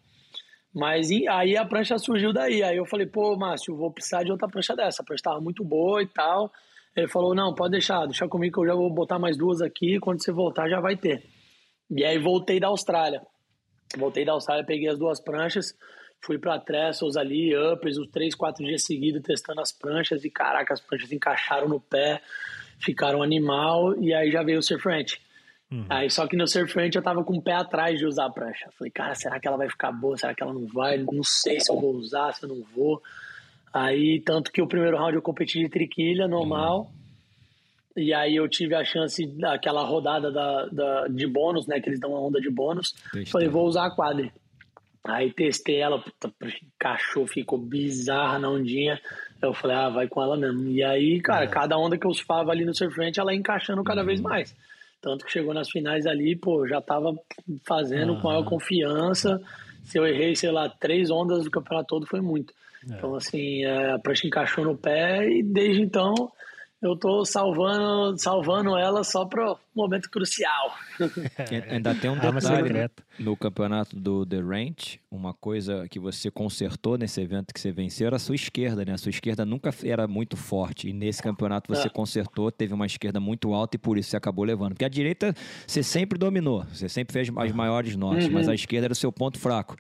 Mas 0.75 1.11
aí 1.29 1.57
a 1.57 1.65
prancha 1.65 1.99
surgiu 1.99 2.33
daí. 2.33 2.63
Aí 2.63 2.77
eu 2.77 2.87
falei, 2.87 3.07
pô, 3.07 3.37
Márcio, 3.37 3.77
vou 3.77 3.93
precisar 3.93 4.23
de 4.23 4.31
outra 4.31 4.49
prancha 4.49 4.75
dessa. 4.77 5.03
A 5.03 5.05
prancha 5.05 5.25
tava 5.25 5.41
muito 5.41 5.65
boa 5.65 6.03
e 6.03 6.07
tal. 6.07 6.53
Ele 6.97 7.09
falou, 7.09 7.35
não, 7.35 7.55
pode 7.55 7.73
deixar, 7.73 8.07
deixa 8.07 8.29
comigo 8.29 8.55
que 8.55 8.61
eu 8.61 8.67
já 8.67 8.75
vou 8.75 8.93
botar 8.93 9.19
mais 9.19 9.37
duas 9.37 9.61
aqui. 9.61 9.99
Quando 9.99 10.23
você 10.23 10.33
voltar, 10.33 10.69
já 10.69 10.81
vai 10.81 10.97
ter. 10.97 11.25
E 11.91 12.05
aí 12.05 12.19
voltei 12.19 12.61
da 12.61 12.69
Austrália. 12.69 13.21
Voltei 13.97 14.25
da 14.25 14.33
Austrália, 14.33 14.65
peguei 14.65 14.89
as 14.89 14.99
duas 14.99 15.21
pranchas, 15.21 15.77
fui 16.21 16.39
para 16.39 16.59
Trestles 16.61 17.17
ali, 17.17 17.57
Uppers, 17.57 17.99
os 17.99 18.09
três, 18.09 18.35
quatro 18.35 18.65
dias 18.65 18.85
seguidos 18.85 19.23
testando 19.23 19.61
as 19.61 19.73
pranchas 19.73 20.25
e 20.25 20.31
caraca, 20.31 20.73
as 20.73 20.81
pranchas 20.81 21.11
encaixaram 21.11 21.69
no 21.69 21.81
pé, 21.81 22.21
ficaram 22.79 23.23
animal 23.23 24.01
e 24.01 24.15
aí 24.15 24.31
já 24.31 24.43
veio 24.43 24.59
o 24.59 24.63
Surf 24.63 24.87
Ranch. 24.89 25.21
Uhum. 25.71 25.87
Aí 25.89 26.11
só 26.11 26.27
que 26.27 26.37
no 26.37 26.47
Surf 26.47 26.75
Ranch 26.77 26.95
eu 26.97 27.03
tava 27.03 27.23
com 27.25 27.37
o 27.37 27.43
pé 27.43 27.53
atrás 27.53 27.99
de 27.99 28.07
usar 28.07 28.27
a 28.27 28.31
prancha. 28.31 28.71
Falei, 28.79 28.91
cara, 28.91 29.15
será 29.15 29.39
que 29.39 29.47
ela 29.47 29.57
vai 29.57 29.69
ficar 29.69 29.93
boa? 29.93 30.17
Será 30.17 30.35
que 30.35 30.43
ela 30.43 30.53
não 30.53 30.67
vai? 30.67 30.99
Não 30.99 31.23
sei 31.23 31.61
se 31.61 31.71
eu 31.71 31.81
vou 31.81 31.95
usar, 31.95 32.33
se 32.33 32.45
eu 32.45 32.49
não 32.49 32.63
vou. 32.75 33.01
Aí, 33.73 34.21
tanto 34.21 34.51
que 34.51 34.61
o 34.61 34.67
primeiro 34.67 34.97
round 34.97 35.15
eu 35.15 35.23
competi 35.23 35.61
de 35.61 35.69
triquilha 35.69 36.27
normal. 36.27 36.81
Uhum. 36.81 37.00
E 38.01 38.15
aí 38.15 38.37
eu 38.37 38.49
tive 38.49 38.75
a 38.75 38.83
chance, 38.83 39.23
aquela 39.45 39.85
rodada 39.85 40.33
da, 40.33 40.67
da, 40.67 41.09
de 41.09 41.27
bônus, 41.27 41.67
né? 41.67 41.81
Que 41.81 41.91
eles 41.91 42.01
dão 42.01 42.11
uma 42.11 42.21
onda 42.21 42.41
de 42.41 42.51
bônus. 42.51 42.95
Falei, 43.27 43.49
vou 43.49 43.67
usar 43.67 43.87
a 43.87 43.95
quadra. 43.95 44.31
Aí 45.05 45.33
testei 45.33 45.81
ela, 45.81 45.99
puta, 45.99 46.33
encaixou, 46.63 47.27
ficou 47.27 47.59
bizarra 47.59 48.39
na 48.39 48.51
ondinha. 48.51 49.01
Eu 49.41 49.55
falei, 49.55 49.77
ah, 49.77 49.89
vai 49.89 50.09
com 50.09 50.23
ela 50.23 50.37
mesmo. 50.37 50.69
E 50.69 50.83
aí, 50.83 51.21
cara, 51.21 51.45
é. 51.45 51.49
cada 51.49 51.77
onda 51.79 51.99
que 51.99 52.07
eu 52.07 52.13
surfava 52.13 52.51
ali 52.51 52.65
no 52.65 52.75
surfrente, 52.75 53.19
ela 53.19 53.33
ia 53.33 53.39
encaixando 53.39 53.83
cada 53.83 54.01
uhum. 54.01 54.07
vez 54.07 54.21
mais. 54.21 54.55
Tanto 55.01 55.25
que 55.25 55.33
chegou 55.33 55.55
nas 55.55 55.71
finais 55.71 56.07
ali, 56.07 56.37
pô, 56.37 56.67
já 56.67 56.81
tava 56.81 57.15
fazendo 57.67 58.13
uhum. 58.13 58.21
com 58.21 58.29
maior 58.29 58.45
confiança. 58.45 59.41
Se 59.85 59.99
eu 59.99 60.07
errei, 60.07 60.37
sei 60.37 60.51
lá, 60.51 60.69
três 60.69 61.11
ondas 61.11 61.45
do 61.45 61.51
campeonato 61.51 61.89
todo, 61.89 62.07
foi 62.07 62.21
muito. 62.21 62.53
É. 62.89 62.95
Então, 62.95 63.15
assim, 63.15 63.65
é, 63.65 63.93
a 63.93 63.99
prancha 63.99 64.27
encaixou 64.27 64.65
no 64.65 64.77
pé 64.77 65.27
e 65.27 65.43
desde 65.43 65.83
então 65.83 66.31
eu 66.83 66.97
tô 66.97 67.27
salvando, 67.27 68.19
salvando 68.19 68.77
ela 68.77 69.05
só 69.05 69.27
para 69.27 69.55
momento 69.75 70.11
crucial. 70.11 70.75
É, 71.51 71.73
ainda 71.77 71.95
tem 71.95 72.11
um 72.11 72.19
detalhe 72.19 72.91
no 73.19 73.37
campeonato 73.37 73.97
do 73.97 74.25
The 74.25 74.39
Ranch, 74.39 74.99
uma 75.11 75.35
coisa 75.35 75.87
que 75.89 75.99
você 75.99 76.31
consertou 76.31 76.97
nesse 76.97 77.21
evento 77.21 77.53
que 77.53 77.61
você 77.61 77.71
venceu 77.71 78.07
era 78.07 78.17
a 78.17 78.19
sua 78.19 78.35
esquerda, 78.35 78.83
né? 78.83 78.95
A 78.95 78.99
sua 78.99 79.11
esquerda 79.11 79.45
nunca 79.45 79.75
era 79.85 80.09
muito 80.09 80.39
forte 80.39 80.89
e 80.89 80.93
nesse 80.95 81.23
campeonato 81.23 81.73
você 81.73 81.87
é. 81.87 81.91
consertou, 81.91 82.51
teve 82.51 82.73
uma 82.73 82.87
esquerda 82.87 83.21
muito 83.21 83.53
alta 83.53 83.77
e 83.77 83.79
por 83.79 83.99
isso 83.99 84.11
você 84.11 84.17
acabou 84.17 84.45
levando. 84.45 84.71
Porque 84.71 84.85
a 84.85 84.89
direita 84.89 85.35
você 85.67 85.83
sempre 85.83 86.19
dominou, 86.19 86.65
você 86.73 86.89
sempre 86.89 87.13
fez 87.13 87.29
as 87.29 87.53
maiores 87.53 87.95
notas, 87.95 88.25
uhum. 88.25 88.33
mas 88.33 88.49
a 88.49 88.55
esquerda 88.55 88.87
era 88.87 88.93
o 88.93 88.97
seu 88.97 89.13
ponto 89.13 89.39
fraco. 89.39 89.77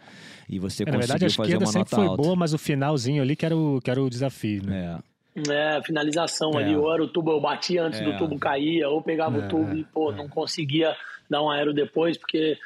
E 0.47 0.59
você 0.59 0.83
é, 0.83 0.87
conseguiu 0.87 0.99
verdade, 0.99 1.25
a 1.25 1.31
fazer 1.31 1.57
uma 1.57 1.73
nota 1.73 1.97
foi 1.97 2.07
alta. 2.07 2.23
boa, 2.23 2.37
mas 2.37 2.53
o 2.53 2.59
finalzinho 2.59 3.23
ali 3.23 3.35
que 3.35 3.47
era 3.47 3.57
o, 3.57 3.81
que 3.81 3.91
era 3.91 4.03
o 4.03 4.11
desafio, 4.11 4.67
né? 4.67 4.99
É. 4.99 5.10
É, 5.49 5.81
finalização 5.83 6.51
é. 6.55 6.63
ali, 6.63 6.77
ou 6.77 6.93
era 6.93 7.03
o 7.03 7.09
tubo, 7.09 7.31
eu 7.31 7.41
batia 7.41 7.85
antes 7.85 8.01
é. 8.01 8.05
do 8.05 8.17
tubo 8.17 8.39
caía, 8.39 8.89
ou 8.89 9.03
pegava 9.03 9.39
é. 9.39 9.45
o 9.45 9.49
tubo 9.49 9.77
e, 9.77 9.85
pô, 9.85 10.11
não 10.13 10.29
conseguia 10.29 10.97
dar 11.29 11.43
um 11.43 11.51
aero 11.51 11.73
depois, 11.73 12.19
porque 12.19 12.59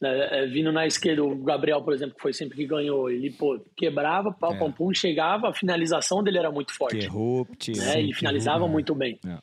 né, 0.00 0.42
é, 0.42 0.46
vindo 0.46 0.70
na 0.70 0.86
esquerda, 0.86 1.24
o 1.24 1.36
Gabriel, 1.42 1.82
por 1.82 1.92
exemplo, 1.92 2.14
que 2.14 2.22
foi 2.22 2.32
sempre 2.32 2.56
que 2.56 2.66
ganhou, 2.66 3.10
ele, 3.10 3.30
pô, 3.30 3.60
quebrava, 3.76 4.32
pau, 4.32 4.52
é. 4.52 4.58
pum, 4.58 4.70
pum, 4.70 4.94
chegava, 4.94 5.48
a 5.48 5.54
finalização 5.54 6.22
dele 6.22 6.38
era 6.38 6.50
muito 6.50 6.72
forte. 6.72 6.98
Interrupt. 6.98 7.72
Né? 7.76 8.00
Ele 8.00 8.14
finalizava 8.14 8.68
muito 8.68 8.94
bem. 8.94 9.18
É. 9.26 9.38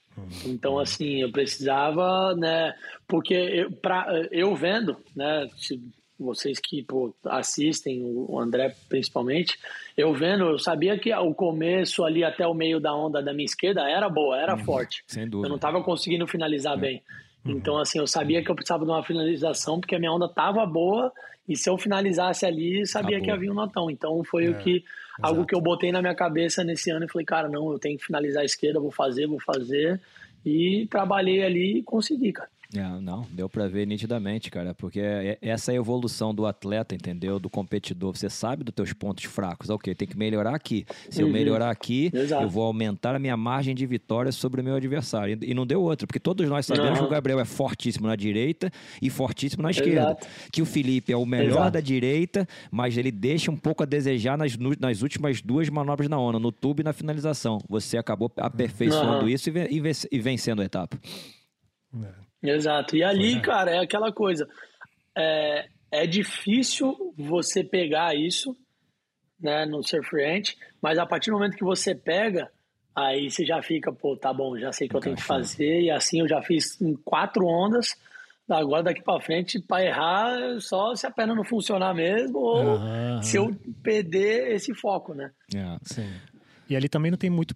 Então, 0.46 0.80
assim, 0.80 1.22
eu 1.22 1.32
precisava, 1.32 2.34
né, 2.36 2.74
porque 3.08 3.34
eu, 3.34 3.72
pra, 3.72 4.08
eu 4.32 4.56
vendo, 4.56 4.98
né, 5.16 5.48
se 5.58 5.82
vocês 6.20 6.60
que 6.60 6.82
pô, 6.84 7.14
assistem, 7.26 8.02
o 8.04 8.40
André 8.40 8.74
principalmente, 8.88 9.58
eu 9.98 10.14
vendo, 10.14 10.46
eu 10.46 10.58
sabia 10.58 10.98
que 10.98 11.14
o 11.14 11.34
começo 11.34 12.04
ali 12.04 12.24
até 12.24 12.48
o 12.48 12.54
meio 12.54 12.80
da 12.80 12.96
onda 12.96 13.22
da 13.22 13.34
minha 13.34 13.46
esquerda 13.46 13.90
era 13.90 14.10
boa, 14.10 14.38
era 14.38 14.56
uhum, 14.56 14.64
forte. 14.64 15.04
Sem 15.08 15.28
dúvida. 15.28 15.48
Eu 15.48 15.50
não 15.50 15.58
estava 15.58 15.84
conseguindo 15.84 16.26
finalizar 16.28 16.78
é. 16.78 16.82
bem. 16.82 17.04
Uhum. 17.46 17.52
Então, 17.54 17.78
assim, 17.78 18.00
eu 18.00 18.08
sabia 18.08 18.44
que 18.44 18.50
eu 18.50 18.56
precisava 18.56 18.86
de 18.86 18.92
uma 18.92 19.04
finalização, 19.04 19.80
porque 19.80 19.96
a 19.96 20.00
minha 20.00 20.12
onda 20.12 20.26
estava 20.26 20.66
boa, 20.66 21.12
e 21.48 21.56
se 21.56 21.70
eu 21.70 21.78
finalizasse 21.78 22.46
ali, 22.46 22.86
sabia 22.88 23.18
Acabou. 23.18 23.26
que 23.26 23.32
havia 23.32 23.52
um 23.52 23.56
notão. 23.56 23.92
Então, 23.92 24.24
foi 24.24 24.46
é, 24.46 24.50
o 24.50 24.58
que 24.58 24.84
algo 25.22 25.46
que 25.46 25.56
eu 25.56 25.62
botei 25.62 25.92
na 25.92 26.02
minha 26.02 26.16
cabeça 26.16 26.64
nesse 26.64 26.92
ano 26.92 27.06
e 27.06 27.10
falei, 27.10 27.26
cara, 27.26 27.48
não, 27.48 27.72
eu 27.72 27.80
tenho 27.80 27.98
que 27.98 28.06
finalizar 28.06 28.42
a 28.42 28.46
esquerda, 28.46 28.80
vou 28.80 28.92
fazer, 28.92 29.28
vou 29.28 29.40
fazer. 29.40 30.02
E 30.46 30.88
trabalhei 30.90 31.44
ali 31.44 31.80
e 31.80 31.84
consegui, 31.84 32.32
cara. 32.32 32.50
É, 32.78 33.02
não, 33.02 33.26
deu 33.32 33.48
para 33.48 33.68
ver 33.68 33.86
nitidamente, 33.86 34.52
cara, 34.52 34.74
porque 34.74 35.00
é, 35.00 35.38
é 35.42 35.50
essa 35.50 35.72
é 35.72 35.76
a 35.76 35.78
evolução 35.78 36.34
do 36.34 36.46
atleta, 36.46 36.96
entendeu? 36.96 37.40
Do 37.40 37.50
competidor. 37.50 38.16
Você 38.16 38.30
sabe 38.30 38.64
dos 38.64 38.74
teus 38.74 38.94
pontos 38.94 39.24
fracos. 39.26 39.70
Ok, 39.70 39.94
tem 39.96 40.08
que 40.08 40.18
melhorar 40.18 40.56
aqui. 40.56 40.86
Se 41.10 41.22
uhum. 41.22 41.30
eu 41.30 41.34
melhorar 41.34 41.70
aqui, 41.70 42.12
Exato. 42.14 42.44
eu 42.44 42.50
vou 42.50 42.64
aumentar 42.64 43.16
a 43.16 43.20
minha 43.20 43.38
margem 43.38 43.74
de 43.74 43.86
vitória 43.86 44.32
sobre 44.32 44.62
o 44.62 44.64
meu 44.64 44.76
adversário. 44.76 45.38
E 45.42 45.54
não 45.54 45.66
deu 45.66 45.82
outra, 45.82 46.06
porque 46.06 46.20
todos 46.20 46.48
nós 46.50 46.66
sabemos 46.66 46.92
uhum. 46.92 46.98
que 46.98 47.04
o 47.04 47.10
Gabriel 47.10 47.40
é 47.40 47.46
fortíssimo 47.46 48.08
na 48.08 48.16
direita 48.16 48.72
e 49.02 49.10
fortíssimo 49.10 49.64
na 49.64 49.72
esquerda. 49.72 50.02
Exato. 50.02 50.28
Que 50.52 50.62
o 50.62 50.66
Felipe 50.66 51.14
é 51.14 51.18
o 51.18 51.26
melhor 51.26 51.52
Exato. 51.52 51.72
da 51.72 51.80
direita, 51.80 52.48
mas 52.72 52.98
ele 52.98 53.12
deixa 53.12 53.52
um 53.52 53.58
pouco 53.58 53.84
a 53.84 53.86
desejar 53.86 54.38
nas, 54.38 54.58
nas 54.80 55.02
últimas 55.02 55.42
duas 55.42 55.70
manobras 55.70 56.10
na 56.10 56.20
onda, 56.20 56.40
no 56.40 56.52
tubo 56.52 56.82
e 56.82 56.84
na 56.84 56.94
finalização. 56.94 57.60
Você 57.70 57.98
acabou 57.98 58.32
aperfeiçoando 58.38 59.24
uhum. 59.24 59.30
isso 59.30 59.50
e, 59.50 59.92
e 60.12 60.20
vencendo 60.20 60.62
a 60.62 60.66
etapa. 60.66 60.98
É. 62.04 62.26
Exato. 62.52 62.96
E 62.96 63.04
ali, 63.04 63.42
cara, 63.42 63.72
é 63.72 63.80
aquela 63.80 64.12
coisa. 64.12 64.48
É, 65.18 65.66
é 65.92 66.06
difícil 66.06 67.14
você 67.18 67.64
pegar 67.64 68.16
isso 68.16 68.56
né, 69.40 69.66
no 69.66 69.84
surfrente, 69.84 70.58
mas 70.82 70.98
a 70.98 71.06
partir 71.06 71.30
do 71.30 71.38
momento 71.38 71.58
que 71.58 71.64
você 71.64 71.94
pega, 71.94 72.50
aí 72.96 73.30
você 73.30 73.46
já 73.46 73.62
fica, 73.62 73.92
pô, 73.92 74.18
tá 74.18 74.34
bom, 74.34 74.58
já 74.58 74.72
sei 74.72 74.88
o 74.88 74.90
que 74.90 74.96
eu 74.96 75.02
tenho 75.02 75.16
que 75.16 75.24
fazer, 75.24 75.82
e 75.82 75.92
assim 75.92 76.22
eu 76.22 76.28
já 76.28 76.42
fiz 76.42 76.80
em 76.82 76.96
quatro 76.96 77.46
ondas. 77.46 77.96
Agora 78.48 78.84
daqui 78.84 79.02
para 79.02 79.20
frente, 79.20 79.60
para 79.60 79.84
errar, 79.84 80.60
só 80.60 80.94
se 80.94 81.08
a 81.08 81.12
perna 81.12 81.34
não 81.34 81.44
funcionar 81.44 81.96
mesmo 81.96 82.38
ou 82.38 82.78
uhum. 82.78 83.22
se 83.22 83.38
eu 83.38 83.52
perder 83.82 84.52
esse 84.52 84.72
foco, 84.76 85.16
né? 85.16 85.32
É, 85.56 85.78
sim. 85.82 86.08
E 86.70 86.76
ali 86.76 86.88
também 86.88 87.10
não 87.10 87.18
tem 87.18 87.30
muito 87.30 87.56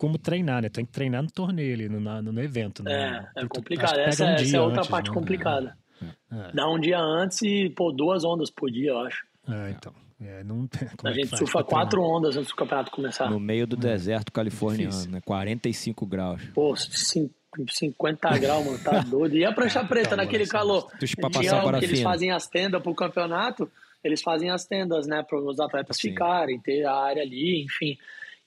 como 0.00 0.16
treinar, 0.16 0.62
né? 0.62 0.70
Tem 0.70 0.86
que 0.86 0.90
treinar 0.90 1.22
no 1.22 1.30
torneio 1.30 1.74
ali, 1.74 1.86
no, 1.86 2.00
no, 2.00 2.32
no 2.32 2.42
evento, 2.42 2.82
né? 2.82 3.28
É, 3.36 3.42
é 3.42 3.46
complicado. 3.46 3.98
Essa, 3.98 4.24
um 4.24 4.28
essa 4.30 4.56
é 4.56 4.60
outra 4.60 4.78
antes, 4.78 4.90
parte 4.90 5.10
né? 5.10 5.14
complicada. 5.14 5.76
É. 6.02 6.06
é. 6.36 6.52
Dá 6.54 6.66
um 6.70 6.80
dia 6.80 6.98
antes 6.98 7.42
e, 7.42 7.68
pô, 7.68 7.92
duas 7.92 8.24
ondas 8.24 8.50
por 8.50 8.70
dia, 8.70 8.92
eu 8.92 8.98
acho. 9.00 9.26
É, 9.46 9.70
então. 9.70 9.92
É, 10.18 10.42
não, 10.42 10.66
a 11.04 11.10
é 11.10 11.12
gente 11.12 11.36
surfa 11.36 11.62
quatro 11.62 12.02
ondas 12.02 12.34
antes 12.34 12.50
do 12.50 12.56
campeonato 12.56 12.90
começar. 12.90 13.30
No 13.30 13.38
meio 13.38 13.66
do 13.66 13.76
deserto 13.76 14.32
californiano, 14.32 14.90
Difícil. 14.90 15.10
né? 15.10 15.20
45 15.22 16.06
graus. 16.06 16.42
Pô, 16.54 16.74
50 16.74 18.38
graus, 18.38 18.64
mano, 18.64 18.78
tá 18.78 19.00
doido. 19.00 19.36
E 19.36 19.44
a 19.44 19.52
prancha 19.52 19.84
preta 19.84 20.16
naquele 20.16 20.46
calor? 20.46 20.90
Pra 21.20 21.28
passar 21.28 21.62
para 21.62 21.78
que 21.78 21.84
eles 21.84 22.00
fazem 22.00 22.32
as 22.32 22.46
tendas 22.46 22.82
pro 22.82 22.94
campeonato, 22.94 23.70
eles 24.02 24.22
fazem 24.22 24.50
as 24.50 24.64
tendas, 24.64 25.06
né, 25.06 25.22
para 25.22 25.38
os 25.38 25.60
atletas 25.60 25.98
Sim. 25.98 26.08
ficarem, 26.08 26.58
ter 26.58 26.86
a 26.86 26.94
área 26.94 27.22
ali, 27.22 27.64
enfim. 27.64 27.98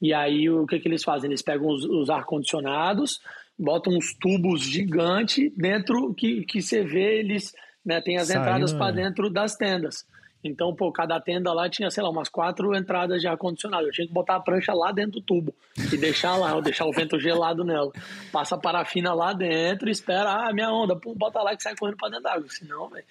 E 0.04 0.14
aí 0.14 0.50
o 0.50 0.68
que, 0.68 0.82
que 0.82 0.88
eles 0.90 1.02
fazem? 1.02 1.30
Eles 1.30 1.42
pegam 1.42 1.70
os, 1.70 1.86
os 1.86 2.10
ar-condicionados, 2.10 3.22
botam 3.58 3.94
uns 3.94 4.14
tubos 4.14 4.62
gigantes 4.62 5.50
dentro 5.56 6.14
que, 6.14 6.44
que 6.44 6.62
você 6.62 6.84
vê 6.84 7.20
eles, 7.20 7.54
né, 7.86 8.02
tem 8.02 8.18
as 8.18 8.30
entradas 8.30 8.74
para 8.74 8.92
dentro 8.92 9.30
das 9.30 9.56
tendas. 9.56 10.06
Então, 10.44 10.76
pô, 10.76 10.92
cada 10.92 11.22
tenda 11.22 11.54
lá 11.54 11.70
tinha, 11.70 11.90
sei 11.90 12.04
lá, 12.04 12.10
umas 12.10 12.28
quatro 12.28 12.76
entradas 12.76 13.22
de 13.22 13.30
ar-condicionado. 13.30 13.88
Eu 13.88 13.94
tinha 13.94 14.06
que 14.06 14.12
botar 14.12 14.36
a 14.36 14.42
prancha 14.42 14.74
lá 14.74 14.92
dentro 14.92 15.14
do 15.14 15.22
tubo 15.22 15.56
e 15.78 15.96
deixar 15.96 16.36
lá, 16.36 16.54
ou 16.54 16.62
deixar 16.62 16.86
o 16.86 16.92
vento 16.92 17.18
gelado 17.18 17.64
nela. 17.64 17.90
Passa 18.30 18.56
a 18.56 18.58
parafina 18.58 19.14
lá 19.14 19.32
dentro 19.32 19.88
e 19.88 19.92
espera, 19.94 20.50
ah, 20.50 20.52
minha 20.52 20.70
onda, 20.70 20.98
pum, 20.98 21.16
bota 21.16 21.42
lá 21.42 21.56
que 21.56 21.64
sai 21.64 21.78
correndo 21.78 21.96
pra 21.96 22.10
dentro 22.10 22.24
d'água. 22.24 22.50
Senão, 22.50 22.90
velho, 22.90 23.06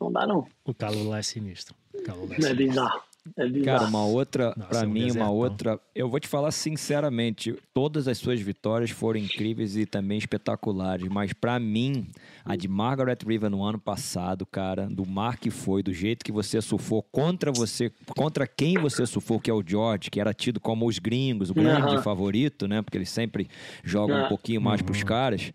não 0.00 0.10
dá 0.10 0.26
não. 0.26 0.48
O 0.64 0.72
calor 0.72 1.06
lá 1.06 1.18
é 1.18 1.22
sinistro. 1.22 1.74
O 1.92 2.02
calor 2.02 2.26
lá 2.26 2.36
é, 2.48 2.52
é 2.52 2.54
bizarro. 2.54 3.02
É 3.36 3.64
Cara, 3.64 3.84
uma 3.86 4.04
outra, 4.04 4.54
para 4.68 4.86
mim, 4.86 5.10
uma 5.10 5.30
outra. 5.30 5.80
Eu 5.94 6.08
vou 6.08 6.20
te 6.20 6.28
falar 6.28 6.50
sinceramente, 6.50 7.54
todas 7.74 8.08
as 8.08 8.18
suas 8.18 8.40
vitórias 8.40 8.90
foram 8.90 9.18
incríveis 9.18 9.76
e 9.76 9.86
também 9.86 10.18
espetaculares, 10.18 11.08
mas 11.08 11.32
para 11.32 11.58
mim, 11.58 12.06
a 12.44 12.56
de 12.56 12.68
Margaret 12.68 13.18
River 13.26 13.50
no 13.50 13.62
ano 13.62 13.78
passado, 13.78 14.46
cara, 14.46 14.86
do 14.86 15.06
mar 15.06 15.38
que 15.38 15.50
foi, 15.50 15.82
do 15.82 15.92
jeito 15.92 16.24
que 16.24 16.32
você 16.32 16.60
surfou 16.60 17.02
contra 17.02 17.52
você, 17.52 17.90
contra 18.16 18.46
quem 18.46 18.78
você 18.78 19.06
surfou, 19.06 19.40
que 19.40 19.50
é 19.50 19.54
o 19.54 19.62
George, 19.66 20.10
que 20.10 20.20
era 20.20 20.32
tido 20.32 20.60
como 20.60 20.86
os 20.86 20.98
gringos, 20.98 21.50
o 21.50 21.54
grande 21.54 21.96
uhum. 21.96 22.02
favorito, 22.02 22.66
né? 22.66 22.82
Porque 22.82 22.96
eles 22.96 23.10
sempre 23.10 23.48
jogam 23.84 24.16
uhum. 24.16 24.24
um 24.24 24.28
pouquinho 24.28 24.60
mais 24.60 24.80
uhum. 24.80 24.86
pros 24.86 25.02
caras. 25.02 25.52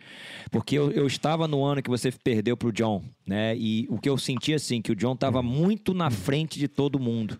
Porque 0.51 0.77
eu, 0.77 0.91
eu 0.91 1.07
estava 1.07 1.47
no 1.47 1.63
ano 1.63 1.81
que 1.81 1.89
você 1.89 2.11
perdeu 2.11 2.55
pro 2.55 2.71
John, 2.71 3.03
né? 3.25 3.55
E 3.57 3.87
o 3.89 3.97
que 3.97 4.09
eu 4.09 4.17
senti 4.17 4.53
assim, 4.53 4.81
que 4.81 4.91
o 4.91 4.95
John 4.95 5.15
tava 5.15 5.41
muito 5.41 5.93
na 5.93 6.09
frente 6.09 6.59
de 6.59 6.67
todo 6.67 6.99
mundo. 6.99 7.39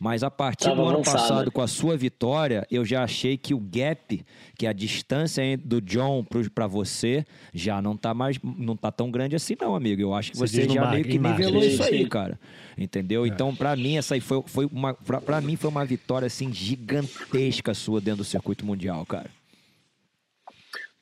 Mas 0.00 0.22
a 0.22 0.30
partir 0.30 0.64
Tava 0.64 0.76
do 0.76 0.82
ano 0.82 0.98
avançado. 0.98 1.18
passado, 1.18 1.52
com 1.52 1.60
a 1.60 1.66
sua 1.66 1.96
vitória, 1.96 2.66
eu 2.70 2.84
já 2.84 3.02
achei 3.02 3.36
que 3.36 3.54
o 3.54 3.60
gap, 3.60 4.24
que 4.58 4.66
a 4.66 4.72
distância 4.72 5.56
do 5.56 5.80
John 5.80 6.24
para 6.54 6.66
você, 6.66 7.24
já 7.52 7.80
não 7.80 7.96
tá 7.96 8.14
mais, 8.14 8.38
não 8.42 8.76
tá 8.76 8.90
tão 8.90 9.10
grande 9.10 9.36
assim, 9.36 9.56
não, 9.60 9.74
amigo. 9.74 10.00
Eu 10.00 10.14
acho 10.14 10.32
que 10.32 10.38
você, 10.38 10.62
você 10.62 10.72
já 10.72 10.90
meio 10.90 11.04
que 11.04 11.18
nivelou 11.18 11.62
isso 11.62 11.82
aí, 11.82 12.08
cara. 12.08 12.38
Entendeu? 12.76 13.24
É. 13.24 13.28
Então, 13.28 13.54
para 13.54 13.74
mim, 13.76 13.96
essa 13.96 14.14
aí 14.14 14.20
foi, 14.20 14.42
foi 14.46 14.66
uma. 14.66 14.94
para 14.94 15.40
mim, 15.40 15.56
foi 15.56 15.70
uma 15.70 15.84
vitória 15.84 16.26
assim 16.26 16.52
gigantesca 16.52 17.74
sua 17.74 18.00
dentro 18.00 18.18
do 18.18 18.24
circuito 18.24 18.64
mundial, 18.66 19.04
cara. 19.06 19.30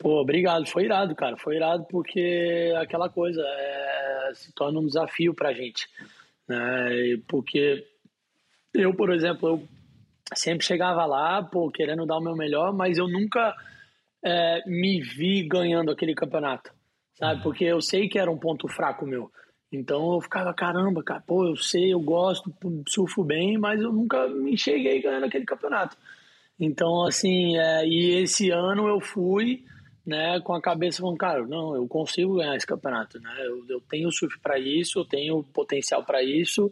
Pô, 0.02 0.20
obrigado. 0.20 0.66
Foi 0.66 0.84
irado, 0.84 1.14
cara. 1.14 1.36
Foi 1.36 1.56
irado 1.56 1.84
porque 1.88 2.72
aquela 2.76 3.08
coisa 3.08 3.40
é, 3.40 4.32
se 4.34 4.52
torna 4.52 4.80
um 4.80 4.86
desafio 4.86 5.32
pra 5.32 5.52
gente. 5.52 5.88
Né? 6.48 7.20
Porque 7.28 7.86
eu, 8.74 8.94
por 8.94 9.12
exemplo, 9.12 9.48
eu 9.48 9.68
sempre 10.34 10.64
chegava 10.64 11.04
lá, 11.04 11.42
pô, 11.42 11.70
querendo 11.70 12.06
dar 12.06 12.18
o 12.18 12.22
meu 12.22 12.34
melhor, 12.34 12.72
mas 12.72 12.98
eu 12.98 13.08
nunca 13.08 13.54
é, 14.24 14.62
me 14.66 15.00
vi 15.00 15.46
ganhando 15.46 15.90
aquele 15.90 16.14
campeonato, 16.14 16.72
sabe? 17.14 17.36
Uhum. 17.36 17.42
Porque 17.42 17.64
eu 17.64 17.80
sei 17.80 18.08
que 18.08 18.18
era 18.18 18.30
um 18.30 18.38
ponto 18.38 18.68
fraco 18.68 19.06
meu. 19.06 19.30
Então 19.72 20.14
eu 20.14 20.20
ficava, 20.20 20.52
caramba, 20.52 21.02
cara, 21.02 21.22
pô, 21.26 21.46
eu 21.46 21.56
sei, 21.56 21.92
eu 21.92 22.00
gosto, 22.00 22.52
surfo 22.88 23.24
bem, 23.24 23.56
mas 23.56 23.80
eu 23.80 23.92
nunca 23.92 24.28
me 24.28 24.56
cheguei 24.56 25.00
ganhando 25.00 25.24
aquele 25.24 25.46
campeonato. 25.46 25.96
Então, 26.60 27.04
assim, 27.04 27.56
é, 27.56 27.86
e 27.86 28.22
esse 28.22 28.50
ano 28.50 28.86
eu 28.86 29.00
fui, 29.00 29.64
né, 30.06 30.40
com 30.40 30.54
a 30.54 30.60
cabeça 30.60 31.00
falando, 31.00 31.16
cara, 31.16 31.46
não, 31.46 31.74
eu 31.74 31.88
consigo 31.88 32.36
ganhar 32.36 32.54
esse 32.54 32.66
campeonato, 32.66 33.18
né? 33.18 33.34
Eu, 33.40 33.64
eu 33.68 33.80
tenho 33.80 34.12
surf 34.12 34.38
para 34.40 34.58
isso, 34.58 34.98
eu 34.98 35.04
tenho 35.04 35.42
potencial 35.42 36.04
para 36.04 36.22
isso, 36.22 36.70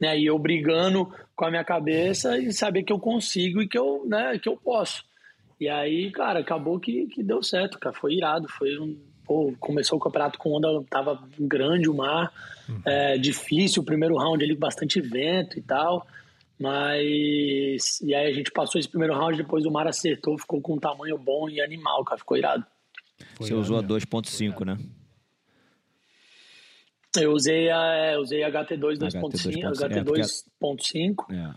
né? 0.00 0.18
E 0.18 0.26
eu 0.26 0.38
brigando 0.38 1.12
com 1.36 1.44
a 1.44 1.50
minha 1.50 1.64
cabeça 1.64 2.38
e 2.38 2.52
saber 2.52 2.82
que 2.82 2.92
eu 2.92 2.98
consigo 2.98 3.60
e 3.60 3.68
que 3.68 3.78
eu, 3.78 4.04
né, 4.06 4.38
que 4.38 4.48
eu 4.48 4.56
posso. 4.56 5.04
E 5.60 5.68
aí, 5.68 6.10
cara, 6.10 6.40
acabou 6.40 6.80
que, 6.80 7.06
que 7.08 7.22
deu 7.22 7.42
certo, 7.42 7.78
cara. 7.78 7.94
Foi 7.94 8.14
irado, 8.14 8.48
foi 8.48 8.78
um. 8.78 8.98
Pô, 9.24 9.54
começou 9.60 9.98
o 9.98 10.00
campeonato 10.00 10.38
com 10.38 10.56
onda, 10.56 10.68
tava 10.88 11.22
grande 11.38 11.88
o 11.88 11.94
mar, 11.94 12.32
uhum. 12.68 12.80
é, 12.84 13.16
difícil, 13.16 13.82
o 13.82 13.84
primeiro 13.84 14.16
round 14.16 14.42
ali, 14.42 14.56
bastante 14.56 15.00
vento 15.00 15.58
e 15.58 15.62
tal. 15.62 16.06
Mas. 16.58 18.00
E 18.00 18.14
aí 18.14 18.30
a 18.30 18.32
gente 18.32 18.50
passou 18.50 18.78
esse 18.78 18.88
primeiro 18.88 19.14
round, 19.14 19.36
depois 19.36 19.66
o 19.66 19.70
mar 19.70 19.86
acertou, 19.86 20.38
ficou 20.38 20.60
com 20.60 20.74
um 20.74 20.80
tamanho 20.80 21.18
bom 21.18 21.48
e 21.48 21.60
animal, 21.60 22.02
cara. 22.04 22.18
Ficou 22.18 22.38
irado. 22.38 22.64
Foi 23.34 23.48
Você 23.48 23.54
usou 23.54 23.78
a 23.78 23.82
2.5, 23.82 24.64
né? 24.64 24.78
Eu 27.18 27.32
usei 27.32 27.70
a, 27.70 27.94
é, 27.94 28.18
usei 28.18 28.44
a 28.44 28.50
HT2 28.50 28.98
2.5, 28.98 29.72
HT2.5 29.72 31.14
é, 31.34 31.54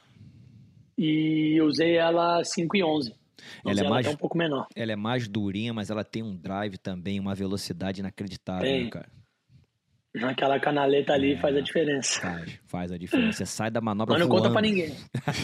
e 0.97 1.61
usei 1.61 1.97
ela 1.97 2.43
5 2.43 2.77
e 2.77 2.83
11. 2.83 3.13
Ela 3.65 3.81
é 3.81 3.89
mais 3.89 4.07
um 4.07 4.15
pouco 4.15 4.37
menor. 4.37 4.67
Ela 4.75 4.93
é 4.93 4.95
mais 4.95 5.27
durinha, 5.27 5.73
mas 5.73 5.89
ela 5.89 6.03
tem 6.03 6.23
um 6.23 6.35
drive 6.35 6.77
também, 6.77 7.19
uma 7.19 7.35
velocidade 7.35 7.99
inacreditável, 7.99 8.63
tem. 8.63 8.89
cara. 8.89 9.09
Naquela 10.15 10.59
canaleta 10.59 11.11
ali 11.11 11.33
é, 11.33 11.37
faz 11.37 11.55
a 11.57 11.59
diferença. 11.59 12.21
Faz, 12.21 12.59
faz 12.67 12.91
a 12.91 12.97
diferença. 12.97 13.39
Você 13.39 13.45
sai 13.47 13.71
da 13.71 13.81
manobra 13.81 14.13
Mas 14.13 14.21
não 14.21 14.27
voando. 14.27 14.43
conta 14.43 14.53
pra 14.53 14.61
ninguém. 14.61 14.93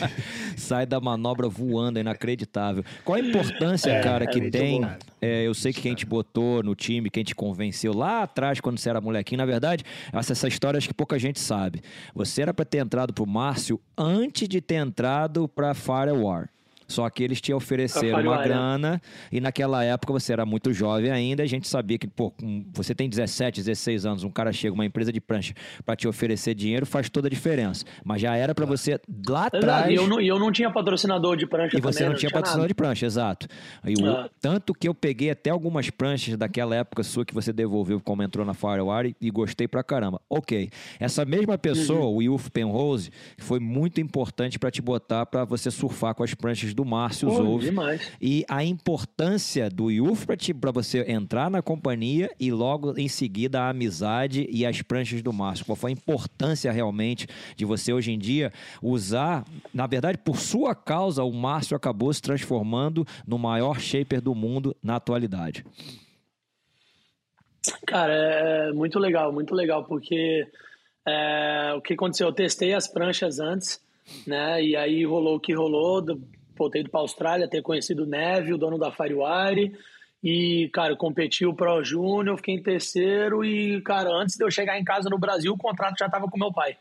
sai 0.56 0.86
da 0.86 1.00
manobra 1.00 1.50
voando, 1.50 1.98
é 1.98 2.02
inacreditável. 2.02 2.84
Qual 3.04 3.18
a 3.18 3.20
importância, 3.20 3.90
é, 3.90 4.02
cara, 4.02 4.26
é 4.26 4.28
que 4.28 4.52
tem? 4.52 4.88
É, 5.20 5.48
eu 5.48 5.56
sei 5.56 5.74
que 5.74 5.82
quem 5.82 5.96
te 5.96 6.06
botou 6.06 6.62
no 6.62 6.76
time, 6.76 7.10
quem 7.10 7.24
te 7.24 7.34
convenceu 7.34 7.94
lá 7.94 8.22
atrás, 8.22 8.60
quando 8.62 8.78
você 8.78 8.92
era 8.92 9.02
molequinho, 9.02 9.40
na 9.40 9.46
verdade, 9.46 9.84
essa, 10.14 10.34
essa 10.34 10.48
história 10.48 10.78
acho 10.78 10.88
que 10.88 10.94
pouca 10.94 11.18
gente 11.18 11.40
sabe. 11.40 11.82
Você 12.14 12.44
era 12.44 12.54
para 12.54 12.64
ter 12.64 12.78
entrado 12.78 13.12
pro 13.12 13.26
Márcio 13.26 13.82
antes 13.98 14.48
de 14.48 14.62
ter 14.62 14.76
entrado 14.76 15.48
pra 15.50 15.74
Firewar. 15.74 16.48
Só 16.90 17.10
que 17.10 17.24
eles 17.24 17.40
te 17.40 17.54
ofereceram 17.54 18.20
uma 18.22 18.42
grana 18.42 19.00
e 19.32 19.40
naquela 19.40 19.84
época 19.84 20.12
você 20.12 20.34
era 20.34 20.46
muito 20.46 20.74
jovem 20.74 21.12
ainda, 21.12 21.44
a 21.44 21.46
gente 21.46 21.68
sabia 21.68 21.98
que, 21.98 22.08
pô, 22.08 22.34
você 22.74 22.96
tem 22.96 23.08
17, 23.08 23.62
16 23.62 24.06
anos, 24.06 24.24
um 24.24 24.32
cara 24.32 24.52
chega, 24.52 24.74
uma 24.74 24.86
empresa 24.86 25.14
de 25.14 25.22
prancha, 25.22 25.54
para 25.86 25.96
te 25.96 26.08
oferecer 26.08 26.56
dinheiro, 26.56 26.86
faz 26.86 27.10
toda 27.10 27.28
a 27.28 27.30
diferença. 27.30 27.86
Mas 28.04 28.22
já 28.22 28.36
era 28.36 28.56
para 28.56 28.66
você 28.66 29.00
lá 29.28 29.46
atrás. 29.46 29.92
E 29.92 29.96
eu 29.96 30.08
não, 30.08 30.20
eu 30.20 30.40
não 30.40 30.52
tinha 30.52 30.72
patrocinador 30.72 31.38
de 31.38 31.46
prancha 31.46 31.78
E 31.78 31.82
você 31.82 32.00
também, 32.00 32.10
não, 32.10 32.18
tinha, 32.18 32.30
tinha 32.30 32.32
patrocinador 32.32 32.64
nada. 32.64 32.68
de 32.68 32.74
prancha, 32.74 33.06
exato. 33.06 33.48
E 33.86 33.94
o, 34.02 34.10
ah. 34.10 34.30
Tanto 34.42 34.74
que 34.74 34.88
eu 34.88 34.96
peguei 34.96 35.30
até 35.30 35.52
algumas 35.52 35.90
pranchas 35.92 36.36
daquela 36.36 36.76
época 36.76 37.04
sua 37.04 37.24
que 37.24 37.34
você 37.34 37.54
devolveu 37.54 38.00
como 38.02 38.24
entrou 38.24 38.46
na 38.46 38.56
Firewire 38.56 39.16
e 39.22 39.30
gostei 39.30 39.68
pra 39.68 39.84
caramba. 39.84 40.20
Ok. 40.30 40.70
Essa 41.00 41.24
mesma 41.24 41.58
pessoa, 41.58 42.06
uhum. 42.06 42.16
o 42.16 42.22
Yuf 42.24 42.50
Penrose, 42.50 43.12
foi 43.38 43.60
muito 43.60 44.02
importante 44.02 44.58
para 44.58 44.72
te 44.72 44.82
botar 44.82 45.26
para 45.26 45.46
você 45.46 45.70
surfar 45.70 46.16
com 46.16 46.24
as 46.24 46.34
pranchas 46.34 46.74
do 46.80 46.86
Márcio 46.86 47.30
Zouve. 47.30 47.66
Demais. 47.66 48.10
E 48.22 48.46
a 48.48 48.64
importância 48.64 49.70
do 49.70 49.92
IUF 49.92 50.26
para 50.62 50.72
você 50.72 51.02
entrar 51.12 51.52
na 51.52 51.62
companhia 51.62 52.32
e 52.40 52.54
logo 52.54 52.98
em 52.98 53.10
seguida 53.10 53.64
a 53.64 53.70
amizade 53.70 54.48
e 54.50 54.66
as 54.66 54.82
pranchas 54.82 55.22
do 55.22 55.34
Márcio. 55.34 55.66
Qual 55.66 55.76
foi 55.76 55.92
a 55.92 55.94
importância 55.94 56.72
realmente 56.72 57.28
de 57.58 57.66
você 57.66 57.92
hoje 57.92 58.14
em 58.14 58.18
dia 58.18 58.54
usar, 58.82 59.44
na 59.74 59.86
verdade, 59.88 60.18
por 60.20 60.38
sua 60.38 60.74
causa, 60.74 61.22
o 61.22 61.34
Márcio 61.34 61.76
acabou 61.76 62.14
se 62.14 62.22
transformando 62.22 63.06
no 63.28 63.38
maior 63.38 63.78
shaper 63.78 64.22
do 64.22 64.34
mundo 64.34 64.74
na 64.82 64.96
atualidade. 64.96 65.66
Cara, 67.86 68.14
é 68.14 68.72
muito 68.72 68.98
legal, 68.98 69.34
muito 69.34 69.54
legal, 69.54 69.84
porque 69.84 70.48
é, 71.06 71.74
o 71.76 71.82
que 71.82 71.94
aconteceu? 71.94 72.28
Eu 72.28 72.34
testei 72.34 72.74
as 72.74 72.88
pranchas 72.88 73.42
antes, 73.42 73.82
né? 74.26 74.64
E 74.64 74.78
aí 74.78 75.04
rolou 75.04 75.36
o 75.36 75.40
que 75.42 75.54
rolou 75.54 76.02
pô, 76.60 76.70
ter 76.70 76.82
ido 76.82 76.90
para 76.90 77.00
a 77.00 77.04
Austrália, 77.04 77.48
ter 77.48 77.62
conhecido 77.62 78.04
o 78.04 78.06
Neve, 78.06 78.54
o 78.54 78.58
dono 78.58 78.78
da 78.78 78.92
Firewire, 78.92 79.72
e, 80.22 80.70
cara, 80.74 80.94
competi 80.98 81.46
o 81.46 81.54
Pro 81.54 81.82
Júnior, 81.82 82.36
fiquei 82.36 82.56
em 82.56 82.62
terceiro 82.62 83.46
e, 83.46 83.82
cara, 83.82 84.10
antes 84.12 84.36
de 84.36 84.44
eu 84.44 84.52
chegar 84.52 84.78
em 84.78 84.84
casa 84.84 85.10
no 85.10 85.18
Brasil, 85.18 85.54
o 85.54 85.58
contrato 85.58 85.98
já 85.98 86.10
tava 86.10 86.28
com 86.28 86.38
meu 86.38 86.52
pai, 86.52 86.76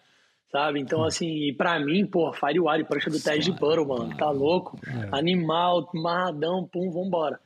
sabe? 0.51 0.81
Então, 0.81 1.05
assim, 1.05 1.55
para 1.55 1.79
mim, 1.79 2.05
pô, 2.05 2.33
Firewire, 2.33 2.85
prancha 2.85 3.09
do 3.09 3.23
Ted 3.23 3.39
de 3.39 3.53
Burrow, 3.53 3.87
mano, 3.87 4.17
tá 4.17 4.29
louco? 4.31 4.77
É. 4.85 5.17
Animal, 5.17 5.89
marradão, 5.95 6.67
pum, 6.67 6.91
vambora. 6.91 7.39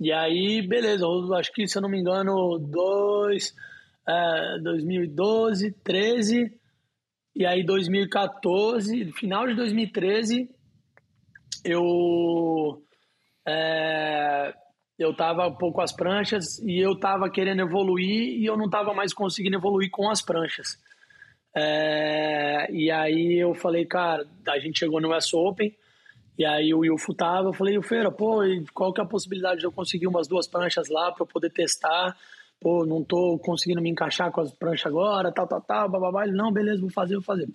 E 0.00 0.10
aí, 0.10 0.66
beleza, 0.66 1.04
eu 1.04 1.34
acho 1.34 1.52
que, 1.52 1.68
se 1.68 1.76
eu 1.76 1.82
não 1.82 1.90
me 1.90 2.00
engano, 2.00 2.58
dois, 2.58 3.54
é, 4.08 4.58
2012, 4.62 5.72
13, 5.84 6.58
e 7.36 7.44
aí 7.44 7.62
2014, 7.62 9.12
final 9.12 9.46
de 9.46 9.54
2013, 9.54 10.48
eu 11.64 12.82
é, 13.46 14.54
eu 14.98 15.14
tava 15.14 15.46
um 15.46 15.54
pouco 15.54 15.80
as 15.80 15.92
pranchas 15.92 16.58
e 16.58 16.78
eu 16.78 16.98
tava 16.98 17.30
querendo 17.30 17.62
evoluir 17.62 18.38
e 18.38 18.44
eu 18.44 18.56
não 18.56 18.68
tava 18.68 18.92
mais 18.92 19.14
conseguindo 19.14 19.56
evoluir 19.56 19.90
com 19.90 20.10
as 20.10 20.20
pranchas. 20.20 20.78
É, 21.56 22.70
e 22.70 22.90
aí 22.90 23.38
eu 23.38 23.54
falei, 23.54 23.86
cara, 23.86 24.26
a 24.46 24.58
gente 24.58 24.78
chegou 24.78 25.00
no 25.00 25.16
US 25.16 25.32
Open, 25.34 25.74
e 26.38 26.44
aí 26.44 26.72
o 26.72 26.84
Ilfo 26.84 27.12
tava, 27.12 27.48
eu 27.48 27.52
falei, 27.52 27.76
o 27.76 27.82
Feira, 27.82 28.10
pô, 28.10 28.40
qual 28.72 28.92
que 28.92 29.00
é 29.00 29.04
a 29.04 29.06
possibilidade 29.06 29.60
de 29.60 29.66
eu 29.66 29.72
conseguir 29.72 30.06
umas 30.06 30.28
duas 30.28 30.46
pranchas 30.46 30.88
lá 30.88 31.12
para 31.12 31.22
eu 31.22 31.26
poder 31.26 31.50
testar? 31.50 32.16
Pô, 32.60 32.84
não 32.84 33.02
tô 33.02 33.38
conseguindo 33.38 33.80
me 33.80 33.90
encaixar 33.90 34.30
com 34.30 34.40
as 34.40 34.52
pranchas 34.52 34.86
agora, 34.86 35.32
tal, 35.32 35.46
tal, 35.46 35.60
tal, 35.60 35.88
bababá. 35.88 36.24
Ele, 36.24 36.36
não, 36.36 36.52
beleza, 36.52 36.80
vou 36.80 36.90
fazer, 36.90 37.14
vou 37.14 37.22
fazer. 37.22 37.48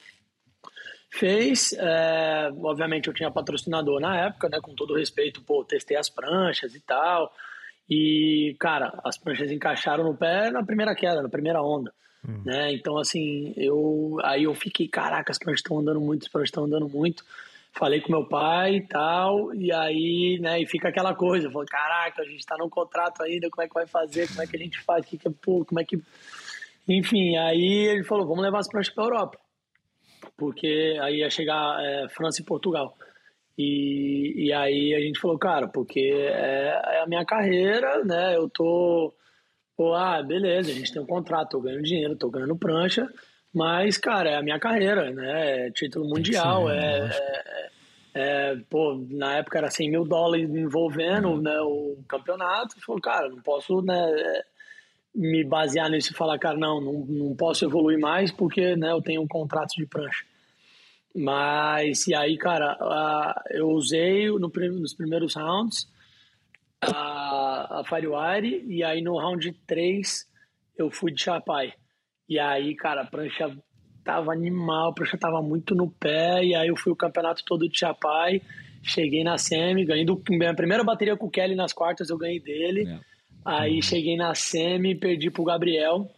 Fez, 1.19 1.73
é, 1.73 2.51
obviamente 2.61 3.07
eu 3.07 3.13
tinha 3.13 3.31
patrocinador 3.31 3.99
na 3.99 4.17
época, 4.25 4.49
né, 4.49 4.59
com 4.61 4.75
todo 4.75 4.95
respeito, 4.95 5.41
pô, 5.41 5.63
testei 5.63 5.95
as 5.97 6.09
pranchas 6.09 6.75
e 6.75 6.79
tal, 6.79 7.31
e, 7.89 8.55
cara, 8.59 8.99
as 9.03 9.17
pranchas 9.17 9.51
encaixaram 9.51 10.03
no 10.03 10.15
pé 10.15 10.51
na 10.51 10.63
primeira 10.63 10.93
queda, 10.95 11.21
na 11.21 11.29
primeira 11.29 11.61
onda. 11.61 11.93
Hum. 12.27 12.41
Né? 12.45 12.73
Então, 12.73 12.97
assim, 12.97 13.53
eu 13.55 14.17
aí 14.23 14.43
eu 14.43 14.53
fiquei, 14.55 14.87
caraca, 14.87 15.31
as 15.31 15.37
pranchas 15.37 15.59
estão 15.59 15.79
andando 15.79 16.01
muito, 16.01 16.23
as 16.23 16.31
pranchas 16.31 16.49
estão 16.49 16.65
andando 16.65 16.89
muito 16.89 17.23
falei 17.77 17.99
com 17.99 18.11
meu 18.11 18.25
pai 18.25 18.77
e 18.77 18.87
tal, 18.87 19.53
e 19.53 19.71
aí, 19.71 20.39
né, 20.39 20.61
e 20.61 20.65
fica 20.65 20.87
aquela 20.87 21.13
coisa, 21.13 21.51
falei, 21.51 21.67
caraca, 21.67 22.21
a 22.21 22.25
gente 22.25 22.45
tá 22.45 22.55
no 22.57 22.69
contrato 22.69 23.21
ainda, 23.21 23.49
como 23.49 23.63
é 23.63 23.67
que 23.67 23.73
vai 23.73 23.85
fazer, 23.85 24.27
como 24.29 24.41
é 24.41 24.47
que 24.47 24.55
a 24.55 24.59
gente 24.59 24.79
faz, 24.81 25.05
que 25.05 25.17
que 25.17 25.27
é, 25.27 25.31
pô, 25.31 25.65
como 25.65 25.79
é 25.79 25.83
que... 25.83 26.01
Enfim, 26.87 27.35
aí 27.35 27.87
ele 27.87 28.03
falou, 28.03 28.25
vamos 28.25 28.43
levar 28.43 28.59
as 28.59 28.69
pranchas 28.69 28.93
pra 28.93 29.03
Europa, 29.03 29.37
porque 30.37 30.97
aí 31.01 31.17
ia 31.17 31.29
chegar 31.29 31.83
é, 31.83 32.07
França 32.09 32.41
e 32.41 32.45
Portugal. 32.45 32.97
E, 33.57 34.47
e 34.47 34.53
aí 34.53 34.93
a 34.93 34.99
gente 34.99 35.19
falou, 35.19 35.37
cara, 35.37 35.67
porque 35.67 35.99
é, 35.99 36.81
é 36.85 37.01
a 37.01 37.07
minha 37.07 37.25
carreira, 37.25 38.03
né, 38.03 38.35
eu 38.35 38.49
tô... 38.49 39.13
Pô, 39.77 39.93
ah, 39.93 40.21
beleza, 40.23 40.71
a 40.71 40.73
gente 40.73 40.93
tem 40.93 41.01
um 41.01 41.05
contrato, 41.05 41.49
tô 41.49 41.61
ganhando 41.61 41.83
dinheiro, 41.83 42.15
tô 42.15 42.29
ganhando 42.29 42.55
prancha, 42.55 43.09
mas, 43.55 43.97
cara, 43.97 44.31
é 44.31 44.35
a 44.35 44.41
minha 44.41 44.59
carreira, 44.59 45.11
né? 45.11 45.67
É 45.67 45.71
título 45.71 46.09
mundial, 46.09 46.67
ser, 46.67 46.73
é, 46.73 47.09
é, 48.13 48.51
é, 48.51 48.55
pô, 48.69 49.01
na 49.09 49.37
época 49.37 49.57
era 49.57 49.69
100 49.69 49.91
mil 49.91 50.03
dólares 50.03 50.49
envolvendo 50.49 51.41
né, 51.41 51.57
o 51.61 51.97
campeonato. 52.05 52.75
Falou, 52.85 53.01
cara, 53.01 53.29
não 53.29 53.41
posso 53.41 53.81
né, 53.81 54.41
me 55.15 55.43
basear 55.43 55.89
nisso 55.89 56.11
e 56.11 56.15
falar, 56.15 56.37
cara, 56.37 56.57
não, 56.57 56.81
não, 56.81 57.05
não 57.05 57.35
posso 57.35 57.63
evoluir 57.63 57.97
mais 57.99 58.31
porque 58.31 58.75
né, 58.75 58.91
eu 58.91 59.01
tenho 59.01 59.21
um 59.21 59.27
contrato 59.27 59.73
de 59.75 59.85
prancha. 59.85 60.25
Mas, 61.15 62.07
e 62.07 62.13
aí, 62.13 62.37
cara, 62.37 62.77
eu 63.51 63.69
usei 63.69 64.27
no, 64.27 64.49
nos 64.49 64.93
primeiros 64.93 65.35
rounds 65.35 65.87
a, 66.81 67.79
a 67.79 67.83
Firewire 67.85 68.65
e 68.67 68.83
aí 68.83 69.01
no 69.01 69.17
round 69.17 69.49
3 69.65 70.27
eu 70.77 70.91
fui 70.91 71.13
de 71.13 71.23
Chapai. 71.23 71.73
E 72.27 72.37
aí, 72.37 72.75
cara, 72.75 73.03
a 73.03 73.05
prancha 73.05 73.55
tava 74.03 74.33
animal, 74.33 74.89
a 74.89 74.93
prancha 74.93 75.17
tava 75.17 75.41
muito 75.41 75.73
no 75.73 75.89
pé, 75.89 76.43
e 76.43 76.53
aí 76.53 76.67
eu 76.67 76.75
fui 76.75 76.91
o 76.91 76.95
campeonato 76.95 77.43
todo 77.45 77.69
de 77.69 77.79
Chapai, 77.79 78.41
cheguei 78.83 79.23
na 79.23 79.37
semi, 79.37 79.85
ganhei 79.85 80.05
do, 80.05 80.21
minha 80.29 80.53
primeira 80.53 80.83
bateria 80.83 81.15
com 81.15 81.27
o 81.27 81.31
Kelly 81.31 81.55
nas 81.55 81.71
quartas, 81.71 82.09
eu 82.09 82.17
ganhei 82.17 82.41
dele. 82.41 82.89
É. 82.89 83.14
Aí 83.45 83.81
cheguei 83.81 84.17
na 84.17 84.33
semi, 84.33 84.95
perdi 84.95 85.29
pro 85.29 85.43
Gabriel, 85.43 86.09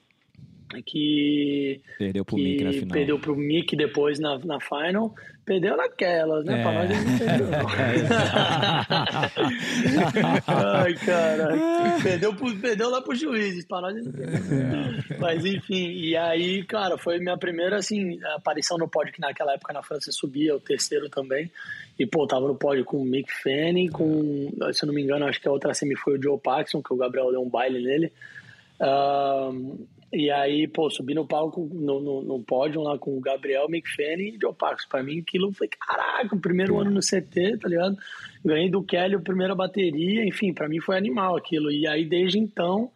que 0.86 1.82
perdeu 1.98 2.24
pro 2.24 2.38
Mick 2.38 2.64
na 2.64 2.72
final. 2.72 2.90
Perdeu 2.90 3.20
pro 3.20 3.36
Mick 3.36 3.76
depois 3.76 4.18
na, 4.18 4.40
na 4.40 4.60
final. 4.62 5.14
Perdeu 5.48 5.76
naquelas, 5.78 6.44
né? 6.44 6.60
É. 6.60 6.62
Pra 6.62 6.74
nós 6.74 6.92
ele 6.92 7.06
não 7.06 7.18
perdeu. 7.18 7.48
Ai, 10.46 10.94
cara. 10.96 11.54
Perdeu, 12.04 12.36
pro, 12.36 12.54
perdeu 12.58 12.90
lá 12.90 13.02
pros 13.02 13.18
juízes, 13.18 13.66
pra 13.66 13.80
nós 13.80 13.96
não 13.96 14.12
perdeu. 14.12 14.36
É. 14.36 15.18
Mas 15.18 15.46
enfim, 15.46 15.88
e 15.88 16.18
aí, 16.18 16.66
cara, 16.66 16.98
foi 16.98 17.20
minha 17.20 17.38
primeira 17.38 17.78
assim, 17.78 18.22
aparição 18.36 18.78
no 18.78 18.90
pódio, 18.90 19.14
que 19.14 19.22
naquela 19.22 19.54
época 19.54 19.72
na 19.72 19.82
França 19.82 20.12
subia, 20.12 20.54
o 20.54 20.60
terceiro 20.60 21.08
também. 21.08 21.50
E, 21.98 22.06
pô, 22.06 22.28
tava 22.28 22.46
no 22.46 22.56
pódio 22.56 22.84
com 22.84 22.98
o 22.98 23.06
Mick 23.06 23.32
Fanning, 23.42 23.88
com, 23.88 24.52
se 24.74 24.84
eu 24.84 24.88
não 24.88 24.94
me 24.94 25.02
engano, 25.02 25.28
acho 25.28 25.40
que 25.40 25.48
a 25.48 25.52
outra 25.52 25.74
semi 25.74 25.96
foi 25.96 26.18
o 26.18 26.22
Joe 26.22 26.38
Paxson, 26.38 26.84
que 26.84 26.94
o 26.94 26.98
Gabriel 26.98 27.32
deu 27.32 27.42
um 27.42 27.50
baile 27.50 27.82
nele. 27.82 28.12
Um, 28.82 29.88
e 30.12 30.32
aí, 30.32 30.68
pô, 30.68 30.90
subi 30.90 31.14
no 31.14 31.28
palco, 31.28 31.70
no, 31.74 32.00
no, 32.00 32.22
no 32.22 32.40
pódio 32.42 32.82
lá 32.82 32.98
com 32.98 33.18
o 33.18 33.22
Gabriel 33.22 33.66
McFadden 33.70 34.36
e 34.36 34.38
Joe 34.42 34.54
Parks. 34.54 34.86
Pra 34.86 35.04
mim, 35.04 35.20
aquilo 35.20 35.52
foi, 35.52 35.68
caraca, 35.68 36.34
o 36.34 36.40
primeiro 36.40 36.80
ano 36.80 36.92
no 36.92 37.02
CT, 37.02 37.58
tá 37.58 37.68
ligado? 37.68 37.98
Ganhei 38.44 38.70
do 38.70 38.82
Kelly 38.82 39.16
a 39.16 39.20
primeira 39.20 39.54
bateria, 39.54 40.26
enfim, 40.26 40.54
para 40.54 40.70
mim 40.70 40.80
foi 40.80 40.98
animal 40.98 41.36
aquilo. 41.36 41.70
E 41.70 41.86
aí, 41.86 42.06
desde 42.06 42.40
então, 42.40 42.90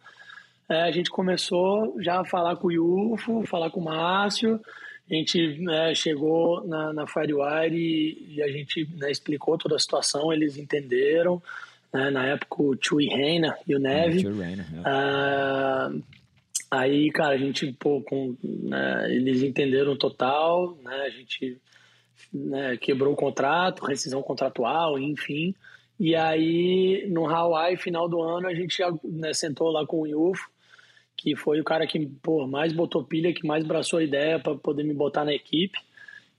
é, 0.70 0.82
a 0.82 0.90
gente 0.90 1.10
começou 1.10 1.96
já 2.00 2.20
a 2.20 2.24
falar 2.24 2.56
com 2.56 2.68
o 2.68 2.72
Yufo, 2.72 3.44
falar 3.46 3.68
com 3.68 3.80
o 3.80 3.84
Márcio. 3.84 4.58
A 5.10 5.14
gente 5.14 5.58
né, 5.60 5.94
chegou 5.94 6.66
na, 6.66 6.94
na 6.94 7.06
Firewire 7.06 7.76
e, 7.76 8.36
e 8.36 8.42
a 8.42 8.48
gente 8.48 8.88
né, 8.96 9.10
explicou 9.10 9.58
toda 9.58 9.76
a 9.76 9.78
situação, 9.78 10.32
eles 10.32 10.56
entenderam. 10.56 11.42
Né, 11.92 12.08
na 12.08 12.24
época, 12.28 12.62
o 12.62 12.76
Chui 12.80 13.04
Reina 13.04 13.54
e 13.68 13.74
o 13.74 13.78
Neve. 13.78 14.26
Reina, 14.26 14.66
é. 14.86 16.21
Aí, 16.72 17.10
cara, 17.10 17.34
a 17.34 17.36
gente, 17.36 17.70
pô, 17.74 18.00
com, 18.00 18.34
né, 18.42 19.14
eles 19.14 19.42
entenderam 19.42 19.94
total, 19.94 20.74
né, 20.82 21.02
a 21.02 21.10
gente 21.10 21.60
né, 22.32 22.78
quebrou 22.78 23.12
o 23.12 23.16
contrato, 23.16 23.84
rescisão 23.84 24.22
contratual, 24.22 24.98
enfim. 24.98 25.54
E 26.00 26.16
aí, 26.16 27.06
no 27.10 27.26
Hawaii, 27.26 27.76
final 27.76 28.08
do 28.08 28.22
ano, 28.22 28.48
a 28.48 28.54
gente 28.54 28.82
né, 29.04 29.34
sentou 29.34 29.70
lá 29.70 29.84
com 29.84 30.00
o 30.00 30.06
Yufo, 30.06 30.48
que 31.14 31.36
foi 31.36 31.60
o 31.60 31.64
cara 31.64 31.86
que 31.86 32.06
pô, 32.22 32.46
mais 32.46 32.72
botou 32.72 33.04
pilha, 33.04 33.34
que 33.34 33.46
mais 33.46 33.62
abraçou 33.62 33.98
a 33.98 34.04
ideia 34.04 34.38
para 34.38 34.54
poder 34.54 34.82
me 34.82 34.94
botar 34.94 35.26
na 35.26 35.34
equipe. 35.34 35.78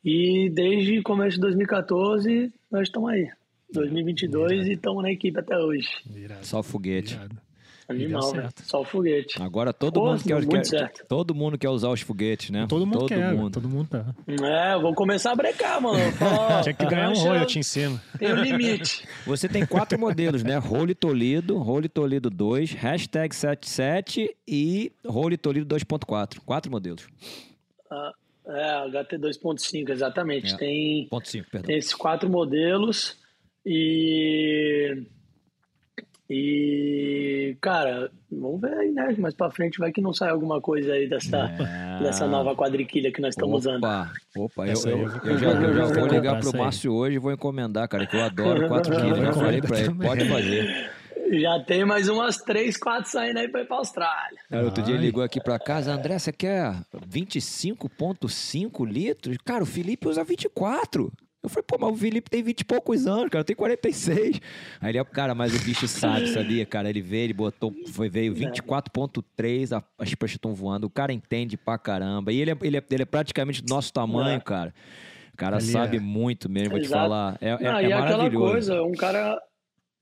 E 0.04 0.50
desde 0.50 1.00
começo 1.04 1.36
de 1.36 1.42
2014, 1.42 2.52
nós 2.72 2.88
estamos 2.88 3.12
aí. 3.12 3.30
2022 3.72 4.50
Virado. 4.50 4.68
e 4.68 4.74
estamos 4.74 5.04
na 5.04 5.12
equipe 5.12 5.40
até 5.40 5.56
hoje. 5.60 5.90
Virado. 6.08 6.44
Só 6.44 6.64
foguete. 6.64 7.14
Virado. 7.14 7.43
Animal, 7.88 8.34
né? 8.34 8.50
Só 8.64 8.82
o 8.82 8.86
foguete. 8.86 9.42
Agora 9.42 9.74
todo 9.74 10.00
Pô, 10.00 10.08
mundo 10.08 10.24
quer, 10.24 10.46
quer 10.46 10.90
todo 11.08 11.36
mundo 11.36 11.58
quer 11.58 11.70
usar 11.70 11.90
os 11.90 12.02
foguetes, 12.02 12.50
né? 12.50 12.66
Todo 12.68 12.86
mundo 12.86 13.00
todo 13.00 13.08
quer, 13.10 13.34
mundo. 13.34 13.52
todo 13.52 13.70
mundo 13.70 13.88
tá. 13.90 14.16
É, 14.28 14.80
vou 14.80 14.94
começar 14.94 15.32
a 15.32 15.36
brecar, 15.36 15.82
mano. 15.82 16.00
Tinha 16.64 16.74
que 16.74 16.86
ganhar 16.86 17.10
um 17.10 17.14
royalty 17.14 17.60
em 17.60 17.64
cima. 17.64 18.02
Tem 18.18 18.32
um 18.34 18.42
limite. 18.42 19.08
Você 19.26 19.50
tem 19.50 19.66
quatro 19.66 20.00
modelos, 20.00 20.44
né? 20.44 20.58
Role 20.58 20.96
Toledo, 20.96 21.58
Role 21.58 21.90
Toledo 21.90 22.30
2, 22.30 22.72
hashtag 22.74 23.36
77 23.36 24.36
e 24.48 24.92
Role 25.06 25.38
Toledo 25.38 25.76
2.4. 25.76 26.40
Quatro 26.46 26.72
modelos. 26.72 27.08
Ah, 27.92 28.12
é, 28.48 28.90
HT 28.90 29.18
2.5, 29.18 29.90
exatamente. 29.90 30.54
É. 30.54 30.58
Tem, 30.58 31.08
Ponto 31.10 31.28
5, 31.28 31.50
perdão. 31.50 31.68
tem 31.68 31.78
esses 31.78 31.94
quatro 31.94 32.30
modelos 32.30 33.18
e 33.66 35.04
e, 36.30 37.58
cara, 37.60 38.10
vamos 38.32 38.62
ver 38.62 38.74
aí, 38.74 38.92
né? 38.92 39.14
Mais 39.18 39.34
pra 39.34 39.52
frente 39.52 39.78
vai 39.78 39.92
que 39.92 40.02
não 40.02 40.14
sai 40.14 40.30
alguma 40.30 40.62
coisa 40.62 40.94
aí 40.94 41.08
dessa, 41.08 41.38
é... 41.60 42.04
dessa 42.04 42.28
nova 42.28 42.56
quadriquilha 42.56 43.12
que 43.12 43.22
nós 43.22 43.34
estamos 43.36 43.66
usando. 43.66 43.84
Opa, 44.38 44.66
eu, 44.68 44.80
eu, 44.86 45.00
eu, 45.00 45.38
já, 45.38 45.52
eu 45.52 45.74
já 45.76 45.86
vou 45.86 46.08
ligar 46.08 46.40
pro 46.40 46.58
Márcio 46.58 46.94
hoje 46.94 47.18
e 47.18 47.20
vou 47.20 47.32
encomendar, 47.32 47.88
cara, 47.90 48.08
que 48.08 48.16
eu 48.16 48.24
adoro 48.24 48.68
quadriquilha. 48.70 49.16
já 49.16 49.34
falei 49.34 49.62
pra 49.62 49.80
ele, 49.80 49.94
pode 49.96 50.30
fazer. 50.30 50.92
Já 51.32 51.60
tem 51.60 51.86
mais 51.86 52.10
umas 52.10 52.38
3, 52.38 52.78
4 52.78 53.10
saindo 53.10 53.40
aí 53.40 53.48
pra 53.48 53.62
ir 53.62 53.66
pra 53.66 53.78
Austrália. 53.78 54.40
Cara, 54.50 54.66
outro 54.66 54.84
dia 54.84 54.94
ele 54.94 55.06
ligou 55.06 55.24
aqui 55.24 55.42
pra 55.42 55.58
casa, 55.58 55.92
André, 55.92 56.20
você 56.20 56.32
quer 56.32 56.76
25,5 57.10 58.88
litros? 58.88 59.38
Cara, 59.44 59.64
o 59.64 59.68
Felipe 59.68 60.08
usa 60.08 60.24
24. 60.24 61.12
Eu 61.44 61.50
falei, 61.50 61.66
pô, 61.68 61.78
mas 61.78 61.92
o 61.92 61.98
Felipe 61.98 62.30
tem 62.30 62.42
20 62.42 62.62
e 62.62 62.64
poucos 62.64 63.06
anos, 63.06 63.30
cara, 63.30 63.42
eu 63.42 63.44
tenho 63.44 63.58
46. 63.58 64.40
Aí 64.80 64.96
ele, 64.96 65.04
cara, 65.04 65.36
mas 65.36 65.54
o 65.54 65.62
bicho 65.62 65.86
sabe, 65.90 66.28
sabia, 66.28 66.66
cara? 66.66 66.90
Ele 66.90 67.02
veio, 67.02 67.26
ele 67.26 67.34
botou, 67.34 67.74
foi, 67.92 68.08
veio 68.08 68.34
24,3, 68.34 69.84
as 70.00 70.16
pranchas 70.16 70.36
estão 70.36 70.54
voando, 70.54 70.88
o 70.88 70.90
cara 70.90 71.12
entende 71.12 71.58
pra 71.58 71.78
caramba. 71.78 72.32
E 72.32 72.40
ele 72.40 72.52
é, 72.52 72.58
ele 72.62 72.78
é, 72.78 72.84
ele 72.90 73.04
é 73.04 73.06
praticamente 73.06 73.62
do 73.62 73.70
nosso 73.74 73.92
tamanho, 73.92 74.38
é. 74.38 74.40
cara. 74.40 74.74
O 75.34 75.38
cara 75.38 75.58
Ali 75.58 75.66
sabe 75.66 75.98
é. 75.98 76.00
muito 76.00 76.50
mesmo, 76.50 76.72
vou 76.72 76.80
te 76.80 76.88
falar. 76.88 77.38
É, 77.42 77.50
é, 77.50 77.58
Não, 77.60 77.78
é, 77.78 77.90
é 77.90 77.94
aquela 77.94 78.32
coisa, 78.32 78.82
um 78.82 78.94
cara 78.94 79.38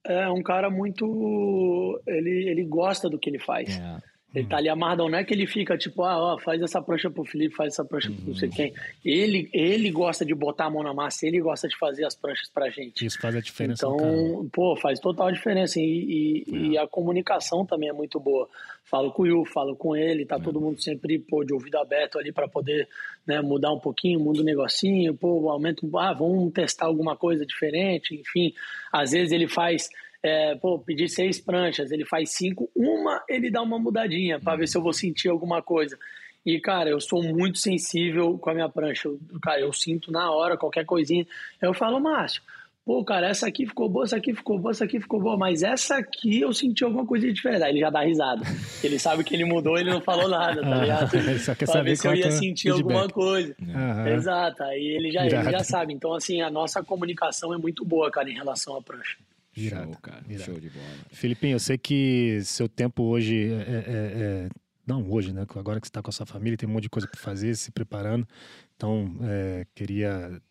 é 0.06 0.30
um 0.30 0.42
cara 0.42 0.70
muito. 0.70 2.02
Ele, 2.08 2.50
ele 2.50 2.64
gosta 2.66 3.10
do 3.10 3.20
que 3.20 3.30
ele 3.30 3.40
faz. 3.40 3.78
É. 3.78 4.11
Ele 4.34 4.48
tá 4.48 4.58
ali 4.58 4.70
amarradão, 4.70 5.10
não 5.10 5.18
é 5.18 5.26
que 5.26 5.34
ele 5.34 5.46
fica 5.46 5.78
tipo, 5.78 6.04
ah, 6.04 6.18
ó, 6.18 6.40
faz 6.40 6.62
essa 6.62 6.82
prancha 6.82 7.10
pro 7.10 7.26
Felipe, 7.26 7.54
faz 7.54 7.74
essa 7.74 7.84
prancha 7.84 8.10
pro 8.10 8.28
não 8.28 8.36
sei 8.36 8.48
uhum. 8.48 8.56
quem. 8.56 8.74
Ele, 9.04 9.50
ele 9.52 9.92
gosta 9.92 10.26
de 10.26 10.34
botar 10.34 10.66
a 10.66 10.70
mão 10.70 10.82
na 10.82 10.94
massa, 10.94 11.28
ele 11.28 11.42
gosta 11.42 11.68
de 11.68 11.78
fazer 11.78 12.06
as 12.06 12.16
pranchas 12.16 12.50
pra 12.50 12.70
gente. 12.70 13.06
Isso 13.06 13.20
faz 13.20 13.36
a 13.36 13.42
diferença. 13.42 13.86
Então, 13.86 14.50
pô, 14.54 14.74
faz 14.78 15.02
total 15.02 15.32
diferença. 15.34 15.82
E, 15.82 15.84
e, 15.84 16.46
é. 16.48 16.58
e, 16.58 16.78
a 16.78 16.88
comunicação 16.88 17.66
também 17.66 17.90
é 17.90 17.94
muito 17.94 18.22
boa. 18.22 18.48
Falo 18.86 19.12
com 19.12 19.24
o 19.24 19.28
Yu, 19.28 19.46
falo 19.46 19.76
com 19.76 19.98
ele, 19.98 20.26
tá 20.26 20.38
é. 20.38 20.40
todo 20.40 20.62
mundo 20.62 20.82
sempre, 20.82 21.20
pô, 21.20 21.44
de 21.44 21.54
ouvido 21.54 21.78
aberto 21.78 22.18
ali 22.18 22.32
para 22.32 22.48
poder 22.48 22.88
né, 23.28 23.42
mudar 23.42 23.74
um 23.74 23.80
pouquinho, 23.80 24.20
muda 24.20 24.40
um 24.40 24.46
negocinho, 24.46 25.14
pô, 25.14 25.50
aumenta, 25.50 25.86
ah, 25.98 26.14
vamos 26.14 26.54
testar 26.54 26.86
alguma 26.86 27.18
coisa 27.18 27.46
diferente, 27.46 28.16
enfim. 28.16 28.54
Às 28.94 29.12
vezes 29.12 29.34
ele 29.34 29.48
faz 29.48 29.90
é, 30.24 30.56
pô, 30.56 30.78
pedir 30.80 31.10
seis 31.10 31.40
pranchas, 31.40 31.92
ele 31.92 32.06
faz 32.06 32.32
cinco, 32.32 32.70
uma 32.76 33.24
ele 33.28 33.50
dá 33.50 33.62
uma 33.62 33.80
mudadinha 33.80 34.40
para 34.40 34.58
ver 34.58 34.68
se 34.68 34.78
eu 34.78 34.82
vou 34.82 34.94
sentir 34.94 35.30
alguma 35.30 35.62
coisa. 35.62 35.98
E, 36.46 36.60
cara, 36.60 36.90
eu 36.90 37.00
sou 37.00 37.22
muito 37.22 37.60
sensível 37.60 38.38
com 38.38 38.50
a 38.50 38.54
minha 38.54 38.70
prancha. 38.70 39.08
Eu, 39.08 39.20
cara, 39.42 39.60
eu 39.60 39.72
sinto 39.72 40.12
na 40.12 40.32
hora 40.32 40.58
qualquer 40.58 40.86
coisinha. 40.86 41.26
Eu 41.62 41.72
falo, 41.72 42.00
Márcio, 42.00 42.42
pô, 42.84 43.04
cara, 43.06 43.30
essa 43.30 43.48
aqui 43.48 43.68
ficou 43.68 43.88
boa, 43.88 44.06
essa 44.06 44.18
aqui 44.18 44.34
ficou 44.34 44.58
boa, 44.58 44.72
essa 44.72 44.86
aqui 44.86 45.00
ficou 45.00 45.20
boa, 45.22 45.38
mas 45.38 45.62
essa 45.62 45.98
aqui 45.98 46.42
eu 46.42 46.52
senti 46.52 46.84
alguma 46.84 47.06
coisa 47.06 47.32
diferente. 47.32 47.64
Aí 47.64 47.72
ele 47.72 47.80
já 47.80 47.92
dá 47.92 48.02
risada. 48.02 48.44
Ele 48.84 48.98
sabe 48.98 49.24
que 49.24 49.36
ele 49.36 49.46
mudou, 49.46 49.78
ele 49.78 49.92
não 49.92 50.02
falou 50.02 50.28
nada, 50.28 50.62
tá 50.62 50.76
ligado? 50.82 51.14
Ele 51.16 51.38
só 51.40 51.54
quer 51.54 51.66
pra 51.66 51.74
saber 51.74 51.90
ver 51.92 51.96
se 51.96 52.08
eu 52.08 52.16
ia 52.16 52.24
quanto 52.24 52.34
sentir 52.34 52.74
feedback. 52.74 52.96
alguma 52.96 53.10
coisa. 53.10 53.56
Aham. 53.62 54.08
Exato, 54.10 54.64
aí 54.64 54.84
ele 54.84 55.12
já, 55.12 55.26
ele 55.26 55.52
já 55.52 55.60
sabe. 55.64 55.94
Então, 55.94 56.14
assim, 56.14 56.42
a 56.42 56.50
nossa 56.50 56.84
comunicação 56.84 57.54
é 57.54 57.58
muito 57.58 57.86
boa, 57.86 58.10
cara, 58.10 58.30
em 58.30 58.34
relação 58.34 58.76
à 58.76 58.82
prancha. 58.82 59.18
Irado, 59.56 59.92
Show, 59.94 60.02
cara. 60.02 60.24
irado. 60.30 60.44
Show 60.46 60.60
de 60.60 60.70
bola. 60.70 60.86
Filipinho, 61.12 61.56
eu 61.56 61.60
sei 61.60 61.78
que 61.78 62.40
seu 62.44 62.70
tempo 62.70 63.04
hoje 63.04 63.52
é, 63.52 63.56
é- 63.56 63.86
é- 63.88 64.50
não 64.88 65.10
hoje, 65.10 65.32
né? 65.34 65.46
Agora 65.56 65.80
que 65.80 65.88
você 65.88 65.90
está 65.90 66.02
com 66.02 66.10
a 66.10 66.14
sua 66.14 66.26
família, 66.26 66.58
tem 66.58 66.68
um 66.68 66.72
monte 66.72 66.84
de 66.84 66.90
coisa 66.90 67.08
para 67.08 67.20
fazer, 67.20 67.56
se 67.56 67.72
preparando. 67.72 68.28
Então, 68.76 69.16
é, 69.22 69.66
queria 69.76 70.42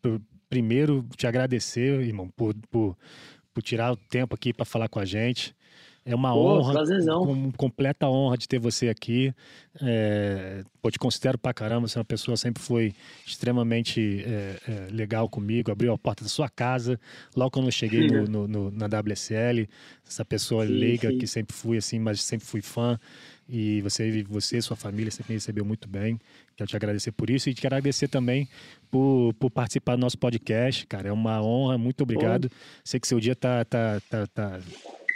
pr- 0.00 0.18
primeiro 0.48 1.06
te 1.16 1.26
agradecer, 1.26 2.00
irmão, 2.02 2.28
por, 2.28 2.54
por, 2.70 2.96
por 3.52 3.62
tirar 3.62 3.92
o 3.92 3.96
tempo 3.96 4.34
aqui 4.34 4.52
para 4.52 4.64
falar 4.64 4.88
com 4.88 4.98
a 5.00 5.04
gente. 5.04 5.54
É 6.04 6.14
uma 6.14 6.32
Pô, 6.32 6.58
honra, 6.58 6.72
prazerzão. 6.72 7.24
com 7.26 7.52
completa 7.52 8.08
honra 8.08 8.36
de 8.38 8.48
ter 8.48 8.58
você 8.58 8.88
aqui. 8.88 9.32
É, 9.82 10.64
pô, 10.80 10.90
te 10.90 10.98
considero 10.98 11.36
pra 11.38 11.52
caramba, 11.52 11.86
você 11.86 11.98
é 11.98 12.00
uma 12.00 12.04
pessoa 12.06 12.34
que 12.34 12.40
sempre 12.40 12.62
foi 12.62 12.94
extremamente 13.26 14.24
é, 14.26 14.56
é, 14.66 14.88
legal 14.90 15.28
comigo, 15.28 15.70
abriu 15.70 15.92
a 15.92 15.98
porta 15.98 16.24
da 16.24 16.30
sua 16.30 16.48
casa. 16.48 16.98
Logo 17.36 17.50
quando 17.50 17.66
eu 17.66 17.72
cheguei 17.72 18.06
no, 18.06 18.24
no- 18.28 18.48
no- 18.48 18.70
na 18.70 18.86
WSL, 18.86 19.68
essa 20.08 20.24
pessoa 20.24 20.66
Sim, 20.66 20.72
leiga 20.72 21.10
sim. 21.10 21.18
que 21.18 21.26
sempre 21.26 21.54
fui 21.54 21.76
assim, 21.76 21.98
mas 21.98 22.22
sempre 22.22 22.46
fui 22.46 22.62
fã. 22.62 22.98
E 23.48 23.80
você, 23.82 24.22
você 24.22 24.58
e 24.58 24.62
sua 24.62 24.76
família 24.76 25.10
sempre 25.10 25.32
me 25.32 25.36
recebeu 25.36 25.64
muito 25.64 25.88
bem. 25.88 26.18
Quero 26.56 26.68
te 26.70 26.76
agradecer 26.76 27.10
por 27.12 27.28
isso 27.28 27.50
e 27.50 27.54
te 27.54 27.66
agradecer 27.66 28.06
também 28.08 28.48
por, 28.90 29.34
por 29.34 29.50
participar 29.50 29.96
do 29.96 30.00
nosso 30.00 30.16
podcast, 30.16 30.86
cara. 30.86 31.08
É 31.08 31.12
uma 31.12 31.42
honra, 31.42 31.76
muito 31.76 32.00
obrigado. 32.02 32.50
Sei 32.84 33.00
que 33.00 33.08
seu 33.08 33.18
dia 33.18 33.34
tá, 33.34 33.64
tá, 33.64 34.00
tá, 34.08 34.26
tá, 34.28 34.60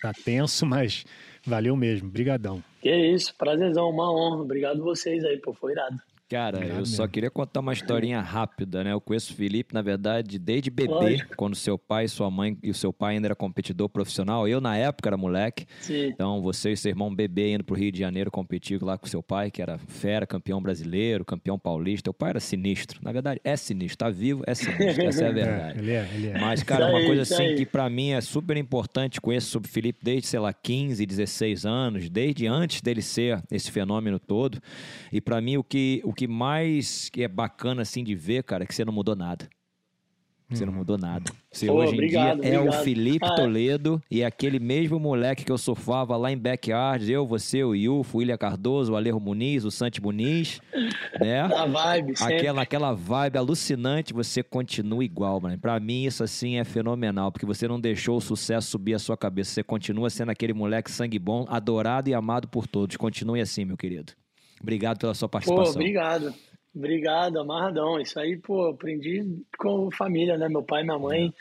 tá 0.05 0.13
tenso, 0.25 0.65
mas 0.67 1.05
valeu 1.45 1.77
mesmo. 1.77 2.09
Brigadão. 2.09 2.63
Que 2.81 2.95
isso, 2.95 3.35
prazerzão, 3.37 3.89
uma 3.89 4.13
honra. 4.13 4.43
Obrigado 4.43 4.83
vocês 4.83 5.25
aí, 5.25 5.39
pô, 5.39 5.53
foi 5.55 5.73
irado. 5.73 5.97
Cara, 6.29 6.57
Obrigado 6.57 6.79
eu 6.79 6.87
só 6.87 7.03
mesmo. 7.03 7.13
queria 7.13 7.31
contar 7.31 7.61
uma 7.61 7.73
historinha 7.73 8.21
rápida, 8.21 8.83
né? 8.83 8.93
Eu 8.93 9.01
conheço 9.01 9.33
o 9.33 9.37
Felipe, 9.37 9.75
na 9.75 9.83
verdade, 9.83 10.39
desde 10.39 10.71
bebê, 10.71 10.89
Lógico. 10.93 11.37
quando 11.37 11.55
seu 11.55 11.79
pai, 11.79 12.09
sua 12.09 12.31
mãe 12.31 12.57
e 12.63 12.71
o 12.71 12.75
seu 12.75 12.93
pai 12.93 13.15
ainda 13.17 13.29
era 13.29 13.35
competidor 13.37 13.89
profissional. 13.91 14.49
Eu, 14.49 14.61
na 14.61 14.77
época, 14.77 15.09
era 15.11 15.17
moleque. 15.19 15.67
Sim. 15.81 16.07
Então, 16.07 16.41
você 16.41 16.73
e 16.73 16.77
seu 16.77 16.89
irmão 16.89 17.15
bebê 17.15 17.53
indo 17.53 17.63
pro 17.63 17.77
Rio 17.77 17.93
de 17.93 17.99
Janeiro 17.99 18.31
competir 18.31 18.83
lá 18.83 18.97
com 18.97 19.07
seu 19.07 19.23
pai, 19.23 19.51
que 19.51 19.61
era 19.61 19.77
fera, 19.79 20.27
campeão 20.27 20.63
brasileiro, 20.63 21.25
campeão 21.25 21.59
paulista. 21.59 22.11
O 22.11 22.15
pai 22.15 22.31
era 22.31 22.41
sinistro. 22.41 22.99
Na 23.03 23.13
verdade, 23.13 23.39
é 23.45 23.55
sinistro. 23.55 23.99
Tá 23.99 24.11
vivo, 24.11 24.43
é 24.47 24.55
sinistro. 24.55 25.05
Essa 25.05 25.25
é 25.25 25.27
a 25.27 25.31
É, 25.31 25.33
verdade. 25.35 25.79
ele 25.81 25.91
é, 25.93 26.09
ele 26.15 26.27
é. 26.29 26.39
Mas, 26.41 26.63
cara, 26.63 26.89
uma 26.89 27.05
coisa 27.05 27.23
assim 27.23 27.43
aí. 27.49 27.55
que 27.57 27.67
pra 27.67 27.91
mim 27.91 28.11
é 28.13 28.21
super 28.23 28.57
importante, 28.57 29.21
conheço 29.21 29.49
sobre 29.51 29.69
o 29.69 29.73
Felipe 29.73 29.99
desde, 30.03 30.27
sei 30.29 30.41
lá, 30.41 30.53
15, 30.55 31.05
16 31.05 31.67
anos, 31.67 32.09
desde 32.09 32.47
antes 32.47 32.81
dele 32.81 33.03
ser 33.03 33.43
esse 33.51 33.71
fenômeno 33.71 34.19
todo. 34.19 34.59
E 35.13 35.21
pra 35.21 35.41
mim 35.41 35.57
o 35.59 35.63
que, 35.65 36.01
o 36.03 36.14
que 36.15 36.27
mais 36.27 37.09
que 37.11 37.23
é 37.23 37.29
bacana 37.29 37.83
assim 37.83 38.03
de 38.05 38.15
ver, 38.15 38.43
cara, 38.45 38.65
é 38.65 38.67
que 38.67 38.75
você 38.75 38.85
não 38.85 38.93
mudou 38.93 39.17
nada. 39.17 39.49
Você 40.51 40.67
não 40.67 40.73
mudou 40.73 40.99
nada. 40.99 41.33
Você 41.51 41.67
Pô, 41.67 41.75
hoje 41.75 41.93
em 41.93 41.95
obrigado, 41.95 42.41
dia 42.43 42.53
é 42.53 42.59
o 42.59 42.63
obrigado. 42.63 42.85
Felipe 42.85 43.27
Ah. 43.27 43.35
Toledo 43.35 44.03
e 44.11 44.21
é 44.21 44.27
aquele 44.27 44.61
mesmo 44.61 45.01
moleque 45.01 45.45
que 45.45 45.51
eu 45.51 45.57
surfava 45.59 46.17
lá 46.17 46.31
em 46.31 46.37
backyard, 46.37 47.11
eu, 47.11 47.27
você, 47.27 47.65
o 47.65 47.75
Yufo, 47.75 48.19
o 48.19 48.21
William 48.21 48.37
Cardoso, 48.37 48.93
o 48.93 48.97
Alejo 48.97 49.19
Muniz, 49.19 49.65
o 49.65 49.71
Santi 49.71 50.03
Muniz, 50.03 50.61
né? 51.19 51.49
Da 51.49 51.67
vibe, 51.67 52.17
sempre. 52.17 52.37
Aquela, 52.37 52.63
aquela 52.63 52.93
vibe 52.93 53.39
alucinante, 53.39 54.13
você 54.13 54.43
continua 54.43 55.05
igual, 55.05 55.41
mano. 55.41 55.59
Pra 55.59 55.81
mim, 55.81 56.05
isso 56.05 56.23
assim 56.23 56.57
é 56.57 56.65
fenomenal, 56.65 57.33
porque 57.33 57.47
você 57.47 57.67
não 57.67 57.81
deixou 57.81 58.19
o 58.19 58.21
sucesso 58.21 58.69
subir 58.69 58.95
a 58.95 58.99
sua 58.99 59.17
cabeça. 59.17 59.51
Você 59.51 59.63
continua 59.63 60.11
sendo 60.11 60.31
aquele 60.31 60.53
moleque 60.53 60.91
sangue 60.91 61.19
bom, 61.19 61.47
adorado 61.49 62.11
e 62.11 62.15
amado 62.15 62.49
por 62.49 62.67
todos. 62.67 62.97
Continue 62.97 63.41
assim, 63.41 63.65
meu 63.65 63.77
querido. 63.77 64.13
Obrigado 64.65 64.99
pela 64.99 65.13
sua 65.15 65.29
Pô, 65.29 65.33
participação. 65.33 65.73
obrigado. 65.73 66.35
Obrigado, 66.75 67.39
amarradão. 67.39 68.01
Isso 68.01 68.19
aí, 68.19 68.37
pô, 68.39 68.69
aprendi 68.71 69.23
com 69.59 69.91
família, 69.91 70.37
né? 70.39 70.49
Meu 70.49 70.63
pai 70.63 70.81
e 70.81 70.85
minha 70.85 70.99
mãe. 70.99 71.33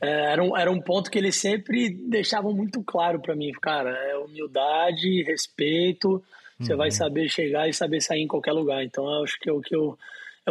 É, 0.00 0.32
era, 0.32 0.42
um, 0.42 0.56
era 0.56 0.70
um 0.70 0.80
ponto 0.80 1.10
que 1.10 1.18
eles 1.18 1.34
sempre 1.36 1.90
deixavam 1.90 2.54
muito 2.54 2.82
claro 2.82 3.20
pra 3.20 3.34
mim. 3.34 3.50
Cara, 3.60 3.90
é 3.90 4.16
humildade, 4.16 5.22
respeito. 5.24 6.22
Você 6.58 6.72
Uhum. 6.72 6.78
vai 6.78 6.90
saber 6.90 7.28
chegar 7.28 7.68
e 7.68 7.74
saber 7.74 8.00
sair 8.00 8.22
em 8.22 8.28
qualquer 8.28 8.52
lugar. 8.52 8.82
Então, 8.84 9.04
eu 9.04 9.24
acho 9.24 9.38
que 9.40 9.50
é 9.50 9.52
o 9.52 9.60
que 9.60 9.74
eu, 9.74 9.98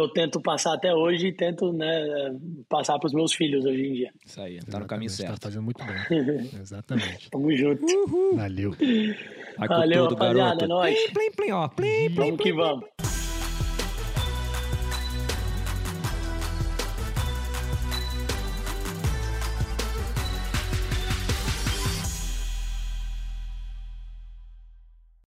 eu 0.00 0.08
tento 0.08 0.40
passar 0.40 0.74
até 0.74 0.92
hoje 0.94 1.28
e 1.28 1.32
tento 1.32 1.72
né, 1.72 1.88
passar 2.68 2.98
pros 2.98 3.12
meus 3.12 3.32
filhos 3.32 3.64
hoje 3.64 3.86
em 3.86 3.92
dia. 3.92 4.10
Isso 4.24 4.40
aí, 4.40 4.58
tá 4.60 4.78
no 4.78 4.86
caminho 4.86 5.08
Exatamente, 5.08 5.12
certo. 5.12 5.40
Tá 5.40 5.48
fazendo 5.48 5.62
muito 5.62 5.84
bem. 5.84 6.50
Exatamente. 6.60 7.30
Tamo 7.30 7.56
junto. 7.56 8.36
Valeu. 8.36 8.70
Vai 9.58 9.68
com 9.68 9.74
Valeu, 9.74 10.08
tudo, 10.08 10.18
rapaziada, 10.18 10.44
garoto. 10.44 10.64
é 10.64 10.68
nóis. 10.68 11.00
Plim, 11.04 11.12
plim, 11.12 11.30
plim, 11.32 11.50
ó. 11.52 11.68
Plim, 11.68 11.86
plim, 12.06 12.14
Vamos 12.14 12.40
que 12.40 12.52
vamos. 12.52 13.09